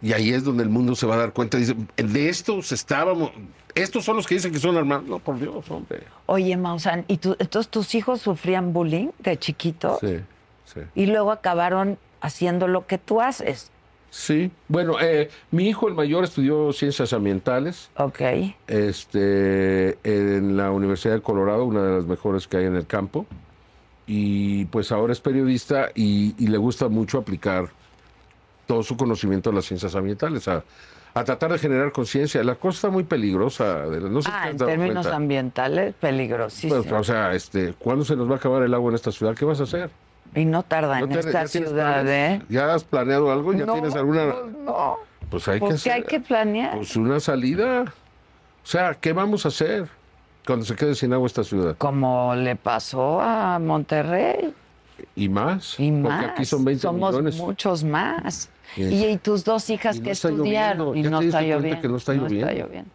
Y 0.00 0.12
ahí 0.12 0.32
es 0.32 0.44
donde 0.44 0.62
el 0.62 0.68
mundo 0.68 0.94
se 0.94 1.04
va 1.09 1.16
a 1.16 1.18
dar 1.18 1.32
cuenta. 1.32 1.59
Dice, 1.59 1.74
de 1.96 2.28
estos 2.28 2.70
estábamos. 2.70 3.32
Estos 3.74 4.04
son 4.04 4.14
los 4.14 4.26
que 4.28 4.36
dicen 4.36 4.52
que 4.52 4.61
son 4.61 4.76
armados. 4.76 5.09
No, 5.09 5.18
por 5.18 5.36
Dios, 5.36 5.68
hombre. 5.68 6.04
Oye, 6.26 6.56
Mausan, 6.56 7.04
¿y 7.09 7.16
tú, 7.16 7.34
entonces 7.40 7.68
tus 7.68 7.96
hijos 7.96 8.20
sufrían 8.20 8.72
bullying 8.72 9.09
de 9.18 9.36
chiquitos? 9.36 9.98
Sí, 9.98 10.20
sí. 10.64 10.80
Y 10.94 11.06
luego 11.06 11.32
acabaron 11.32 11.98
haciendo 12.21 12.66
lo 12.69 12.87
que 12.87 12.99
tú 12.99 13.21
haces. 13.21 13.71
Sí. 14.11 14.51
Bueno, 14.69 14.99
eh, 15.01 15.29
mi 15.51 15.69
hijo, 15.69 15.87
el 15.89 15.95
mayor, 15.95 16.25
estudió 16.25 16.73
ciencias 16.73 17.12
ambientales 17.12 17.91
Ok. 17.97 18.21
este, 18.66 19.99
en 20.03 20.57
la 20.57 20.71
Universidad 20.71 21.14
de 21.14 21.21
Colorado, 21.23 21.64
una 21.64 21.83
de 21.83 21.97
las 21.97 22.07
mejores 22.07 22.47
que 22.49 22.57
hay 22.59 22.64
en 22.64 22.77
el 22.77 22.87
campo. 22.87 23.27
Y 24.07 24.64
pues 24.66 24.91
ahora 24.93 25.12
es 25.12 25.21
periodista 25.21 25.91
y, 25.95 26.35
y 26.43 26.47
le 26.49 26.57
gusta 26.57 26.89
mucho 26.89 27.19
aplicar 27.19 27.69
todo 28.66 28.83
su 28.83 28.97
conocimiento 28.97 29.51
a 29.51 29.53
las 29.53 29.66
ciencias 29.66 29.95
ambientales, 29.95 30.49
a, 30.49 30.64
a 31.12 31.25
tratar 31.25 31.53
de 31.53 31.59
generar 31.59 31.93
conciencia. 31.93 32.43
La 32.43 32.55
cosa 32.55 32.77
está 32.77 32.91
muy 32.91 33.05
peligrosa. 33.05 33.85
No 33.87 34.23
sé 34.23 34.31
Ah, 34.33 34.49
en 34.49 34.57
términos 34.57 35.05
cuenta. 35.05 35.16
ambientales, 35.16 35.95
peligrosísimo. 36.01 36.83
Bueno, 36.83 37.01
o 37.01 37.05
sea, 37.05 37.35
este, 37.35 37.75
¿cuándo 37.75 38.05
se 38.07 38.16
nos 38.16 38.29
va 38.31 38.35
a 38.35 38.37
acabar 38.39 38.62
el 38.62 38.73
agua 38.73 38.91
en 38.91 38.95
esta 38.95 39.12
ciudad? 39.12 39.35
¿Qué 39.35 39.45
vas 39.45 39.61
a 39.61 39.64
hacer? 39.64 39.91
Y 40.35 40.45
no 40.45 40.62
tarda 40.62 41.01
¿No 41.01 41.07
en 41.07 41.12
esta 41.12 41.47
ciudad, 41.47 42.03
planes? 42.03 42.41
¿eh? 42.43 42.45
¿Ya 42.49 42.74
has 42.74 42.85
planeado 42.85 43.31
algo? 43.33 43.53
¿Ya 43.53 43.66
No, 43.66 43.72
tienes 43.74 43.95
alguna...? 43.95 44.33
pues 44.33 44.53
no. 44.64 44.97
Pues 45.31 45.49
hay 45.49 45.61
que 45.61 45.66
¿qué 45.68 45.74
hacer. 45.74 45.93
hay 45.93 46.03
que 46.05 46.20
planear? 46.20 46.76
Pues 46.76 46.97
una 46.97 47.20
salida. 47.20 47.83
O 47.83 48.66
sea, 48.66 48.95
¿qué 48.95 49.12
vamos 49.12 49.45
a 49.45 49.49
hacer 49.49 49.89
cuando 50.47 50.64
se 50.64 50.74
quede 50.74 50.95
sin 50.95 51.12
agua 51.12 51.26
esta 51.26 51.45
ciudad? 51.45 51.76
Como 51.76 52.35
le 52.35 52.57
pasó 52.57 53.20
a 53.20 53.59
Monterrey 53.59 54.55
Y 55.16 55.29
más. 55.29 55.79
y 55.79 55.91
porque 55.91 56.09
más. 56.09 56.31
aquí 56.33 56.45
son 56.47 56.64
20 56.64 56.81
Somos 56.83 57.11
millones. 57.12 57.37
muchos 57.37 57.85
más. 57.85 58.49
Y- 58.76 59.16
tus 59.18 59.45
dos 59.45 59.68
hijas 59.70 59.97
y 59.97 59.99
no 60.01 60.05
que 60.05 60.11
está 60.12 60.29
estudiaron 60.29 60.89
lloviendo. 60.89 60.95
y 60.95 61.03
¿Ya 61.03 61.11
no 61.11 61.20
está 61.20 61.43
lloviendo. 61.43 61.81
que 61.83 61.89
no 61.89 61.97
está 61.97 62.12
lloviendo? 62.14 62.91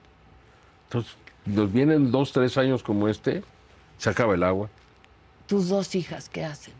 Entonces, 0.85 1.15
nos 1.45 1.71
vienen 1.71 2.11
dos, 2.11 2.31
tres 2.31 2.57
años 2.57 2.81
como 2.83 3.07
este, 3.07 3.43
se 3.97 4.09
acaba 4.09 4.33
el 4.35 4.43
agua. 4.43 4.69
¿Tus 5.47 5.69
dos 5.69 5.93
hijas 5.95 6.29
qué 6.29 6.45
hacen? 6.45 6.73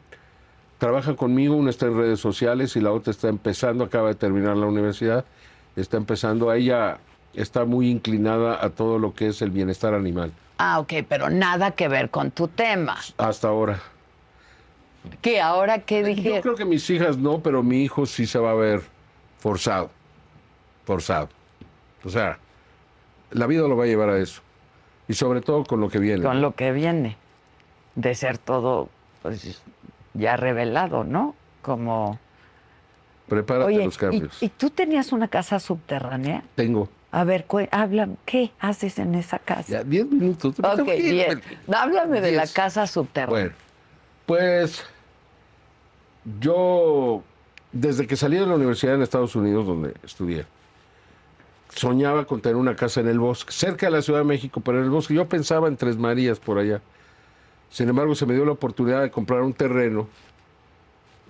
Trabaja 0.84 1.16
conmigo, 1.16 1.56
una 1.56 1.70
está 1.70 1.86
en 1.86 1.96
redes 1.96 2.20
sociales 2.20 2.76
y 2.76 2.82
la 2.82 2.92
otra 2.92 3.12
está 3.12 3.30
empezando, 3.30 3.86
acaba 3.86 4.10
de 4.10 4.16
terminar 4.16 4.58
la 4.58 4.66
universidad, 4.66 5.24
está 5.78 5.96
empezando, 5.96 6.52
ella 6.52 6.98
está 7.34 7.64
muy 7.64 7.90
inclinada 7.90 8.62
a 8.62 8.70
todo 8.70 9.00
lo 9.00 9.14
que 9.14 9.28
es 9.28 9.42
el 9.42 9.50
bienestar 9.50 9.94
animal, 9.94 10.34
Ah, 10.58 10.82
ok, 10.82 10.92
pero 11.08 11.30
nada 11.30 11.72
que 11.72 11.88
ver 11.88 12.10
con 12.10 12.32
tu 12.32 12.50
tema. 12.50 12.98
hasta 13.18 13.48
ahora. 13.48 13.80
¿Qué 15.22 15.40
ahora 15.40 15.80
qué 15.80 16.02
Yo 16.02 16.08
dije? 16.08 16.42
creo 16.42 16.56
que 16.56 16.66
mis 16.66 16.90
hijas 16.90 17.18
no, 17.18 17.40
pero 17.40 17.64
mi 17.64 17.82
hijo 17.82 18.06
sí 18.06 18.26
se 18.28 18.38
va 18.38 18.52
a 18.52 18.56
ver 18.56 18.82
forzado, 19.40 19.90
forzado. 20.84 21.30
O 22.04 22.10
sea, 22.10 22.40
la 23.32 23.48
vida 23.48 23.62
lo 23.70 23.78
va 23.78 23.86
a 23.86 23.88
llevar 23.88 24.10
a 24.10 24.18
eso. 24.18 24.42
Y 25.08 25.14
sobre 25.14 25.40
todo 25.40 25.64
con 25.64 25.80
lo 25.80 25.88
que 25.88 26.00
viene. 26.00 26.24
Con 26.24 26.42
lo 26.42 26.54
que 26.56 26.74
viene. 26.74 27.16
De 27.96 28.14
ser 28.16 28.38
todo, 28.38 28.90
pues, 29.22 29.62
ya 30.14 30.36
revelado, 30.38 31.04
¿no? 31.04 31.36
Como. 31.62 32.20
Prepárate 33.28 33.68
Oye, 33.68 33.86
los 33.86 33.96
¿y, 33.96 33.98
cambios. 34.00 34.44
y 34.44 34.50
tú 34.50 34.70
tenías 34.70 35.12
una 35.12 35.28
casa 35.28 35.60
subterránea? 35.60 36.44
Tengo 36.56 36.90
A 37.12 37.24
ver, 37.24 37.46
habla, 37.72 38.10
¿qué 38.26 38.52
haces 38.60 39.00
en 39.00 39.16
esa 39.16 39.40
casa? 39.40 39.72
ya 39.72 39.84
10 39.84 40.08
minutos. 40.08 40.56
Ok, 40.60 40.86
bien. 40.98 41.42
Háblame 41.74 42.20
de 42.22 42.32
la 42.34 42.42
Diez. 42.44 42.54
casa 42.54 42.86
subterránea. 42.86 43.32
Bueno, 43.32 43.56
pues 44.26 44.84
yo, 46.40 47.24
desde 47.72 48.08
que 48.08 48.16
salí 48.16 48.38
de 48.38 48.46
la 48.46 48.56
universidad 48.56 48.96
en 48.96 49.02
Estados 49.02 49.36
Unidos, 49.36 49.66
donde 49.66 49.94
estudié, 50.04 50.46
soñaba 51.76 52.26
con 52.26 52.42
tener 52.42 52.56
una 52.56 52.76
casa 52.76 53.00
en 53.02 53.08
el 53.08 53.20
bosque, 53.20 53.52
cerca 53.52 53.88
de 53.88 53.92
la 53.94 54.02
Ciudad 54.02 54.20
de 54.20 54.26
México, 54.26 54.62
pero 54.62 54.78
en 54.80 54.84
el 54.86 54.90
bosque. 54.90 55.14
Yo 55.14 55.28
pensaba 55.28 55.68
en 55.68 55.78
Tres 55.78 55.98
Marías 55.98 56.40
por 56.40 56.60
allá. 56.60 56.82
Sin 57.74 57.90
embargo, 57.90 58.14
se 58.14 58.28
me 58.28 58.36
dio 58.36 58.46
la 58.46 58.52
oportunidad 58.52 59.02
de 59.02 59.10
comprar 59.10 59.42
un 59.42 59.52
terreno 59.52 60.08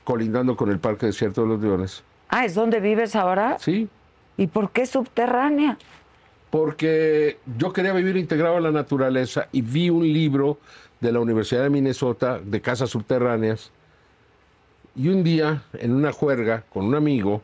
colindando 0.04 0.58
con 0.58 0.70
el 0.70 0.78
Parque 0.78 1.06
Desierto 1.06 1.44
de 1.44 1.48
los 1.48 1.62
Leones. 1.62 2.04
Ah, 2.28 2.44
¿es 2.44 2.54
donde 2.54 2.82
vives 2.82 3.16
ahora? 3.16 3.58
Sí, 3.60 3.88
¿Y 4.36 4.48
por 4.48 4.72
qué 4.72 4.86
subterránea? 4.86 5.78
porque 6.50 7.40
yo 7.58 7.74
quería 7.74 7.94
vivir 7.94 8.16
integrado 8.16 8.58
a 8.58 8.62
la 8.62 8.70
naturaleza 8.70 9.48
y 9.52 9.62
vi 9.64 9.90
un 9.90 10.04
libro 10.04 10.60
de 11.00 11.12
la 11.12 11.20
Universidad 11.20 11.64
de 11.64 11.72
Minnesota 11.72 12.40
de 12.44 12.62
casas 12.62 12.92
subterráneas. 12.92 13.72
Y 14.96 15.08
un 15.08 15.24
día, 15.24 15.64
en 15.74 15.96
una 15.96 16.12
juerga 16.12 16.64
con 16.72 16.86
un 16.86 16.94
amigo, 16.94 17.42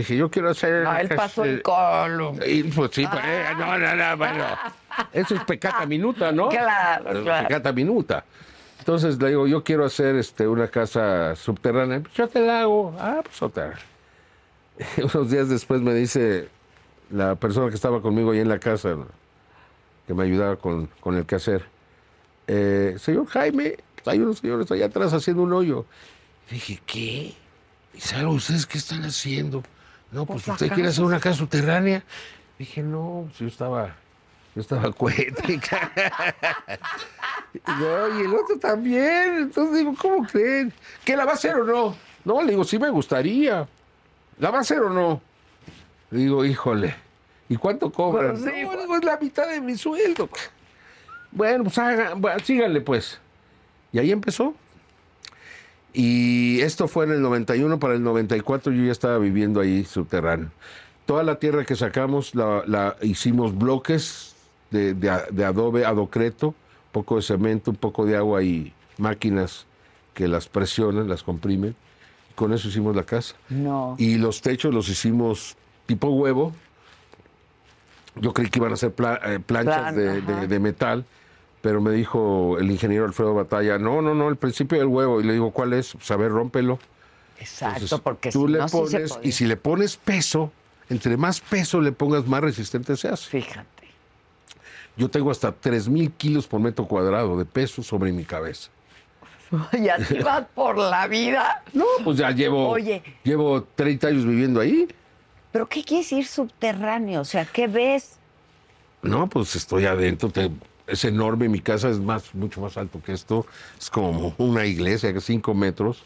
dije, 0.00 0.16
yo 0.16 0.30
quiero 0.30 0.50
hacer... 0.50 0.86
Ah, 0.86 1.00
él 1.00 1.08
pasó 1.08 1.44
el 1.44 1.58
eh, 1.58 1.62
colo. 1.62 2.34
y, 2.46 2.64
pues 2.64 2.90
sí, 2.92 3.06
pues, 3.10 3.22
eh, 3.24 3.44
no, 3.58 3.78
no, 3.78 3.94
no, 3.94 4.16
bueno. 4.16 4.44
Eso 5.12 5.34
es 5.34 5.44
pecata 5.44 5.86
minuta, 5.86 6.32
¿no? 6.32 6.48
Claro, 6.48 7.22
claro. 7.22 7.48
Pecata 7.48 7.72
minuta. 7.72 8.24
Entonces 8.78 9.20
le 9.20 9.28
digo, 9.28 9.46
yo 9.46 9.62
quiero 9.62 9.84
hacer 9.84 10.16
este, 10.16 10.46
una 10.46 10.68
casa 10.68 11.36
subterránea. 11.36 12.00
Pues 12.00 12.14
yo 12.14 12.28
te 12.28 12.40
la 12.40 12.62
hago. 12.62 12.94
Ah, 12.98 13.20
pues 13.22 13.40
otra. 13.42 13.74
Unos 15.14 15.30
días 15.30 15.48
después 15.48 15.80
me 15.80 15.94
dice 15.94 16.48
la 17.10 17.36
persona 17.36 17.68
que 17.68 17.74
estaba 17.76 18.00
conmigo 18.02 18.32
ahí 18.32 18.40
en 18.40 18.48
la 18.48 18.58
casa, 18.58 18.90
¿no? 18.90 19.06
que 20.06 20.14
me 20.14 20.24
ayudaba 20.24 20.56
con, 20.56 20.86
con 21.00 21.16
el 21.16 21.26
quehacer. 21.26 21.64
Eh, 22.46 22.96
señor 22.98 23.26
Jaime, 23.26 23.76
hay 24.04 24.18
unos 24.18 24.38
señores 24.38 24.70
allá 24.70 24.86
atrás 24.86 25.12
haciendo 25.12 25.42
un 25.42 25.52
hoyo. 25.52 25.86
Dije, 26.50 26.80
¿qué? 26.86 27.34
¿Y 27.94 28.00
saben 28.00 28.26
ustedes 28.28 28.66
qué 28.66 28.78
están 28.78 29.04
haciendo? 29.04 29.62
No, 30.12 30.26
pues, 30.26 30.44
Pues 30.44 30.60
usted 30.60 30.72
quiere 30.74 30.90
hacer 30.90 31.04
una 31.04 31.18
casa 31.18 31.38
subterránea. 31.38 32.02
Dije, 32.58 32.82
no, 32.82 33.24
pues 33.26 33.38
yo 33.38 33.46
estaba, 33.46 33.96
yo 34.54 34.60
estaba 34.60 34.92
cuética. 34.92 35.90
No, 37.66 38.18
y 38.18 38.22
el 38.24 38.34
otro 38.34 38.58
también. 38.58 39.36
Entonces 39.36 39.76
digo, 39.76 39.94
¿cómo 40.00 40.26
creen? 40.26 40.72
¿Que 41.04 41.14
la 41.14 41.26
va 41.26 41.32
a 41.32 41.34
hacer 41.34 41.54
o 41.56 41.64
no? 41.64 41.94
No, 42.24 42.40
le 42.42 42.52
digo, 42.52 42.64
sí 42.64 42.78
me 42.78 42.88
gustaría. 42.88 43.68
¿La 44.38 44.50
va 44.50 44.58
a 44.58 44.60
hacer 44.62 44.80
o 44.80 44.88
no? 44.88 45.20
Le 46.10 46.20
digo, 46.20 46.44
híjole. 46.46 46.94
¿Y 47.50 47.56
cuánto 47.56 47.92
cobran? 47.92 48.38
Pues 48.38 48.44
sí, 48.44 48.62
no, 48.62 48.96
es 48.96 49.04
la 49.04 49.18
mitad 49.18 49.46
de 49.48 49.60
mi 49.60 49.76
sueldo. 49.76 50.30
Bueno, 51.30 51.64
pues 51.64 51.76
haga, 51.76 52.14
bueno, 52.14 52.38
síganle 52.42 52.80
pues. 52.80 53.20
Y 53.92 53.98
ahí 53.98 54.10
empezó. 54.10 54.54
Y 55.94 56.60
esto 56.60 56.88
fue 56.88 57.04
en 57.04 57.12
el 57.12 57.22
91, 57.22 57.78
para 57.78 57.94
el 57.94 58.02
94 58.02 58.72
yo 58.72 58.84
ya 58.84 58.92
estaba 58.92 59.18
viviendo 59.18 59.60
ahí 59.60 59.84
subterráneo. 59.84 60.50
Toda 61.06 61.22
la 61.22 61.38
tierra 61.38 61.64
que 61.64 61.76
sacamos 61.76 62.34
la, 62.34 62.62
la 62.66 62.96
hicimos 63.02 63.56
bloques 63.56 64.34
de, 64.70 64.94
de 64.94 65.44
adobe, 65.44 65.84
adocreto, 65.84 66.48
un 66.48 66.54
poco 66.92 67.16
de 67.16 67.22
cemento, 67.22 67.70
un 67.70 67.76
poco 67.76 68.06
de 68.06 68.16
agua 68.16 68.42
y 68.42 68.72
máquinas 68.98 69.66
que 70.14 70.28
las 70.28 70.48
presionan, 70.48 71.08
las 71.08 71.22
comprimen. 71.22 71.74
Con 72.34 72.52
eso 72.54 72.68
hicimos 72.68 72.96
la 72.96 73.02
casa. 73.02 73.34
No. 73.50 73.94
Y 73.98 74.16
los 74.16 74.40
techos 74.40 74.72
los 74.72 74.88
hicimos 74.88 75.56
tipo 75.86 76.08
huevo. 76.08 76.54
Yo 78.16 78.32
creí 78.32 78.48
que 78.48 78.58
iban 78.58 78.72
a 78.72 78.76
ser 78.76 78.92
pla- 78.92 79.20
eh, 79.24 79.38
planchas 79.40 79.92
Plan, 79.94 80.48
de 80.48 80.58
metal, 80.58 81.04
pero 81.62 81.80
me 81.80 81.92
dijo 81.92 82.58
el 82.58 82.70
ingeniero 82.70 83.04
Alfredo 83.06 83.34
Batalla, 83.34 83.78
no, 83.78 84.02
no, 84.02 84.14
no, 84.14 84.28
el 84.28 84.36
principio 84.36 84.78
del 84.78 84.88
huevo. 84.88 85.20
Y 85.20 85.24
le 85.24 85.32
digo, 85.32 85.50
¿cuál 85.52 85.72
es? 85.72 85.92
Pues 85.92 86.10
a 86.10 86.16
ver, 86.16 86.30
rómpelo. 86.30 86.78
Exacto, 87.38 87.76
Entonces, 87.76 88.00
porque 88.00 88.30
tú 88.30 88.46
si 88.46 88.52
le 88.52 88.58
no, 88.58 88.68
sí 88.68 88.74
se 88.88 88.98
pones, 89.00 89.18
y 89.22 89.32
si 89.32 89.46
le 89.46 89.56
pones 89.56 89.96
peso, 89.96 90.52
entre 90.90 91.16
más 91.16 91.40
peso 91.40 91.80
le 91.80 91.92
pongas, 91.92 92.26
más 92.26 92.40
resistente 92.42 92.96
se 92.96 93.08
hace. 93.08 93.30
Fíjate. 93.30 93.66
Yo 94.96 95.08
tengo 95.08 95.30
hasta 95.30 95.48
3.000 95.58 96.12
kilos 96.16 96.46
por 96.46 96.60
metro 96.60 96.86
cuadrado 96.86 97.38
de 97.38 97.44
peso 97.46 97.82
sobre 97.82 98.12
mi 98.12 98.24
cabeza. 98.24 98.70
Y 99.72 99.88
así 99.88 100.18
vas 100.24 100.46
por 100.54 100.78
la 100.78 101.06
vida. 101.06 101.62
No, 101.72 101.84
pues 102.04 102.18
ya 102.18 102.30
llevo, 102.30 102.68
Oye. 102.70 103.02
llevo 103.22 103.62
30 103.74 104.08
años 104.08 104.24
viviendo 104.26 104.60
ahí. 104.60 104.88
¿Pero 105.52 105.68
qué 105.68 105.84
quiere 105.84 106.02
decir 106.02 106.26
subterráneo? 106.26 107.20
O 107.20 107.24
sea, 107.24 107.44
¿qué 107.44 107.68
ves? 107.68 108.16
No, 109.02 109.28
pues 109.28 109.54
estoy 109.56 109.84
adentro. 109.86 110.30
te- 110.30 110.50
es 110.86 111.04
enorme. 111.04 111.48
Mi 111.48 111.60
casa 111.60 111.88
es 111.88 111.98
más, 112.00 112.34
mucho 112.34 112.60
más 112.60 112.76
alto 112.76 113.00
que 113.04 113.12
esto. 113.12 113.46
Es 113.78 113.90
como 113.90 114.34
una 114.38 114.64
iglesia, 114.66 115.12
cinco 115.20 115.54
metros. 115.54 116.02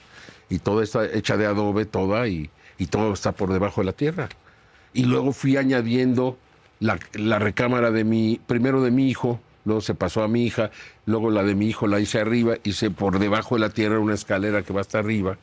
Y 0.48 0.58
toda 0.60 0.84
está 0.84 1.04
hecha 1.06 1.36
de 1.36 1.46
adobe, 1.46 1.84
toda. 1.86 2.28
Y, 2.28 2.50
y 2.78 2.86
todo 2.86 3.12
está 3.12 3.32
por 3.32 3.52
debajo 3.52 3.80
de 3.80 3.86
la 3.86 3.92
tierra. 3.92 4.28
Y 4.92 5.04
luego 5.04 5.32
fui 5.32 5.56
añadiendo 5.56 6.36
la, 6.80 6.98
la 7.14 7.38
recámara 7.38 7.90
de 7.90 8.04
mi, 8.04 8.40
primero 8.46 8.82
de 8.82 8.90
mi 8.90 9.08
hijo, 9.10 9.40
luego 9.64 9.80
se 9.80 9.94
pasó 9.94 10.22
a 10.22 10.28
mi 10.28 10.44
hija, 10.44 10.70
luego 11.06 11.30
la 11.30 11.42
de 11.42 11.54
mi 11.54 11.66
hijo 11.66 11.86
la 11.86 12.00
hice 12.00 12.20
arriba, 12.20 12.54
hice 12.64 12.90
por 12.90 13.18
debajo 13.18 13.56
de 13.56 13.62
la 13.62 13.70
tierra 13.70 13.98
una 13.98 14.14
escalera 14.14 14.62
que 14.62 14.72
va 14.72 14.80
hasta 14.82 14.98
arriba. 14.98 15.36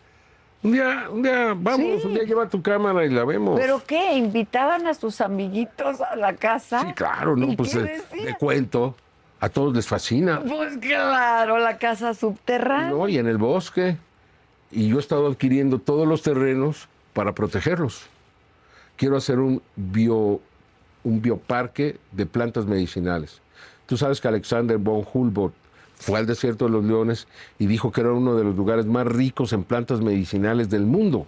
Un 0.63 0.71
día, 0.71 1.07
un 1.11 1.21
día, 1.21 1.53
vamos, 1.57 2.01
Sí. 2.01 2.07
un 2.07 2.13
día 2.13 2.23
lleva 2.23 2.47
tu 2.47 2.61
cámara 2.61 3.05
y 3.05 3.09
la 3.09 3.25
vemos. 3.25 3.59
¿Pero 3.59 3.81
qué? 3.85 4.13
¿Invitaban 4.13 4.87
a 4.87 4.93
sus 4.93 5.19
amiguitos 5.21 5.99
a 5.99 6.15
la 6.15 6.33
casa? 6.35 6.81
Sí, 6.81 6.93
claro, 6.93 7.35
¿no? 7.35 7.51
¿Y 7.51 7.55
Pues 7.57 7.73
qué 7.73 7.79
de, 7.79 7.89
decían? 7.97 8.25
de 8.25 8.33
cuento. 8.35 8.95
A 9.43 9.49
todos 9.49 9.75
les 9.75 9.85
fascina. 9.85 10.41
Pues 10.47 10.77
claro, 10.77 11.57
la 11.57 11.77
casa 11.77 12.13
subterránea. 12.13 12.91
¿no? 12.91 13.09
Y 13.09 13.17
en 13.17 13.27
el 13.27 13.37
bosque. 13.37 13.97
Y 14.71 14.87
yo 14.87 14.95
he 14.95 14.99
estado 15.01 15.27
adquiriendo 15.27 15.79
todos 15.79 16.07
los 16.07 16.21
terrenos 16.21 16.87
para 17.11 17.35
protegerlos. 17.35 18.03
Quiero 18.95 19.17
hacer 19.17 19.39
un 19.39 19.61
bio, 19.75 20.39
un 21.03 21.21
bioparque 21.21 21.97
de 22.13 22.25
plantas 22.25 22.67
medicinales. 22.67 23.41
Tú 23.85 23.97
sabes 23.97 24.21
que 24.21 24.29
Alexander 24.29 24.77
von 24.77 25.05
Humboldt 25.13 25.53
fue 25.95 26.19
al 26.19 26.25
desierto 26.25 26.63
de 26.63 26.71
los 26.71 26.85
leones 26.85 27.27
y 27.59 27.65
dijo 27.65 27.91
que 27.91 27.99
era 27.99 28.13
uno 28.13 28.35
de 28.35 28.45
los 28.45 28.55
lugares 28.55 28.85
más 28.85 29.05
ricos 29.05 29.51
en 29.51 29.65
plantas 29.65 29.99
medicinales 29.99 30.69
del 30.69 30.85
mundo. 30.85 31.27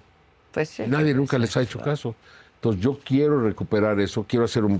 Pues 0.54 0.70
sí. 0.70 0.84
Nadie 0.88 1.14
nunca 1.14 1.38
les 1.38 1.58
ha 1.58 1.64
hecho 1.64 1.82
caso. 1.82 2.16
Entonces 2.56 2.82
yo 2.82 2.98
quiero 3.04 3.42
recuperar 3.42 4.00
eso, 4.00 4.26
quiero 4.26 4.46
hacer 4.46 4.64
un 4.64 4.80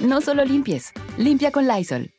No 0.00 0.20
solo 0.20 0.44
limpies, 0.44 0.92
limpia 1.16 1.50
con 1.50 1.66
Lysol. 1.66 2.12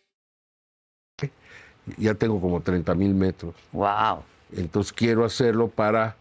ya 1.97 2.13
tengo 2.13 2.41
como 2.41 2.61
30 2.61 2.93
mil 2.93 3.13
metros. 3.13 3.55
Wow. 3.71 4.23
Entonces 4.55 4.91
quiero 4.91 5.23
hacerlo 5.23 5.69
para 5.69 6.15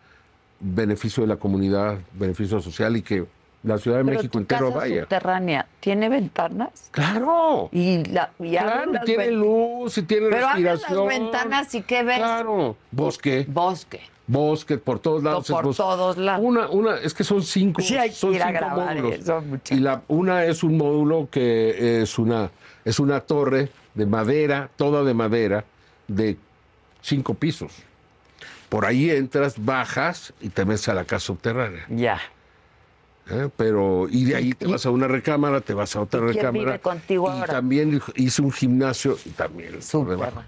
beneficio 0.61 1.23
de 1.23 1.29
la 1.29 1.37
comunidad, 1.37 1.99
beneficio 2.13 2.61
social 2.61 2.97
y 2.97 3.03
que 3.03 3.27
la 3.69 3.79
Ciudad 3.79 3.99
de 3.99 4.05
Pero 4.05 4.17
México 4.17 4.33
tu 4.33 4.39
entero 4.39 4.67
casa 4.69 4.79
vaya. 4.79 5.01
subterránea 5.03 5.67
tiene 5.81 6.09
ventanas 6.09 6.89
Claro, 6.91 7.69
y 7.73 8.05
la 8.07 8.31
y 8.39 8.51
claro, 8.51 8.93
las 8.93 9.05
tiene 9.05 9.27
ven- 9.27 9.37
luz 9.39 9.97
y 9.99 10.03
tiene 10.03 10.29
Pero 10.31 10.49
abres 10.49 10.65
las 10.65 10.73
respiración. 10.81 11.09
ventanas 11.09 11.75
y 11.75 11.83
¿qué 11.83 12.03
ves? 12.03 12.19
Claro, 12.19 12.77
bosque, 12.91 13.45
Bosque. 13.49 14.01
bosque 14.27 14.79
por 14.79 14.99
todos 14.99 15.23
lados. 15.23 15.45
es 15.49 15.55
por 15.55 15.65
bosque. 15.67 15.83
todos 15.83 16.17
lados. 16.17 16.45
Una, 16.45 16.69
una, 16.69 16.97
es 16.97 17.15
que 17.15 17.25
son 17.25 17.43
cinco, 17.43 17.81
Sí, 17.83 17.97
hay 17.97 18.09
que 18.11 18.15
son 18.17 18.35
ir 18.35 18.43
a 18.43 18.47
cinco 18.49 18.59
grabar 18.59 18.97
módulos. 18.97 19.21
eso, 19.21 19.41
muchacho. 19.43 19.75
y 19.75 19.79
la, 19.81 20.03
una 20.09 20.45
es 20.45 20.63
un 20.63 20.77
módulo 20.77 21.29
que 21.31 22.03
es 22.03 22.19
una, 22.19 22.51
es 22.85 22.99
una 22.99 23.21
torre 23.21 23.69
de 23.95 24.07
madera, 24.07 24.69
toda 24.77 25.03
de 25.05 25.15
madera, 25.15 25.65
de 26.09 26.37
cinco 27.03 27.35
pisos. 27.35 27.73
Por 28.69 28.85
ahí 28.85 29.11
entras, 29.11 29.55
bajas 29.65 30.35
y 30.43 30.51
te 30.51 30.65
metes 30.67 30.89
a 30.91 30.95
la 30.95 31.05
casa 31.05 31.27
subterránea. 31.27 31.87
Ya. 31.89 32.21
¿Eh? 33.31 33.49
Pero, 33.57 34.07
y 34.11 34.25
de 34.25 34.37
ahí 34.37 34.53
te 34.53 34.67
vas 34.67 34.85
a 34.87 34.91
una 34.91 35.09
recámara, 35.09 35.61
te 35.61 35.75
vas 35.75 35.95
a 35.97 36.01
otra 36.01 36.21
¿Y 36.21 36.23
quién 36.25 36.37
recámara. 36.37 36.65
vive 36.65 36.79
contigo 36.81 37.29
y 37.29 37.33
ahora? 37.39 37.53
también 37.53 38.01
hice 38.17 38.43
un 38.43 38.53
gimnasio 38.53 39.17
y 39.25 39.31
también 39.31 39.81
Subterráneo. 39.83 40.43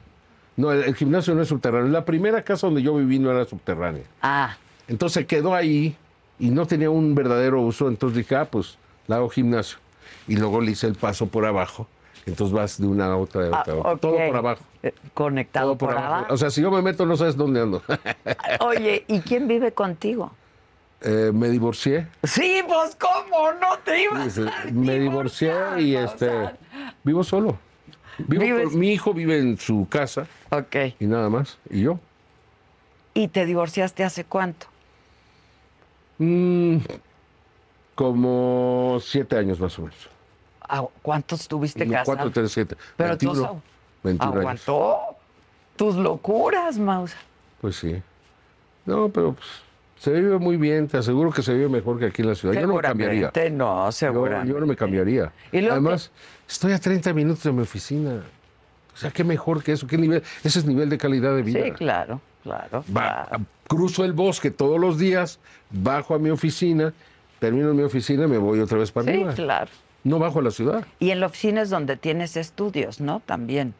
No, 0.56 0.72
el, 0.72 0.84
el 0.84 0.94
gimnasio 0.94 1.34
no 1.34 1.42
es 1.42 1.48
subterráneo. 1.48 1.88
La 1.90 2.04
primera 2.04 2.42
casa 2.42 2.66
donde 2.66 2.82
yo 2.82 2.94
viví 2.96 3.18
no 3.18 3.30
era 3.30 3.44
subterránea. 3.44 4.02
Ah, 4.22 4.56
Entonces 4.88 5.24
quedó 5.26 5.54
ahí 5.54 5.96
y 6.38 6.50
no 6.50 6.66
tenía 6.66 6.90
un 6.90 7.14
verdadero 7.14 7.62
uso. 7.62 7.88
Entonces 7.88 8.18
dije, 8.18 8.36
ah, 8.36 8.44
pues 8.44 8.76
la 9.06 9.16
hago 9.16 9.28
gimnasio. 9.30 9.78
Y 10.28 10.36
luego 10.36 10.60
le 10.60 10.72
hice 10.72 10.86
el 10.86 10.94
paso 10.96 11.26
por 11.26 11.46
abajo 11.46 11.86
Entonces 12.26 12.52
vas 12.54 12.78
de 12.80 12.86
una 12.86 13.06
a 13.06 13.16
otra, 13.16 13.42
de 13.42 13.50
Ah, 13.54 13.60
otra, 13.60 13.72
a 13.74 13.76
otra. 13.78 13.96
todo 13.96 14.16
por 14.26 14.36
abajo. 14.36 14.62
Eh, 14.82 14.92
Conectado 15.14 15.68
Todo 15.68 15.78
por, 15.78 15.96
abajo. 15.96 16.26
O 16.34 16.36
sea, 16.36 16.50
si 16.50 16.60
yo 16.60 16.70
me 16.70 16.82
meto, 16.82 17.06
no 17.06 17.16
sabes 17.16 17.36
dónde 17.36 17.60
ando. 17.60 17.82
Oye, 18.60 19.04
¿y 19.08 19.20
quién 19.20 19.48
vive 19.48 19.72
contigo? 19.72 20.32
Eh, 21.02 21.30
me 21.32 21.48
divorcié. 21.48 22.06
Sí, 22.24 22.62
pues 22.68 22.94
cómo 22.96 23.52
no 23.52 23.78
te 23.84 24.02
ibas 24.02 24.38
a 24.38 24.64
me 24.70 24.98
divorcié 24.98 25.52
y 25.78 25.96
este 25.96 26.30
vivo 27.04 27.24
solo. 27.24 27.58
Vivo 28.18 28.64
con- 28.68 28.78
mi 28.78 28.90
hijo 28.92 29.14
vive 29.14 29.38
en 29.38 29.56
su 29.58 29.86
casa 29.88 30.26
Ok. 30.50 30.76
y 30.98 31.06
nada 31.06 31.30
más. 31.30 31.58
Y 31.70 31.82
yo. 31.82 31.98
¿Y 33.14 33.28
te 33.28 33.46
divorciaste 33.46 34.04
hace 34.04 34.24
cuánto? 34.24 34.66
Mm, 36.18 36.76
como 37.94 38.98
siete 39.02 39.36
años 39.36 39.58
más 39.60 39.78
o 39.78 39.82
menos. 39.82 40.08
Ah, 40.60 40.84
¿Cuántos 41.02 41.48
tuviste 41.48 41.84
No, 41.86 41.92
casado? 41.92 42.16
Cuatro, 42.16 42.30
tres, 42.30 42.52
siete. 42.52 42.76
Pero 42.96 43.08
21, 43.10 43.34
tú 43.48 43.60
21 44.04 44.30
años. 44.32 44.40
aguantó 44.42 44.98
tus 45.76 45.96
locuras, 45.96 46.78
Mausa. 46.78 47.16
Pues 47.60 47.76
sí. 47.76 48.00
No, 48.86 49.08
pero 49.08 49.32
pues, 49.32 49.48
se 50.00 50.10
vive 50.12 50.38
muy 50.38 50.56
bien. 50.56 50.88
Te 50.88 50.96
aseguro 50.96 51.30
que 51.30 51.42
se 51.42 51.52
vive 51.52 51.68
mejor 51.68 51.98
que 51.98 52.06
aquí 52.06 52.22
en 52.22 52.28
la 52.28 52.34
ciudad. 52.34 52.54
Yo 52.54 52.66
no 52.66 52.74
me 52.76 52.80
cambiaría. 52.80 53.30
No, 53.52 53.84
Yo, 53.86 53.92
seguramente. 53.92 54.50
yo 54.52 54.58
no 54.58 54.64
me 54.66 54.74
cambiaría. 54.74 55.30
Y 55.52 55.66
Además, 55.66 56.10
estoy 56.48 56.72
a 56.72 56.78
30 56.78 57.12
minutos 57.12 57.42
de 57.44 57.52
mi 57.52 57.60
oficina. 57.60 58.22
O 58.94 58.96
sea, 58.96 59.10
qué 59.10 59.24
mejor 59.24 59.62
que 59.62 59.72
eso. 59.72 59.86
¿Qué 59.86 59.98
nivel? 59.98 60.22
Ese 60.42 60.58
es 60.60 60.64
nivel 60.64 60.88
de 60.88 60.96
calidad 60.96 61.36
de 61.36 61.42
vida. 61.42 61.62
Sí, 61.62 61.70
claro, 61.72 62.18
claro. 62.42 62.82
Va- 62.96 63.26
claro. 63.28 63.44
cruzo 63.68 64.04
el 64.06 64.14
bosque 64.14 64.50
todos 64.50 64.80
los 64.80 64.98
días, 64.98 65.38
bajo 65.70 66.14
a 66.14 66.18
mi 66.18 66.30
oficina, 66.30 66.94
termino 67.38 67.70
en 67.70 67.76
mi 67.76 67.82
oficina 67.82 68.24
y 68.24 68.28
me 68.28 68.38
voy 68.38 68.58
otra 68.60 68.78
vez 68.78 68.90
para 68.92 69.04
Sí, 69.04 69.10
arriba. 69.10 69.34
claro. 69.34 69.70
No 70.02 70.18
bajo 70.18 70.38
a 70.38 70.42
la 70.42 70.50
ciudad. 70.50 70.86
Y 70.98 71.10
en 71.10 71.20
la 71.20 71.26
oficina 71.26 71.60
es 71.60 71.68
donde 71.68 71.98
tienes 71.98 72.38
estudios, 72.38 73.00
¿no? 73.02 73.20
También. 73.26 73.74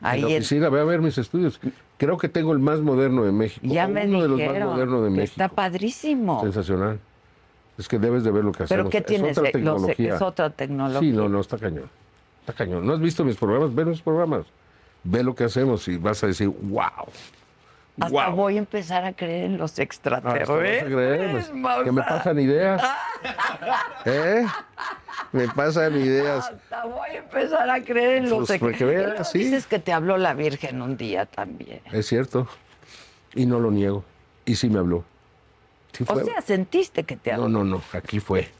Ahí 0.00 0.20
en 0.22 0.28
la 0.28 0.36
oficina, 0.36 0.68
ve 0.68 0.80
a 0.80 0.84
ver 0.84 1.00
mis 1.00 1.16
estudios. 1.18 1.60
Creo 1.96 2.18
que 2.18 2.28
tengo 2.28 2.52
el 2.52 2.58
más 2.58 2.80
moderno 2.80 3.24
de 3.24 3.32
México. 3.32 3.66
ya 3.66 3.88
me 3.88 4.06
uno 4.06 4.22
de 4.22 4.28
los 4.28 4.38
más 4.40 4.64
modernos 4.68 5.04
de 5.04 5.10
México. 5.10 5.24
está 5.42 5.48
padrísimo. 5.48 6.40
Sensacional. 6.42 6.98
Es 7.78 7.88
que 7.88 7.98
debes 7.98 8.24
de 8.24 8.30
ver 8.30 8.44
lo 8.44 8.52
que 8.52 8.64
¿Pero 8.64 8.88
hacemos. 8.88 8.90
qué 8.90 8.98
Es 8.98 9.06
tienes? 9.06 9.36
otra 9.38 9.50
Eh, 9.50 9.52
lo 9.58 9.78
sé, 9.78 9.86
tecnología. 9.86 10.14
es 10.16 10.22
otra 10.22 10.50
tecnología. 10.50 11.00
Sí, 11.00 11.12
no, 11.16 11.28
no, 11.28 11.40
está 11.40 11.58
cañón. 11.58 11.90
Está 12.40 12.52
cañón. 12.52 12.86
¿No 12.86 12.92
has 12.94 13.00
visto 13.00 13.24
mis 13.24 13.36
programas? 13.36 13.74
Ve 13.74 13.84
mis 13.84 14.00
programas. 14.00 14.46
Ve 15.04 15.22
lo 15.22 15.34
que 15.34 15.44
hacemos 15.44 15.86
y 15.88 15.96
vas 15.98 16.22
a 16.24 16.26
decir, 16.26 16.48
wow. 16.48 16.82
Hasta 18.00 18.28
wow. 18.28 18.36
voy 18.36 18.56
a 18.56 18.58
empezar 18.58 19.04
a 19.04 19.12
creer 19.14 19.44
en 19.44 19.58
los 19.58 19.70
Hasta 19.72 19.82
extraterrestres. 19.82 20.82
a 20.82 20.86
creer, 20.86 21.30
pues, 21.30 21.48
que 21.84 21.92
me 21.92 22.02
pasan 22.02 22.38
ideas. 22.38 22.82
¿Eh? 24.04 24.46
Me 25.32 25.48
pasan 25.48 25.96
ideas. 25.96 26.50
Hasta 26.50 26.84
voy 26.84 27.10
a 27.10 27.18
empezar 27.18 27.70
a 27.70 27.82
creer 27.82 28.24
en 28.24 28.30
los 28.30 28.46
Pues, 28.58 28.80
Y 28.80 28.84
luego 28.84 29.24
sí. 29.24 29.38
Dices 29.38 29.66
que 29.66 29.78
te 29.78 29.92
habló 29.92 30.18
la 30.18 30.34
Virgen 30.34 30.82
un 30.82 30.96
día 30.96 31.24
también. 31.26 31.80
Es 31.90 32.06
cierto. 32.06 32.46
Y 33.34 33.46
no 33.46 33.60
lo 33.60 33.70
niego. 33.70 34.04
Y 34.44 34.56
sí 34.56 34.68
me 34.68 34.78
habló. 34.78 35.04
Sí 35.92 36.04
O 36.06 36.22
sea, 36.22 36.42
sentiste 36.42 37.04
que 37.04 37.16
te 37.16 37.32
habló. 37.32 37.48
no, 37.48 37.64
no, 37.64 37.76
no. 37.76 37.82
Aquí 37.92 38.20
fue. 38.20 38.50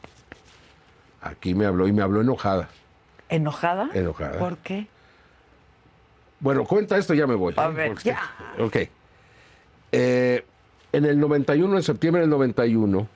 Aquí 1.21 1.55
me 1.55 1.67
habló 1.67 1.87
y 1.87 1.93
me 1.93 2.03
habló 2.03 2.23
enojada. 2.23 2.69
¿Enojada? 3.29 3.91
Enojada. 3.93 4.39
¿Por 4.39 4.57
qué? 4.59 4.87
Bueno, 6.41 6.65
cuenta 6.65 6.97
esto, 6.97 7.13
ya 7.15 7.27
me 7.27 7.35
voy. 7.35 7.55
A 7.57 7.67
¿eh? 7.67 7.73
ver, 7.73 7.89
Porque- 7.89 8.09
ya. 8.11 8.21
Ok. 8.59 8.77
Eh, 9.93 10.45
en 10.93 11.05
el 11.05 11.19
91, 11.19 11.77
en 11.77 11.83
septiembre 11.83 12.23
del 12.23 12.31
91, 12.31 13.07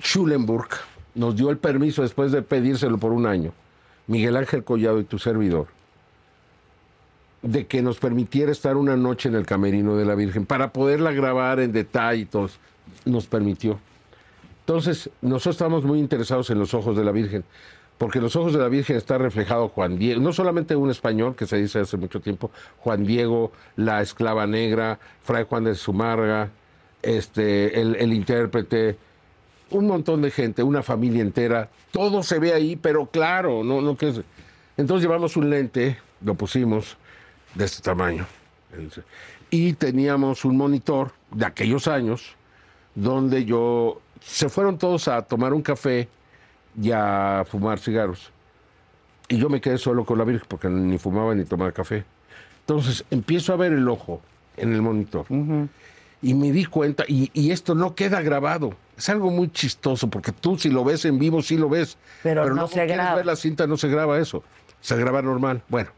Schulenburg 0.00 0.68
nos 1.14 1.36
dio 1.36 1.50
el 1.50 1.58
permiso 1.58 2.02
después 2.02 2.32
de 2.32 2.42
pedírselo 2.42 2.98
por 2.98 3.12
un 3.12 3.26
año, 3.26 3.52
Miguel 4.06 4.36
Ángel 4.36 4.64
Collado 4.64 5.00
y 5.00 5.04
tu 5.04 5.18
servidor, 5.18 5.66
de 7.42 7.66
que 7.66 7.82
nos 7.82 7.98
permitiera 7.98 8.52
estar 8.52 8.76
una 8.76 8.96
noche 8.96 9.28
en 9.28 9.34
el 9.34 9.46
camerino 9.46 9.96
de 9.96 10.04
la 10.04 10.14
Virgen 10.14 10.46
para 10.46 10.72
poderla 10.72 11.12
grabar 11.12 11.60
en 11.60 11.72
detalle 11.72 12.22
y 12.22 12.24
todo. 12.26 12.48
Nos 13.04 13.26
permitió. 13.26 13.78
Entonces, 14.60 15.10
nosotros 15.22 15.56
estamos 15.56 15.84
muy 15.84 15.98
interesados 15.98 16.50
en 16.50 16.58
los 16.58 16.74
ojos 16.74 16.96
de 16.96 17.04
la 17.04 17.10
Virgen, 17.10 17.44
porque 17.98 18.20
los 18.20 18.36
ojos 18.36 18.52
de 18.52 18.60
la 18.60 18.68
Virgen 18.68 18.96
está 18.96 19.18
reflejado 19.18 19.68
Juan 19.68 19.98
Diego, 19.98 20.20
no 20.20 20.32
solamente 20.32 20.76
un 20.76 20.90
español 20.90 21.34
que 21.34 21.46
se 21.46 21.56
dice 21.56 21.80
hace 21.80 21.96
mucho 21.96 22.20
tiempo, 22.20 22.50
Juan 22.78 23.04
Diego, 23.04 23.52
la 23.76 24.00
esclava 24.00 24.46
negra, 24.46 24.98
Fray 25.24 25.44
Juan 25.48 25.64
de 25.64 25.74
Zumarga, 25.74 26.48
este, 27.02 27.80
el, 27.80 27.96
el 27.96 28.12
intérprete, 28.12 28.96
un 29.70 29.86
montón 29.86 30.22
de 30.22 30.30
gente, 30.30 30.62
una 30.62 30.82
familia 30.82 31.20
entera, 31.22 31.68
todo 31.90 32.22
se 32.22 32.38
ve 32.38 32.52
ahí, 32.54 32.76
pero 32.76 33.06
claro, 33.06 33.62
no, 33.64 33.80
no 33.80 33.96
que 33.96 34.08
es- 34.10 34.20
Entonces 34.76 35.02
llevamos 35.06 35.36
un 35.36 35.50
lente, 35.50 35.98
lo 36.22 36.34
pusimos 36.34 36.96
de 37.54 37.64
este 37.64 37.82
tamaño, 37.82 38.26
y 39.50 39.72
teníamos 39.72 40.44
un 40.44 40.56
monitor 40.56 41.12
de 41.32 41.46
aquellos 41.46 41.88
años, 41.88 42.36
donde 42.94 43.44
yo 43.44 44.00
se 44.20 44.48
fueron 44.48 44.78
todos 44.78 45.08
a 45.08 45.22
tomar 45.22 45.52
un 45.52 45.62
café 45.62 46.08
y 46.80 46.92
a 46.92 47.44
fumar 47.48 47.78
cigarros. 47.78 48.30
Y 49.28 49.36
yo 49.36 49.48
me 49.48 49.60
quedé 49.60 49.78
solo 49.78 50.04
con 50.04 50.18
la 50.18 50.24
Virgen 50.24 50.46
porque 50.48 50.68
ni 50.68 50.98
fumaba 50.98 51.34
ni 51.34 51.44
tomaba 51.44 51.72
café. 51.72 52.04
Entonces 52.60 53.04
empiezo 53.10 53.52
a 53.52 53.56
ver 53.56 53.72
el 53.72 53.88
ojo 53.88 54.20
en 54.56 54.72
el 54.72 54.82
monitor. 54.82 55.26
Y 56.20 56.34
me 56.34 56.50
di 56.50 56.64
cuenta, 56.64 57.04
y, 57.06 57.30
y 57.32 57.52
esto 57.52 57.74
no 57.74 57.94
queda 57.94 58.20
grabado. 58.22 58.74
Es 58.96 59.08
algo 59.08 59.30
muy 59.30 59.50
chistoso 59.52 60.08
porque 60.10 60.32
tú 60.32 60.58
si 60.58 60.68
lo 60.68 60.82
ves 60.82 61.04
en 61.04 61.18
vivo 61.18 61.42
sí 61.42 61.56
lo 61.56 61.68
ves. 61.68 61.96
Pero 62.22 62.44
no 62.46 62.54
luego 62.54 62.68
se 62.68 62.86
graba. 62.86 63.14
ver 63.16 63.26
la 63.26 63.36
cinta, 63.36 63.66
no 63.66 63.76
se 63.76 63.88
graba 63.88 64.18
eso. 64.18 64.42
Se 64.80 64.96
graba 64.96 65.22
normal. 65.22 65.62
Bueno, 65.68 65.90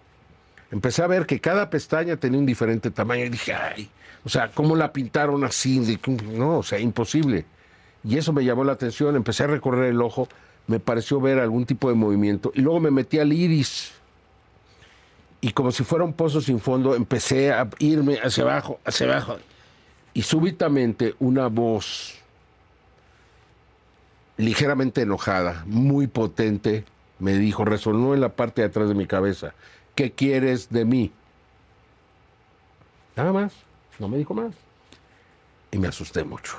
empecé 0.70 1.02
a 1.02 1.07
ver 1.07 1.27
que 1.27 1.40
cada 1.40 1.70
pestaña 1.70 2.16
tenía 2.16 2.39
un 2.39 2.47
diferente 2.47 2.90
tamaño 2.90 3.24
y 3.24 3.31
dije, 3.31 3.55
ay, 3.55 3.90
o 4.24 4.28
sea, 4.28 4.51
¿cómo 4.52 4.77
la 4.77 4.93
pintaron 4.93 5.44
así? 5.44 5.98
No, 6.35 6.59
o 6.59 6.62
sea, 6.62 6.78
imposible. 6.78 7.47
Y 8.05 8.19
eso 8.19 8.32
me 8.32 8.44
llamó 8.44 8.65
la 8.65 8.73
atención, 8.73 9.16
empecé 9.16 9.44
a 9.44 9.47
recorrer 9.48 9.90
el 9.90 10.01
ojo, 10.01 10.28
me 10.71 10.79
pareció 10.79 11.21
ver 11.21 11.41
algún 11.41 11.67
tipo 11.67 11.89
de 11.89 11.97
movimiento 11.97 12.53
y 12.55 12.61
luego 12.61 12.79
me 12.79 12.93
metí 12.93 13.19
al 13.19 13.33
iris. 13.33 13.91
Y 15.41 15.51
como 15.51 15.73
si 15.73 15.83
fuera 15.83 16.05
un 16.05 16.13
pozo 16.13 16.41
sin 16.41 16.61
fondo, 16.61 16.95
empecé 16.95 17.51
a 17.51 17.69
irme 17.81 18.19
hacia 18.23 18.45
abajo, 18.45 18.79
hacia 18.85 19.07
abajo. 19.11 19.39
Y 20.15 20.23
súbitamente 20.23 21.17
una 21.19 21.49
voz 21.49 22.15
ligeramente 24.37 25.03
enojada, 25.03 25.65
muy 25.67 26.07
potente, 26.07 26.85
me 27.19 27.35
dijo, 27.35 27.65
resonó 27.65 28.15
en 28.15 28.21
la 28.21 28.29
parte 28.29 28.63
de 28.63 28.69
atrás 28.69 28.89
de 28.89 28.95
mi 28.95 29.09
cabeza, 29.09 29.55
¿qué 29.97 30.13
quieres 30.13 30.71
de 30.71 30.85
mí? 30.85 31.11
Nada 33.17 33.33
más, 33.33 33.55
no 33.99 34.09
me 34.09 34.19
dijo 34.19 34.35
más. 34.35 34.55
Y 35.73 35.79
me 35.79 35.89
asusté 35.89 36.23
mucho, 36.23 36.57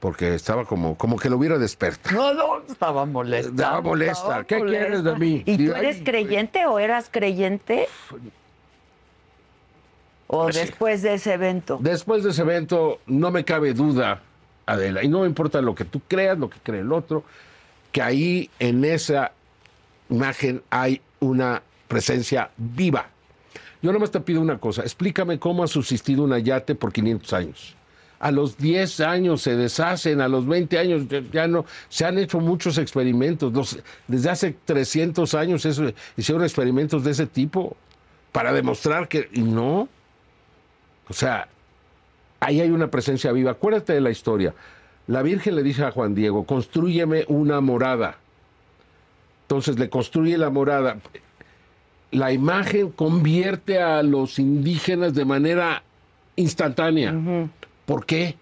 porque 0.00 0.34
estaba 0.34 0.64
como, 0.64 0.96
como 0.96 1.18
que 1.18 1.30
lo 1.30 1.36
hubiera 1.36 1.58
despertado. 1.58 2.34
No, 2.34 2.34
no, 2.34 2.62
estaba 2.70 3.06
molesta. 3.06 3.50
Estaba 3.50 3.80
molesta. 3.80 4.44
¿Qué 4.44 4.60
quieres 4.60 5.02
de 5.02 5.14
mí? 5.16 5.42
¿Y 5.46 5.66
tú 5.66 5.74
eres 5.74 5.96
ay, 5.96 6.04
creyente 6.04 6.66
o 6.66 6.78
eras 6.78 7.08
creyente? 7.10 7.88
¿O 10.26 10.44
Pues 10.44 10.56
sí. 10.56 10.62
después 10.62 11.02
de 11.02 11.14
ese 11.14 11.34
evento? 11.34 11.78
Después 11.80 12.24
de 12.24 12.30
ese 12.30 12.42
evento, 12.42 13.00
no 13.06 13.30
me 13.30 13.44
cabe 13.44 13.72
duda, 13.74 14.22
Adela, 14.66 15.02
y 15.02 15.08
no 15.08 15.20
me 15.20 15.26
importa 15.26 15.60
lo 15.62 15.74
que 15.74 15.84
tú 15.84 16.00
creas, 16.06 16.38
lo 16.38 16.50
que 16.50 16.58
cree 16.62 16.80
el 16.80 16.92
otro, 16.92 17.22
que 17.92 18.02
ahí 18.02 18.50
en 18.58 18.84
esa 18.84 19.32
imagen 20.10 20.62
hay 20.68 21.00
una 21.20 21.62
presencia 21.88 22.50
viva. 22.56 23.06
Yo 23.80 23.92
nomás 23.92 24.10
te 24.10 24.20
pido 24.20 24.40
una 24.40 24.58
cosa, 24.58 24.82
explícame 24.82 25.38
cómo 25.38 25.62
ha 25.62 25.68
subsistido 25.68 26.24
un 26.24 26.32
ayate 26.32 26.74
por 26.74 26.92
500 26.92 27.32
años. 27.32 27.75
A 28.18 28.30
los 28.30 28.56
10 28.56 29.00
años 29.00 29.42
se 29.42 29.56
deshacen, 29.56 30.20
a 30.22 30.28
los 30.28 30.46
20 30.46 30.78
años 30.78 31.02
ya- 31.32 31.46
no. 31.46 31.66
Se 31.88 32.04
han 32.06 32.16
hecho 32.18 32.40
muchos 32.40 32.78
experimentos. 32.78 33.78
Desde 34.08 34.30
hace 34.30 34.56
300 34.64 35.34
años 35.34 35.66
hicieron 36.16 36.42
experimentos 36.42 37.04
de 37.04 37.10
ese 37.10 37.26
tipo 37.26 37.76
para 38.32 38.52
demostrar 38.52 39.08
que. 39.08 39.28
Y 39.32 39.42
no. 39.42 39.88
O 41.08 41.12
sea, 41.12 41.48
ahí 42.40 42.60
hay 42.60 42.70
una 42.70 42.90
presencia 42.90 43.32
viva. 43.32 43.50
Acuérdate 43.52 43.92
de 43.92 44.00
la 44.00 44.10
historia. 44.10 44.54
La 45.08 45.22
Virgen 45.22 45.54
le 45.54 45.62
dice 45.62 45.84
a 45.84 45.90
Juan 45.92 46.14
Diego, 46.14 46.44
construyeme 46.44 47.24
una 47.28 47.60
morada. 47.60 48.16
Entonces 49.42 49.78
le 49.78 49.88
construye 49.88 50.36
la 50.38 50.50
morada. 50.50 50.96
La 52.10 52.32
imagen 52.32 52.90
convierte 52.90 53.80
a 53.80 54.02
los 54.02 54.38
indígenas 54.38 55.14
de 55.14 55.24
manera 55.24 55.82
instantánea. 56.34 57.12
¿Por 57.86 58.04
qué? 58.04 58.36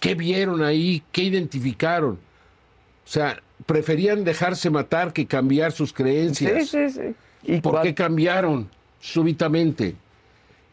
¿Qué 0.00 0.14
vieron 0.14 0.62
ahí? 0.62 1.02
¿Qué 1.12 1.22
identificaron? 1.22 2.14
O 2.14 3.08
sea, 3.08 3.40
preferían 3.66 4.24
dejarse 4.24 4.68
matar 4.70 5.12
que 5.12 5.26
cambiar 5.26 5.72
sus 5.72 5.92
creencias. 5.92 6.68
sí, 6.68 6.90
sí. 6.90 7.14
¿Y 7.44 7.60
¿Por 7.60 7.74
cuál- 7.74 7.82
qué 7.84 7.94
cambiaron 7.94 8.68
súbitamente? 9.00 9.94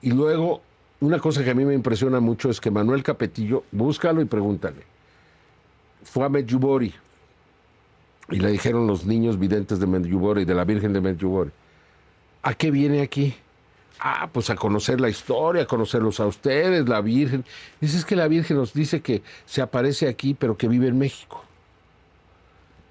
Y 0.01 0.11
luego, 0.11 0.61
una 0.99 1.19
cosa 1.19 1.43
que 1.43 1.51
a 1.51 1.53
mí 1.53 1.63
me 1.65 1.73
impresiona 1.75 2.19
mucho 2.19 2.49
es 2.49 2.59
que 2.59 2.71
Manuel 2.71 3.03
Capetillo, 3.03 3.63
búscalo 3.71 4.21
y 4.21 4.25
pregúntale. 4.25 4.81
Fue 6.03 6.25
a 6.25 6.29
Medjugorje 6.29 6.93
Y 8.29 8.39
le 8.39 8.51
dijeron 8.51 8.87
los 8.87 9.05
niños 9.05 9.37
videntes 9.37 9.79
de 9.79 9.85
Medjugorje 9.87 10.41
y 10.43 10.45
de 10.45 10.55
la 10.55 10.63
Virgen 10.65 10.91
de 10.93 11.01
Medjugorje, 11.01 11.51
¿a 12.41 12.53
qué 12.53 12.71
viene 12.71 13.01
aquí? 13.01 13.35
Ah, 13.99 14.29
pues 14.31 14.49
a 14.49 14.55
conocer 14.55 14.99
la 14.99 15.09
historia, 15.09 15.63
a 15.63 15.65
conocerlos 15.65 16.19
a 16.19 16.25
ustedes, 16.25 16.87
la 16.89 17.01
Virgen. 17.01 17.45
Dice, 17.79 17.97
es 17.97 18.05
que 18.05 18.15
la 18.15 18.27
Virgen 18.27 18.57
nos 18.57 18.73
dice 18.73 19.01
que 19.01 19.21
se 19.45 19.61
aparece 19.61 20.07
aquí, 20.07 20.33
pero 20.33 20.57
que 20.57 20.67
vive 20.67 20.87
en 20.87 20.97
México. 20.97 21.43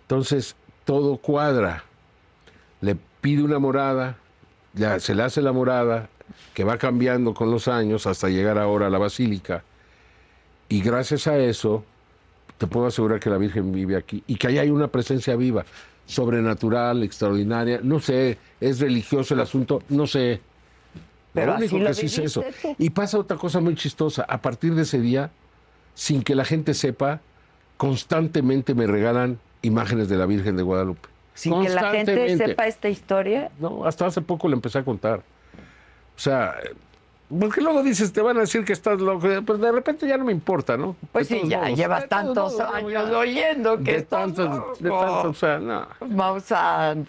Entonces, 0.02 0.56
todo 0.84 1.16
cuadra. 1.16 1.84
Le 2.80 2.96
pide 3.20 3.42
una 3.42 3.58
morada, 3.58 4.16
se 4.98 5.14
le 5.14 5.22
hace 5.22 5.42
la 5.42 5.52
morada, 5.52 6.08
que 6.54 6.64
va 6.64 6.78
cambiando 6.78 7.34
con 7.34 7.50
los 7.50 7.68
años 7.68 8.06
hasta 8.06 8.28
llegar 8.28 8.58
ahora 8.58 8.86
a 8.86 8.90
la 8.90 8.98
basílica. 8.98 9.64
Y 10.68 10.80
gracias 10.80 11.26
a 11.26 11.38
eso, 11.38 11.84
te 12.58 12.66
puedo 12.66 12.86
asegurar 12.86 13.20
que 13.20 13.28
la 13.30 13.38
Virgen 13.38 13.72
vive 13.72 13.96
aquí 13.96 14.22
y 14.26 14.36
que 14.36 14.48
ahí 14.48 14.58
hay 14.58 14.70
una 14.70 14.88
presencia 14.88 15.36
viva, 15.36 15.64
sobrenatural, 16.06 17.02
extraordinaria. 17.02 17.80
No 17.82 18.00
sé, 18.00 18.38
es 18.60 18.80
religioso 18.80 19.34
el 19.34 19.40
asunto, 19.40 19.82
no 19.88 20.06
sé. 20.06 20.40
Pero 21.32 21.52
lo 21.52 21.58
único 21.58 21.78
lo 21.78 21.86
que 21.86 21.94
sí 21.94 22.08
sé 22.08 22.24
eso. 22.24 22.42
tú. 22.62 22.74
Y 22.78 22.90
pasa 22.90 23.18
otra 23.18 23.36
cosa 23.36 23.60
muy 23.60 23.74
chistosa. 23.74 24.24
A 24.28 24.40
partir 24.42 24.74
de 24.74 24.82
ese 24.82 25.00
día, 25.00 25.30
sin 25.94 26.22
que 26.22 26.34
la 26.34 26.44
gente 26.44 26.74
sepa, 26.74 27.20
constantemente 27.76 28.74
me 28.74 28.86
regalan 28.86 29.38
imágenes 29.62 30.08
de 30.08 30.16
la 30.16 30.26
Virgen 30.26 30.56
de 30.56 30.62
Guadalupe. 30.62 31.08
Sin 31.34 31.62
que 31.62 31.70
la 31.70 31.90
gente 31.90 32.36
sepa 32.36 32.66
esta 32.66 32.88
historia. 32.88 33.50
No, 33.58 33.84
hasta 33.86 34.06
hace 34.06 34.20
poco 34.20 34.48
le 34.48 34.54
empecé 34.54 34.78
a 34.78 34.84
contar. 34.84 35.20
O 36.14 36.18
sea, 36.18 36.54
porque 37.40 37.62
luego 37.62 37.82
dices, 37.82 38.12
te 38.12 38.20
van 38.20 38.36
a 38.36 38.40
decir 38.40 38.64
que 38.64 38.74
estás 38.74 39.00
loco, 39.00 39.26
pues 39.46 39.58
de 39.60 39.72
repente 39.72 40.06
ya 40.06 40.18
no 40.18 40.24
me 40.26 40.32
importa, 40.32 40.76
¿no? 40.76 40.94
Pues 41.12 41.30
De 41.30 41.40
sí, 41.40 41.48
ya 41.48 41.62
modos. 41.62 41.78
llevas 41.78 42.02
De 42.02 42.08
tantos 42.08 42.60
años 42.60 43.10
oyendo 43.10 43.78
que 43.78 43.92
de 43.92 43.96
estás 43.98 44.34
tantos, 44.34 44.78
de 44.78 44.88
loco. 44.90 45.00
tantos, 45.04 45.24
o 45.24 45.34
sea, 45.34 45.58
no. 45.58 45.86
Maussan. 46.06 47.06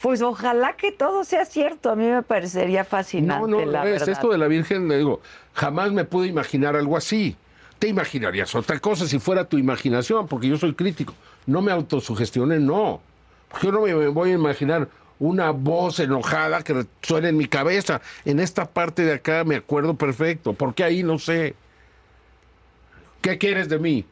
Pues 0.00 0.20
ojalá 0.22 0.74
que 0.74 0.92
todo 0.92 1.24
sea 1.24 1.44
cierto. 1.44 1.90
A 1.90 1.96
mí 1.96 2.06
me 2.06 2.22
parecería 2.22 2.84
fascinante, 2.84 3.48
No, 3.50 3.64
no, 3.64 3.70
la 3.70 3.84
es 3.84 3.92
verdad. 3.92 4.08
esto 4.10 4.28
de 4.30 4.38
la 4.38 4.46
Virgen, 4.46 4.88
le 4.88 4.98
digo, 4.98 5.20
jamás 5.54 5.92
me 5.92 6.04
pude 6.04 6.26
imaginar 6.28 6.76
algo 6.76 6.96
así. 6.96 7.36
Te 7.78 7.88
imaginarías 7.88 8.54
otra 8.54 8.78
cosa 8.78 9.06
si 9.06 9.18
fuera 9.18 9.44
tu 9.44 9.58
imaginación, 9.58 10.26
porque 10.26 10.48
yo 10.48 10.56
soy 10.58 10.74
crítico. 10.74 11.14
No 11.46 11.62
me 11.62 11.72
autosugestioné, 11.72 12.58
no. 12.58 13.00
Porque 13.48 13.66
yo 13.66 13.72
no 13.72 13.82
me 13.82 14.08
voy 14.08 14.30
a 14.30 14.34
imaginar 14.34 14.88
una 15.18 15.50
voz 15.50 15.98
enojada 16.00 16.62
que 16.62 16.86
suene 17.02 17.30
en 17.30 17.36
mi 17.36 17.46
cabeza. 17.46 18.00
En 18.24 18.38
esta 18.40 18.66
parte 18.66 19.02
de 19.02 19.14
acá 19.14 19.44
me 19.44 19.56
acuerdo 19.56 19.94
perfecto. 19.94 20.52
¿Por 20.52 20.74
qué 20.74 20.84
ahí 20.84 21.02
no 21.02 21.18
sé? 21.18 21.54
¿Qué 23.22 23.38
quieres 23.38 23.68
de 23.68 23.78
mí? 23.78 24.04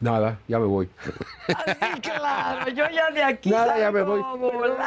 Nada, 0.00 0.38
ya 0.48 0.58
me 0.58 0.64
voy. 0.64 0.88
Así, 1.46 2.00
claro, 2.00 2.70
yo 2.70 2.84
ya 2.88 3.10
de 3.10 3.22
aquí 3.22 3.50
Nada, 3.50 3.78
ya 3.78 3.90
me 3.92 4.00
voy. 4.02 4.22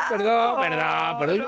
Perdón, 0.10 0.60
perdón, 0.60 1.20
perdón. 1.20 1.46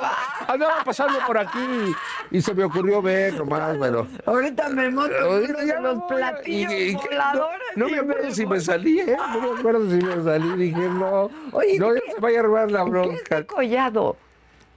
Andaba 0.47 0.83
pasando 0.83 1.17
por 1.25 1.35
aquí 1.39 1.91
y 2.29 2.41
se 2.41 2.53
me 2.53 2.63
ocurrió 2.63 3.01
ver 3.01 3.33
nomás, 3.33 3.75
pero. 3.79 4.05
Ahorita 4.27 4.69
me 4.69 4.91
monto 4.91 5.15
uno 5.17 5.39
de 5.39 5.65
me 5.65 5.81
los 5.81 6.03
platillos 6.03 6.71
Y- 6.71 6.75
y- 6.75 6.89
y- 6.91 6.95
voladores. 6.95 7.61
No, 7.75 7.89
me 7.89 7.97
acuerdo 7.99 8.31
si 8.31 8.45
me 8.45 8.59
salí, 8.59 8.99
¿eh? 8.99 9.17
No 9.17 9.41
me 9.53 9.59
acuerdo 9.59 9.89
si 9.89 9.95
me 9.95 10.23
salí. 10.23 10.49
Dije, 10.57 10.87
no. 10.89 11.31
Oye, 11.51 11.79
no, 11.79 11.91
¿qué- 11.93 12.01
se 12.13 12.19
vaya 12.21 12.37
a 12.37 12.43
armar 12.43 12.69
la 12.71 12.79
¿Qué 12.81 12.85
es 12.85 12.91
bronca. 12.91 13.35
de 13.37 13.45
Collado? 13.47 14.15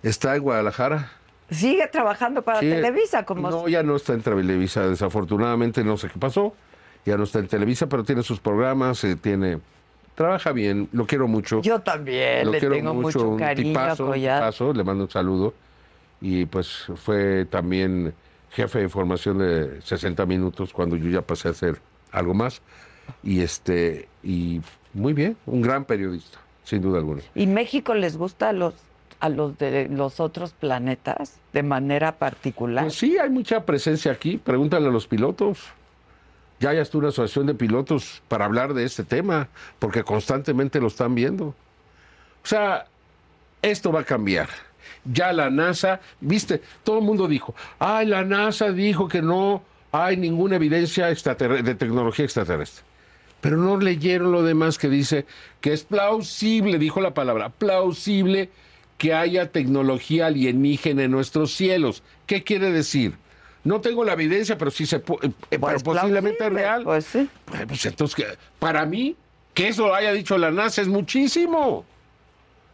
Está 0.02 0.34
en 0.34 0.42
Guadalajara. 0.42 1.10
Sigue 1.50 1.86
trabajando 1.88 2.40
para 2.40 2.60
Sí. 2.60 2.70
Televisa 2.70 3.24
como 3.26 3.50
No, 3.50 3.68
ya 3.68 3.82
no 3.82 3.96
está 3.96 4.14
en 4.14 4.22
Televisa. 4.22 4.86
Desafortunadamente, 4.88 5.84
no 5.84 5.98
sé 5.98 6.08
qué 6.08 6.18
pasó. 6.18 6.54
Ya 7.08 7.16
no 7.16 7.24
está 7.24 7.38
en 7.38 7.48
Televisa, 7.48 7.88
pero 7.88 8.04
tiene 8.04 8.22
sus 8.22 8.38
programas, 8.38 9.02
eh, 9.02 9.16
tiene. 9.16 9.60
Trabaja 10.14 10.52
bien, 10.52 10.90
lo 10.92 11.06
quiero 11.06 11.26
mucho. 11.26 11.62
Yo 11.62 11.80
también 11.80 12.44
lo 12.44 12.52
le 12.52 12.58
quiero 12.58 12.74
tengo 12.74 12.92
mucho, 12.92 13.34
cariño 13.38 13.70
tipazo, 13.70 14.12
tipazo, 14.12 14.72
le 14.74 14.84
mando 14.84 15.04
un 15.04 15.10
saludo. 15.10 15.54
Y 16.20 16.44
pues 16.44 16.84
fue 16.96 17.46
también 17.46 18.12
jefe 18.50 18.78
de 18.80 18.84
información 18.84 19.38
de 19.38 19.80
60 19.80 20.26
minutos 20.26 20.74
cuando 20.74 20.96
yo 20.96 21.08
ya 21.08 21.22
pasé 21.22 21.48
a 21.48 21.52
hacer 21.52 21.80
algo 22.12 22.34
más. 22.34 22.60
Y 23.22 23.40
este, 23.40 24.06
y 24.22 24.60
muy 24.92 25.14
bien, 25.14 25.34
un 25.46 25.62
gran 25.62 25.86
periodista, 25.86 26.38
sin 26.62 26.82
duda 26.82 26.98
alguna. 26.98 27.22
¿Y 27.34 27.46
México 27.46 27.94
les 27.94 28.18
gusta 28.18 28.50
a 28.50 28.52
los 28.52 28.74
a 29.20 29.30
los 29.30 29.56
de 29.56 29.88
los 29.88 30.20
otros 30.20 30.52
planetas 30.52 31.38
de 31.54 31.62
manera 31.62 32.12
particular? 32.16 32.84
Pues 32.84 32.96
sí, 32.96 33.16
hay 33.16 33.30
mucha 33.30 33.64
presencia 33.64 34.12
aquí. 34.12 34.36
Pregúntale 34.36 34.88
a 34.88 34.90
los 34.90 35.06
pilotos. 35.06 35.72
Ya 36.60 36.70
hay 36.70 36.78
hasta 36.78 36.98
una 36.98 37.08
asociación 37.08 37.46
de 37.46 37.54
pilotos 37.54 38.22
para 38.28 38.44
hablar 38.44 38.74
de 38.74 38.84
este 38.84 39.04
tema, 39.04 39.48
porque 39.78 40.02
constantemente 40.02 40.80
lo 40.80 40.88
están 40.88 41.14
viendo. 41.14 41.46
O 41.46 42.46
sea, 42.46 42.86
esto 43.62 43.92
va 43.92 44.00
a 44.00 44.04
cambiar. 44.04 44.48
Ya 45.04 45.32
la 45.32 45.50
NASA, 45.50 46.00
viste, 46.20 46.62
todo 46.82 46.98
el 46.98 47.04
mundo 47.04 47.28
dijo, 47.28 47.54
ay, 47.78 48.06
la 48.06 48.24
NASA 48.24 48.72
dijo 48.72 49.08
que 49.08 49.22
no 49.22 49.62
hay 49.92 50.16
ninguna 50.16 50.56
evidencia 50.56 51.06
de 51.06 51.74
tecnología 51.74 52.24
extraterrestre. 52.24 52.84
Pero 53.40 53.56
no 53.56 53.76
leyeron 53.76 54.32
lo 54.32 54.42
demás 54.42 54.78
que 54.78 54.88
dice 54.88 55.26
que 55.60 55.72
es 55.72 55.84
plausible, 55.84 56.78
dijo 56.78 57.00
la 57.00 57.14
palabra, 57.14 57.50
plausible 57.50 58.50
que 58.98 59.14
haya 59.14 59.52
tecnología 59.52 60.26
alienígena 60.26 61.04
en 61.04 61.12
nuestros 61.12 61.52
cielos. 61.52 62.02
¿Qué 62.26 62.42
quiere 62.42 62.72
decir? 62.72 63.14
No 63.68 63.80
tengo 63.82 64.02
la 64.02 64.14
evidencia, 64.14 64.56
pero 64.56 64.70
sí 64.70 64.86
se 64.86 64.96
eh, 64.96 65.02
eh, 65.50 65.58
Pues 65.58 65.60
pero 65.60 65.78
posiblemente 65.80 66.46
es 66.46 66.52
real. 66.52 66.84
Pues 66.84 67.04
sí. 67.04 67.28
Pues, 67.44 67.66
pues, 67.66 67.84
entonces, 67.86 68.38
para 68.58 68.86
mí, 68.86 69.14
que 69.52 69.68
eso 69.68 69.88
lo 69.88 69.94
haya 69.94 70.12
dicho 70.12 70.38
la 70.38 70.50
NASA 70.50 70.80
es 70.80 70.88
muchísimo. 70.88 71.84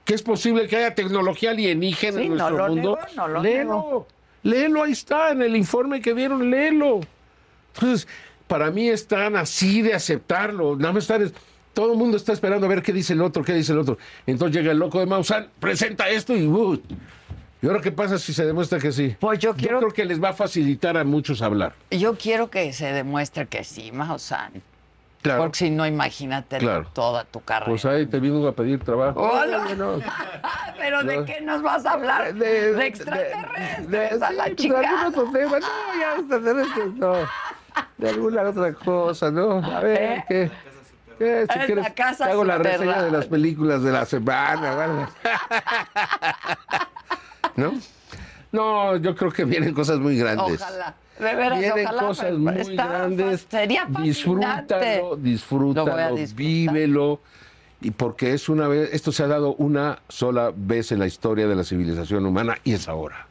Que 0.04 0.14
es 0.14 0.22
posible 0.22 0.68
que 0.68 0.76
haya 0.76 0.94
tecnología 0.94 1.50
alienígena 1.50 2.18
Sí, 2.20 2.26
en 2.26 2.36
no 2.36 2.50
nuestro 2.50 2.68
lo 2.68 2.74
mundo. 2.74 2.98
nego, 3.00 3.16
no 3.16 3.28
lo 3.28 3.42
léelo, 3.42 3.74
nego. 3.74 4.08
léelo, 4.44 4.82
ahí 4.84 4.92
está, 4.92 5.30
en 5.32 5.42
el 5.42 5.56
informe 5.56 6.00
que 6.00 6.14
dieron, 6.14 6.50
léelo. 6.50 7.00
Entonces, 7.74 8.06
para 8.46 8.70
mí 8.70 8.88
están 8.88 9.34
así 9.34 9.82
de 9.82 9.94
aceptarlo. 9.94 10.76
Nada 10.76 10.92
más 10.92 11.04
están, 11.04 11.22
es- 11.22 11.32
todo 11.72 11.90
el 11.92 11.98
mundo 11.98 12.16
está 12.18 12.32
esperando 12.32 12.66
a 12.66 12.68
ver 12.68 12.82
qué 12.82 12.92
dice 12.92 13.14
el 13.14 13.20
otro, 13.22 13.42
qué 13.42 13.52
dice 13.54 13.72
el 13.72 13.78
otro. 13.80 13.98
Entonces 14.26 14.56
llega 14.56 14.70
el 14.70 14.78
loco 14.78 15.00
de 15.00 15.06
Maussan, 15.06 15.48
presenta 15.58 16.08
esto 16.08 16.36
y... 16.36 16.46
uh, 16.46 16.80
¿Y 17.64 17.66
ahora 17.66 17.80
qué 17.80 17.90
pasa 17.92 18.18
si 18.18 18.34
se 18.34 18.44
demuestra 18.44 18.78
que 18.78 18.92
sí? 18.92 19.16
Pues 19.18 19.38
yo 19.38 19.54
quiero- 19.56 19.78
creo 19.78 19.90
que 19.90 20.04
les 20.04 20.22
va 20.22 20.28
a 20.28 20.32
facilitar 20.34 20.98
a 20.98 21.04
muchos 21.04 21.40
hablar. 21.40 21.72
Yo 21.90 22.14
quiero 22.14 22.50
que 22.50 22.74
se 22.74 22.92
demuestre 22.92 23.46
que 23.46 23.64
sí, 23.64 23.90
Maussan. 23.90 24.52
Claro. 25.22 25.44
Porque 25.44 25.56
si 25.60 25.70
no, 25.70 25.86
imagínate 25.86 26.58
Claro. 26.58 26.86
toda 26.92 27.24
tu 27.24 27.40
carrera. 27.40 27.70
Pues 27.70 27.86
ahí 27.86 28.04
te 28.04 28.20
vino 28.20 28.46
a 28.46 28.52
pedir 28.52 28.84
trabajo. 28.84 29.18
Hola. 29.22 29.64
¿Pero 30.78 31.04
de 31.04 31.24
qué 31.24 31.40
nos 31.40 31.62
vas 31.62 31.86
a 31.86 31.92
hablar? 31.92 32.34
De, 32.34 32.86
extraterrestres, 32.86 34.20
a 34.20 34.30
la 34.32 34.44
sí, 34.48 34.56
chica. 34.56 34.80
de. 34.80 34.86
No, 36.98 37.14
ya. 37.16 37.30
De 37.96 38.08
alguna 38.10 38.42
otra 38.42 38.74
cosa, 38.74 39.30
¿no? 39.30 39.64
A 39.64 39.80
ver, 39.80 40.02
¿Eh? 40.02 40.24
¿qué? 40.28 40.50
¿Qué? 41.18 41.46
Si 41.50 41.58
Es 41.58 41.64
quieres, 41.64 41.84
la 41.84 41.94
casa 41.94 42.26
te 42.26 42.30
hago 42.32 42.44
la 42.44 42.58
reseña 42.58 43.02
de 43.04 43.10
las 43.10 43.24
películas 43.24 43.82
de 43.82 43.90
la 43.90 44.04
semana, 44.04 44.74
¿vale? 44.74 45.06
¿No? 47.56 47.72
No, 48.52 48.96
yo 48.96 49.14
creo 49.16 49.32
que 49.32 49.44
vienen 49.44 49.74
cosas 49.74 49.98
muy 49.98 50.16
grandes. 50.16 50.60
Ojalá. 50.62 50.94
De 51.18 51.34
veras, 51.34 51.58
Vienen 51.60 51.86
ojalá. 51.86 52.02
cosas 52.06 52.32
muy 52.32 52.54
está 52.60 52.86
grandes. 52.86 53.46
Sería. 53.48 53.86
Disfrútalo, 54.02 55.16
disfrútalo, 55.16 56.16
vívelo. 56.34 57.20
Y 57.80 57.90
porque 57.90 58.32
es 58.32 58.48
una 58.48 58.66
vez, 58.66 58.90
esto 58.92 59.12
se 59.12 59.22
ha 59.22 59.26
dado 59.28 59.54
una 59.56 59.98
sola 60.08 60.52
vez 60.54 60.90
en 60.92 60.98
la 61.00 61.06
historia 61.06 61.46
de 61.46 61.54
la 61.54 61.64
civilización 61.64 62.24
humana 62.26 62.56
y 62.64 62.72
es 62.72 62.88
ahora. 62.88 63.26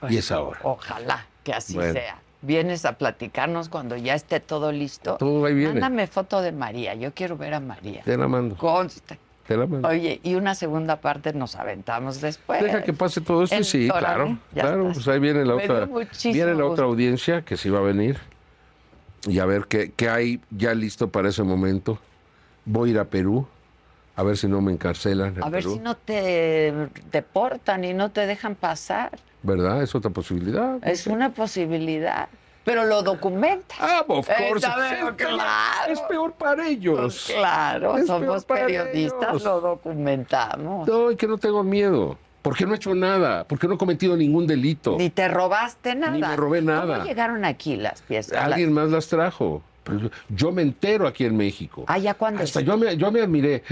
Pues 0.00 0.12
y 0.12 0.16
es 0.18 0.30
ahora. 0.32 0.60
Ojalá 0.62 1.26
que 1.44 1.52
así 1.52 1.74
Bueno. 1.74 1.92
sea. 1.92 2.18
Vienes 2.42 2.86
a 2.86 2.94
platicarnos 2.94 3.68
cuando 3.68 3.96
ya 3.98 4.14
esté 4.14 4.40
todo 4.40 4.72
listo. 4.72 5.16
Todo 5.18 5.44
ahí 5.44 5.54
viene. 5.54 5.74
Mándame 5.74 6.06
foto 6.06 6.40
de 6.40 6.52
María. 6.52 6.94
Yo 6.94 7.12
quiero 7.12 7.36
ver 7.36 7.52
a 7.52 7.60
María. 7.60 8.02
Te 8.02 8.16
la 8.16 8.26
mando. 8.28 8.56
Conste. 8.56 9.18
Mando. 9.56 9.88
Oye, 9.88 10.20
y 10.22 10.34
una 10.34 10.54
segunda 10.54 11.00
parte 11.00 11.32
nos 11.32 11.56
aventamos 11.56 12.20
después. 12.20 12.62
Deja 12.62 12.82
que 12.82 12.92
pase 12.92 13.20
todo 13.20 13.44
esto 13.44 13.56
y 13.56 13.64
sí, 13.64 13.88
claro. 13.88 14.38
Claro, 14.54 14.82
estás. 14.88 14.94
pues 15.04 15.08
ahí 15.08 15.20
viene 15.20 15.44
la 15.44 15.56
Me 15.56 15.64
otra. 15.64 15.86
Viene 16.24 16.46
la 16.46 16.52
gusto. 16.54 16.70
otra 16.72 16.84
audiencia 16.86 17.42
que 17.42 17.56
sí 17.56 17.68
va 17.70 17.78
a 17.78 17.82
venir. 17.82 18.18
Y 19.26 19.38
a 19.38 19.44
ver 19.46 19.66
qué, 19.66 19.92
qué 19.94 20.08
hay 20.08 20.40
ya 20.50 20.72
listo 20.74 21.08
para 21.10 21.28
ese 21.28 21.42
momento. 21.42 21.98
Voy 22.64 22.90
a 22.90 22.92
ir 22.92 22.98
a 22.98 23.04
Perú. 23.04 23.46
A 24.16 24.22
ver 24.22 24.36
si 24.36 24.48
no 24.48 24.60
me 24.60 24.72
encarcelan. 24.72 25.36
en 25.36 25.42
A 25.44 25.48
ver 25.48 25.62
Perú. 25.62 25.74
si 25.74 25.80
no 25.80 25.96
te 25.96 26.74
deportan 27.10 27.84
y 27.84 27.92
no 27.94 28.10
te 28.10 28.26
dejan 28.26 28.54
pasar. 28.54 29.18
¿Verdad? 29.42 29.82
Es 29.82 29.94
otra 29.94 30.10
posibilidad. 30.10 30.78
Es 30.86 31.06
una 31.06 31.30
posibilidad. 31.30 32.28
Pero 32.64 32.84
lo 32.84 33.02
documenta. 33.02 33.74
Ah, 33.78 34.04
of 34.06 34.28
Eh, 34.28 34.34
course. 34.48 34.66
claro. 35.16 35.92
es 35.92 36.00
peor 36.02 36.32
para 36.34 36.68
ellos. 36.68 36.98
Pues 37.00 37.36
claro, 37.38 37.96
Es 37.96 38.06
somos 38.06 38.44
periodistas, 38.44 39.30
ellos. 39.30 39.44
lo 39.44 39.60
documentamos. 39.60 40.86
No, 40.86 41.10
y 41.10 41.16
que 41.16 41.26
no 41.26 41.38
tengo 41.38 41.62
miedo. 41.62 42.18
Porque 42.42 42.64
no 42.66 42.72
he 42.72 42.76
hecho 42.76 42.94
nada. 42.94 43.44
Porque 43.44 43.66
no 43.66 43.74
he 43.74 43.78
cometido 43.78 44.16
ningún 44.16 44.46
delito. 44.46 44.96
Ni 44.98 45.10
te 45.10 45.28
robaste 45.28 45.94
nada. 45.94 46.12
Ni 46.12 46.20
me 46.20 46.36
robé 46.36 46.62
nada. 46.62 46.96
¿Cómo 46.96 47.06
llegaron 47.08 47.44
aquí 47.44 47.76
las 47.76 48.02
piezas? 48.02 48.36
Alguien 48.38 48.72
más 48.72 48.90
las 48.90 49.08
trajo. 49.08 49.62
yo 50.28 50.52
me 50.52 50.62
entero 50.62 51.06
aquí 51.06 51.24
en 51.24 51.36
México. 51.36 51.84
Ah, 51.86 51.98
¿ya 51.98 52.14
cuándo? 52.14 52.42
Hasta 52.42 52.60
yo 52.60 52.76
me, 52.76 52.96
yo 52.96 53.10
me 53.10 53.20
admiré. 53.22 53.62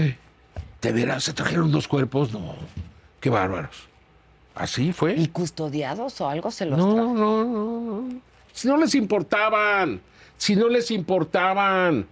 ¿De 0.81 0.91
veras 0.91 1.23
se 1.23 1.33
trajeron 1.33 1.71
dos 1.71 1.87
cuerpos? 1.87 2.31
No, 2.33 2.55
qué 3.19 3.29
bárbaros. 3.29 3.87
¿Así 4.55 4.91
fue? 4.93 5.13
¿Y 5.15 5.27
custodiados 5.27 6.19
o 6.21 6.27
algo 6.29 6.51
se 6.51 6.65
los 6.65 6.77
No, 6.77 6.93
trajo? 6.93 7.13
no, 7.13 7.43
no, 7.45 7.73
no. 8.01 8.21
Si 8.53 8.67
no 8.67 8.77
les 8.77 8.95
importaban, 8.95 10.01
si 10.37 10.55
no 10.55 10.67
les 10.67 10.91
importaban, 10.91 12.07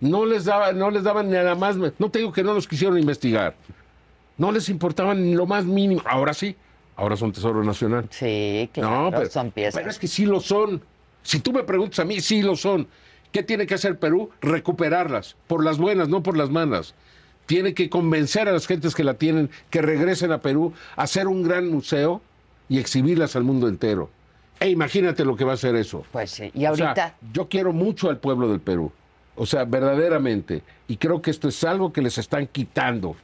no 0.00 0.26
les 0.26 0.44
daban, 0.44 0.78
no 0.78 0.90
les 0.90 1.02
daban 1.02 1.30
nada 1.30 1.54
más. 1.54 1.76
No 1.76 2.10
te 2.10 2.18
digo 2.18 2.32
que 2.32 2.42
no 2.42 2.54
los 2.54 2.68
quisieron 2.68 2.98
investigar. 2.98 3.54
No 4.38 4.52
les 4.52 4.68
importaban 4.68 5.34
lo 5.34 5.46
más 5.46 5.64
mínimo. 5.64 6.02
Ahora 6.04 6.34
sí, 6.34 6.56
ahora 6.96 7.16
son 7.16 7.32
Tesoro 7.32 7.64
Nacional. 7.64 8.06
Sí, 8.10 8.68
claro, 8.72 9.02
no, 9.02 9.10
pero, 9.10 9.30
son 9.30 9.50
piezas. 9.50 9.74
pero 9.74 9.90
es 9.90 9.98
que 9.98 10.08
sí 10.08 10.26
lo 10.26 10.40
son. 10.40 10.82
Si 11.22 11.40
tú 11.40 11.52
me 11.52 11.62
preguntas 11.62 11.98
a 12.00 12.04
mí, 12.04 12.20
sí 12.20 12.42
lo 12.42 12.56
son. 12.56 12.86
¿Qué 13.32 13.42
tiene 13.42 13.66
que 13.66 13.74
hacer 13.74 13.98
Perú? 13.98 14.30
Recuperarlas, 14.40 15.36
por 15.46 15.64
las 15.64 15.78
buenas, 15.78 16.08
no 16.08 16.22
por 16.22 16.36
las 16.36 16.50
malas. 16.50 16.94
Tiene 17.46 17.74
que 17.74 17.90
convencer 17.90 18.48
a 18.48 18.52
las 18.52 18.66
gentes 18.66 18.94
que 18.94 19.04
la 19.04 19.14
tienen 19.14 19.50
que 19.70 19.82
regresen 19.82 20.32
a 20.32 20.40
Perú, 20.40 20.72
hacer 20.96 21.28
un 21.28 21.42
gran 21.42 21.68
museo 21.68 22.20
y 22.68 22.78
exhibirlas 22.78 23.36
al 23.36 23.44
mundo 23.44 23.68
entero. 23.68 24.10
E 24.60 24.68
imagínate 24.70 25.24
lo 25.24 25.36
que 25.36 25.44
va 25.44 25.52
a 25.52 25.54
hacer 25.54 25.76
eso. 25.76 26.04
Pues 26.12 26.30
sí, 26.30 26.50
y 26.54 26.66
O 26.66 26.74
sea, 26.76 26.88
ahorita... 26.88 27.14
yo 27.32 27.48
quiero 27.48 27.72
mucho 27.72 28.08
al 28.08 28.18
pueblo 28.18 28.48
del 28.48 28.60
Perú. 28.60 28.90
O 29.34 29.44
sea, 29.44 29.64
verdaderamente. 29.64 30.62
Y 30.88 30.96
creo 30.96 31.20
que 31.20 31.30
esto 31.30 31.48
es 31.48 31.62
algo 31.64 31.92
que 31.92 32.00
les 32.02 32.16
están 32.18 32.46
quitando. 32.46 33.16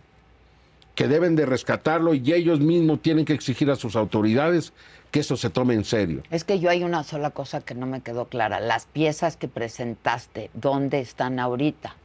Que 0.94 1.08
deben 1.08 1.36
de 1.36 1.46
rescatarlo 1.46 2.12
y 2.12 2.32
ellos 2.34 2.60
mismos 2.60 3.00
tienen 3.00 3.24
que 3.24 3.32
exigir 3.32 3.70
a 3.70 3.76
sus 3.76 3.96
autoridades 3.96 4.74
que 5.10 5.20
eso 5.20 5.36
se 5.38 5.48
tome 5.48 5.72
en 5.74 5.84
serio. 5.84 6.22
Es 6.30 6.44
que 6.44 6.58
yo 6.60 6.68
hay 6.68 6.84
una 6.84 7.02
sola 7.02 7.30
cosa 7.30 7.60
que 7.62 7.74
no 7.74 7.86
me 7.86 8.02
quedó 8.02 8.26
clara. 8.26 8.60
Las 8.60 8.84
piezas 8.86 9.36
que 9.38 9.48
presentaste, 9.48 10.50
¿dónde 10.52 11.00
están 11.00 11.38
ahorita? 11.38 11.96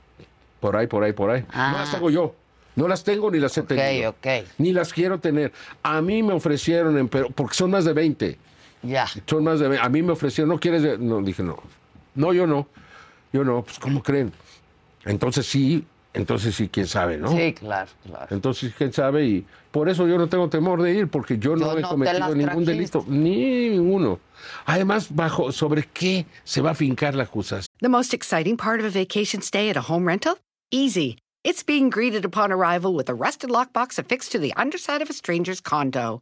Por 0.62 0.78
ahí, 0.78 0.88
por 0.88 1.04
ahí, 1.04 1.12
por 1.14 1.30
ahí. 1.32 1.44
Ah. 1.52 1.72
No 1.74 1.78
las 1.80 1.92
tengo 1.92 2.10
yo. 2.10 2.34
No 2.78 2.88
las 2.88 3.04
tengo 3.04 3.30
ni 3.32 3.40
las 3.40 3.58
he 3.58 3.62
Ok, 3.62 3.68
tenido. 3.68 4.12
ok. 4.12 4.28
Ni 4.58 4.72
las 4.72 4.94
quiero 4.94 5.20
tener. 5.20 5.52
A 5.84 6.02
mí 6.02 6.24
me 6.24 6.34
ofrecieron 6.34 6.98
en 6.98 7.10
Perú, 7.10 7.32
porque 7.36 7.56
son 7.56 7.72
más 7.72 7.84
de 7.86 7.94
20. 7.94 8.38
Ya. 8.84 9.08
Son 9.26 9.44
más 9.44 9.60
de 9.60 9.68
20. 9.70 9.86
A 9.86 9.90
mí 9.90 10.02
me 10.02 10.12
ofrecieron, 10.14 10.50
¿no 10.50 10.60
quieres? 10.60 10.84
de-?" 10.84 10.98
No, 10.98 11.22
dije 11.22 11.44
no. 11.44 11.58
No, 12.16 12.34
yo 12.34 12.46
no. 12.48 12.68
Yo 13.34 13.44
no. 13.44 13.62
Pues, 13.64 13.80
¿cómo 13.80 14.02
creen? 14.04 14.32
Entonces 15.06 15.46
sí, 15.46 15.86
entonces 16.14 16.56
sí, 16.56 16.68
quién 16.70 16.88
sabe, 16.88 17.18
¿no? 17.18 17.32
Sí, 17.32 17.54
claro, 17.54 17.90
claro. 18.06 18.28
Entonces, 18.32 18.74
quién 18.78 18.92
sabe, 18.92 19.26
y 19.26 19.46
por 19.72 19.88
eso 19.88 20.08
yo 20.08 20.18
no 20.18 20.28
tengo 20.28 20.50
temor 20.50 20.82
de 20.82 20.94
ir, 20.94 21.08
porque 21.08 21.38
yo 21.38 21.56
no 21.56 21.72
Yo 21.74 21.78
he 21.78 21.82
no 21.82 21.90
cometido 21.90 22.36
ningún 22.36 22.66
trajiste. 22.66 22.72
delito, 22.72 23.06
ni 23.08 23.70
ninguno. 23.70 24.20
Además, 24.66 25.08
bajo, 25.14 25.52
¿sobre 25.52 25.84
qué 25.94 26.26
se 26.44 26.62
va 26.62 26.72
a 26.72 26.76
fincar 26.76 27.14
la 27.16 27.24
acusación? 27.24 27.68
The 27.82 27.90
most 27.90 28.14
exciting 28.14 28.58
part 28.58 28.80
of 28.80 28.86
a 28.88 28.90
vacation 29.00 29.42
stay 29.42 29.70
at 29.70 29.78
a 29.78 29.82
home 29.82 30.08
rental? 30.08 30.38
Easy. 30.72 31.18
It's 31.44 31.64
being 31.64 31.90
greeted 31.90 32.26
upon 32.26 32.52
arrival 32.52 32.94
with 32.96 33.10
a 33.10 33.14
rusted 33.14 33.50
lockbox 33.50 33.98
affixed 34.00 34.32
to 34.32 34.40
the 34.40 34.54
underside 34.58 35.02
of 35.02 35.10
a 35.10 35.14
stranger's 35.14 35.62
condo. 35.62 36.22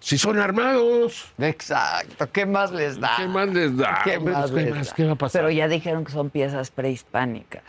Si 0.00 0.16
son 0.18 0.38
armados, 0.38 1.26
Exacto. 1.38 2.28
¿Qué 2.32 2.46
más 2.46 2.72
les 2.72 2.98
da? 2.98 3.12
¿qué 3.18 3.28
más 3.28 3.48
les 3.48 3.76
da? 3.76 4.00
¿Qué 4.02 4.18
Pues, 4.18 4.34
más 4.34 4.50
¿qué 4.50 4.56
les 4.62 4.74
más? 4.74 4.88
da? 4.88 4.94
¿Qué 4.94 5.04
va 5.04 5.12
a 5.12 5.16
pasar? 5.16 5.42
Pero 5.42 5.50
ya 5.50 5.68
dijeron 5.68 6.04
que 6.04 6.12
son 6.12 6.30
piezas 6.30 6.70
prehispánicas. 6.70 7.62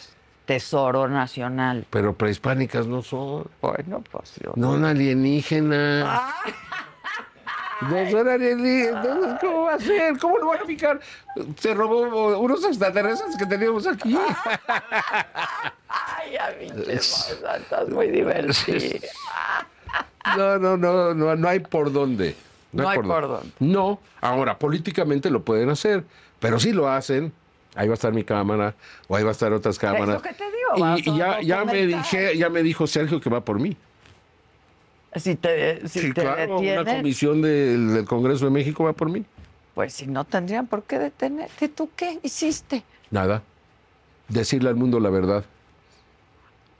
Tesoro 0.46 1.08
nacional. 1.08 1.86
Pero 1.90 2.14
prehispánicas 2.14 2.88
no 2.88 3.02
son. 3.04 3.46
Bueno, 3.62 4.02
pues 4.12 4.34
yo... 4.44 4.54
No 4.56 4.72
son 4.74 4.86
alienígenas. 4.86 6.22
No 7.82 8.10
son 8.12 8.28
alienígenas. 8.30 9.06
Entonces, 9.06 9.38
¿Cómo 9.42 9.64
va 9.64 9.74
a 9.76 9.80
ser? 9.80 10.18
¿Cómo 10.18 10.38
lo 10.38 10.48
van 10.48 10.60
a 10.62 10.66
fijar? 10.66 11.00
Se 11.60 11.74
robó 11.74 12.38
unos 12.40 12.64
extraterrestres 12.64 13.36
que 13.38 13.46
teníamos 13.46 13.86
aquí. 13.88 14.18
Ay, 15.88 16.38
pinche 16.60 16.94
moza, 16.96 17.58
estás 17.58 17.90
muy 17.90 18.08
divertida. 18.10 19.08
No, 20.38 20.60
no, 20.60 20.78
no, 20.78 21.14
no, 21.14 21.36
no 21.36 21.48
hay 21.48 21.60
por 21.60 21.92
dónde. 21.92 22.36
No 22.72 22.88
hay 22.88 22.98
por 23.00 23.28
dónde. 23.28 23.50
No, 23.60 24.00
ahora 24.22 24.58
políticamente 24.58 25.30
lo 25.30 25.44
pueden 25.44 25.70
hacer, 25.70 26.04
pero 26.40 26.60
si 26.60 26.72
lo 26.72 26.88
hacen, 26.90 27.34
ahí 27.76 27.88
va 27.88 27.94
a 27.94 27.96
estar 27.96 28.14
mi 28.14 28.24
cámara 28.24 28.76
o 29.08 29.16
ahí 29.16 29.24
va 29.24 29.30
a 29.30 29.34
estar 29.34 29.52
otras 29.54 29.78
cámaras. 29.78 30.22
que 30.22 30.34
te 30.34 30.44
digo, 30.46 30.96
y, 30.98 31.10
y 31.10 31.18
ya, 31.18 31.42
ya 31.42 31.66
me 31.66 31.86
dije, 31.88 32.38
ya 32.38 32.50
me 32.50 32.64
dijo 32.64 32.88
Sergio 32.88 33.20
que 33.20 33.30
va 33.30 33.42
por 33.44 33.60
mí. 33.60 33.76
Si 35.16 35.36
te, 35.36 35.86
si 35.90 36.00
Sí, 36.00 36.14
te 36.14 36.22
claro, 36.22 36.60
una 36.60 36.86
comisión 36.86 37.42
del, 37.42 37.94
del 37.94 38.06
Congreso 38.06 38.46
de 38.46 38.52
México 38.52 38.86
va 38.86 38.94
por 38.94 39.10
mí. 39.10 39.26
pues 39.74 39.92
si 39.94 40.08
no 40.08 40.24
tendrían 40.24 40.68
por 40.68 40.84
qué 40.84 41.00
detenerte. 41.00 41.68
¿Tú 41.68 41.90
qué 41.96 42.20
hiciste? 42.24 42.84
Nada. 43.10 43.44
Decirle 44.30 44.70
al 44.70 44.76
mundo 44.76 45.02
la 45.02 45.10
verdad. 45.10 45.44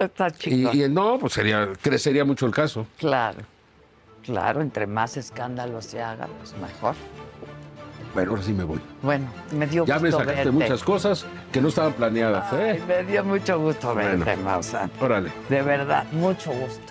Está 0.06 0.28
Y, 0.30 0.32
chico. 0.32 0.72
y 0.74 0.90
no, 0.90 1.18
pues 1.20 1.34
sería, 1.34 1.70
crecería 1.82 2.26
mucho 2.26 2.46
el 2.48 2.52
caso. 2.54 2.88
Claro, 2.98 3.40
claro, 4.24 4.62
entre 4.62 4.88
más 4.88 5.16
escándalos 5.18 5.86
se 5.86 6.02
haga, 6.02 6.28
pues 6.40 6.54
mejor. 6.58 6.96
Bueno, 8.14 8.32
ahora 8.32 8.44
sí 8.44 8.52
me 8.52 8.64
voy. 8.66 8.80
Bueno, 9.02 9.28
me 9.52 9.68
dio 9.68 9.86
Ya 9.86 9.96
me 10.00 10.10
gusto 10.10 10.18
sacaste 10.18 10.36
verte. 10.46 10.52
muchas 10.52 10.84
cosas 10.84 11.26
que 11.52 11.62
no 11.62 11.70
estaban 11.70 11.94
planeadas, 11.94 12.52
Ay, 12.52 12.60
¿eh? 12.78 12.84
me 12.88 13.04
dio 13.04 13.24
mucho 13.24 13.58
gusto 13.60 13.94
Bueno. 13.94 14.26
verte, 14.26 14.42
Maussan. 14.44 14.92
Órale. 15.00 15.32
De 15.48 15.62
verdad, 15.62 16.04
mucho 16.12 16.52
gusto. 16.52 16.91